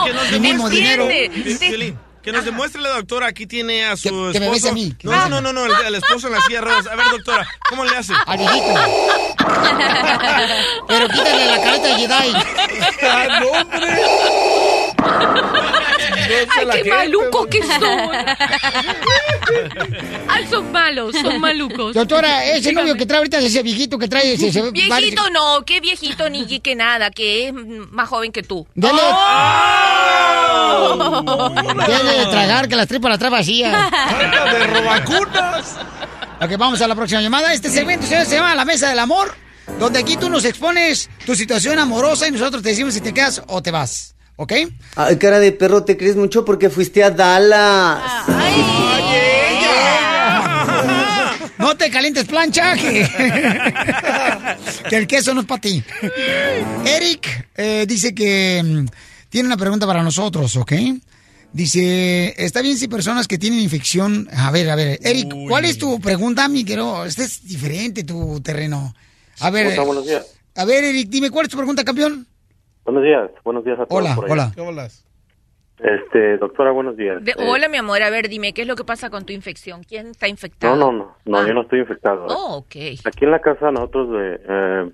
Que 0.04 0.12
nos 0.12 0.30
Mi 0.32 0.40
mismo 0.40 0.68
dinero. 0.68 1.08
Que 2.22 2.32
nos 2.32 2.44
demuestre 2.44 2.82
la 2.82 2.90
doctora, 2.90 3.28
aquí 3.28 3.46
tiene 3.46 3.86
a 3.86 3.96
su 3.96 4.08
que 4.08 4.10
me 4.12 4.28
esposo. 4.32 4.50
bese 4.50 4.68
a 4.68 4.72
mí, 4.72 4.94
No, 5.02 5.28
no, 5.30 5.40
no, 5.40 5.52
no, 5.52 5.64
el, 5.64 5.72
el 5.86 5.94
esposo 5.94 6.26
en 6.26 6.34
la 6.34 6.40
silla 6.42 6.58
de 6.60 6.64
ruedas. 6.66 6.86
A 6.86 6.94
ver, 6.96 7.06
doctora, 7.10 7.46
¿cómo 7.70 7.84
le 7.84 7.96
hace? 7.96 8.12
Al 8.26 8.38
viejito. 8.38 8.66
Pero 10.88 11.08
quítale 11.08 11.46
la 11.46 11.62
careta 11.62 11.86
de 11.86 11.94
Jedi. 11.94 12.32
¡Ah, 13.02 13.40
no, 13.40 13.48
hombre! 13.60 14.02
¡Ay, 16.58 16.82
qué 16.82 16.90
maluco 16.90 17.46
que 17.46 17.62
son! 17.62 17.82
¡Ay, 20.28 20.46
son 20.50 20.70
malos, 20.72 21.14
son 21.20 21.40
malucos! 21.40 21.94
Doctora, 21.94 22.44
ese 22.44 22.72
novio 22.72 22.94
que 22.96 23.06
trae 23.06 23.18
ahorita, 23.18 23.38
ese 23.38 23.62
viejito 23.62 23.98
que 23.98 24.08
trae... 24.08 24.34
Ese, 24.34 24.48
ese- 24.48 24.70
Viejito 24.70 25.30
no, 25.30 25.64
qué 25.64 25.80
viejito 25.80 26.28
ni 26.30 26.60
que 26.60 26.74
nada, 26.74 27.10
que 27.10 27.48
es 27.48 27.54
más 27.54 28.08
joven 28.08 28.32
que 28.32 28.42
tú. 28.42 28.66
Dele. 28.74 29.00
¡Oh! 30.90 31.50
Dele 31.86 32.18
de 32.18 32.26
tragar, 32.26 32.68
que 32.68 32.76
las 32.76 32.86
tripas 32.88 33.10
las 33.10 33.18
trae 33.18 33.30
vacías. 33.30 33.90
de 34.52 34.66
robacunas! 34.66 35.76
Ok, 36.40 36.50
vamos 36.56 36.80
a 36.80 36.88
la 36.88 36.94
próxima 36.94 37.20
llamada. 37.20 37.52
Este 37.52 37.70
segmento 37.70 38.06
se 38.06 38.24
llama 38.24 38.54
La 38.54 38.64
Mesa 38.64 38.88
del 38.88 38.98
Amor, 38.98 39.34
donde 39.78 39.98
aquí 39.98 40.16
tú 40.16 40.30
nos 40.30 40.44
expones 40.44 41.10
tu 41.26 41.34
situación 41.34 41.78
amorosa 41.78 42.28
y 42.28 42.30
nosotros 42.30 42.62
te 42.62 42.70
decimos 42.70 42.94
si 42.94 43.00
te 43.00 43.12
quedas 43.12 43.42
o 43.48 43.62
te 43.62 43.70
vas. 43.70 44.14
¿Ok? 44.40 44.52
Ay, 44.94 45.16
cara 45.16 45.40
de 45.40 45.50
perro, 45.50 45.82
te 45.82 45.96
crees 45.96 46.14
mucho 46.14 46.44
porque 46.44 46.70
fuiste 46.70 47.02
a 47.02 47.10
Dallas. 47.10 48.00
No 51.58 51.76
te 51.76 51.90
calientes 51.90 52.24
plancha, 52.24 52.76
que, 52.76 53.04
que 54.88 54.96
el 54.96 55.08
queso 55.08 55.34
no 55.34 55.40
es 55.40 55.46
para 55.46 55.60
ti. 55.60 55.82
Eric 56.86 57.48
eh, 57.56 57.84
dice 57.86 58.14
que 58.14 58.62
mm, 58.64 58.86
tiene 59.28 59.48
una 59.48 59.56
pregunta 59.56 59.84
para 59.84 60.04
nosotros, 60.04 60.54
¿ok? 60.54 60.72
Dice, 61.52 62.32
¿está 62.38 62.62
bien 62.62 62.78
si 62.78 62.86
personas 62.86 63.26
que 63.26 63.38
tienen 63.38 63.58
infección... 63.58 64.28
A 64.32 64.52
ver, 64.52 64.70
a 64.70 64.76
ver, 64.76 65.00
Eric, 65.02 65.34
¿cuál 65.48 65.64
es 65.64 65.78
tu 65.78 65.98
pregunta, 65.98 66.46
mi 66.46 66.64
querido? 66.64 67.04
Este 67.04 67.24
es 67.24 67.42
diferente 67.42 68.04
tu 68.04 68.40
terreno. 68.40 68.94
A 69.40 69.50
ver, 69.50 69.78
buenos 69.80 70.06
días. 70.06 70.26
a 70.54 70.64
ver, 70.64 70.84
Eric, 70.84 71.08
dime, 71.08 71.28
¿cuál 71.28 71.46
es 71.46 71.50
tu 71.50 71.56
pregunta, 71.56 71.82
campeón? 71.82 72.28
Buenos 72.88 73.04
días, 73.04 73.30
buenos 73.44 73.64
días 73.66 73.78
a 73.78 73.84
todos 73.84 74.00
Hola, 74.00 74.14
por 74.14 74.24
allá. 74.32 74.50
hola. 74.56 74.86
Este, 75.78 76.38
doctora, 76.38 76.70
buenos 76.70 76.96
días. 76.96 77.22
De- 77.22 77.32
Eh, 77.32 77.34
hola, 77.46 77.68
mi 77.68 77.76
amor, 77.76 78.02
a 78.02 78.08
ver, 78.08 78.30
dime, 78.30 78.54
¿qué 78.54 78.62
es 78.62 78.66
lo 78.68 78.76
que 78.76 78.84
pasa 78.84 79.10
con 79.10 79.26
tu 79.26 79.34
infección? 79.34 79.82
¿Quién 79.82 80.06
está 80.06 80.26
infectado? 80.26 80.74
no, 80.74 80.90
no, 80.90 81.14
no, 81.26 81.42
no, 81.42 81.46
yo 81.46 81.52
no 81.52 81.60
estoy 81.60 81.80
infectado. 81.80 82.24
Oh, 82.28 82.56
ok. 82.56 82.76
Aquí 83.04 83.26
en 83.26 83.30
la 83.30 83.40
casa 83.42 83.70
nosotros 83.70 84.08
eh, 84.18 84.40
eh, 84.48 84.90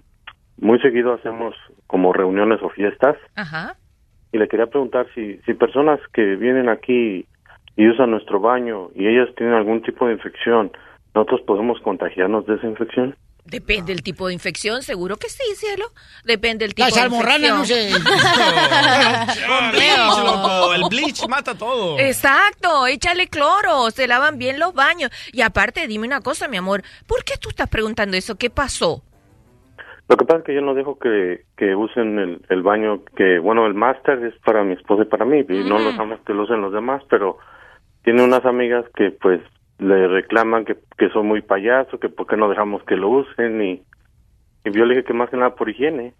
muy 0.56 0.80
seguido 0.80 1.12
hacemos 1.14 1.54
como 1.86 2.12
reuniones 2.12 2.60
o 2.64 2.68
fiestas 2.70 3.16
Ajá. 3.36 3.76
y 4.32 4.38
le 4.38 4.48
quería 4.48 4.66
preguntar 4.66 5.06
si, 5.14 5.36
si 5.46 5.54
personas 5.54 6.00
que 6.12 6.34
vienen 6.34 6.68
aquí 6.68 7.28
y 7.76 7.88
usan 7.88 8.10
nuestro 8.10 8.40
baño 8.40 8.90
y 8.96 9.06
ellas 9.06 9.28
tienen 9.36 9.54
algún 9.54 9.82
tipo 9.82 10.08
de 10.08 10.14
infección, 10.14 10.72
¿nosotros 11.14 11.42
podemos 11.42 11.80
contagiarnos 11.82 12.44
de 12.46 12.56
esa 12.56 12.66
infección? 12.66 13.14
Depende 13.44 13.92
del 13.92 14.02
tipo 14.02 14.28
de 14.28 14.32
infección, 14.32 14.82
seguro 14.82 15.16
que 15.16 15.28
sí, 15.28 15.42
cielo. 15.56 15.84
Depende 16.24 16.64
del 16.64 16.74
tipo 16.74 16.88
La 16.88 16.94
de 16.94 17.00
salmorrana, 17.00 17.48
no 17.50 17.64
sé. 17.66 17.90
Con 19.46 19.70
bleach, 19.70 20.24
loco. 20.24 20.74
El 20.74 20.82
bleach 20.88 21.28
mata 21.28 21.54
todo. 21.54 21.98
Exacto, 21.98 22.86
échale 22.86 23.28
cloro, 23.28 23.90
se 23.90 24.08
lavan 24.08 24.38
bien 24.38 24.58
los 24.58 24.72
baños. 24.72 25.10
Y 25.32 25.42
aparte, 25.42 25.86
dime 25.86 26.06
una 26.06 26.22
cosa, 26.22 26.48
mi 26.48 26.56
amor, 26.56 26.82
¿por 27.06 27.22
qué 27.22 27.34
tú 27.38 27.50
estás 27.50 27.68
preguntando 27.68 28.16
eso? 28.16 28.36
¿Qué 28.36 28.48
pasó? 28.48 29.02
Lo 30.08 30.16
que 30.16 30.24
pasa 30.24 30.38
es 30.38 30.44
que 30.44 30.54
yo 30.54 30.62
no 30.62 30.74
dejo 30.74 30.98
que, 30.98 31.44
que 31.56 31.74
usen 31.74 32.18
el, 32.18 32.40
el 32.48 32.62
baño, 32.62 33.04
que 33.16 33.38
bueno, 33.38 33.66
el 33.66 33.74
máster 33.74 34.24
es 34.24 34.34
para 34.44 34.64
mi 34.64 34.72
esposa 34.72 35.02
y 35.02 35.06
para 35.06 35.24
mí, 35.24 35.44
y 35.48 35.64
no 35.64 35.78
lo 35.78 35.84
dejamos 35.84 36.20
que 36.26 36.32
lo 36.32 36.42
usen 36.44 36.60
los 36.60 36.72
demás, 36.72 37.02
pero 37.08 37.38
tiene 38.04 38.22
unas 38.22 38.44
amigas 38.44 38.84
que 38.94 39.10
pues 39.10 39.40
le 39.78 40.08
reclaman 40.08 40.64
que, 40.64 40.76
que 40.96 41.08
son 41.10 41.26
muy 41.26 41.42
payaso, 41.42 41.98
que 41.98 42.08
por 42.08 42.26
qué 42.26 42.36
no 42.36 42.48
dejamos 42.48 42.82
que 42.84 42.96
lo 42.96 43.08
usen, 43.08 43.62
y, 43.62 43.82
y 44.64 44.72
yo 44.76 44.84
le 44.86 44.94
dije 44.94 45.06
que 45.06 45.12
más 45.12 45.28
que 45.30 45.36
nada 45.36 45.54
por 45.54 45.68
higiene. 45.68 46.14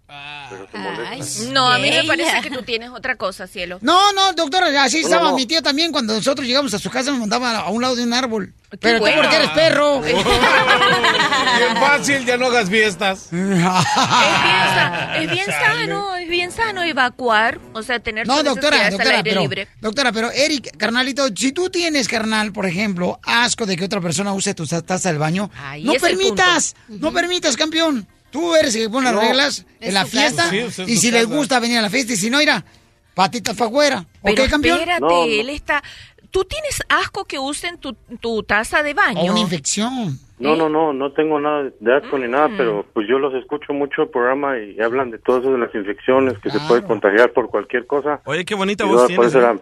Pero 0.49 0.67
se 0.71 0.77
molesta. 0.77 1.51
No, 1.51 1.67
a 1.71 1.79
mí 1.79 1.89
me 1.89 2.03
parece 2.03 2.41
que 2.41 2.51
tú 2.51 2.61
tienes 2.61 2.91
otra 2.91 3.15
cosa, 3.15 3.47
cielo. 3.47 3.79
No, 3.81 4.13
no, 4.13 4.33
doctora, 4.33 4.67
así 4.83 5.01
No, 5.01 5.07
estaba 5.07 5.29
no. 5.31 5.35
mi 5.35 5.45
tío 5.47 5.61
también 5.63 5.91
cuando 5.91 6.13
nosotros 6.13 6.45
llegamos 6.47 6.73
a 6.73 6.79
su 6.79 6.89
casa 6.91 7.09
nos 7.11 7.19
mandaba 7.19 7.57
a 7.57 7.69
un 7.69 7.81
lado 7.81 7.95
de 7.95 8.03
un 8.03 8.13
árbol. 8.13 8.53
Pero 8.79 8.99
tú 8.99 9.05
porque 9.15 9.35
eres 9.35 9.49
perro. 9.51 10.01
Bien 10.01 11.77
fácil, 11.79 12.25
ya 12.25 12.37
no 12.37 12.47
hagas 12.47 12.69
fiestas. 12.69 13.29
Es 15.15 15.31
bien 15.31 15.45
sano, 15.45 16.15
es 16.17 16.27
bien 16.29 16.51
sano 16.51 16.83
evacuar, 16.83 17.59
o 17.73 17.81
sea, 17.81 17.99
tener 17.99 18.27
No, 18.27 18.43
doctora, 18.43 18.77
necesidades 18.77 18.85
al 18.85 18.91
doctora, 18.97 19.17
aire 19.17 19.29
pero, 19.29 19.41
libre. 19.41 19.67
doctora, 19.79 20.11
pero 20.11 20.31
Eric, 20.31 20.75
carnalito, 20.77 21.27
si 21.33 21.51
tú 21.53 21.69
tienes, 21.69 22.07
carnal, 22.09 22.51
por 22.51 22.65
ejemplo, 22.65 23.19
asco 23.23 23.65
de 23.65 23.77
que 23.77 23.85
otra 23.85 24.01
persona 24.01 24.33
use 24.33 24.53
tu 24.53 24.67
ta- 24.67 24.81
taza 24.81 25.09
del 25.09 25.19
baño, 25.19 25.49
Ahí 25.57 25.83
no 25.85 25.93
permitas, 25.93 26.75
no 26.89 27.11
permitas, 27.13 27.55
campeón. 27.55 28.05
Tú 28.35 28.53
eres 28.55 28.75
el 28.75 28.81
que 28.83 28.89
pone 28.89 29.05
las 29.05 29.13
No, 29.15 29.21
reglas 29.21 29.65
en 29.79 29.93
la 29.93 30.05
fiesta. 30.05 30.49
Sí, 30.49 30.57
y 30.87 30.97
si 30.97 31.09
les 31.11 31.23
casa. 31.25 31.35
gusta 31.35 31.59
venir 31.59 31.77
a 31.77 31.81
la 31.81 31.89
fiesta 31.89 32.13
y 32.13 32.15
si 32.17 32.29
no, 32.29 32.41
irá, 32.41 32.65
patitas 33.13 33.55
para 33.55 33.69
afuera. 33.69 34.05
Pero 34.23 34.43
¿Ok, 34.43 34.49
campeón? 34.49 34.79
espérate, 34.79 35.39
él 35.39 35.49
está... 35.49 35.81
¿Tú 36.31 36.43
tienes 36.43 36.81
asco 36.89 37.23
que 37.23 37.39
usen 37.39 37.77
tu, 37.77 37.93
tu 38.19 38.43
taza 38.43 38.83
de 38.83 38.93
baño? 38.93 39.21
O 39.21 39.25
una 39.31 39.39
infección. 39.39 40.19
No, 40.37 40.57
no, 40.57 40.67
no, 40.67 40.91
no 40.91 41.13
tengo 41.13 41.39
nada 41.39 41.69
de 41.79 41.95
asco 41.95 42.17
ni 42.17 42.27
nada, 42.27 42.49
Mm. 42.49 42.57
pero 42.57 42.85
pues 42.93 43.07
yo 43.07 43.17
los 43.19 43.33
escucho 43.35 43.71
mucho 43.71 44.01
el 44.01 44.09
programa 44.09 44.57
y 44.59 44.77
hablan 44.81 45.11
de 45.11 45.17
todo 45.19 45.39
eso 45.39 45.51
de 45.53 45.59
las 45.59 45.73
infecciones, 45.73 46.37
que 46.39 46.49
se 46.49 46.59
puede 46.67 46.83
contagiar 46.83 47.31
por 47.31 47.49
cualquier 47.49 47.87
cosa. 47.87 48.19
Oye, 48.25 48.43
qué 48.43 48.53
bonita 48.53 48.83
Y 48.83 48.87
voz 48.89 49.07
tienes. 49.07 49.15
por 49.15 49.25
eso 49.27 49.39
¿eh? 49.39 49.41
era, 49.43 49.55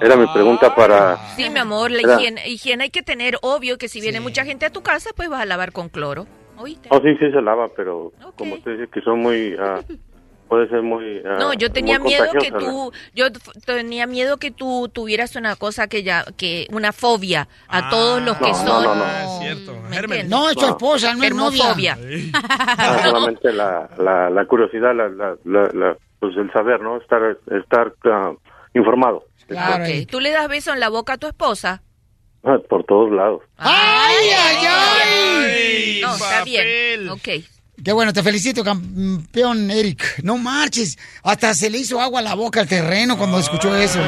era 0.00 0.16
mi 0.16 0.26
pregunta 0.32 0.74
para... 0.74 1.18
Sí, 1.36 1.50
mi 1.50 1.58
amor, 1.58 1.90
la 1.90 2.00
Era- 2.00 2.14
higiene, 2.18 2.48
higiene 2.48 2.84
hay 2.84 2.90
que 2.90 3.02
tener, 3.02 3.36
obvio 3.42 3.76
que 3.76 3.90
si 3.90 4.00
viene 4.00 4.20
mucha 4.20 4.46
gente 4.46 4.64
a 4.64 4.70
tu 4.70 4.82
casa, 4.82 5.10
pues 5.14 5.28
vas 5.28 5.42
a 5.42 5.44
lavar 5.44 5.72
con 5.72 5.90
cloro. 5.90 6.26
Oh, 6.90 7.00
sí, 7.00 7.16
sí 7.18 7.30
se 7.30 7.40
lava, 7.42 7.68
pero 7.76 8.12
como 8.36 8.54
usted 8.54 8.78
dice 8.78 8.88
que 8.92 9.00
son 9.02 9.20
muy... 9.20 9.54
ah, 9.58 9.80
puede 10.48 10.68
ser 10.68 10.82
muy... 10.82 11.20
ah, 11.24 11.36
No, 11.38 11.52
yo 11.54 11.70
tenía 11.72 11.98
miedo 11.98 12.26
que 12.40 12.52
tú, 12.52 12.92
yo 13.14 13.26
tenía 13.64 14.06
miedo 14.06 14.36
que 14.36 14.50
tú 14.50 14.88
tuvieras 14.92 15.34
una 15.36 15.56
cosa 15.56 15.88
que 15.88 16.02
ya, 16.02 16.24
que 16.36 16.66
una 16.70 16.92
fobia 16.92 17.48
a 17.68 17.88
todos 17.90 18.22
los 18.22 18.36
que 18.36 18.50
no, 18.50 18.54
son. 18.54 18.66
no, 18.66 18.82
no, 18.82 18.94
no. 18.94 19.04
Es 19.04 19.38
cierto. 19.40 19.72
No, 20.28 20.48
es 20.50 20.56
tu 20.56 20.66
esposa, 20.66 21.14
no 21.14 21.24
es 21.24 21.34
novia. 21.34 21.98
Ah, 22.34 22.98
solamente 23.04 23.52
la, 23.52 23.88
la, 23.98 24.30
la 24.30 24.44
curiosidad, 24.46 24.94
la, 24.94 25.08
la, 25.08 25.36
la- 25.44 25.70
la- 25.72 25.96
pues 26.20 26.36
el 26.36 26.50
saber, 26.52 26.80
¿no? 26.80 26.96
Estar, 26.98 27.36
estar 27.50 27.92
ah, 28.04 28.32
informado. 28.74 29.24
Ok, 29.50 30.08
¿Tú 30.10 30.20
le 30.20 30.30
das 30.30 30.48
beso 30.48 30.72
en 30.72 30.80
la 30.80 30.88
boca 30.88 31.14
a 31.14 31.18
tu 31.18 31.26
esposa? 31.26 31.82
Ah, 32.44 32.58
Por 32.68 32.84
todos 32.84 33.10
lados. 33.10 33.40
¡Ay, 33.56 34.28
ay, 34.36 34.66
ay! 34.68 36.00
No, 36.02 36.14
está 36.14 36.44
bien. 36.44 37.08
Ok. 37.08 37.28
Qué 37.82 37.92
bueno, 37.92 38.12
te 38.12 38.22
felicito, 38.22 38.62
campeón 38.62 39.70
Eric. 39.70 40.20
No 40.22 40.38
marches. 40.38 40.96
Hasta 41.22 41.54
se 41.54 41.70
le 41.70 41.78
hizo 41.78 42.00
agua 42.00 42.20
a 42.20 42.22
la 42.22 42.34
boca 42.34 42.60
al 42.60 42.68
terreno 42.68 43.18
cuando 43.18 43.38
escuchó 43.38 43.74
eso. 43.76 43.98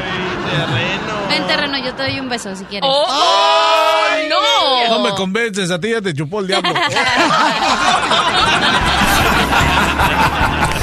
Ven, 1.29 1.47
terreno, 1.47 1.77
yo 1.85 1.95
te 1.95 2.05
doy 2.05 2.21
un 2.21 2.29
beso 2.29 2.55
si 2.55 2.65
quieres. 2.65 2.89
¡Ay, 3.09 4.29
no! 4.29 4.89
No 4.99 5.01
me 5.03 5.11
convences, 5.17 5.71
a 5.71 5.81
ti 5.81 5.91
ya 5.91 6.01
te 6.01 6.15
chupó 6.15 6.41
el 6.41 6.47
diablo. 6.47 6.73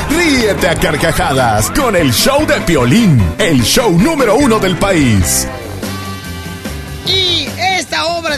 Ríete 0.10 0.68
a 0.70 0.76
carcajadas 0.76 1.72
con 1.72 1.96
el 1.96 2.12
show 2.12 2.46
de 2.46 2.62
Piolín, 2.62 3.24
el 3.40 3.64
show 3.64 3.92
número 3.92 4.36
uno 4.36 4.60
del 4.60 4.76
país. 4.78 5.48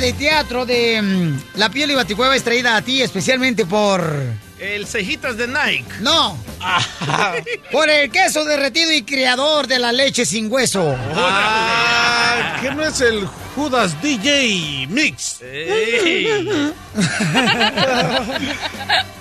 De 0.05 0.13
teatro 0.13 0.67
de 0.67 1.01
mm, 1.01 1.57
La 1.57 1.71
piel 1.71 1.89
y 1.89 1.95
Baticueva 1.95 2.35
es 2.35 2.43
traída 2.43 2.75
a 2.75 2.83
ti 2.83 3.01
especialmente 3.01 3.65
por... 3.65 4.07
El 4.59 4.85
cejitas 4.85 5.35
de 5.35 5.47
Nike. 5.47 5.83
No. 6.01 6.37
Por 7.71 7.89
el 7.89 8.11
queso 8.11 8.45
derretido 8.45 8.91
y 8.91 9.01
creador 9.01 9.65
de 9.65 9.79
la 9.79 9.91
leche 9.91 10.23
sin 10.23 10.51
hueso. 10.51 10.95
Ah, 11.15 12.59
¿qué 12.61 12.69
no 12.69 12.83
es 12.83 13.01
el 13.01 13.27
Judas 13.55 14.01
DJ 14.01 14.85
Mix? 14.89 15.39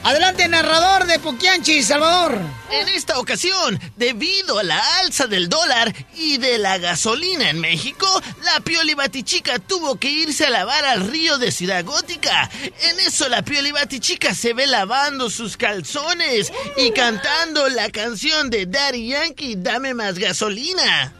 Adelante, 0.02 0.48
narrador 0.48 1.06
de 1.06 1.20
Poquianchi, 1.20 1.82
Salvador. 1.82 2.38
En 2.70 2.88
esta 2.88 3.18
ocasión, 3.20 3.80
debido 3.96 4.58
a 4.58 4.64
la 4.64 4.98
alza 4.98 5.28
del 5.28 5.48
dólar 5.48 5.94
y 6.16 6.38
de 6.38 6.58
la 6.58 6.78
gasolina 6.78 7.48
en 7.48 7.60
México, 7.60 8.06
la 8.42 8.58
Pioli 8.60 8.94
Batichica 8.94 9.60
tuvo 9.60 9.96
que 10.00 10.10
irse 10.10 10.44
a 10.46 10.50
lavar 10.50 10.84
al 10.84 11.08
río 11.10 11.38
de 11.38 11.52
Ciudad 11.52 11.84
Gótica. 11.84 12.50
En 12.82 13.00
eso 13.00 13.28
la 13.28 13.42
Pioli 13.42 13.70
Batichica 13.70 14.34
se 14.34 14.52
ve 14.52 14.66
lavando 14.66 15.30
sus 15.30 15.56
calzones 15.56 16.52
y 16.76 16.90
cantando 16.90 17.68
la 17.68 17.88
canción 17.90 18.50
de 18.50 18.66
Daddy 18.66 19.08
Yankee, 19.08 19.54
Dame 19.56 19.94
más 19.94 20.18
gasolina. 20.18 21.14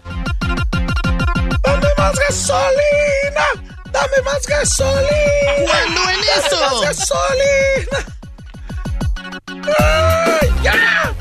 ¡Dame 2.05 2.16
más 2.16 2.18
gasolina! 2.28 3.47
¡Dame 3.90 4.22
más 4.24 4.47
gasolina! 4.47 5.64
Cuando 5.64 6.01
en 6.02 6.20
¡Dame 6.20 6.47
eso- 6.47 6.60
más 6.60 6.81
gasolina! 6.82 7.98
¡Ay, 9.78 10.48
ya! 10.62 11.14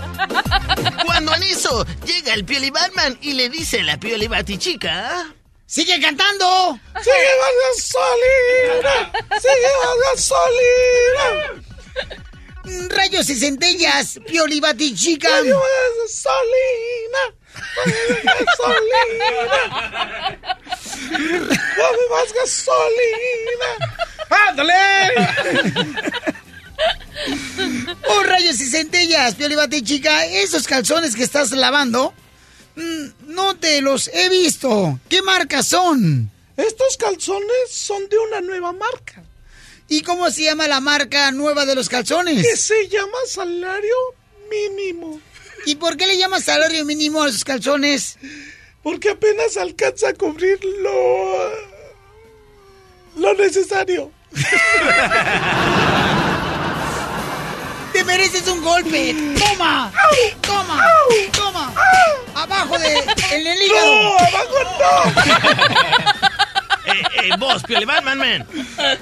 Cuando 1.05 1.35
en 1.35 1.43
eso 1.43 1.85
llega 2.05 2.33
el 2.33 2.43
Pioli 2.43 2.69
Batman 2.69 3.17
y 3.21 3.33
le 3.33 3.49
dice 3.49 3.79
a 3.79 3.83
la 3.83 3.97
Pioli 3.97 4.27
Batichica... 4.27 5.33
¡Sigue 5.65 5.99
cantando! 6.01 6.77
¡Sigue 7.01 7.31
más 7.39 7.53
gasolina! 7.69 9.11
¡Sigue 9.39 9.71
más 9.85 9.97
gasolina! 10.11 11.25
Rayos 12.89 13.29
y 13.29 13.35
centellas, 13.35 14.19
Pioli 14.27 14.59
Batichica. 14.59 15.29
¡Sigue 15.41 15.53
más 15.53 15.63
gasolina! 16.03 17.23
¡Dame 17.75 18.21
gasolina! 18.23 19.29
¡Dame 21.11 22.03
más 22.09 22.33
gasolina! 22.33 23.69
¡Ándale! 24.29 24.73
Oh, 28.07 28.23
rayos 28.23 28.59
y 28.59 28.69
centellas, 28.69 29.35
Pioli 29.35 29.55
Batichica. 29.55 30.25
Esos 30.25 30.67
calzones 30.67 31.15
que 31.15 31.23
estás 31.23 31.51
lavando, 31.51 32.13
mm, 32.75 33.33
no 33.33 33.55
te 33.55 33.81
los 33.81 34.09
he 34.09 34.29
visto. 34.29 34.99
¿Qué 35.09 35.21
marcas 35.21 35.67
son? 35.67 36.29
Estos 36.57 36.97
calzones 36.97 37.71
son 37.71 38.07
de 38.09 38.17
una 38.17 38.41
nueva 38.41 38.73
marca. 38.73 39.23
¿Y 39.87 40.01
cómo 40.01 40.29
se 40.31 40.43
llama 40.43 40.67
la 40.67 40.79
marca 40.79 41.31
nueva 41.31 41.65
de 41.65 41.75
los 41.75 41.89
calzones? 41.89 42.41
Que 42.41 42.57
se 42.57 42.87
llama 42.89 43.17
salario 43.27 43.95
mínimo. 44.49 45.19
¿Y 45.65 45.75
por 45.75 45.97
qué 45.97 46.07
le 46.07 46.17
llamas 46.17 46.43
salario 46.43 46.85
mínimo 46.85 47.23
a 47.23 47.29
esos 47.29 47.43
calzones? 47.43 48.17
Porque 48.81 49.11
apenas 49.11 49.57
alcanza 49.57 50.09
a 50.09 50.13
cubrir 50.13 50.59
lo. 50.81 51.49
lo 53.15 53.33
necesario. 53.35 54.11
¡Te 57.93 58.03
mereces 58.03 58.47
un 58.47 58.61
golpe! 58.63 59.15
¡Toma! 59.37 59.91
¡Toma! 60.41 60.83
¡Toma! 61.31 61.73
¡Abajo 62.33 62.77
de 62.79 62.97
en 63.31 63.47
el 63.47 63.61
hígado! 63.61 63.93
¡No! 63.95 64.17
¡Abajo 64.17 64.55
Eh, 66.85 67.01
eh, 67.23 67.29
vos, 67.39 67.63
Pioli 67.63 67.85
Batman, 67.85 68.17
man. 68.17 68.45
Pioli 68.45 68.97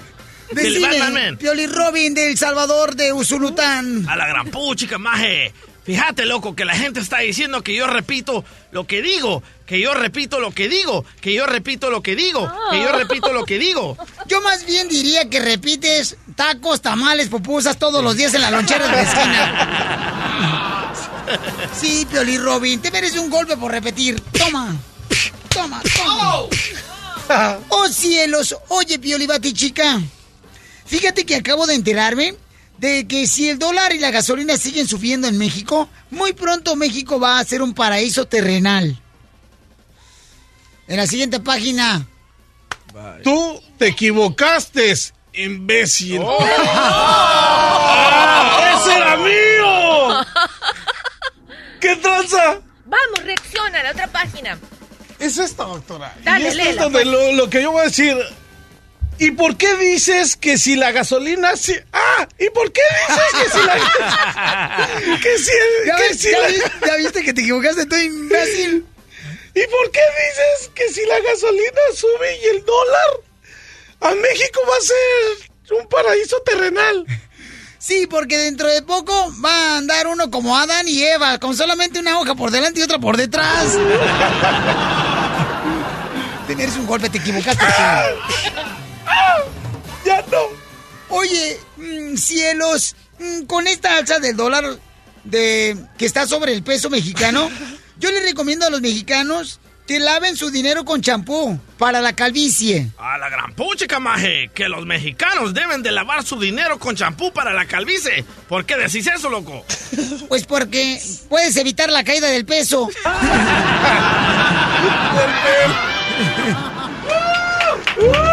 Decime, 0.51 0.87
Batman, 0.87 1.13
man. 1.13 1.37
Pioli 1.37 1.65
Robin 1.65 2.13
del 2.13 2.37
Salvador 2.37 2.95
de 2.95 3.11
Usulután. 3.11 4.07
A 4.07 4.15
la 4.15 4.27
gran 4.27 4.51
puchica, 4.51 4.97
maje. 4.99 5.51
Fíjate, 5.91 6.25
loco, 6.25 6.55
que 6.55 6.63
la 6.63 6.73
gente 6.73 7.01
está 7.01 7.17
diciendo 7.19 7.63
que 7.63 7.75
yo 7.75 7.85
repito 7.85 8.45
lo 8.71 8.87
que 8.87 9.01
digo, 9.01 9.43
que 9.65 9.81
yo 9.81 9.93
repito 9.93 10.39
lo 10.39 10.51
que 10.51 10.69
digo, 10.69 11.03
que 11.19 11.33
yo 11.33 11.45
repito 11.45 11.89
lo 11.89 12.01
que 12.01 12.15
digo, 12.15 12.49
que 12.71 12.79
yo 12.79 12.93
repito 12.93 13.33
lo 13.33 13.43
que 13.43 13.59
digo. 13.59 13.97
Yo 14.27 14.39
más 14.39 14.65
bien 14.65 14.87
diría 14.87 15.29
que 15.29 15.41
repites 15.41 16.15
tacos, 16.37 16.81
tamales, 16.81 17.27
pupusas 17.27 17.77
todos 17.77 18.01
los 18.01 18.15
días 18.15 18.33
en 18.33 18.41
la 18.41 18.51
lonchera 18.51 18.87
de 18.87 18.91
la 18.93 19.01
esquina. 19.01 20.87
Sí, 21.77 22.07
Pioli 22.09 22.37
Robin, 22.37 22.81
te 22.81 22.89
mereces 22.89 23.19
un 23.19 23.29
golpe 23.29 23.57
por 23.57 23.71
repetir. 23.71 24.21
Toma, 24.37 24.75
toma, 25.49 25.81
toma. 25.97 27.57
Oh 27.69 27.87
cielos, 27.89 28.55
oye 28.69 28.97
Pioli 28.97 29.27
Batichica. 29.27 29.99
Fíjate 30.85 31.25
que 31.25 31.35
acabo 31.35 31.67
de 31.67 31.75
enterarme 31.75 32.35
de 32.81 33.07
que 33.07 33.27
si 33.27 33.47
el 33.47 33.59
dólar 33.59 33.93
y 33.93 33.99
la 33.99 34.09
gasolina 34.09 34.57
siguen 34.57 34.87
subiendo 34.87 35.27
en 35.27 35.37
México, 35.37 35.87
muy 36.09 36.33
pronto 36.33 36.75
México 36.75 37.19
va 37.19 37.37
a 37.37 37.45
ser 37.45 37.61
un 37.61 37.75
paraíso 37.75 38.25
terrenal. 38.25 38.99
En 40.87 40.97
la 40.97 41.05
siguiente 41.05 41.39
página. 41.39 42.07
Tú 43.23 43.61
te 43.77 43.89
equivocaste, 43.89 44.95
imbécil. 45.33 46.21
¡Oh! 46.23 46.39
¡Ah! 46.73 48.57
¡Ese 48.81 48.97
era 48.97 49.15
mío! 49.17 50.25
¿Qué 51.79 51.95
tranza? 51.97 52.61
Vamos, 52.85 53.23
reacciona 53.23 53.79
a 53.79 53.83
la 53.83 53.91
otra 53.91 54.07
página. 54.07 54.57
Es 55.19 55.37
esta, 55.37 55.65
doctora. 55.65 56.15
Dale, 56.23 56.45
y 56.45 56.47
esto 56.47 56.61
es 56.61 56.65
léela, 56.65 56.83
donde 56.85 57.03
pues. 57.03 57.11
lo, 57.11 57.31
lo 57.33 57.47
que 57.47 57.61
yo 57.61 57.73
voy 57.73 57.81
a 57.81 57.83
decir. 57.85 58.17
¿Y 59.19 59.29
por 59.29 59.55
qué 59.55 59.75
dices 59.75 60.35
que 60.35 60.57
si 60.57 60.75
la 60.75 60.91
gasolina 60.91 61.55
si... 61.55 61.75
Ah, 61.93 62.00
¿y 62.39 62.49
por 62.49 62.71
qué 62.71 62.81
dices 63.07 63.43
que 63.43 63.49
si 63.59 63.65
la 63.65 63.75
que 65.21 65.37
si 65.37 65.51
el- 65.51 65.85
¿Ya, 65.87 65.95
que 65.95 66.01
ves- 66.03 66.19
si 66.19 66.31
ya 66.31 66.39
la- 66.39 66.47
ves- 66.47 66.63
ya 66.85 66.95
viste 66.97 67.23
que 67.23 67.33
te 67.33 67.41
equivocaste, 67.41 67.85
tú 67.85 67.95
imbécil? 67.95 68.85
¿Y 69.53 69.67
por 69.67 69.91
qué 69.91 69.99
dices 69.99 70.69
que 70.73 70.87
si 70.93 71.05
la 71.05 71.19
gasolina 71.19 71.81
sube 71.95 72.39
y 72.41 72.45
el 72.55 72.63
dólar 72.65 73.19
a 74.01 74.11
México 74.15 74.61
va 74.69 74.75
a 74.77 74.81
ser 74.81 75.77
un 75.81 75.87
paraíso 75.89 76.41
terrenal? 76.43 77.05
Sí, 77.77 78.07
porque 78.07 78.37
dentro 78.37 78.67
de 78.69 78.81
poco 78.83 79.33
va 79.43 79.73
a 79.73 79.77
andar 79.77 80.07
uno 80.07 80.29
como 80.31 80.57
Adán 80.57 80.87
y 80.87 81.03
Eva, 81.03 81.37
con 81.39 81.57
solamente 81.57 81.99
una 81.99 82.17
hoja 82.19 82.35
por 82.35 82.51
delante 82.51 82.79
y 82.79 82.83
otra 82.83 82.99
por 82.99 83.17
detrás. 83.17 83.73
Tener 86.47 86.69
un 86.69 86.85
golpe, 86.85 87.09
te 87.09 87.17
equivocaste. 87.17 87.65
Ya 90.05 90.23
no. 90.31 90.70
Oye, 91.11 91.59
mm, 91.77 92.15
cielos, 92.15 92.95
mm, 93.19 93.43
con 93.43 93.67
esta 93.67 93.97
alza 93.97 94.19
del 94.19 94.35
dólar 94.35 94.63
de 95.23 95.77
que 95.97 96.05
está 96.05 96.25
sobre 96.25 96.53
el 96.53 96.63
peso 96.63 96.89
mexicano, 96.89 97.49
yo 97.99 98.11
les 98.11 98.23
recomiendo 98.23 98.65
a 98.65 98.69
los 98.69 98.81
mexicanos 98.81 99.59
que 99.87 99.99
laven 99.99 100.37
su 100.37 100.51
dinero 100.51 100.85
con 100.85 101.01
champú 101.01 101.59
para 101.77 101.99
la 101.99 102.13
calvicie. 102.13 102.91
A 102.97 103.17
la 103.17 103.29
gran 103.29 103.53
puchica, 103.53 103.99
maje, 103.99 104.49
que 104.53 104.69
los 104.69 104.85
mexicanos 104.85 105.53
deben 105.53 105.83
de 105.83 105.91
lavar 105.91 106.23
su 106.23 106.39
dinero 106.39 106.79
con 106.79 106.95
champú 106.95 107.33
para 107.33 107.51
la 107.51 107.65
calvicie. 107.65 108.23
¿Por 108.47 108.65
qué 108.65 108.77
decís 108.77 109.07
eso, 109.07 109.29
loco? 109.29 109.65
Pues 110.29 110.45
porque 110.45 111.01
puedes 111.27 111.57
evitar 111.57 111.89
la 111.89 112.05
caída 112.05 112.29
del 112.29 112.45
peso. 112.45 112.89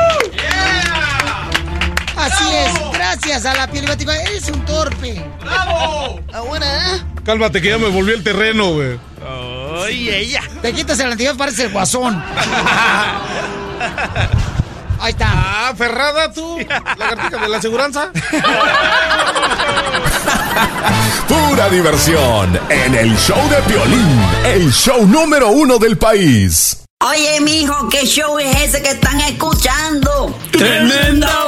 Así 2.30 2.44
es, 2.54 2.72
gracias 2.92 3.46
a 3.46 3.54
la 3.54 3.66
piel 3.68 3.86
Bática. 3.86 4.14
Eres 4.22 4.48
un 4.48 4.64
torpe. 4.64 5.24
¡Bravo! 5.40 6.20
Ahora. 6.32 7.04
Cálmate 7.24 7.62
que 7.62 7.70
ya 7.70 7.78
me 7.78 7.88
volvió 7.88 8.14
el 8.14 8.22
terreno, 8.22 8.72
güey. 8.72 8.98
Oye, 9.82 10.18
ella. 10.18 10.42
Te 10.60 10.72
quitas 10.72 11.00
el 11.00 11.12
anterior, 11.12 11.36
parece 11.36 11.64
el 11.64 11.72
guasón. 11.72 12.22
Ahí 15.00 15.12
está. 15.12 15.26
Ah, 15.30 15.72
Ferrada, 15.76 16.32
tú. 16.32 16.58
Lagartija 16.98 17.40
de 17.40 17.48
la 17.48 17.58
aseguranza. 17.58 18.10
Pura 21.28 21.68
diversión 21.68 22.58
en 22.68 22.94
el 22.94 23.16
show 23.16 23.48
de 23.48 23.56
Piolín, 23.62 24.20
el 24.44 24.72
show 24.72 25.06
número 25.06 25.50
uno 25.50 25.78
del 25.78 25.96
país. 25.96 26.78
Oye, 27.00 27.40
mijo, 27.42 27.88
¿qué 27.88 28.04
show 28.06 28.38
es 28.40 28.56
ese 28.56 28.82
que 28.82 28.90
están 28.90 29.20
escuchando? 29.20 30.36
¡Tremenda 30.50 31.47